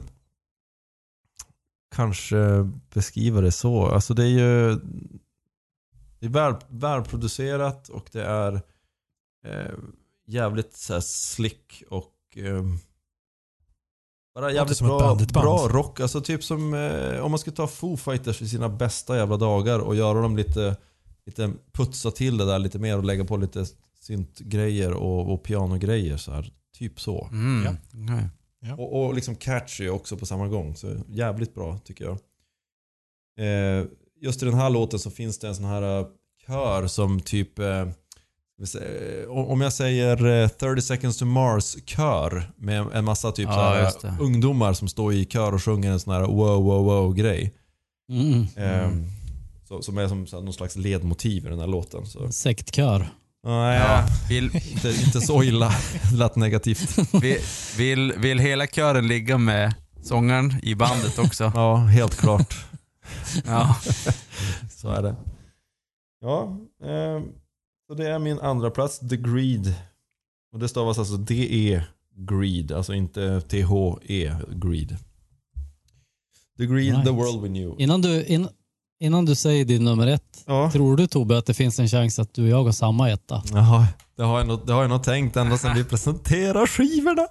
kanske 1.94 2.70
beskriva 2.94 3.40
det 3.40 3.52
så. 3.52 3.86
Alltså 3.86 4.14
det 4.14 4.22
är 4.24 4.28
ju 4.28 4.76
det 6.18 6.26
är 6.26 6.30
väl, 6.30 6.54
välproducerat 6.68 7.88
och 7.88 8.08
det 8.12 8.22
är 8.24 8.52
eh, 9.46 9.74
jävligt 10.26 10.76
så 10.76 10.92
här, 10.92 11.00
slick 11.00 11.82
och 11.90 12.14
eh, 12.36 12.62
bara 14.34 14.52
jävligt 14.52 14.80
bra, 14.80 15.14
bra 15.32 15.68
rock. 15.68 16.00
Alltså 16.00 16.20
typ 16.20 16.44
som 16.44 16.74
eh, 16.74 17.20
om 17.20 17.30
man 17.30 17.38
skulle 17.38 17.56
ta 17.56 17.66
Foo 17.66 17.96
Fighters 17.96 18.42
i 18.42 18.48
sina 18.48 18.68
bästa 18.68 19.16
jävla 19.16 19.36
dagar 19.36 19.78
och 19.78 19.96
göra 19.96 20.22
dem 20.22 20.36
lite, 20.36 20.76
lite 21.26 21.52
putsa 21.72 22.10
till 22.10 22.36
det 22.36 22.44
där 22.44 22.58
lite 22.58 22.78
mer 22.78 22.98
och 22.98 23.04
lägga 23.04 23.24
på 23.24 23.36
lite 23.36 23.66
syntgrejer 24.00 24.92
och, 24.92 25.32
och 25.32 25.42
pianogrejer 25.42 26.16
så 26.16 26.32
här. 26.32 26.52
Typ 26.80 27.00
så. 27.00 27.28
Mm. 27.32 27.64
Ja. 27.64 27.74
Okej. 28.62 28.72
Och, 28.78 29.04
och 29.04 29.14
liksom 29.14 29.34
catchy 29.36 29.88
också 29.88 30.16
på 30.16 30.26
samma 30.26 30.48
gång. 30.48 30.76
Så 30.76 30.96
jävligt 31.08 31.54
bra 31.54 31.78
tycker 31.84 32.04
jag. 32.04 32.18
Eh, 33.38 33.86
just 34.20 34.42
i 34.42 34.44
den 34.44 34.54
här 34.54 34.70
låten 34.70 34.98
så 34.98 35.10
finns 35.10 35.38
det 35.38 35.48
en 35.48 35.54
sån 35.54 35.64
här 35.64 36.00
eh, 36.00 36.06
kör 36.46 36.86
som 36.86 37.20
typ 37.20 37.58
eh, 37.58 37.66
eh, 37.66 39.28
om 39.28 39.60
jag 39.60 39.72
säger 39.72 40.42
eh, 40.42 40.48
30 40.48 40.82
seconds 40.82 41.18
to 41.18 41.24
Mars 41.24 41.76
kör 41.86 42.52
med 42.56 42.86
en 42.92 43.04
massa 43.04 43.32
typ 43.32 43.48
Ja, 43.48 43.90
ungdomar 44.20 44.72
som 44.72 44.88
står 44.88 45.12
i 45.12 45.24
kör 45.24 45.54
och 45.54 45.62
sjunger 45.62 45.90
en 45.90 46.00
sån 46.00 46.12
här 46.14 46.20
wow 46.20 46.64
wow 46.64 46.84
wow 46.84 47.14
grej. 47.14 47.54
Mm. 48.10 48.46
Eh, 48.56 48.90
så, 49.68 49.82
som 49.82 49.98
är 49.98 50.08
som 50.08 50.26
så 50.26 50.36
här, 50.36 50.44
någon 50.44 50.54
slags 50.54 50.76
ledmotiv 50.76 51.46
i 51.46 51.48
den 51.48 51.58
här 51.58 51.66
låten. 51.66 52.06
Så. 52.06 52.32
Sektkör. 52.32 53.08
Nej, 53.44 53.78
Ja. 53.78 54.06
Vill, 54.28 54.44
inte, 54.72 54.88
inte 54.88 55.20
så 55.20 55.42
illa. 55.42 55.72
Det 56.10 56.16
lät 56.16 56.36
negativt. 56.36 57.14
vill, 57.22 57.38
vill, 57.78 58.12
vill 58.18 58.38
hela 58.38 58.66
kören 58.66 59.08
ligga 59.08 59.38
med 59.38 59.74
sångaren 60.02 60.52
i 60.62 60.74
bandet 60.74 61.18
också? 61.18 61.52
Ja, 61.54 61.76
helt 61.76 62.14
klart. 62.16 62.54
Ja. 63.44 63.76
Så 64.70 64.88
är 64.90 65.02
det. 65.02 65.16
Ja, 66.20 66.56
eh, 66.84 67.22
så 67.88 67.94
det 67.94 68.10
är 68.10 68.18
min 68.18 68.38
andra 68.40 68.70
plats 68.70 68.98
The 68.98 69.16
Greed. 69.16 69.74
Och 70.52 70.58
det 70.58 70.68
stavas 70.68 70.98
alltså 70.98 71.16
D-E 71.16 71.82
Greed, 72.16 72.72
alltså 72.72 72.94
inte 72.94 73.40
T-H-E 73.40 74.34
Greed. 74.54 74.96
The 76.58 76.66
Greed, 76.66 76.92
Right. 76.92 77.04
The 77.04 77.10
World 77.10 77.42
We 77.42 77.48
Knew. 77.48 77.74
Innan 77.78 78.00
du, 78.02 78.24
in, 78.24 78.48
innan 79.00 79.24
du 79.24 79.34
säger 79.34 79.64
din 79.64 79.84
nummer 79.84 80.06
ett, 80.06 80.22
Ja, 80.46 80.70
tror 80.70 80.96
du 80.96 81.06
Tobbe 81.06 81.38
att 81.38 81.46
det 81.46 81.54
finns 81.54 81.78
en 81.78 81.88
chans 81.88 82.18
att 82.18 82.34
du 82.34 82.42
och 82.42 82.48
jag 82.48 82.64
har 82.64 82.72
samma 82.72 83.10
etta? 83.10 83.42
Jaha, 83.52 83.86
det 84.16 84.22
har 84.22 84.38
jag 84.38 84.46
nog, 84.46 84.66
det 84.66 84.72
har 84.72 84.80
jag 84.82 84.90
nog 84.90 85.02
tänkt 85.02 85.36
ända 85.36 85.58
sedan 85.58 85.76
vi 85.76 85.84
presenterade 85.84 86.66
skivorna. 86.66 87.26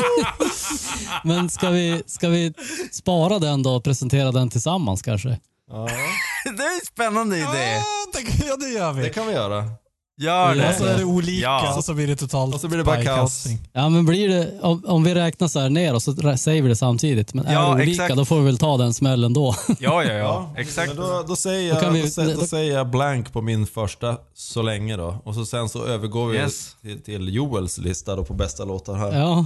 Men 1.24 1.50
ska 1.50 1.70
vi, 1.70 2.02
ska 2.06 2.28
vi 2.28 2.54
spara 2.92 3.38
den 3.38 3.62
då 3.62 3.70
och 3.76 3.84
presentera 3.84 4.32
den 4.32 4.50
tillsammans 4.50 5.02
kanske? 5.02 5.38
Ja, 5.70 5.88
Det 6.44 6.62
är 6.62 6.74
en 6.74 6.86
spännande 6.86 7.36
idé. 7.36 7.44
Ja, 7.46 7.82
det, 8.12 8.46
ja, 8.46 8.56
det 8.56 8.68
gör 8.68 8.92
vi. 8.92 9.02
det 9.02 9.08
kan 9.08 9.26
vi 9.26 9.32
göra. 9.32 9.64
Gör 10.20 10.54
Ja, 10.54 10.68
Och 10.68 10.74
så 10.74 10.84
det. 10.84 10.90
är 10.92 10.98
det 10.98 11.04
olika 11.04 11.42
Ja. 11.42 11.76
och 11.76 11.84
så 11.84 11.94
blir 11.94 12.06
det 12.06 12.16
totalt 12.16 12.54
Och 12.54 12.60
så 12.60 12.68
blir 12.68 12.78
det 12.78 12.84
bara 12.84 12.96
pajkastning. 12.96 13.58
Ja 13.72 13.88
men 13.88 14.06
blir 14.06 14.28
det, 14.28 14.60
om, 14.62 14.84
om 14.86 15.04
vi 15.04 15.14
räknar 15.14 15.48
så 15.48 15.60
här 15.60 15.70
ner 15.70 15.94
och 15.94 16.02
så 16.02 16.36
säger 16.36 16.62
vi 16.62 16.68
det 16.68 16.76
samtidigt. 16.76 17.34
Men 17.34 17.46
är 17.46 17.52
Ja, 17.52 17.60
det 17.68 17.74
olika 17.74 17.90
exakt. 17.90 18.16
då 18.16 18.24
får 18.24 18.38
vi 18.38 18.44
väl 18.44 18.58
ta 18.58 18.76
den 18.76 18.94
smällen 18.94 19.32
då. 19.32 19.54
Ja, 19.78 20.04
ja, 20.04 20.12
ja. 20.12 20.54
Exakt. 20.56 20.88
Men 20.88 20.96
då, 20.96 21.24
då, 21.28 21.36
säger 21.36 21.70
Då 21.70 21.76
jag, 21.76 21.82
kan 21.84 21.94
vi- 21.94 22.02
då, 22.02 22.08
säger, 22.08 22.34
då 22.34 22.40
då- 22.40 22.46
säger 22.46 22.74
jag 22.76 22.90
blank 22.90 23.32
på 23.32 23.42
min 23.42 23.66
första 23.66 24.16
så 24.34 24.62
länge 24.62 24.96
då. 24.96 25.16
Och 25.24 25.34
så 25.34 25.46
sen 25.46 25.68
så 25.68 25.84
övergår 25.84 26.26
vi 26.28 26.36
Yes. 26.38 26.76
till, 26.82 27.02
till 27.02 27.34
Joels 27.34 27.78
lista 27.78 28.16
då 28.16 28.24
på 28.24 28.34
bästa 28.34 28.64
låtar 28.64 28.94
här. 28.94 29.18
Ja. 29.20 29.44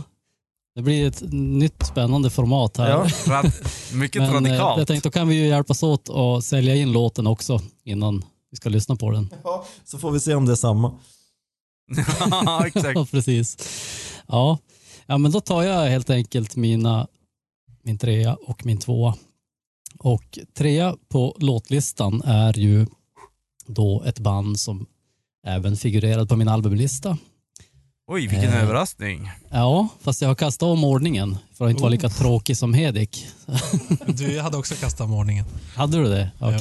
Det 0.75 0.83
blir 0.83 1.07
ett 1.09 1.23
nytt 1.33 1.87
spännande 1.87 2.31
format 2.31 2.77
här. 2.77 2.91
Ja. 2.91 3.07
Rad, 3.33 3.53
mycket 3.93 4.23
Men 4.23 4.31
eh, 4.31 4.35
radikalt. 4.35 4.79
jag 4.79 4.87
tänkte 4.89 5.09
då 5.09 5.13
kan 5.13 5.29
vi 5.29 5.35
ju 5.35 5.47
hjälpas 5.47 5.83
åt 5.83 6.09
att 6.11 6.45
sälja 6.45 6.75
in 6.75 6.93
låten 6.93 7.27
också 7.27 7.61
innan 7.85 8.25
vi 8.53 8.57
ska 8.57 8.69
lyssna 8.69 8.97
på 8.97 9.11
den. 9.11 9.31
Ja, 9.45 9.65
så 9.85 9.99
får 9.99 10.11
vi 10.11 10.21
se 10.21 10.35
om 10.35 10.47
det 10.47 10.53
är 10.53 10.57
samma. 10.57 10.93
ja, 12.31 12.67
exakt. 12.67 12.95
Ja, 12.95 13.07
precis. 13.11 13.57
Ja. 14.27 14.59
ja, 15.07 15.19
men 15.19 15.33
då 15.33 15.41
tar 15.41 15.63
jag 15.63 15.91
helt 15.91 16.11
enkelt 16.11 16.57
mina, 16.57 17.07
min 17.83 17.99
trea 17.99 18.35
och 18.35 18.67
min 18.67 18.79
tvåa. 18.79 19.15
Och 19.99 20.39
trea 20.55 20.97
på 21.09 21.37
låtlistan 21.41 22.23
är 22.25 22.59
ju 22.59 22.87
då 23.67 24.03
ett 24.03 24.19
band 24.19 24.61
som 24.61 24.87
även 25.47 25.77
figurerade 25.77 26.27
på 26.27 26.37
min 26.37 26.49
albumlista. 26.49 27.19
Oj, 28.07 28.21
vilken 28.27 28.49
Eh. 28.53 28.63
överraskning. 28.63 29.31
Ja, 29.51 29.89
fast 30.01 30.21
jag 30.23 30.29
har 30.29 30.35
kastat 30.35 30.67
om 30.67 30.85
ordningen 30.85 31.37
för 31.55 31.65
att 31.65 31.71
inte 31.71 31.83
vara 31.83 31.91
lika 31.91 32.09
tråkig 32.09 32.57
som 32.57 32.75
Hedik. 32.75 33.27
Du 34.07 34.41
hade 34.41 34.57
också 34.57 34.75
kastat 34.75 35.01
om 35.01 35.13
ordningen. 35.13 35.45
Hade 35.75 35.99
du 35.99 36.05
det? 36.05 36.31
Ja. 36.39 36.59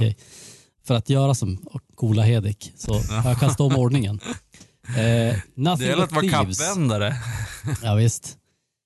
För 0.91 0.95
att 0.97 1.09
göra 1.09 1.35
som 1.35 1.57
coola 1.95 2.23
Hedik 2.23 2.73
så 2.77 3.01
jag 3.23 3.39
kastat 3.39 3.59
om 3.59 3.75
ordningen. 3.75 4.19
Eh, 4.87 4.95
Det 4.95 5.41
Nothing 5.55 5.87
gäller 5.87 6.03
att 6.03 6.11
vara 6.11 6.29
kappvändare. 6.29 7.15
Ja, 7.83 7.95
visst. 7.95 8.37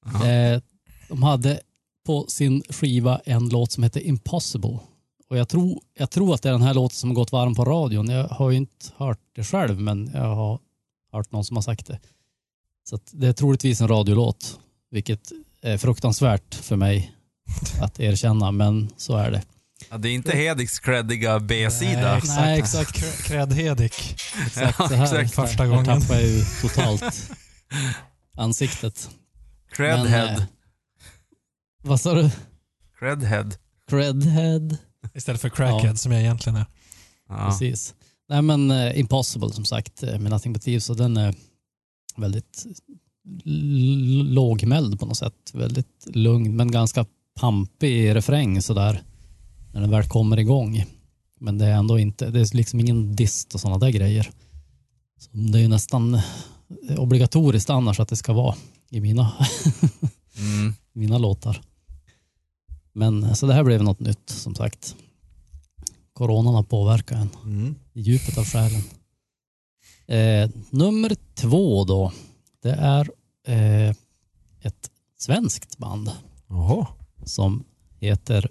Eh, 0.05 0.61
de 1.09 1.23
hade 1.23 1.59
på 2.05 2.25
sin 2.27 2.63
skiva 2.69 3.21
en 3.25 3.49
låt 3.49 3.71
som 3.71 3.83
heter 3.83 4.01
Impossible. 4.01 4.79
Och 5.29 5.37
jag 5.37 5.49
tror, 5.49 5.81
jag 5.97 6.09
tror 6.09 6.33
att 6.33 6.41
det 6.41 6.49
är 6.49 6.53
den 6.53 6.61
här 6.61 6.73
låten 6.73 6.95
som 6.95 7.09
har 7.09 7.15
gått 7.15 7.31
varm 7.31 7.55
på 7.55 7.65
radion. 7.65 8.09
Jag 8.09 8.27
har 8.27 8.51
ju 8.51 8.57
inte 8.57 8.85
hört 8.97 9.19
det 9.35 9.43
själv, 9.43 9.79
men 9.79 10.11
jag 10.13 10.35
har 10.35 10.59
hört 11.11 11.31
någon 11.31 11.45
som 11.45 11.57
har 11.57 11.61
sagt 11.61 11.87
det. 11.87 11.99
Så 12.89 12.99
det 13.11 13.27
är 13.27 13.33
troligtvis 13.33 13.81
en 13.81 13.87
radiolåt, 13.87 14.59
vilket 14.91 15.31
är 15.61 15.77
fruktansvärt 15.77 16.55
för 16.55 16.75
mig 16.75 17.15
att 17.81 17.99
erkänna, 17.99 18.51
men 18.51 18.89
så 18.97 19.17
är 19.17 19.31
det. 19.31 19.41
Ja, 19.89 19.97
det 19.97 20.09
är 20.09 20.13
inte 20.13 20.37
Hediks 20.37 20.79
creddiga 20.79 21.39
B-sida. 21.39 22.21
Nej, 22.25 22.59
exakt. 22.59 23.23
Cred 23.23 23.53
Hedik. 23.53 24.15
Exakt, 24.45 24.79
Ja, 24.79 24.87
så 24.87 24.95
här, 24.95 25.19
exakt. 25.19 25.49
Första 25.49 25.67
gången. 25.67 26.01
jag 26.09 26.21
ju 26.21 26.43
totalt 26.61 27.31
ansiktet. 28.37 29.09
Credhead. 29.71 30.29
eh, 30.37 30.43
vad 31.83 32.01
sa 32.01 32.13
du? 32.13 32.29
Credhead. 32.99 33.49
Credhead. 33.89 34.77
Istället 35.13 35.41
för 35.41 35.49
crackhead 35.49 35.95
som 35.95 36.11
jag 36.11 36.21
egentligen 36.21 36.55
är. 36.55 36.65
Ja. 37.29 37.47
Precis. 37.49 37.93
Nej 38.29 38.41
men 38.41 38.71
eh, 38.71 38.99
Impossible 38.99 39.49
som 39.49 39.65
sagt 39.65 40.03
eh, 40.03 40.19
med 40.19 40.31
Nothing 40.31 40.53
But 40.53 40.61
Thieves 40.61 40.89
och 40.89 40.97
den 40.97 41.17
är 41.17 41.35
väldigt 42.15 42.65
lågmäld 44.23 44.99
på 44.99 45.05
något 45.05 45.17
sätt. 45.17 45.51
Väldigt 45.53 46.05
lugn 46.05 46.55
men 46.55 46.71
ganska 46.71 47.05
pampig 47.39 48.15
refräng 48.15 48.61
sådär 48.61 49.03
när 49.75 49.81
den 49.81 49.89
väl 49.91 50.03
kommer 50.09 50.39
igång. 50.39 50.85
Men 51.39 51.57
det 51.57 51.65
är 51.65 51.71
ändå 51.75 51.99
inte, 51.99 52.29
det 52.29 52.39
är 52.39 52.55
liksom 52.55 52.79
ingen 52.79 53.15
dist 53.15 53.53
och 53.53 53.59
sådana 53.61 53.77
där 53.77 53.89
grejer. 53.89 54.31
Så 55.17 55.29
det 55.33 55.57
är 55.59 55.61
ju 55.61 55.67
nästan 55.67 56.13
eh, 56.89 56.99
obligatoriskt 56.99 57.69
annars 57.69 57.99
att 57.99 58.09
det 58.09 58.15
ska 58.15 58.33
vara 58.33 58.55
i 58.89 58.99
mina, 59.01 59.33
Mm. 60.37 60.73
mina 60.93 61.17
låtar. 61.17 61.61
Men 62.93 63.23
eh, 63.23 63.33
så 63.33 63.47
det 63.47 63.53
här 63.53 63.63
blev 63.63 63.83
något 63.83 63.99
nytt 63.99 64.29
som 64.29 64.55
sagt. 64.55 64.95
Coronan 66.13 66.55
har 66.55 66.63
påverkat 66.63 67.17
en 67.17 67.29
Mm. 67.43 67.75
i 67.93 68.01
djupet 68.01 68.37
av 68.37 68.45
själen. 68.45 68.81
Eh, 70.07 70.49
nummer 70.69 71.15
två 71.35 71.83
då. 71.83 72.11
Det 72.61 72.71
är 72.71 73.09
eh, 73.47 73.95
ett 74.61 74.89
svenskt 75.17 75.77
band 75.77 76.11
Jaha. 76.47 76.87
som 77.25 77.63
heter 77.99 78.49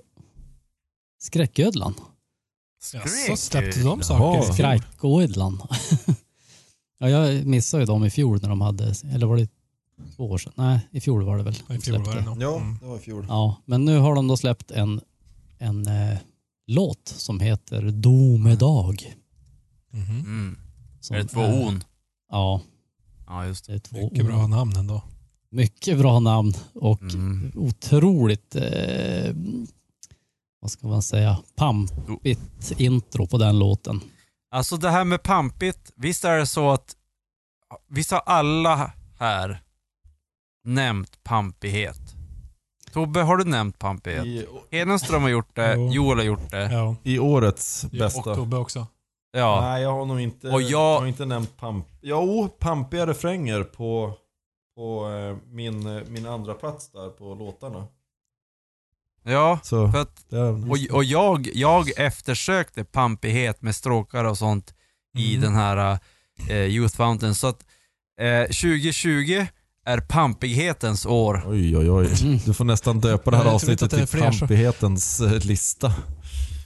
Skräcködlan. 1.24 1.94
Så 2.82 3.36
släppte 3.36 3.82
de 3.82 4.02
saker? 4.02 4.52
Skräcködlan. 4.52 5.62
ja, 6.98 7.08
jag 7.08 7.46
missade 7.46 7.82
ju 7.82 7.86
dem 7.86 8.04
i 8.04 8.10
fjol 8.10 8.38
när 8.42 8.48
de 8.48 8.60
hade, 8.60 8.94
eller 9.12 9.26
var 9.26 9.36
det 9.36 9.48
två 10.16 10.30
år 10.30 10.38
sedan? 10.38 10.52
Nej, 10.56 10.88
i 10.90 11.00
fjol 11.00 11.24
var 11.24 11.36
det 11.36 11.42
väl. 11.42 11.54
I 11.70 11.78
fjol 11.80 12.02
var 12.04 12.14
det 12.14 12.20
nog. 12.24 12.42
Ja, 12.42 12.56
Mm. 12.56 12.78
det 12.80 12.86
var 12.86 12.96
i 12.96 13.00
fjol. 13.00 13.26
Ja, 13.28 13.56
men 13.64 13.84
nu 13.84 13.98
har 13.98 14.14
de 14.14 14.28
då 14.28 14.36
släppt 14.36 14.70
en, 14.70 15.00
en 15.58 15.86
eh, 15.88 16.18
låt 16.66 17.08
som 17.08 17.40
heter 17.40 17.82
Domedag. 17.90 19.14
Mhm. 19.90 20.18
Mm. 20.20 20.58
Som 21.00 21.16
Är 21.16 21.20
det 21.22 21.28
två 21.28 21.40
är- 21.40 21.66
on? 21.66 21.84
Ja, 22.30 22.60
Ja, 23.26 23.46
just 23.46 23.66
det. 23.66 23.72
det 23.72 23.76
är 23.76 23.80
två 23.80 24.02
Mycket 24.02 24.20
ord. 24.20 24.26
bra 24.26 24.46
namn 24.46 24.76
ändå. 24.76 25.02
Mycket 25.50 25.98
bra 25.98 26.20
namn 26.20 26.52
och 26.74 27.02
Mm. 27.02 27.52
otroligt, 27.56 28.56
eh, 28.56 29.34
vad 30.64 30.70
ska 30.70 30.86
man 30.86 31.02
säga, 31.02 31.38
pampigt 31.56 32.72
intro 32.76 33.26
på 33.26 33.38
den 33.38 33.58
låten. 33.58 34.00
Alltså 34.50 34.76
det 34.76 34.90
här 34.90 35.04
med 35.04 35.22
pampigt, 35.22 35.92
visst 35.96 36.24
är 36.24 36.38
det 36.38 36.46
så 36.46 36.70
att 36.70 36.96
visst 37.88 38.10
har 38.10 38.18
alla 38.26 38.92
här 39.18 39.62
nämnt 40.64 41.22
pampighet. 41.24 42.00
Tobbe, 42.92 43.20
har 43.22 43.36
du 43.36 43.44
nämnt 43.44 43.78
pampighet? 43.78 44.24
I, 44.26 44.46
Hedenström 44.70 45.22
har 45.22 45.28
gjort 45.28 45.54
det, 45.56 45.74
Jo. 45.76 45.88
Joel 45.92 46.18
har 46.18 46.24
gjort 46.24 46.50
det. 46.50 46.72
Ja. 46.72 46.96
I 47.02 47.18
årets 47.18 47.84
Och 47.84 47.90
bästa. 47.90 48.34
Tobbe 48.34 48.56
också. 48.56 48.86
Ja. 49.32 49.60
Nej, 49.60 49.82
jag 49.82 49.92
har 49.92 50.04
nog 50.06 50.20
inte, 50.20 50.48
Och 50.50 50.62
jag- 50.62 50.70
jag 50.70 51.00
har 51.00 51.06
inte 51.06 51.24
nämnt 51.26 51.56
pamp... 51.56 51.86
Jo, 52.02 52.48
pampiga 52.58 53.06
refränger 53.06 53.62
på, 53.62 54.12
på 54.76 55.08
eh, 55.10 55.36
min, 55.52 55.86
eh, 55.96 56.02
min 56.08 56.26
andra 56.26 56.54
plats 56.54 56.88
där 56.90 57.08
på 57.10 57.34
låtarna. 57.34 57.86
Ja, 59.26 59.58
Så, 59.62 59.92
för 59.92 60.00
att, 60.02 60.22
och, 60.70 60.96
och 60.96 61.04
jag, 61.04 61.48
jag 61.54 61.90
eftersökte 61.98 62.84
pampighet 62.84 63.62
med 63.62 63.74
stråkar 63.74 64.24
och 64.24 64.38
sånt 64.38 64.74
i 65.18 65.30
Mm. 65.34 65.40
den 65.42 65.54
här 65.54 65.98
eh, 66.48 66.56
Youth 66.56 66.96
Fountain. 66.96 67.34
Så 67.34 67.46
att 67.46 67.58
eh, 68.20 68.42
2020 68.42 69.46
är 69.86 69.98
pampighetens 69.98 71.06
år. 71.06 71.42
Oj, 71.46 71.76
oj, 71.76 71.90
oj. 71.90 72.08
Mm. 72.22 72.38
Du 72.44 72.54
får 72.54 72.64
nästan 72.64 73.00
döpa 73.00 73.30
det 73.30 73.36
här 73.36 73.44
Jag 73.44 73.54
avsnittet 73.54 73.90
till 73.90 74.06
fler 74.06 74.30
så. 74.32 74.38
pampighetens 74.38 75.20
eh, 75.20 75.32
lista. 75.44 75.94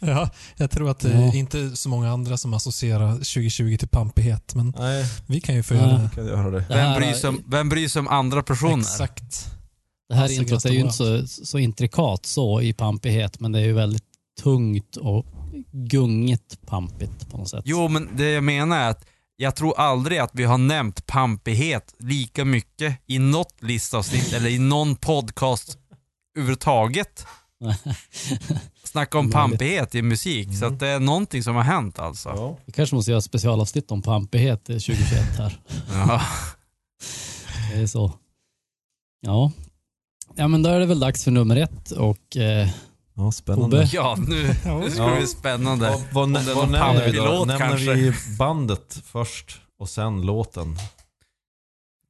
Ja, 0.00 0.30
jag 0.56 0.70
tror 0.70 0.90
att 0.90 0.98
det 1.00 1.08
Ja. 1.10 1.18
är 1.18 1.36
inte 1.36 1.76
så 1.76 1.88
många 1.88 2.12
andra 2.12 2.36
som 2.36 2.54
associerar 2.54 3.12
2020 3.12 3.76
till 3.76 3.88
pampighet, 3.88 4.54
men 4.54 4.74
Nej, 4.78 5.04
vi 5.26 5.40
kan 5.40 5.54
ju 5.54 5.62
få 5.62 5.74
Ja. 5.74 6.10
göra 6.16 6.50
det. 6.50 6.64
Vem 6.68 6.94
bryr, 7.00 7.12
sig 7.12 7.28
om, 7.28 7.42
vem 7.46 7.68
bryr 7.68 7.88
sig 7.88 8.00
om 8.00 8.08
andra 8.08 8.42
personer? 8.42 8.78
Exakt. 8.78 9.46
Det 10.08 10.14
här 10.14 10.22
Alltså, 10.22 10.40
introt 10.40 10.64
är 10.64 10.70
ju 10.70 10.80
inte 10.80 10.94
så, 10.94 11.26
så 11.26 11.58
intrikat 11.58 12.26
så 12.26 12.60
i 12.60 12.72
pampighet, 12.72 13.40
men 13.40 13.52
det 13.52 13.58
är 13.58 13.64
ju 13.64 13.72
väldigt 13.72 14.04
tungt 14.42 14.96
och 14.96 15.26
gungigt 15.72 16.66
pampigt 16.66 17.30
på 17.30 17.36
något 17.36 17.48
sätt. 17.48 17.62
Jo, 17.64 17.88
men 17.88 18.08
det 18.16 18.30
jag 18.30 18.44
menar 18.44 18.78
är 18.78 18.90
att 18.90 19.06
jag 19.36 19.56
tror 19.56 19.78
aldrig 19.78 20.18
att 20.18 20.30
vi 20.32 20.44
har 20.44 20.58
nämnt 20.58 21.06
pampighet 21.06 21.94
lika 21.98 22.44
mycket 22.44 22.98
i 23.06 23.18
något 23.18 23.62
listavsnitt 23.62 24.32
eller 24.32 24.50
i 24.50 24.58
någon 24.58 24.96
podcast 24.96 25.78
överhuvudtaget. 26.36 27.26
Snacka 28.84 29.18
om 29.18 29.30
pampighet 29.30 29.94
i 29.94 30.02
musik, 30.02 30.58
så 30.58 30.66
att 30.66 30.80
det 30.80 30.88
är 30.88 31.00
någonting 31.00 31.42
som 31.42 31.56
har 31.56 31.62
hänt 31.62 31.98
alltså. 31.98 32.28
Ja. 32.28 32.58
Vi 32.66 32.72
kanske 32.72 32.94
måste 32.94 33.10
göra 33.10 33.20
specialavsnitt 33.20 33.90
om 33.90 34.02
pampighet 34.02 34.64
till 34.64 34.80
2021 34.80 35.38
här. 35.38 35.60
Ja. 35.92 36.22
Det 37.72 37.80
är 37.80 37.86
så. 37.86 38.12
Ja. 39.20 39.52
Ja 40.38 40.48
men 40.48 40.62
då 40.62 40.70
är 40.70 40.80
det 40.80 40.86
väl 40.86 41.00
dags 41.00 41.24
för 41.24 41.30
nummer 41.30 41.56
ett 41.56 41.90
och 41.90 42.36
eh, 42.36 42.68
ja, 43.16 43.32
spännande. 43.32 43.76
Tobbe? 43.76 43.88
Ja, 43.92 44.16
nu, 44.28 44.42
nu 44.82 44.90
ska 44.90 45.06
det 45.06 45.16
bli 45.16 45.26
spännande. 45.26 45.90
Vad, 46.12 46.30
vad, 46.30 46.44
vad 46.44 46.56
någon 46.56 46.72
nämner 46.72 47.06
vi 47.06 47.12
då? 47.16 47.24
pampig-låt 47.24 47.46
Nämner 47.48 47.68
kanske? 47.68 47.94
vi 47.94 48.12
bandet 48.38 49.00
först 49.04 49.60
och 49.78 49.88
sen 49.88 50.22
låten? 50.22 50.76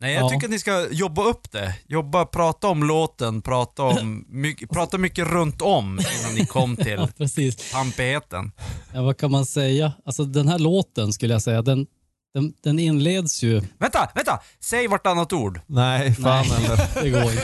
Nej, 0.00 0.14
jag 0.14 0.22
Ja. 0.24 0.28
tycker 0.28 0.46
att 0.46 0.50
ni 0.50 0.58
ska 0.58 0.86
jobba 0.90 1.24
upp 1.24 1.52
det. 1.52 1.74
Jobba, 1.86 2.24
prata 2.26 2.68
om 2.68 2.82
låten, 2.82 3.42
prata, 3.42 3.82
om, 3.82 4.24
mycket, 4.28 4.70
prata 4.70 4.98
mycket 4.98 5.26
runt 5.26 5.62
om 5.62 5.86
innan 6.20 6.34
ni 6.34 6.46
kom 6.46 6.76
till 6.84 7.08
ja, 7.16 7.50
pampigheten. 7.72 8.52
Ja, 8.94 9.02
vad 9.02 9.16
kan 9.18 9.30
man 9.30 9.46
säga? 9.46 9.92
Alltså 10.04 10.24
den 10.24 10.48
här 10.48 10.58
låten 10.58 11.12
skulle 11.12 11.32
jag 11.34 11.42
säga, 11.42 11.62
den, 11.62 11.86
den, 12.34 12.52
den 12.62 12.78
inleds 12.78 13.42
ju... 13.42 13.60
Vänta, 13.78 14.10
vänta! 14.14 14.40
Säg 14.60 14.88
vartannat 14.88 15.32
ord. 15.32 15.60
Nej, 15.66 16.14
fan 16.14 16.44
Nej. 16.50 16.64
eller. 16.64 16.76
Det 17.02 17.10
går 17.10 17.22
inte. 17.22 17.42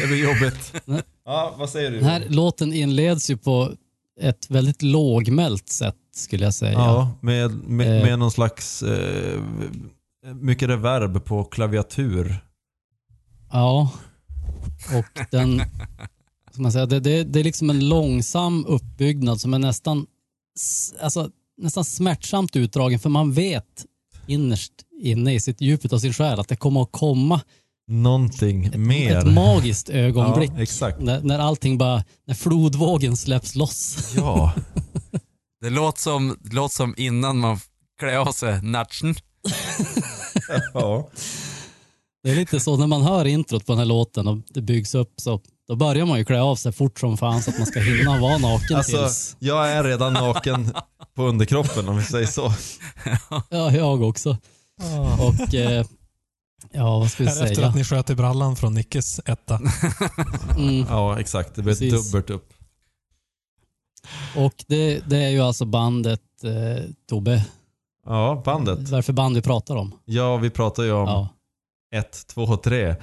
Det 0.00 0.06
blir 0.06 0.24
jobbigt. 0.24 0.72
Ja, 1.24 1.54
vad 1.58 1.70
säger 1.70 1.90
du? 1.90 1.96
Den 1.96 2.06
här 2.08 2.24
låten 2.28 2.72
inleds 2.72 3.30
ju 3.30 3.36
på 3.36 3.72
ett 4.20 4.50
väldigt 4.50 4.82
lågmält 4.82 5.68
sätt 5.68 5.96
skulle 6.14 6.44
jag 6.44 6.54
säga. 6.54 6.72
Ja, 6.72 7.10
med, 7.20 7.50
med, 7.50 7.98
Eh. 7.98 8.04
med 8.04 8.18
någon 8.18 8.30
slags... 8.30 8.82
Eh, 8.82 9.40
mycket 10.34 10.68
reverb 10.68 11.24
på 11.24 11.44
klaviatur. 11.44 12.36
Ja. 13.52 13.90
Och 14.98 15.26
den... 15.30 15.62
Ska 16.52 16.62
man 16.62 16.72
säga, 16.72 16.86
det, 16.86 17.00
det, 17.00 17.24
det 17.24 17.40
är 17.40 17.44
liksom 17.44 17.70
en 17.70 17.88
långsam 17.88 18.64
uppbyggnad 18.66 19.40
som 19.40 19.54
är 19.54 19.58
nästan, 19.58 20.06
alltså, 21.00 21.30
nästan 21.56 21.84
smärtsamt 21.84 22.56
utdragen 22.56 22.98
för 22.98 23.08
man 23.10 23.32
vet 23.32 23.86
innerst 24.26 24.72
inne 25.02 25.34
i 25.34 25.40
sitt 25.40 25.60
djupet 25.60 25.92
av 25.92 25.98
sin 25.98 26.12
själ 26.12 26.40
att 26.40 26.48
det 26.48 26.56
kommer 26.56 26.82
att 26.82 26.92
komma 26.92 27.40
Någonting 27.88 28.64
ett, 28.66 28.74
mer. 28.74 29.16
ett 29.16 29.34
magiskt 29.34 29.90
ögonblick. 29.90 30.50
Ja, 30.56 30.62
exakt. 30.62 31.00
När, 31.00 31.20
när 31.20 31.38
allting 31.38 31.78
bara, 31.78 32.04
när 32.26 32.34
flodvågen 32.34 33.16
släpps 33.16 33.54
loss. 33.54 34.12
Ja, 34.16 34.52
Det 35.60 35.70
låter 35.70 36.00
som, 36.00 36.36
det 36.40 36.54
låter 36.54 36.74
som 36.74 36.94
innan 36.96 37.38
man 37.38 37.58
klär 38.00 38.16
av 38.16 38.32
sig 38.32 38.62
natchen. 38.62 39.14
ja. 40.74 41.08
Det 42.22 42.30
är 42.30 42.34
lite 42.36 42.60
så 42.60 42.76
när 42.76 42.86
man 42.86 43.02
hör 43.02 43.24
introt 43.24 43.66
på 43.66 43.72
den 43.72 43.78
här 43.78 43.86
låten 43.86 44.28
och 44.28 44.38
det 44.48 44.62
byggs 44.62 44.94
upp 44.94 45.12
så 45.16 45.40
då 45.68 45.76
börjar 45.76 46.06
man 46.06 46.18
ju 46.18 46.24
klä 46.24 46.40
av 46.42 46.56
sig 46.56 46.72
fort 46.72 47.00
som 47.00 47.16
fan 47.16 47.42
så 47.42 47.50
att 47.50 47.58
man 47.58 47.66
ska 47.66 47.80
hinna 47.80 48.20
vara 48.20 48.38
naken 48.38 48.76
Alltså, 48.76 48.96
tills... 48.96 49.36
jag 49.38 49.70
är 49.70 49.84
redan 49.84 50.12
naken 50.12 50.72
på 51.14 51.22
underkroppen 51.22 51.88
om 51.88 51.96
vi 51.96 52.02
säger 52.04 52.26
så. 52.26 52.52
Ja, 53.50 53.72
jag 53.72 54.02
också. 54.02 54.36
Och 55.20 55.54
eh, 55.54 55.86
ja, 56.72 56.98
vad 56.98 57.10
ska 57.10 57.22
vi 57.22 57.28
Här 57.30 57.42
efter 57.42 57.54
säga? 57.54 57.66
att 57.68 57.74
ni 57.74 57.84
sköt 57.84 58.10
i 58.10 58.14
brallan 58.14 58.56
från 58.56 58.74
Nickes 58.74 59.20
etta. 59.24 59.60
Mm. 60.58 60.86
Ja, 60.88 61.20
exakt. 61.20 61.54
Det 61.54 61.62
blir 61.62 61.74
Precis. 61.74 62.12
dubbelt 62.12 62.30
upp. 62.30 62.52
Och 64.36 64.64
det, 64.66 65.00
det 65.10 65.16
är 65.16 65.30
ju 65.30 65.40
alltså 65.40 65.64
bandet 65.64 66.20
eh, 66.44 66.84
Tobbe. 67.08 67.46
Ja, 68.06 68.42
bandet. 68.44 68.88
Varför 68.88 69.12
band 69.12 69.36
vi 69.36 69.42
pratar 69.42 69.76
om. 69.76 69.92
Ja, 70.04 70.36
vi 70.36 70.50
pratar 70.50 70.82
ju 70.82 70.92
om 70.92 71.08
Ja. 71.08 71.28
Ett, 71.92 72.26
två, 72.26 72.56
tre. 72.56 72.94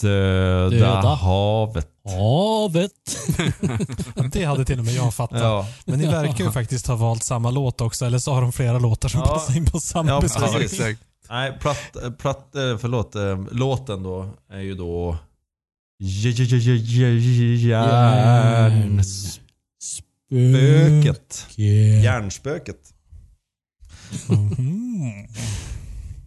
Döda, 0.00 0.70
Döda. 0.70 1.14
havet. 1.14 1.88
Havet. 2.04 2.92
Det 4.32 4.44
hade 4.44 4.64
till 4.64 4.78
och 4.78 4.84
med 4.84 4.94
jag 4.94 5.14
fattat. 5.14 5.40
Ja, 5.40 5.68
Men 5.84 5.98
ni 5.98 6.06
verkar 6.06 6.44
ju 6.44 6.50
faktiskt 6.50 6.86
ha 6.86 6.96
valt 6.96 7.22
samma 7.24 7.50
låt 7.50 7.80
också, 7.80 8.06
eller 8.06 8.18
så 8.18 8.32
har 8.32 8.40
de 8.42 8.52
flera 8.52 8.78
låtar 8.78 9.08
som 9.08 9.20
Ja. 9.20 9.26
passar 9.26 9.56
in 9.56 9.66
på 9.66 9.80
samma 9.80 10.10
Ja, 10.10 10.20
beskrivning. 10.20 10.96
nej, 11.30 11.52
platt, 11.60 11.96
platt, 12.18 12.54
eh, 12.56 12.78
förlåt, 12.78 13.14
eh, 13.14 13.38
låten 13.52 14.02
då 14.02 14.28
är 14.52 14.60
ju 14.60 14.74
då 14.74 15.16
Järnspöket. 20.40 21.46
Järnspöket. 22.02 22.78
Mhm. 24.28 25.26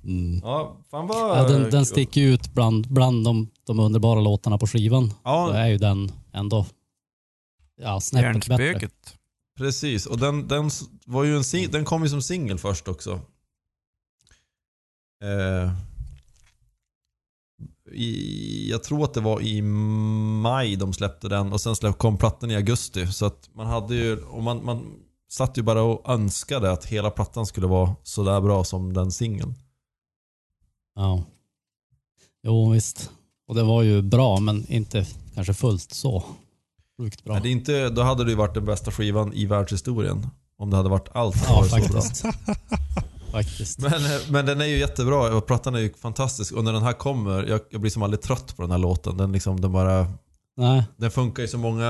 Mm. 0.04 0.40
Ja, 0.44 0.78
fan 0.92 1.08
vad... 1.08 1.38
Ja, 1.38 1.48
den, 1.48 1.70
den 1.70 1.86
sticker 1.86 2.22
ut 2.22 2.54
bland, 2.54 2.88
bland 2.94 3.24
de, 3.26 3.48
de 3.68 3.80
underbara 3.80 4.20
låtarna 4.20 4.58
på 4.58 4.68
skivan. 4.68 5.08
Då 5.08 5.16
Ja, 5.24 5.54
är 5.54 5.68
ju 5.68 5.78
den 5.78 6.12
ändå 6.34 6.66
ja, 7.82 8.00
snäppet 8.00 8.48
bättre. 8.48 8.90
Precis. 9.58 10.06
Och 10.06 10.18
den, 10.18 10.48
den, 10.48 10.70
var 11.06 11.24
ju 11.24 11.36
en 11.36 11.44
sing- 11.44 11.72
den 11.72 11.86
kom 11.86 12.04
ju 12.04 12.10
som 12.10 12.22
singel 12.22 12.58
först 12.60 12.88
också. 12.88 13.20
Eh, 15.24 15.72
i, 17.94 18.70
jag 18.70 18.84
tror 18.84 19.04
att 19.04 19.14
det 19.14 19.22
var 19.22 19.42
i 19.42 19.62
maj 20.42 20.76
de 20.76 20.94
släppte 20.94 21.28
den 21.30 21.54
och 21.54 21.62
sen 21.62 21.76
släpp, 21.76 21.98
kom 21.98 22.18
plattan 22.18 22.52
i 22.52 22.56
augusti. 22.56 23.08
Så 23.08 23.26
att 23.26 23.50
man 23.54 23.68
hade 23.68 23.96
ju, 23.96 24.18
och 24.24 24.44
man, 24.44 24.66
man 24.66 24.96
satt 25.30 25.58
ju 25.58 25.62
bara 25.62 25.82
och 25.82 26.10
önskade 26.10 26.72
att 26.72 26.86
hela 26.86 27.10
plattan 27.12 27.46
skulle 27.46 27.68
vara 27.68 27.96
sådär 28.04 28.42
bra 28.42 28.64
som 28.64 28.94
den 28.94 29.12
singeln. 29.12 29.56
Ja. 30.96 31.24
Jo 32.44 32.70
visst. 32.70 33.12
Och 33.48 33.56
det 33.56 33.64
var 33.64 33.82
ju 33.82 34.02
bra 34.02 34.40
men 34.40 34.72
inte 34.72 35.06
kanske 35.36 35.54
fullt 35.54 35.94
så 35.94 36.24
sjukt 36.98 37.24
bra. 37.24 37.34
Men 37.34 37.44
det 37.44 37.50
är 37.50 37.52
inte, 37.52 37.90
då 37.90 38.02
hade 38.02 38.24
det 38.24 38.30
ju 38.30 38.38
varit 38.38 38.54
den 38.54 38.66
bästa 38.66 38.92
skivan 38.92 39.34
i 39.34 39.46
världshistorien. 39.46 40.28
Om 40.58 40.70
det 40.70 40.78
hade 40.78 40.90
varit 40.90 41.10
allt 41.12 41.44
Ja 41.48 41.56
var 41.56 41.64
så 41.64 41.76
bra. 41.76 42.02
faktiskt. 42.02 42.26
faktiskt. 43.32 43.80
Men, 43.80 43.94
eh, 43.94 44.20
men 44.30 44.46
den 44.46 44.62
är 44.62 44.66
ju 44.66 44.78
jättebra 44.78 45.36
och 45.38 45.48
plattan 45.48 45.76
är 45.76 45.80
ju 45.80 45.94
fantastisk. 45.94 46.54
Och 46.54 46.64
när 46.64 46.74
den 46.74 46.84
här 46.84 46.94
kommer, 46.94 47.44
jag, 47.44 47.62
jag 47.70 47.82
blir 47.82 47.92
som 47.92 48.04
aldrig 48.04 48.22
trött 48.22 48.56
på 48.56 48.62
den 48.62 48.72
här 48.72 48.78
låten. 48.78 49.18
Den, 49.18 49.32
liksom, 49.32 49.62
den, 49.62 49.72
bara, 49.72 50.08
Nej, 50.58 50.84
den 50.98 51.12
funkar 51.12 51.44
i 51.44 51.48
så 51.48 51.58
många 51.58 51.86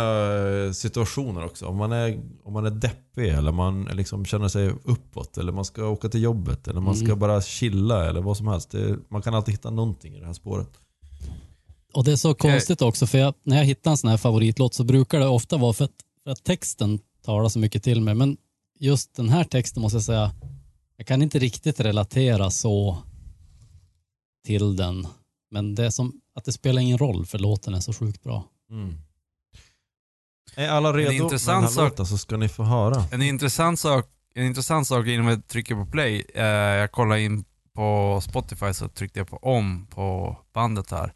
eh, 0.66 0.72
situationer 0.72 1.46
också. 1.46 1.66
Om 1.66 1.78
man 1.78 1.92
är, 1.92 2.22
om 2.44 2.54
man 2.54 2.66
är 2.66 2.70
deppig 2.70 3.30
eller 3.30 3.52
man 3.52 3.84
liksom 3.84 4.26
känner 4.26 4.48
sig 4.48 4.70
uppåt. 4.84 5.38
Eller 5.38 5.52
man 5.52 5.66
ska 5.66 5.86
åka 5.86 6.10
till 6.10 6.22
jobbet. 6.22 6.68
Eller 6.68 6.82
man 6.82 6.96
ska 6.96 7.06
Mm. 7.06 7.20
bara 7.20 7.42
chilla 7.42 8.10
eller 8.10 8.22
vad 8.22 8.38
som 8.38 8.48
helst. 8.48 8.72
Det, 8.72 8.98
man 9.10 9.22
kan 9.22 9.34
alltid 9.36 9.54
hitta 9.54 9.70
någonting 9.70 10.16
i 10.16 10.20
det 10.20 10.26
här 10.26 10.34
spåret. 10.34 10.70
och 11.94 12.04
det 12.04 12.12
är 12.12 12.16
så 12.16 12.34
konstigt 12.34 12.82
också 12.82 13.08
för 13.08 13.18
jag, 13.18 13.34
när 13.44 13.58
jag 13.58 13.66
hittar 13.66 13.92
en 13.92 13.98
sån 13.98 14.10
här 14.10 14.18
favoritlåt 14.18 14.74
så 14.74 14.84
brukar 14.84 15.20
det 15.20 15.28
ofta 15.28 15.58
vara 15.58 15.74
för 15.74 15.86
att, 15.86 15.96
för 16.24 16.32
att 16.32 16.44
texten 16.44 17.00
talar 17.26 17.50
så 17.50 17.60
mycket 17.60 17.84
till 17.84 18.02
mig. 18.02 18.16
Men 18.16 18.38
just 18.80 19.16
den 19.16 19.30
här 19.30 19.44
texten 19.44 19.82
måste 19.82 19.96
jag 19.96 20.04
säga, 20.04 20.32
jag 20.98 21.08
kan 21.08 21.22
inte 21.22 21.40
riktigt 21.40 21.80
relatera 21.80 22.50
så 22.50 22.98
till 24.46 24.76
den. 24.76 25.08
Men 25.52 25.76
det 25.76 25.86
är 25.86 25.90
som 25.90 26.22
att 26.36 26.46
det 26.46 26.52
spelar 26.52 26.82
ingen 26.82 26.98
roll 26.98 27.26
för 27.26 27.40
låten 27.40 27.74
är 27.74 27.80
så 27.80 27.94
sjukt 27.94 28.24
bra. 28.24 28.44
Mm. 28.72 28.98
Är 30.56 30.70
alla 30.70 30.94
redo 30.94 30.98
med 30.98 31.16
den 31.16 31.24
intressant 31.24 31.76
här 31.76 31.84
låten 31.84 32.06
så 32.06 32.18
ska 32.18 32.38
ni 32.38 32.50
få 32.50 32.64
höra. 32.64 33.06
En 33.12 33.22
intressant 33.22 33.80
sak, 33.80 34.06
en 34.36 34.46
intressant 34.46 34.88
sak 34.88 35.08
innan 35.08 35.28
vi 35.28 35.42
trycker 35.42 35.76
på 35.76 35.86
play. 35.86 36.26
Eh, 36.36 36.46
jag 36.46 36.92
kollade 36.92 37.22
in 37.22 37.44
på 37.76 38.20
Spotify 38.24 38.74
så 38.74 38.88
tryckte 38.88 39.20
jag 39.20 39.28
på 39.28 39.38
om 39.38 39.88
på 39.88 40.38
bandet 40.54 40.92
här. 40.92 41.14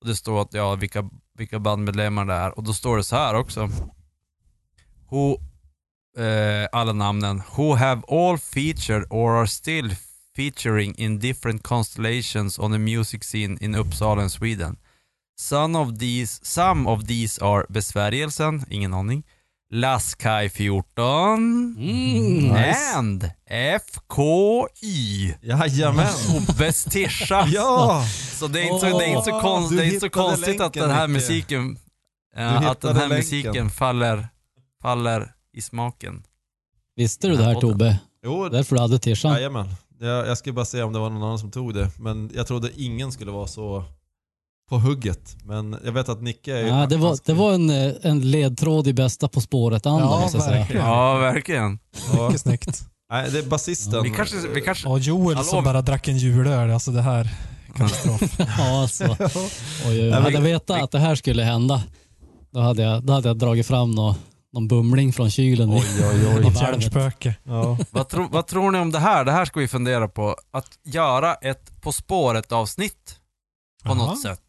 Och 0.00 0.06
det 0.06 0.16
står 0.16 0.42
att, 0.42 0.54
ja, 0.54 0.74
vilka, 0.74 1.10
vilka 1.38 1.58
bandmedlemmar 1.58 2.24
det 2.24 2.34
är. 2.34 2.58
Och 2.58 2.64
då 2.64 2.72
står 2.72 2.96
det 2.96 3.04
så 3.04 3.16
här 3.16 3.34
också. 3.34 3.70
Who, 5.08 5.32
eh, 6.22 6.68
alla 6.72 6.92
namnen. 6.92 7.42
Who 7.56 7.74
have 7.74 8.02
all 8.08 8.38
featured 8.38 9.06
or 9.10 9.30
are 9.30 9.48
still 9.48 9.96
featuring 10.36 10.94
in 10.94 11.18
different 11.18 11.62
constellations 11.62 12.58
on 12.58 12.72
the 12.72 12.78
music 12.78 13.22
scene 13.22 13.58
in 13.60 13.74
Uppsala 13.74 14.22
and 14.22 14.32
Sweden. 14.32 14.76
Some 15.36 15.78
of 15.78 15.98
these, 15.98 16.40
some 16.44 16.90
of 16.90 17.04
these 17.06 17.44
are 17.44 17.66
Besvärjelsen, 17.68 18.64
ingen 18.70 18.94
aning. 18.94 19.22
Laskaj 19.72 20.48
14 20.48 21.76
Mm. 21.78 22.52
and 22.96 23.30
FKY. 23.80 25.34
Jajamän! 25.42 26.06
Tobbes 26.46 26.84
Tischa. 26.84 27.46
Ja! 27.52 28.04
Så 28.38 28.46
det 28.48 28.60
är 28.60 28.72
inte 28.74 28.90
så, 28.90 28.98
det 28.98 29.04
är 29.04 29.08
inte 29.08 29.30
så, 29.30 29.40
konst, 29.40 29.76
det 29.76 29.82
är 29.84 29.86
inte 29.86 30.00
så 30.00 30.10
konstigt 30.10 30.48
att 30.48 30.58
länken, 30.60 30.82
den 30.82 30.90
här 30.90 31.08
musiken, 31.08 31.78
eh, 32.36 32.66
att 32.66 32.80
den 32.80 32.96
här 32.96 33.08
länken. 33.08 33.16
musiken 33.18 33.70
faller, 33.70 34.28
faller 34.82 35.32
i 35.52 35.60
smaken. 35.62 36.22
Visste 36.96 37.28
du 37.28 37.36
det 37.36 37.44
här 37.44 37.60
Tobbe? 37.60 37.98
Jo, 38.24 38.48
Därför 38.48 38.76
du 38.76 38.82
hade 38.82 38.98
tishan? 38.98 39.32
jajamän. 39.32 39.68
Jag, 40.00 40.26
jag 40.26 40.38
skulle 40.38 40.52
bara 40.52 40.64
se 40.64 40.82
om 40.82 40.92
det 40.92 40.98
var 40.98 41.10
någon 41.10 41.22
annan 41.22 41.38
som 41.38 41.50
tog 41.50 41.74
det. 41.74 41.90
Men 41.98 42.30
jag 42.34 42.46
trodde 42.46 42.70
ingen 42.76 43.12
skulle 43.12 43.30
vara 43.30 43.46
så 43.46 43.84
på 44.70 44.78
hugget. 44.78 45.36
Men 45.44 45.76
jag 45.84 45.92
vet 45.92 46.08
att 46.08 46.22
Nicke 46.22 46.52
är 46.56 46.60
ju 46.62 46.66
Ja, 46.68 46.86
det, 46.86 46.96
var, 46.96 47.18
det 47.24 47.32
var 47.32 47.52
en, 47.52 47.70
eh, 47.70 47.92
en 48.02 48.30
ledtråd 48.30 48.86
i 48.88 48.92
bästa 48.92 49.28
På 49.28 49.40
spåret-anda 49.40 50.04
Ja, 50.04 50.20
måste 50.20 50.36
jag 50.36 50.44
säga. 50.44 50.58
verkligen. 50.58 50.86
Ja, 50.86 51.14
verkligen. 51.18 51.78
Ja. 52.12 52.26
Mycket 52.26 52.40
snyggt. 52.40 52.82
Nej, 53.12 53.30
det 53.30 53.38
är 53.38 53.42
basisten. 53.42 54.02
Vi 54.02 54.10
kanske, 54.10 54.36
vi 54.54 54.60
kanske, 54.60 54.88
Och 54.88 54.98
Joel 54.98 55.36
Hallå? 55.36 55.48
som 55.48 55.64
bara 55.64 55.82
drack 55.82 56.08
en 56.08 56.18
julöl. 56.18 56.70
Alltså 56.70 56.90
det 56.90 57.02
här, 57.02 57.28
katastrof. 57.76 58.20
Ja, 58.58 58.80
alltså. 58.82 59.04
Oj, 59.20 59.46
oj, 59.88 60.00
oj. 60.02 60.10
Hade 60.10 60.30
jag 60.30 60.40
vetat 60.40 60.82
att 60.82 60.90
det 60.90 60.98
här 60.98 61.14
skulle 61.14 61.42
hända, 61.42 61.82
då 62.52 62.60
hade 62.60 62.82
jag, 62.82 63.02
då 63.04 63.12
hade 63.12 63.28
jag 63.28 63.38
dragit 63.38 63.66
fram 63.66 63.90
nå, 63.90 64.16
någon 64.52 64.68
bumling 64.68 65.12
från 65.12 65.30
kylen 65.30 65.70
Oj, 65.70 65.82
oj, 66.00 66.06
oj. 66.12 66.26
Ett 66.26 66.26
valvet. 66.44 66.60
hjärnspöke. 66.62 67.34
Ja. 67.44 67.78
vad, 67.90 68.08
tro, 68.08 68.28
vad 68.30 68.46
tror 68.46 68.70
ni 68.70 68.78
om 68.78 68.92
det 68.92 68.98
här? 68.98 69.24
Det 69.24 69.32
här 69.32 69.44
ska 69.44 69.60
vi 69.60 69.68
fundera 69.68 70.08
på. 70.08 70.36
Att 70.52 70.68
göra 70.84 71.34
ett 71.34 71.80
På 71.80 71.92
spåret 71.92 72.52
avsnitt 72.52 73.16
på 73.84 73.88
Jaha, 73.90 73.94
något 73.94 74.22
sätt. 74.22 74.40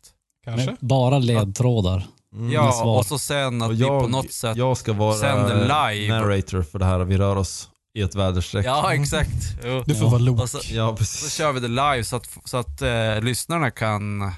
Kanske. 0.45 0.65
Med 0.65 0.77
bara 0.79 1.19
ledtrådar. 1.19 2.07
Mm. 2.33 2.51
Ja, 2.51 2.83
och 2.97 3.05
så 3.05 3.17
sen 3.19 3.61
att 3.61 3.69
Och 3.69 3.75
vi 3.75 3.83
på 3.83 4.07
något 4.07 4.31
sätt... 4.31 4.57
jag 4.57 4.77
ska 4.77 4.93
vara 4.93 5.13
sänder 5.15 5.55
live. 5.93 6.13
narrator 6.19 6.61
för 6.61 6.79
det 6.79 6.85
här. 6.85 6.99
Vi 6.99 7.17
rör 7.17 7.35
oss 7.35 7.69
i 7.97 8.01
ett 8.01 8.15
väderstreck. 8.15 8.65
Ja, 8.65 8.93
exakt. 8.93 9.29
Jo. 9.65 9.83
Du 9.85 9.95
får 9.95 10.03
Ja. 10.03 10.09
vara 10.09 10.21
lok. 10.21 10.49
Så, 10.49 10.57
Ja, 10.71 10.89
så 10.89 10.95
precis. 10.97 11.33
kör 11.33 11.51
vi 11.51 11.59
det 11.59 11.67
live 11.67 12.03
så 12.03 12.15
att, 12.15 12.29
så 12.45 12.57
att 12.57 12.81
eh, 12.81 13.21
lyssnarna 13.21 13.71
kan 13.71 14.31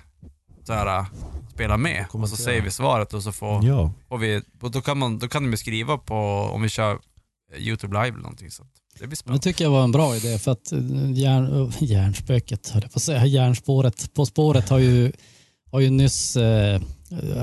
så 0.64 0.74
här, 0.74 1.06
spela 1.54 1.78
med. 1.78 2.06
Och 2.12 2.30
så 2.30 2.36
säger 2.38 2.62
vi 2.62 2.72
svaret 2.72 3.14
och 3.14 3.24
så 3.24 3.32
får, 3.32 3.66
Ja. 3.66 3.92
och 4.08 4.24
vi, 4.24 4.42
och 4.62 4.72
då, 4.72 4.82
kan 4.82 4.98
man, 4.98 5.20
då 5.20 5.28
kan 5.28 5.52
de 5.52 5.58
skriva 5.58 5.98
på 5.98 6.16
om 6.54 6.62
vi 6.62 6.70
kör 6.70 6.92
eh, 7.54 7.60
YouTube 7.62 7.94
live 7.94 8.08
eller 8.08 8.22
någonting. 8.24 8.52
Så 8.52 8.64
att 8.64 8.70
det 8.94 9.00
blir 9.00 9.10
Det 9.10 9.16
spännande. 9.16 9.44
tycker 9.44 9.64
jag 9.64 9.72
var 9.72 9.84
en 9.84 9.92
bra 9.92 10.16
idé 10.16 10.40
för 10.40 10.52
att 10.52 10.72
eh, 10.72 10.80
järn, 11.14 11.62
eh, 11.68 11.84
järnspöket, 11.84 12.70
höll 12.70 12.82
jag 12.84 12.92
på 12.94 12.98
att 12.98 13.04
säga, 13.04 13.26
järnspåret, 13.26 14.14
På 14.14 14.26
spåret 14.26 14.70
har 14.70 14.80
ju, 14.80 15.12
har 15.72 15.80
ju 15.80 15.90
nyss 15.90 16.38
eh, 16.38 16.82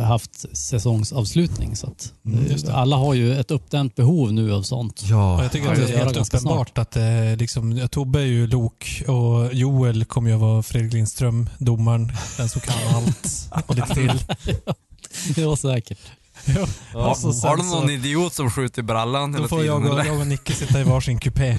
haft 0.05 0.57
säsongsavslutning 0.57 1.77
så 1.77 1.87
att 1.87 2.13
Mm, 2.27 2.45
eh, 2.45 2.51
just 2.53 2.67
det. 2.67 2.75
alla 2.75 2.97
har 2.97 3.15
ju 3.15 3.39
ett 3.41 3.51
uppdämt 3.51 3.95
behov 3.95 4.33
nu 4.33 4.53
av 4.53 4.63
sånt. 4.63 5.03
Ja. 5.05 5.37
Och 5.39 5.45
jag 5.45 5.53
tycker 5.53 5.67
Ja, 5.67 5.73
att 5.73 5.79
det 5.79 5.95
är 5.95 5.99
helt 6.05 6.17
uppenbart 6.17 6.79
att 6.79 6.91
det 6.91 7.37
liksom, 7.37 7.73
ja, 7.77 7.89
Tobbe 7.89 8.21
är 8.21 8.25
ju 8.25 8.47
lok 8.47 9.03
och 9.07 9.55
Joel 9.55 10.05
kommer 10.05 10.29
ju 10.31 10.35
att 10.35 10.41
vara 10.41 10.63
Fredrik 10.63 10.93
Lindström, 10.93 11.49
domaren, 11.59 12.13
den 12.37 12.49
som 12.49 12.61
kan 12.61 12.75
allt 12.95 13.51
och 13.67 13.75
lite 13.77 13.95
till. 13.95 14.13
Det 15.35 15.45
var 15.47 15.57
säkert. 15.57 15.99
Ja. 16.45 16.67
Ja. 16.95 17.11
Och 17.11 17.17
så 17.17 17.49
Har 17.49 17.57
du 17.57 17.63
så- 17.63 17.81
någon 17.81 17.91
idiot 17.91 18.33
som 18.35 18.51
skjuter 18.51 18.83
i 18.83 18.85
brallan 18.85 19.33
Då 19.33 19.37
hela 19.39 19.49
får 19.49 19.57
tiden? 19.61 19.73
jag 19.83 19.85
och, 19.93 20.01
eller? 20.01 20.11
jag 20.11 20.21
och 20.21 20.27
Nicke 20.27 20.53
sitta 20.53 20.81
i 20.81 20.85
varsin 20.85 21.19
kupé. 21.19 21.59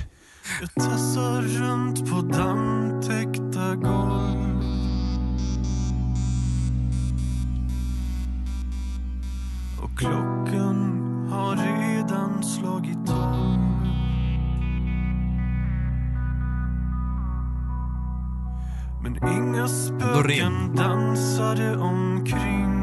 Jag 0.62 0.86
tassar 0.86 1.42
runt 1.42 2.10
på 2.12 2.22
dammtäckta 2.38 3.76
golv 3.76 4.45
klockan 9.96 11.02
har 11.32 11.56
redan 11.56 12.44
slagit 12.44 13.08
tolv 13.08 13.66
Men 19.04 19.18
inga 19.30 19.68
spöken 19.68 20.76
dansade 20.76 21.78
omkring. 21.78 22.76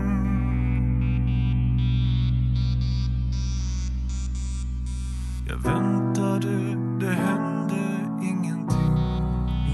Jag 5.49 5.57
väntade, 5.57 6.77
det 7.01 7.15
hände 7.15 8.09
ingenting. 8.23 8.97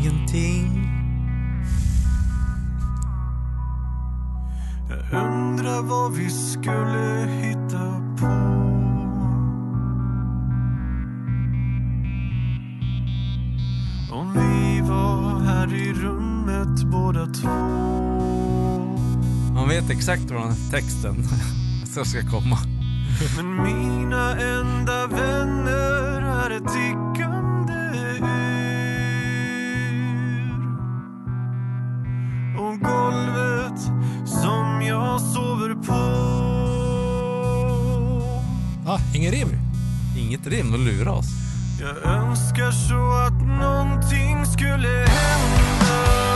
Ingenting. 0.01 0.77
Undrar 5.12 5.82
vad 5.82 6.12
vi 6.12 6.30
skulle 6.30 7.28
hitta 7.30 7.78
på 8.20 8.26
Om 14.14 14.32
vi 14.35 14.80
var 14.89 15.40
här 15.40 15.74
i 15.74 15.93
rummet 15.93 16.85
båda 16.85 17.26
två 17.26 17.48
Man 19.55 19.68
vet 19.68 19.90
exakt 19.90 20.28
den 20.28 20.55
texten 20.70 21.24
som 21.85 22.05
ska 22.05 22.20
komma. 22.20 22.59
Men 23.36 23.62
mina 23.62 24.36
enda 24.40 25.06
vänner 25.06 26.22
är 26.22 26.51
ett 26.51 26.72
tickande 26.72 27.17
Och 32.68 32.80
golvet 32.80 33.80
som 34.26 34.82
jag 34.82 35.20
sover 35.20 35.74
på 35.74 35.92
Ah, 38.90 38.98
ingen 39.14 39.32
rim. 39.32 39.48
Inget 40.18 40.46
rim, 40.46 40.72
de 40.72 40.84
lurar 40.84 41.12
oss. 41.12 41.26
Jag 41.80 42.12
önskar 42.14 42.70
så 42.70 43.12
att 43.26 43.46
någonting 43.46 44.46
skulle 44.46 44.88
hända 44.88 46.27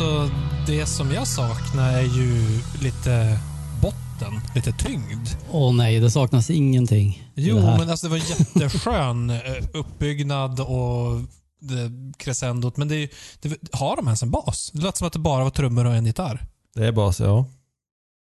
Alltså, 0.00 0.30
det 0.66 0.86
som 0.86 1.12
jag 1.12 1.28
saknar 1.28 1.92
är 1.92 2.02
ju 2.02 2.60
lite 2.82 3.38
botten, 3.82 4.40
lite 4.54 4.72
tyngd. 4.72 5.28
Åh 5.50 5.74
nej, 5.74 6.00
det 6.00 6.10
saknas 6.10 6.50
ingenting. 6.50 7.30
Jo, 7.34 7.56
det 7.56 7.62
men 7.62 7.90
alltså 7.90 8.06
det 8.06 8.10
var 8.10 8.16
jätteskön 8.16 9.30
eh, 9.30 9.38
uppbyggnad 9.72 10.60
och 10.60 11.20
det, 11.60 11.90
crescendot. 12.16 12.76
Men 12.76 12.88
det, 12.88 13.10
det, 13.40 13.58
har 13.72 13.96
de 13.96 14.06
ens 14.06 14.22
en 14.22 14.30
bas? 14.30 14.70
Det 14.74 14.82
lät 14.82 14.96
som 14.96 15.06
att 15.06 15.12
det 15.12 15.18
bara 15.18 15.44
var 15.44 15.50
trummor 15.50 15.86
och 15.86 15.94
en 15.94 16.06
gitarr. 16.06 16.46
Det 16.74 16.86
är 16.86 16.92
bas, 16.92 17.20
ja. 17.20 17.46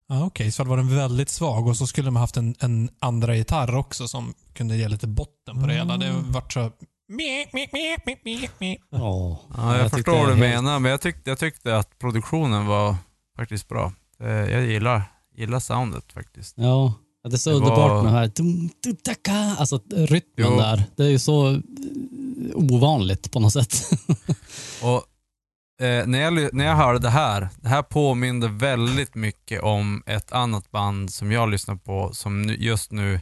Ja, 0.08 0.24
Okej, 0.24 0.52
så 0.52 0.64
var 0.64 0.76
den 0.76 0.96
väldigt 0.96 1.30
svag 1.30 1.66
och 1.66 1.76
så 1.76 1.86
skulle 1.86 2.06
de 2.06 2.16
haft 2.16 2.36
en, 2.36 2.54
en 2.60 2.90
andra 2.98 3.36
gitarr 3.36 3.76
också 3.76 4.08
som 4.08 4.34
kunde 4.52 4.76
ge 4.76 4.88
lite 4.88 5.06
botten 5.06 5.60
på 5.60 5.66
det 5.66 5.74
hela. 5.74 5.96
Det 5.96 6.12
vart 6.24 6.52
så... 6.52 6.70
Meh. 7.08 7.46
Ja, 8.90 9.40
Ja, 9.56 9.76
jag, 9.76 9.82
tyckte 9.82 9.96
förstår 9.96 10.12
vad 10.12 10.28
du 10.28 10.34
helt- 10.34 10.38
menar, 10.38 10.78
men 10.78 10.90
jag 10.90 11.00
tyckte, 11.00 11.30
jag 11.30 11.38
tyckte 11.38 11.76
att 11.76 11.98
produktionen 11.98 12.66
var 12.66 12.96
faktiskt 13.36 13.68
bra. 13.68 13.92
Jag 14.18 14.64
gillar, 14.66 15.02
gillar 15.36 15.58
soundet 15.60 16.12
faktiskt. 16.12 16.54
Ja, 16.58 16.94
det 17.28 17.34
är 17.34 17.38
så 17.38 17.50
Det 17.50 17.56
underbart 17.56 17.78
var- 17.90 18.02
med 18.02 18.12
det 18.12 18.18
här 18.18 18.26
dum, 18.36 18.70
dum, 18.82 18.96
daka, 19.04 19.56
alltså 19.58 19.80
rytmen 19.90 20.46
Jo. 20.52 20.56
där. 20.58 20.82
Det 20.96 21.04
är 21.04 21.08
ju 21.08 21.18
så 21.18 21.52
eh, 21.52 21.60
ovanligt 22.54 23.32
på 23.32 23.40
något 23.40 23.52
sätt. 23.52 23.74
Och 24.82 25.04
eh, 25.86 26.06
när, 26.06 26.18
jag, 26.20 26.54
när 26.54 26.64
jag 26.64 26.76
hörde 26.76 26.98
det 26.98 27.10
här, 27.10 27.48
det 27.60 27.68
här 27.68 27.82
påminde 27.82 28.48
väldigt 28.48 29.14
mycket 29.14 29.62
om 29.62 30.02
ett 30.06 30.32
annat 30.32 30.70
band 30.70 31.12
som 31.12 31.32
jag 31.32 31.50
lyssnar 31.50 31.76
på 31.76 32.10
som 32.14 32.44
just 32.58 32.92
nu 32.92 33.20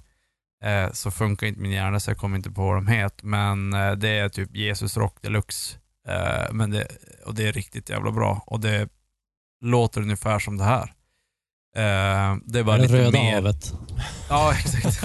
eh, 0.65 0.93
så 0.93 1.11
funkar 1.11 1.47
inte 1.47 1.61
min 1.61 1.73
hjärna 1.73 2.01
så 2.01 2.11
jag 2.11 2.19
kommer 2.19 2.37
inte 2.37 2.51
på 2.51 2.63
vad 2.63 2.77
de 2.77 2.87
heter. 2.87 3.27
Men 3.27 3.73
eh, 3.73 3.93
det 3.93 4.09
är 4.09 4.29
typ 4.29 4.57
Jesus 4.57 4.97
Rock 4.97 5.23
Deluxe. 5.23 5.77
Eh, 6.09 6.53
men 6.53 6.71
det, 6.71 6.87
och 7.27 7.35
det 7.35 7.49
är 7.49 7.53
riktigt 7.53 7.91
jävla 7.91 8.11
bra 8.11 8.45
och 8.47 8.61
det 8.61 8.89
låter 9.65 10.01
ungefär 10.01 10.39
som 10.39 10.57
det 10.57 10.65
här. 10.65 10.93
Eh, 11.77 12.37
det 12.45 12.59
är 12.59 12.63
bara 12.63 12.77
det 12.77 12.83
lite 12.83 12.99
röda 12.99 13.11
mer... 13.11 13.35
havet. 13.35 13.73
Ja, 14.29 14.55
exakt. 14.55 15.03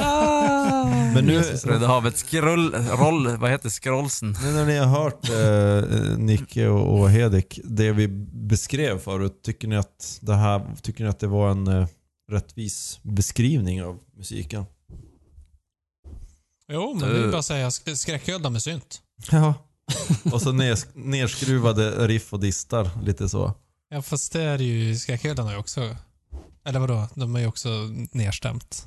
Men 1.14 1.26
nu, 1.26 1.42
Röda 1.42 1.88
havet, 1.88 2.18
skrull, 2.18 2.74
roll, 2.76 3.38
vad 3.38 3.52
heter 3.52 3.70
scrollsen? 3.70 4.36
nu 4.44 4.52
när 4.52 4.66
ni 4.66 4.78
har 4.78 4.86
hört 4.86 5.30
eh, 5.30 6.18
Nicke 6.18 6.68
och, 6.68 7.00
och 7.00 7.10
Hedik, 7.10 7.60
det 7.64 7.92
vi 7.92 8.08
beskrev 8.34 9.00
förut, 9.00 9.40
tycker 9.44 9.68
ni 9.68 9.78
att 9.78 10.20
det, 10.22 10.36
här, 10.36 10.62
tycker 10.82 11.04
ni 11.04 11.10
att 11.10 11.20
det 11.20 11.28
var 11.28 11.52
en 11.52 11.68
eh, 11.68 11.88
rättvis 12.32 13.00
beskrivning 13.04 13.84
av 13.84 13.98
musiken? 14.18 14.66
Jo, 16.72 16.98
men 17.00 17.10
det 17.10 17.24
är 17.24 17.28
bara 17.32 17.40
att 17.40 17.46
säga 17.46 17.70
sk- 17.70 17.96
skräcködda 17.96 18.50
med 18.50 18.62
synt. 18.64 19.02
Ja. 19.32 19.54
Och 20.32 20.42
så 20.42 20.52
ners, 20.52 20.86
nerskruvade 20.94 22.08
riff 22.08 22.34
och 22.34 22.40
distar, 22.40 22.90
lite 23.04 23.30
så. 23.30 23.54
Ja, 23.90 24.02
fast 24.02 24.34
det 24.34 24.42
är 24.42 24.58
ju 24.58 24.96
skräcköddarna 24.96 25.58
också. 25.58 25.96
Eller 26.66 26.80
vadå? 26.80 27.08
De 27.16 27.36
är 27.36 27.40
ju 27.40 27.48
också 27.48 27.70
nedstämt. 28.12 28.86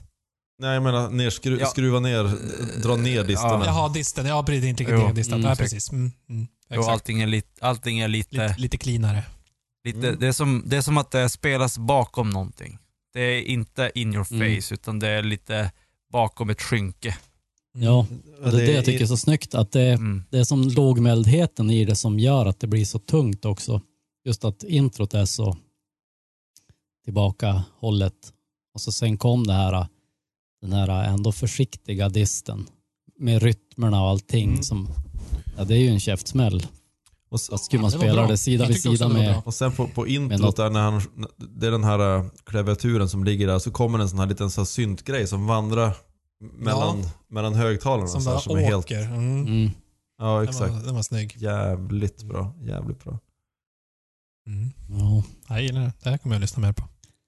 Nej 0.58 0.74
jag 0.74 0.82
menar 0.82 1.10
nerskru, 1.10 1.58
Ja. 1.60 1.66
skruva 1.66 2.00
ner, 2.00 2.36
dra 2.82 2.96
ner 2.96 3.24
distarna. 3.24 3.64
Jaha, 3.66 3.88
disten. 3.88 4.26
Ja, 4.26 4.42
precis. 4.42 4.64
Inte 4.64 4.84
riktigt 4.84 5.14
distat. 5.14 5.34
mm, 5.34 5.48
Ja, 5.48 5.56
precis. 5.56 5.92
Mm, 5.92 6.12
mm, 6.28 6.46
Jo, 6.70 6.82
allting 6.82 7.20
är, 7.22 7.26
lit, 7.26 7.46
allting 7.60 7.98
är 8.00 8.08
lite, 8.08 8.30
Lite, 8.48 8.54
lite 8.58 8.78
cleanare. 8.78 9.24
lite 9.84 9.98
Mm. 9.98 10.16
det, 10.20 10.26
är 10.26 10.32
som, 10.32 10.62
det 10.66 10.76
är 10.76 10.82
som 10.82 10.98
att 10.98 11.10
det 11.10 11.28
spelas 11.28 11.78
bakom 11.78 12.30
någonting. 12.30 12.78
Det 13.14 13.20
är 13.20 13.42
inte 13.42 13.92
in 13.94 14.14
your 14.14 14.24
face, 14.24 14.34
Mm. 14.36 14.58
utan 14.70 14.98
det 14.98 15.08
är 15.08 15.22
lite 15.22 15.70
bakom 16.12 16.50
ett 16.50 16.62
skynke. 16.62 17.16
Mm. 17.74 17.86
Ja, 17.86 18.06
och 18.44 18.50
det 18.50 18.62
är 18.62 18.66
det 18.66 18.72
jag 18.72 18.84
tycker 18.84 19.02
är 19.02 19.06
så 19.08 19.16
snyggt. 19.16 19.54
Att 19.54 19.72
det, 19.72 19.82
Mm. 19.92 20.22
det 20.30 20.38
är 20.38 20.44
som 20.44 20.62
lågmäldheten 20.68 21.70
i 21.70 21.84
det 21.84 21.96
som 21.96 22.18
gör 22.18 22.46
att 22.46 22.60
det 22.60 22.66
blir 22.66 22.84
så 22.84 22.98
tungt 22.98 23.44
också. 23.44 23.80
Just 24.24 24.44
att 24.44 24.62
introt 24.62 25.14
är 25.14 25.24
så 25.24 25.56
tillbakahållet. 27.04 28.32
Och 28.74 28.80
så 28.80 28.92
sen 28.92 29.18
kom 29.18 29.46
det 29.46 29.52
här, 29.52 29.86
den 30.60 30.72
här 30.72 31.04
ändå 31.04 31.32
försiktiga 31.32 32.08
disten 32.08 32.66
med 33.18 33.42
rytmerna 33.42 34.02
och 34.02 34.08
allting 34.08 34.48
Mm. 34.50 34.62
som, 34.62 34.88
ja 35.56 35.64
det 35.64 35.74
är 35.74 35.78
ju 35.78 35.88
en 35.88 36.00
käftsmäll. 36.00 36.66
Och, 37.30 37.40
så, 37.40 37.52
Fast 37.52 37.64
skulle 37.64 37.82
man 37.82 37.90
spela 37.90 38.26
det 38.26 38.38
sida 38.38 38.66
vid 38.66 38.82
sida 38.82 39.08
med, 39.08 39.42
och 39.44 39.54
sen 39.54 39.72
på, 39.72 39.88
på 39.88 40.06
introt 40.06 40.56
där 40.56 40.70
när 40.70 40.80
han, 40.80 41.02
det 41.36 41.66
är 41.66 41.70
den 41.70 41.84
här 41.84 42.16
äh, 42.18 42.24
klaviaturen 42.44 43.08
som 43.08 43.24
ligger 43.24 43.46
där, 43.46 43.58
så 43.58 43.70
kommer 43.70 43.98
en 43.98 44.08
sån 44.08 44.18
här 44.18 44.26
liten 44.26 44.50
så 44.50 44.60
här 44.60 44.66
syntgrej 44.66 45.26
som 45.26 45.46
vandrar 45.46 45.96
mellan, 46.42 47.02
mellan 47.28 47.54
högtalarna. 47.54 48.08
Som 48.08 48.20
så 48.22 48.28
här, 48.28 48.36
bara 48.36 48.42
som 48.42 48.56
är 48.56 48.60
helt, 48.62 48.76
åker. 48.84 49.02
Mm. 49.02 49.46
mm, 49.46 49.70
ja 50.18 50.38
Den, 50.38 50.48
exakt. 50.48 50.72
var, 50.72 50.80
den 50.82 50.94
var 50.94 51.02
snygg. 51.02 51.36
Jävligt 51.36 52.22
bra, 52.22 52.54
jävligt 52.60 53.04
bra. 53.04 53.18
Mm. 54.46 54.70
ja. 54.88 55.22
Jag 55.48 55.62
gillar 55.62 55.80
det. 55.80 55.92
Det 56.02 56.10
här 56.10 56.18
kommer 56.18 56.34
jag 56.34 56.38
att 56.38 56.42
lyssna 56.42 56.60
mer 56.62 56.72
på. 56.72 56.82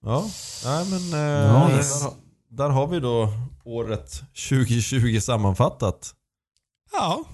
Ja, 0.04 0.30
nej 0.64 0.86
men 0.90 1.12
eh, 1.12 1.18
Ja, 1.20 1.68
där, 1.72 2.10
där 2.48 2.68
har 2.70 2.86
vi 2.86 3.00
då 3.00 3.32
året 3.64 4.22
2020 4.48 5.20
sammanfattat. 5.20 6.14
Ja, 6.92 7.24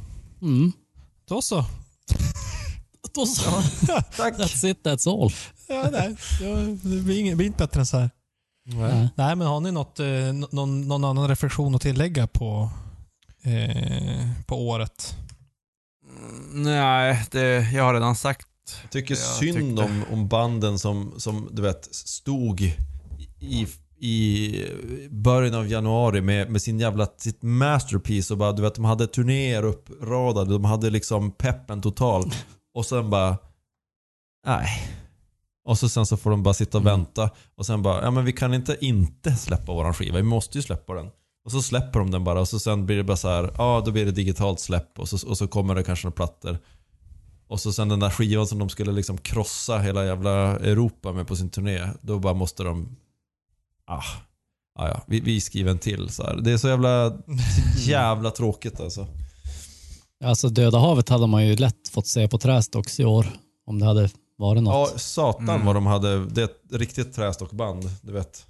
Mm. 0.43 0.73
då 1.29 1.43
så. 1.43 1.65
Då 3.15 3.27
så. 3.27 3.51
Tack! 4.17 4.39
That's 4.39 4.67
it, 4.67 4.79
that's 4.87 5.11
all. 5.23 5.33
Ja, 5.69 5.89
nej. 5.93 6.17
Ja, 6.41 6.49
Det 6.83 7.03
blir 7.03 7.19
inget, 7.21 7.33
det 7.33 7.37
blir 7.37 7.47
inte 7.47 7.59
bättre 7.59 7.81
än 7.81 7.87
så 7.87 7.99
här. 7.99 8.11
Nej. 8.75 9.09
Nej, 9.15 9.37
men 9.37 9.47
har 9.47 9.61
ni 9.61 9.73
något, 9.73 10.01
eh, 10.01 10.07
någon, 10.51 10.89
någon 10.89 11.05
annan 11.05 11.29
reflektion 11.29 11.75
att 11.75 11.83
tillägga 11.83 12.27
på, 12.27 12.71
eh, 13.43 14.29
på 14.47 14.69
året? 14.69 15.17
Mm, 16.09 16.63
Nej, 16.63 17.25
det, 17.31 17.71
jag 17.73 17.85
har 17.85 17.95
redan 17.95 18.17
sagt. 18.17 18.47
Jag 18.83 18.91
tycker 18.91 19.15
Jag 19.15 19.19
synd 19.19 19.59
tyckte- 19.79 19.83
om, 19.83 20.05
om 20.13 20.29
banden 20.29 20.79
som, 20.79 21.15
som 21.17 21.49
du 21.53 21.63
vet 21.63 21.95
stod 21.95 22.61
i, 23.41 23.67
i 24.01 24.65
början 25.11 25.55
av 25.55 25.69
januari 25.69 26.21
med, 26.21 26.51
med 26.51 26.63
sin 26.63 26.81
jävla 26.81 27.07
sitt 27.17 27.43
masterpiece 27.43 28.31
och 28.31 28.39
bara 28.39 28.53
du 28.53 28.63
vet 28.63 28.75
de 28.75 28.85
hade 28.85 29.07
turnéer 29.07 29.63
uppradade, 29.63 30.53
de 30.53 30.65
hade 30.65 30.91
liksom 30.91 31.31
peppen 31.31 31.83
total. 31.83 32.33
Och 32.75 32.87
sen 32.87 33.11
bara, 33.11 33.37
nej. 34.47 34.69
Och 35.65 35.79
så 35.79 35.89
sen 35.89 36.07
så 36.07 36.17
får 36.17 36.31
de 36.31 36.43
bara 36.43 36.55
sitta 36.55 36.79
och 36.79 36.83
Mm. 36.83 36.99
vänta 36.99 37.31
och 37.57 37.67
sen 37.67 37.83
bara, 37.83 38.03
ja 38.03 38.11
men 38.11 38.25
vi 38.25 38.33
kan 38.33 38.55
inte 38.55 38.77
inte 38.81 39.37
släppa 39.37 39.73
våran 39.73 39.95
skiva, 39.95 40.17
vi 40.17 40.23
måste 40.23 40.59
ju 40.59 40.63
släppa 40.63 40.95
den. 40.95 41.11
Och 41.45 41.53
så 41.53 41.63
släpper 41.63 41.99
de 41.99 42.11
den 42.11 42.25
bara 42.25 42.41
och 42.41 42.49
så 42.49 42.59
sen 42.59 42.87
blir 42.87 42.97
det 42.97 43.05
bara 43.05 43.17
så 43.17 43.29
här, 43.29 43.51
ja 43.59 43.83
då 43.85 43.91
blir 43.91 44.05
det 44.05 44.13
digitalt 44.13 44.61
släpp 44.61 44.99
och 44.99 45.09
så, 45.09 45.29
och 45.29 45.39
så 45.39 45.49
kommer 45.49 45.75
det 45.75 45.83
kanske 45.83 46.07
några 46.07 46.17
plattor. 46.17 46.59
Och 47.49 47.61
så 47.61 47.73
sen 47.73 47.89
den 47.89 48.01
där 48.01 48.11
skivan 48.11 48.47
som 48.47 48.59
de 48.59 48.69
skulle 48.69 48.93
liksom 48.93 49.19
krossa 49.19 49.79
hela 49.79 50.05
jävla 50.05 50.59
Europa 50.59 51.13
med 51.13 51.27
på 51.27 51.37
sin 51.37 51.51
turné. 51.51 51.89
Då 52.01 52.19
bara 52.19 52.35
måste 52.35 52.63
de... 52.63 52.97
Ah, 53.87 54.03
ah 54.79 54.89
ja, 54.89 55.03
vi, 55.07 55.21
vi 55.21 55.41
skriver 55.41 55.71
en 55.71 55.79
till 55.79 56.09
så 56.09 56.23
här. 56.23 56.37
Det 56.37 56.53
är 56.53 56.57
så 56.57 56.69
jävla, 56.69 57.11
så 57.11 57.81
jävla 57.91 58.31
tråkigt 58.31 58.81
alltså. 58.81 59.07
Alltså 60.25 60.49
Döda 60.49 60.79
havet 60.79 61.09
hade 61.09 61.27
man 61.27 61.47
ju 61.47 61.57
lätt 61.57 61.89
fått 61.91 62.07
se 62.07 62.29
på 62.29 62.39
Trästocks 62.39 63.01
i 63.01 63.05
år. 63.05 63.27
Om 63.67 63.79
det 63.79 63.87
hade 63.87 64.11
varit 64.41 64.63
Ja, 64.65 64.71
något. 64.73 65.01
satan 65.01 65.49
Mm. 65.49 65.67
vad 65.67 65.77
de 65.77 65.87
hade. 65.87 66.27
Det 66.27 66.41
är 66.41 66.45
ett 66.45 66.63
riktigt 66.73 67.15
trästockband, 67.15 67.91
du 68.03 68.13
vet. 68.13 68.47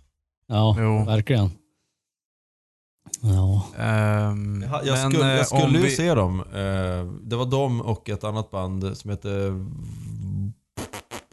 Ja, 0.47 0.77
Jo. 0.79 1.05
verkligen. 1.05 1.51
Ja. 3.21 3.67
Ehm, 3.79 4.63
Jag, 4.71 4.87
jag 4.87 4.99
men, 4.99 5.11
skulle, 5.13 5.31
eh, 5.33 5.37
jag 5.37 5.47
skulle 5.47 5.65
om 5.65 5.73
ju 5.75 5.81
vi- 5.83 5.91
se 5.91 6.15
dem. 6.15 6.41
Eh, 6.41 7.13
det 7.23 7.37
var 7.37 7.47
de 7.51 7.81
och 7.81 8.09
ett 8.09 8.25
annat 8.25 8.51
band 8.51 8.97
som 8.99 9.11
heter 9.11 9.67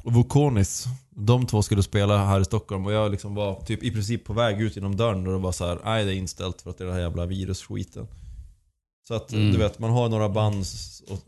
Vokonis. 0.03 0.85
De 1.09 1.45
två 1.45 1.61
skulle 1.61 1.83
spela 1.83 2.25
här 2.25 2.39
i 2.39 2.45
Stockholm 2.45 2.85
och 2.85 2.91
jag 2.91 3.11
liksom 3.11 3.35
var 3.35 3.61
typ 3.61 3.83
i 3.83 3.91
princip 3.91 4.25
på 4.25 4.33
väg 4.33 4.61
ut 4.61 4.75
genom 4.75 4.95
dörren 4.95 5.27
och 5.27 5.33
det 5.33 5.39
var 5.39 5.51
så 5.51 5.65
här, 5.67 5.79
nej 5.85 6.05
det 6.05 6.13
är 6.13 6.17
inställt 6.17 6.61
för 6.61 6.69
att 6.69 6.77
det 6.77 6.83
är 6.83 6.85
den 6.85 6.95
här 6.95 7.01
jävla 7.01 7.25
virusskiten. 7.25 8.07
Så 9.07 9.13
att 9.13 9.33
Mm. 9.33 9.51
du 9.51 9.57
vet, 9.57 9.79
man 9.79 9.89
har 9.91 10.09
några 10.09 10.29
band, 10.29 10.65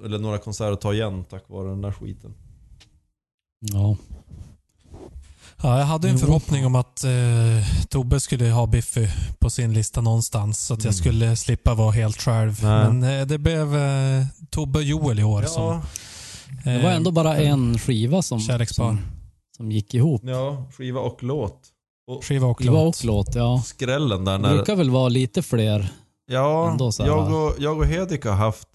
eller 0.06 0.20
några 0.20 0.38
konserter 0.38 0.72
att 0.72 0.82
ta 0.82 0.94
igen 0.94 1.24
tack 1.30 1.44
vare 1.50 1.70
den 1.70 1.82
där 1.82 1.92
skiten. 1.92 2.34
Ja. 3.60 3.96
Ja, 5.64 5.78
jag 5.80 5.86
hade 5.86 6.08
en 6.10 6.14
Jo. 6.14 6.20
förhoppning 6.20 6.66
om 6.66 6.76
att 6.76 7.04
eh, 7.04 7.86
Tobbe 7.90 8.20
skulle 8.20 8.50
ha 8.50 8.68
Biffy 8.68 9.08
på 9.40 9.50
sin 9.50 9.74
lista 9.74 10.02
någonstans 10.02 10.66
så 10.66 10.74
att 10.74 10.84
jag 10.84 10.92
Mm. 10.94 10.98
skulle 11.04 11.36
slippa 11.36 11.74
vara 11.74 11.92
helt 11.92 12.22
själv. 12.22 12.60
Nej. 12.64 12.88
Men 12.94 13.20
eh, 13.20 13.26
det 13.26 13.38
blev 13.38 13.76
eh, 13.76 14.26
Tobbe 14.50 14.80
och 14.80 14.84
Joel 14.86 15.20
i 15.20 15.24
år 15.24 15.42
som 15.44 15.64
Ja, 15.64 15.82
Det 16.64 16.82
var 16.84 16.90
eh, 16.90 16.96
ändå 16.96 17.12
bara 17.12 17.38
en 17.38 17.80
skiva 17.80 18.22
som, 18.22 18.40
kärlekspar. 18.40 18.86
som, 18.88 19.00
som 19.58 19.72
gick 19.72 19.94
ihop. 19.94 20.22
ja, 20.26 20.66
skiva 20.78 21.00
och 21.00 21.24
låt. 21.24 21.60
Och 22.08 22.24
Skiva 22.26 22.48
och 22.48 22.58
Skiva 22.60 22.72
låt. 22.74 23.00
och 23.00 23.06
låt, 23.06 23.36
ja. 23.36 23.62
skrällen 23.66 24.26
där 24.26 24.32
Det 24.32 24.38
när... 24.38 24.56
brukar 24.56 24.76
väl 24.76 24.90
vara 24.90 25.10
lite 25.10 25.42
fler. 25.42 25.90
Ja, 26.32 26.72
ändå 26.72 26.92
så 26.92 27.04
här, 27.04 27.10
jag 27.10 27.34
och, 27.46 27.54
jag 27.60 27.78
och 27.78 27.86
Hedik 27.86 28.26
har 28.26 28.34
haft 28.36 28.68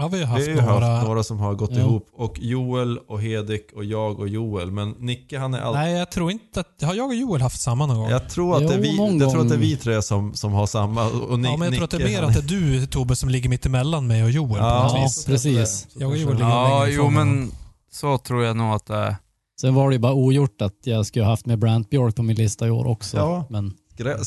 Ja, 0.00 0.08
vi 0.08 0.24
har 0.24 0.38
Vi 0.38 0.54
haft 0.54 0.60
har 0.60 0.66
ju 0.66 0.72
några... 0.80 0.86
haft 0.86 1.06
några 1.06 1.22
som 1.22 1.38
har 1.38 1.54
gått 1.54 1.70
Ja. 1.72 1.78
ihop. 1.80 2.08
Och 2.12 2.38
Joel 2.38 2.98
och 2.98 3.20
Hedik 3.22 3.72
och 3.76 3.84
jag 3.84 4.20
och 4.20 4.28
Joel. 4.28 4.70
Men 4.70 4.90
Nicke 4.90 5.38
han 5.38 5.54
är 5.54 5.58
alltid... 5.60 5.80
Nej, 5.80 5.92
jag 5.92 6.10
tror 6.10 6.30
inte 6.30 6.60
att... 6.60 6.82
Har 6.82 6.94
jag 6.94 7.06
och 7.06 7.14
Joel 7.14 7.42
haft 7.42 7.60
samma 7.60 7.86
någon 7.86 7.96
gång? 7.96 8.10
Jag 8.10 8.28
tror 8.30 8.56
att 8.56 8.62
Jo, 8.62 8.68
det 8.68 8.74
är 8.74 8.78
vi, 8.78 8.96
jag 9.20 9.30
tror 9.30 9.42
att 9.42 9.48
det 9.48 9.54
är 9.54 9.58
vi 9.58 9.76
tre 9.76 10.02
som, 10.02 10.34
som 10.34 10.52
har 10.52 10.66
samma. 10.66 11.06
Och 11.08 11.38
Ni, 11.40 11.48
ja, 11.48 11.56
men 11.56 11.66
jag 11.66 11.74
tror 11.74 11.84
att 11.84 11.90
det 11.90 11.96
är 11.96 11.98
Nicke, 11.98 12.10
mer 12.10 12.20
han- 12.20 12.28
att 12.30 12.48
det 12.48 12.54
är 12.56 12.60
du 12.60 12.86
Tobbe 12.86 13.16
som 13.16 13.28
ligger 13.28 13.48
mitt 13.48 13.66
emellan 13.66 14.06
mig 14.06 14.24
och 14.24 14.30
Joel 14.30 14.48
på 14.50 14.56
Ja, 14.66 14.82
något 14.82 14.92
Ja, 14.96 15.02
vis. 15.02 15.24
precis. 15.24 15.86
Jag 15.94 16.10
och 16.10 16.16
Joel 16.16 16.34
ligger 16.36 16.50
Ja, 16.50 16.86
jo 16.88 17.02
varandra. 17.02 17.24
men 17.24 17.52
så 17.92 18.18
tror 18.18 18.44
jag 18.44 18.56
nog 18.56 18.74
att 18.74 18.86
det 18.86 18.96
är. 18.96 19.16
Sen 19.60 19.74
var 19.74 19.88
det 19.88 19.94
ju 19.94 19.98
bara 20.00 20.14
ogjort 20.14 20.62
att 20.62 20.74
jag 20.84 21.06
skulle 21.06 21.24
ha 21.24 21.32
haft 21.32 21.46
med 21.46 21.58
Brant 21.58 21.90
Björk 21.90 22.16
på 22.16 22.22
min 22.22 22.36
lista 22.36 22.66
i 22.66 22.70
år 22.70 22.86
också. 22.86 23.16
Ja. 23.16 23.46
Men 23.50 23.72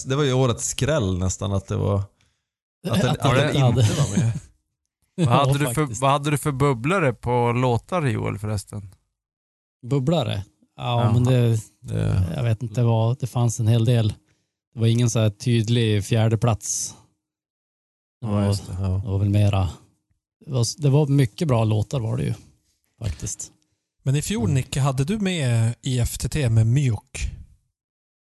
Det 0.05 0.15
var 0.15 0.23
ju 0.23 0.33
årets 0.33 0.67
skräll 0.67 1.17
nästan 1.19 1.53
att 1.53 1.67
det 1.67 1.75
var... 1.75 1.95
Att 2.89 3.01
den, 3.01 3.09
Att 3.11 3.17
att 3.19 3.35
den 3.35 3.47
inte 3.55 3.81
var 3.93 4.17
med. 4.17 4.31
Vad 5.15 5.27
Ja, 5.27 5.31
hade, 5.31 5.59
du 5.59 5.73
för, 5.73 6.01
vad 6.01 6.11
hade 6.11 6.31
du 6.31 6.37
för 6.37 6.51
bubblare 6.51 7.13
på 7.13 7.51
låtar 7.51 8.05
Joel 8.05 8.37
förresten? 8.37 8.89
Bubblare? 9.85 10.43
Ja, 10.77 11.01
Jaha. 11.01 11.13
men 11.13 11.23
det, 11.23 11.57
Det, 11.81 12.23
jag 12.35 12.43
vet 12.43 12.63
inte 12.63 12.83
vad, 12.83 13.19
det 13.19 13.27
fanns 13.27 13.59
en 13.59 13.67
hel 13.67 13.85
del. 13.85 14.13
Det 14.73 14.79
var 14.79 14.87
ingen 14.87 15.09
så 15.09 15.19
här 15.19 15.29
tydlig 15.29 16.05
fjärde 16.05 16.37
plats. 16.37 16.95
Det 18.21 18.27
var, 18.27 18.41
ja, 18.41 18.47
just 18.47 18.67
det. 18.67 18.73
Ja. 18.79 18.87
det 18.87 19.09
var 19.11 19.19
väl 19.19 19.29
mera, 19.29 19.69
det 20.45 20.51
var, 20.51 20.81
det 20.81 20.89
var 20.89 21.07
mycket 21.07 21.47
bra 21.47 21.63
låtar 21.63 21.99
var 21.99 22.17
det 22.17 22.23
ju 22.23 22.33
faktiskt. 23.01 23.51
Men 24.03 24.15
i 24.15 24.21
fjol 24.21 24.49
Nicke, 24.49 24.79
hade 24.79 25.03
du 25.03 25.19
med 25.19 25.75
IFTT 25.81 26.35
med 26.35 26.67
Mjuk? 26.67 27.29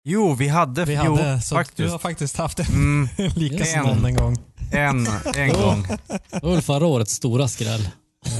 Jo, 0.03 0.33
vi 0.33 0.47
hade, 0.47 0.85
Vi 0.85 0.93
jo, 0.93 1.15
hade, 1.15 1.41
så 1.41 1.55
faktiskt. 1.55 1.77
du 1.77 1.89
har 1.89 1.99
faktiskt 1.99 2.37
haft 2.37 2.59
en 2.59 2.65
Mm, 2.65 3.07
lika 3.35 3.55
Just 3.55 3.71
som 3.73 3.83
det. 3.87 3.95
någon 3.95 4.05
en 4.05 4.15
gång. 4.15 4.37
En, 4.71 5.07
en 5.35 5.53
gång. 5.53 5.87
Det 6.31 6.43
var 6.43 6.51
väl 6.51 6.61
förra 6.61 6.85
årets 6.85 7.13
stora 7.13 7.47
skräll. 7.47 7.89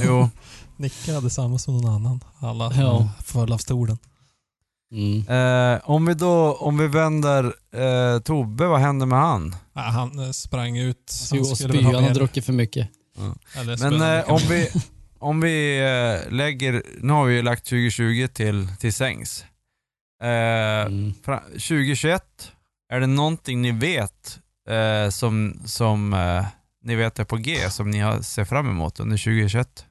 Jo. 0.02 0.28
Nicke 0.76 1.14
hade 1.14 1.30
samma 1.30 1.58
som 1.58 1.76
någon 1.80 1.90
annan. 1.94 2.24
Alla 2.40 2.72
Ja. 2.74 3.08
föll 3.24 3.52
av 3.52 3.58
stolen. 3.58 3.98
Mm. 4.92 5.28
Eh, 5.28 5.80
om 5.90 6.06
vi 6.06 6.14
då, 6.14 6.54
om 6.54 6.78
vi 6.78 6.86
vänder 6.88 7.44
eh, 7.74 8.20
Tobbe, 8.20 8.66
vad 8.66 8.80
hände 8.80 9.06
med 9.06 9.18
han? 9.18 9.54
Ja, 9.74 9.80
han 9.80 10.18
eh, 10.18 10.30
sprang 10.30 10.78
ut. 10.78 11.12
Jo, 11.32 11.40
och 11.40 11.58
spy, 11.58 11.82
han 11.82 11.94
har 12.04 12.10
druckit 12.14 12.44
för 12.46 12.52
mycket. 12.52 12.88
Eller 13.56 13.90
Men 13.90 14.18
eh, 14.18 14.30
om 14.32 14.40
vi, 14.48 14.68
om 15.18 15.40
vi 15.40 15.78
eh, 15.78 16.32
lägger, 16.32 16.82
nu 17.00 17.12
har 17.12 17.24
vi 17.24 17.34
ju 17.34 17.42
lagt 17.42 17.64
2020 17.64 18.26
till, 18.34 18.68
till 18.80 18.92
sängs. 18.94 19.44
Eh, 20.22 20.26
Mm. 20.86 21.14
fra- 21.24 21.42
2021, 21.52 22.22
är 22.92 23.00
det 23.00 23.06
någonting 23.06 23.62
ni 23.62 23.72
vet 23.72 24.38
eh, 24.70 25.10
som, 25.10 25.60
som 25.64 26.12
eh, 26.14 26.44
ni 26.84 26.94
vet 26.94 27.18
är 27.18 27.24
på 27.24 27.36
G, 27.36 27.70
som 27.70 27.90
ni 27.90 27.98
har 27.98 28.22
ser 28.22 28.44
fram 28.44 28.70
emot 28.70 29.00
under 29.00 29.16
2021? 29.16 29.84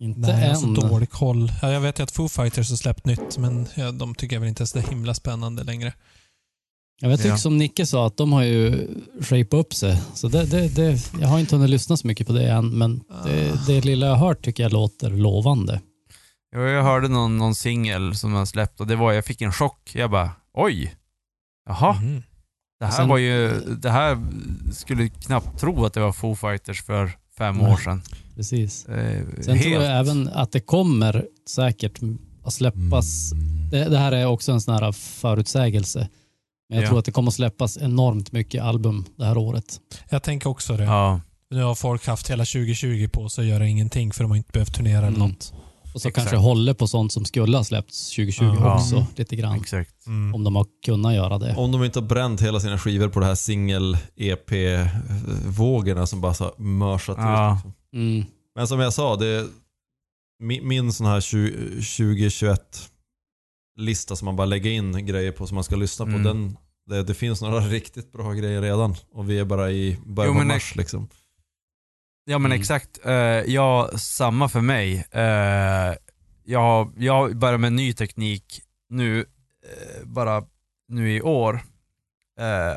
Inte 0.00 0.20
Nej, 0.20 0.40
jag 0.42 0.48
har 0.48 0.54
så 0.54 0.66
än. 0.66 0.74
dålig 0.74 1.10
koll. 1.10 1.52
Ja, 1.62 1.70
jag 1.72 1.80
vet 1.80 1.98
ju 1.98 2.02
att 2.02 2.10
Foo 2.10 2.28
Fighters 2.28 2.70
har 2.70 2.76
släppt 2.76 3.06
nytt, 3.06 3.38
men 3.38 3.66
ja, 3.74 3.92
de 3.92 4.14
tycker 4.14 4.36
jag 4.36 4.40
väl 4.40 4.48
inte 4.48 4.62
är 4.62 4.66
så 4.66 4.78
himla 4.78 5.14
spännande 5.14 5.64
längre. 5.64 5.92
Jag 7.00 7.08
vet 7.08 7.20
Ja. 7.20 7.24
tycker 7.24 7.36
som 7.36 7.58
Nicke 7.58 7.86
sa 7.86 8.06
att 8.06 8.16
de 8.16 8.32
har 8.32 8.42
ju 8.42 8.88
shapat 9.20 9.54
upp 9.54 9.74
sig. 9.74 10.00
Så 10.14 10.28
det, 10.28 10.44
det, 10.44 10.68
det, 10.68 11.12
jag 11.20 11.28
har 11.28 11.38
inte 11.38 11.56
hunnit 11.56 11.70
lyssna 11.70 11.96
så 11.96 12.06
mycket 12.06 12.26
på 12.26 12.32
det 12.32 12.48
än, 12.50 12.78
men 12.78 13.00
det, 13.24 13.66
det 13.66 13.80
lilla 13.84 14.06
jag 14.06 14.14
har 14.14 14.26
hört 14.26 14.44
tycker 14.44 14.62
jag 14.62 14.72
låter 14.72 15.10
lovande. 15.10 15.80
Jag 16.52 16.82
hörde 16.82 17.08
någon, 17.08 17.38
någon 17.38 17.54
singel 17.54 18.16
som 18.16 18.32
de 18.32 18.46
släppt 18.46 18.80
och 18.80 18.86
det 18.86 18.96
var, 18.96 19.12
jag 19.12 19.24
fick 19.24 19.42
en 19.42 19.52
chock. 19.52 19.90
Jag 19.94 20.10
bara, 20.10 20.30
oj, 20.54 20.94
jaha. 21.68 21.92
Mhm. 21.92 22.22
Det 22.80 22.84
här 22.84 22.92
Sen- 22.92 23.08
var 23.08 23.18
ju, 23.18 23.60
det 23.60 23.90
här 23.90 24.18
skulle 24.72 25.08
knappt 25.08 25.60
tro 25.60 25.84
att 25.84 25.92
det 25.94 26.00
var 26.00 26.12
Foo 26.12 26.34
Fighters 26.34 26.82
för 26.82 27.10
fem 27.38 27.56
Nej. 27.58 27.72
år 27.72 27.76
sedan. 27.76 28.02
Precis. 28.36 28.86
Eh, 28.86 29.22
Sen 29.40 29.54
helt. 29.58 29.62
tror 29.62 29.82
jag 29.84 29.98
även 29.98 30.28
att 30.28 30.52
det 30.52 30.60
kommer 30.60 31.26
säkert 31.48 32.00
att 32.44 32.52
släppas. 32.52 33.30
Det, 33.70 33.84
det 33.88 33.98
här 33.98 34.12
är 34.12 34.26
också 34.26 34.52
en 34.52 34.60
sån 34.60 34.74
här 34.74 34.92
förutsägelse. 34.92 36.08
Men 36.68 36.76
jag 36.78 36.84
Ja. 36.84 36.88
tror 36.88 36.98
att 36.98 37.04
det 37.04 37.12
kommer 37.12 37.28
att 37.28 37.34
släppas 37.34 37.76
enormt 37.78 38.32
mycket 38.32 38.62
album 38.62 39.04
det 39.16 39.24
här 39.24 39.38
året. 39.38 39.80
Jag 40.08 40.22
tänker 40.22 40.48
också 40.50 40.76
det. 40.76 40.84
Ja, 40.84 41.20
Nu 41.50 41.62
har 41.62 41.74
folk 41.74 42.06
haft 42.06 42.30
hela 42.30 42.44
2020 42.44 43.08
på 43.12 43.28
sig 43.28 43.42
att 43.44 43.48
göra 43.50 43.66
ingenting 43.66 44.12
för 44.12 44.24
de 44.24 44.30
har 44.30 44.36
inte 44.36 44.52
behövt 44.52 44.74
turnera 44.74 44.98
eller 45.06 45.16
Mm. 45.16 45.28
något. 45.28 45.52
Och 45.94 46.00
så 46.02 46.08
Exakt. 46.08 46.28
kanske 46.30 46.36
håller 46.48 46.74
på 46.74 46.86
sånt 46.86 47.12
som 47.12 47.24
skulle 47.24 47.56
ha 47.56 47.64
släppts 47.64 48.10
2020 48.10 48.44
Ja. 48.44 48.74
också 48.74 49.06
lite 49.16 49.36
grann. 49.36 49.60
exakt. 49.60 50.06
Mm. 50.06 50.34
Om 50.34 50.44
de 50.44 50.56
har 50.56 50.66
kunnat 50.84 51.14
göra 51.14 51.38
det. 51.38 51.54
Om 51.56 51.72
de 51.72 51.84
inte 51.84 51.98
har 52.00 52.06
bränt 52.06 52.42
hela 52.42 52.60
sina 52.60 52.78
skivor 52.78 53.08
på 53.08 53.20
det 53.20 53.26
här 53.26 53.34
singel-EP-vågorna 53.34 56.06
som 56.06 56.20
bara 56.20 56.34
så 56.34 56.54
mörsat 56.58 57.16
Ja. 57.18 57.52
ut. 57.52 57.56
Liksom. 57.64 57.72
Mm. 58.02 58.24
Men 58.54 58.68
som 58.68 58.80
jag 58.80 58.92
sa, 58.92 59.16
det, 59.16 59.46
min, 60.42 60.68
min 60.68 60.92
sån 60.92 61.06
här 61.06 61.20
20, 61.20 61.50
2021 61.82 62.90
lista 63.76 64.16
som 64.16 64.26
man 64.26 64.36
bara 64.36 64.46
lägger 64.46 64.70
in 64.70 65.06
grejer 65.06 65.32
på 65.32 65.46
som 65.46 65.54
man 65.54 65.64
ska 65.64 65.76
lyssna 65.76 66.04
på. 66.04 66.10
Mm. 66.12 66.22
Den, 66.24 66.56
det, 66.86 67.02
det 67.02 67.14
finns 67.14 67.42
några 67.42 67.60
riktigt 67.60 68.12
bra 68.12 68.32
grejer 68.32 68.62
redan. 68.62 68.94
Och 69.12 69.30
vi 69.30 69.38
är 69.38 69.44
bara 69.44 69.70
i 69.70 69.98
början 70.06 70.34
Jo, 70.34 70.40
av 70.40 70.46
mars 70.46 70.74
liksom. 70.76 71.08
Ja 72.24 72.38
men 72.38 72.50
Mm. 72.52 72.60
exakt. 72.60 72.98
Eh, 73.06 73.12
ja, 73.54 73.90
samma 73.96 74.48
för 74.48 74.60
mig. 74.60 74.94
Uh, 75.16 75.94
jag, 76.44 76.92
jag 76.96 77.36
börjar 77.36 77.58
med 77.58 77.72
ny 77.72 77.92
teknik 77.92 78.60
nu, 78.88 79.20
eh, 79.20 80.04
bara 80.04 80.42
nu 80.88 81.12
i 81.16 81.22
år. 81.22 81.60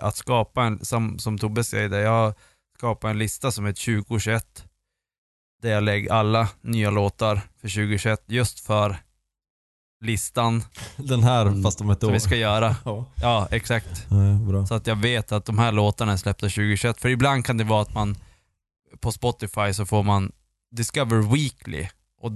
Att 0.02 0.15
skapa 0.15 0.64
en, 0.64 0.86
som, 0.86 1.19
som 1.19 1.38
Tobbe 1.38 1.64
säger, 1.64 1.90
det, 1.90 1.99
jag 2.02 2.34
skapar 2.78 3.10
en 3.10 3.18
lista 3.19 3.52
som 3.52 3.65
heter 3.65 4.02
2021. 4.02 4.64
Där 5.61 5.69
jag 5.72 5.84
lägger 5.84 6.11
alla 6.11 6.49
nya 6.61 6.90
låtar 6.90 7.36
för 7.61 7.68
2021 7.68 8.24
just 8.28 8.60
för 8.60 8.98
listan 10.06 10.64
Den 10.98 11.24
här 11.24 11.41
Mm. 11.45 11.64
fast 11.64 11.82
om 11.82 11.90
ett 11.90 11.99
som 11.99 12.10
år. 12.10 12.14
vi 12.14 12.19
ska 12.19 12.36
göra. 12.36 12.76
Ja, 12.86 13.06
Ja, 13.22 13.48
exakt. 13.52 14.06
ja, 14.10 14.52
bra. 14.52 14.65
Så 14.65 14.74
att 14.74 14.88
jag 14.88 14.95
vet 14.95 15.32
att 15.32 15.45
de 15.45 15.57
här 15.60 15.72
låtarna 15.72 16.11
är 16.14 16.18
släppta 16.18 16.45
2021. 16.49 17.02
För 17.02 17.10
ibland 17.10 17.45
kan 17.45 17.57
det 17.57 17.64
vara 17.64 17.82
att 17.82 17.94
man 17.94 18.15
på 18.99 19.11
Spotify 19.11 19.74
så 19.74 19.86
får 19.86 20.03
man 20.03 20.32
Discover 20.72 21.34
Weekly. 21.34 21.88
Och 22.18 22.32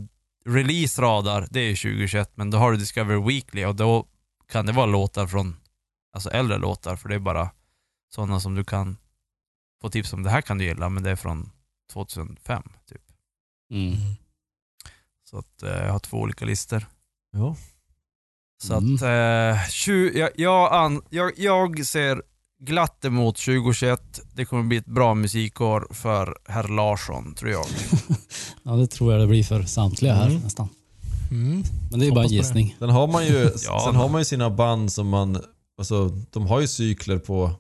release 0.46 1.02
radar, 1.02 1.48
det 1.52 1.60
är 1.60 1.76
2021, 1.76 2.32
men 2.36 2.52
då 2.52 2.58
har 2.58 2.72
du 2.72 2.78
Discover 2.78 3.28
Weekly 3.28 3.66
och 3.66 3.76
då 3.76 4.08
kan 4.52 4.66
det 4.66 4.72
vara 4.72 4.86
låtar 4.86 5.28
från, 5.28 5.56
alltså 6.14 6.30
äldre 6.30 6.58
låtar, 6.58 6.96
för 6.96 7.10
det 7.10 7.16
är 7.16 7.20
bara 7.20 7.50
sådana 8.10 8.40
som 8.40 8.56
du 8.56 8.64
kan 8.64 8.98
få 9.82 9.90
tips 9.90 10.14
om. 10.14 10.24
Det 10.24 10.30
här 10.30 10.42
kan 10.42 10.58
du 10.58 10.66
gilla, 10.66 10.90
men 10.90 11.04
det 11.04 11.12
är 11.12 11.16
från 11.16 11.52
2005 11.94 12.64
typ. 12.90 13.02
Mm. 13.72 13.96
Så 15.24 15.38
att 15.38 15.64
eh, 15.64 15.70
jag 15.70 15.92
har 15.92 16.00
två 16.00 16.18
olika 16.18 16.46
listor. 16.46 16.86
Ja. 17.32 17.56
Så 18.64 18.78
Mm. 18.78 18.96
att, 18.96 19.02
eh, 19.02 19.70
tju, 19.70 20.18
jag, 20.18 20.30
jag, 20.36 20.74
an, 20.74 21.02
jag, 21.10 21.40
jag 21.40 21.86
ser 21.86 22.24
glatt 22.62 23.06
emot 23.06 23.36
2021. 23.38 24.22
Det 24.36 24.46
kommer 24.46 24.64
bli 24.64 24.78
ett 24.78 24.86
bra 24.86 25.14
musikår 25.14 25.88
för 25.92 26.38
herr 26.48 26.68
Larsson, 26.68 27.34
tror 27.36 27.52
jag. 27.52 27.66
Ja, 28.64 28.72
det 28.72 28.88
tror 28.88 29.12
jag 29.12 29.22
det 29.22 29.28
blir 29.28 29.44
för 29.44 29.64
samtliga 29.64 30.14
här 30.14 30.30
Mm. 30.30 30.42
nästan. 30.42 30.70
Mm. 31.32 31.64
Men 31.92 32.00
det 32.00 32.08
är 32.08 32.12
bara 32.12 32.24
en 32.24 32.24
Hoppas 32.24 32.24
på 32.26 32.30
det. 32.30 32.36
gissning. 32.36 32.76
Sen 32.80 32.90
har 32.90 33.08
man 33.08 33.26
ju, 33.26 33.52
Ja, 33.66 33.84
sen 33.86 33.96
har 33.96 34.10
man 34.10 34.22
ju 34.22 34.26
sina 34.26 34.50
band 34.50 34.92
som 34.92 35.08
man, 35.10 35.42
alltså 35.78 36.10
de 36.32 36.48
har 36.48 36.60
ju 36.62 36.68
cykler 36.68 37.18
på 37.18 37.52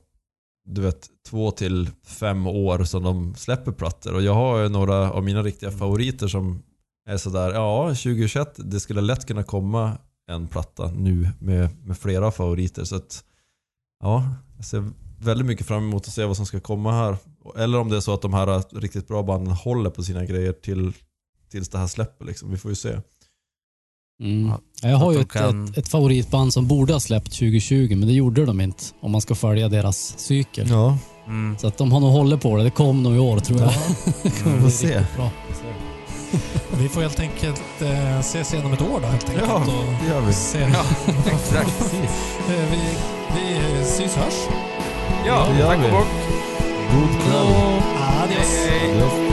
du 0.69 0.81
vet, 0.81 1.07
två 1.29 1.51
till 1.51 1.89
fem 2.05 2.47
år 2.47 2.83
som 2.83 3.03
de 3.03 3.35
släpper 3.35 3.71
plattor. 3.71 4.13
Och 4.13 4.21
jag 4.21 4.33
har 4.33 4.59
ju 4.59 4.69
några 4.69 5.11
av 5.11 5.23
mina 5.23 5.43
riktiga 5.43 5.71
favoriter 5.71 6.27
som 6.27 6.63
är 7.09 7.17
sådär, 7.17 7.51
ja 7.53 7.87
2021, 7.87 8.53
det 8.57 8.79
skulle 8.79 9.01
lätt 9.01 9.25
kunna 9.27 9.43
komma 9.43 9.97
en 10.31 10.47
platta 10.47 10.91
nu 10.91 11.29
med, 11.39 11.69
med 11.85 11.97
flera 11.97 12.31
favoriter. 12.31 12.83
Så 12.83 12.95
att, 12.95 13.23
ja, 14.03 14.25
jag 14.61 14.65
ser 14.65 14.91
väldigt 15.19 15.47
mycket 15.47 15.67
fram 15.67 15.83
emot 15.83 16.07
att 16.07 16.13
se 16.13 16.25
vad 16.25 16.37
som 16.37 16.45
ska 16.45 16.59
komma 16.59 16.91
här. 16.91 17.17
Eller 17.57 17.77
om 17.79 17.89
det 17.89 17.95
är 17.97 18.01
så 18.01 18.13
att 18.13 18.21
de 18.21 18.33
här 18.33 18.79
riktigt 18.79 19.07
bra 19.07 19.23
banden 19.23 19.53
håller 19.53 19.89
på 19.89 20.03
sina 20.03 20.25
grejer 20.25 20.51
till, 20.53 20.93
tills 21.51 21.69
det 21.69 21.77
här 21.77 21.87
släpper 21.87 22.25
liksom. 22.25 22.51
Vi 22.51 22.57
får 22.57 22.71
ju 22.71 22.75
se. 22.75 22.89
Mm. 24.23 24.47
Ja, 24.47 24.59
Ja, 24.81 24.89
jag 24.89 24.97
har 24.97 25.11
ju 25.13 25.19
ett, 25.19 25.29
kan- 25.31 25.65
ett, 25.67 25.77
ett 25.77 25.87
favoritband 25.87 26.53
som 26.53 26.67
borde 26.67 26.93
ha 26.93 26.99
släppt 26.99 27.31
2020, 27.31 27.87
men 27.95 28.07
det 28.07 28.13
gjorde 28.13 28.45
de 28.45 28.61
inte. 28.61 28.83
Om 29.01 29.11
man 29.11 29.21
ska 29.21 29.35
följa 29.35 29.69
deras 29.69 30.19
cykel. 30.19 30.69
Ja, 30.69 30.97
Mm. 31.27 31.57
Så 31.57 31.67
att 31.67 31.77
de 31.77 31.91
har 31.91 31.99
nog 31.99 32.09
hållit 32.11 32.41
på 32.41 32.57
det. 32.57 32.63
Det 32.63 32.69
kom 32.69 33.03
nog 33.03 33.15
i 33.15 33.19
år 33.19 33.39
tror 33.39 33.59
jag. 33.59 33.69
Det 34.23 34.43
kommer 34.43 34.55
får 34.55 34.61
bli 34.61 34.71
se. 34.71 35.05
Bra. 35.15 35.29
vi 36.81 36.89
får 36.89 37.01
helt 37.01 37.19
enkelt 37.19 37.81
eh, 37.81 38.19
ses 38.19 38.53
igen 38.53 38.65
om 38.65 38.73
ett 38.73 38.81
år 38.81 38.99
då 39.01 39.07
helt 39.07 39.29
enkelt. 39.29 39.49
Ja, 39.49 39.63
det 40.01 40.13
gör 40.13 40.21
vi. 40.21 40.33
Se. 40.33 40.59
Ja, 40.59 40.83
exakt. 41.25 41.93
Eh, 42.49 42.71
vi, 42.71 42.79
vi 43.35 43.85
syns 43.85 44.15
hörs. 44.15 44.47
Ja, 45.25 45.47
tack 45.67 45.77
och 45.85 45.91
bock. 45.91 46.07
God 46.93 47.21
kväll. 47.23 47.81
Adios. 48.23 48.67
Hej, 48.69 48.79
hej. 48.79 48.91
Adios. 48.91 49.30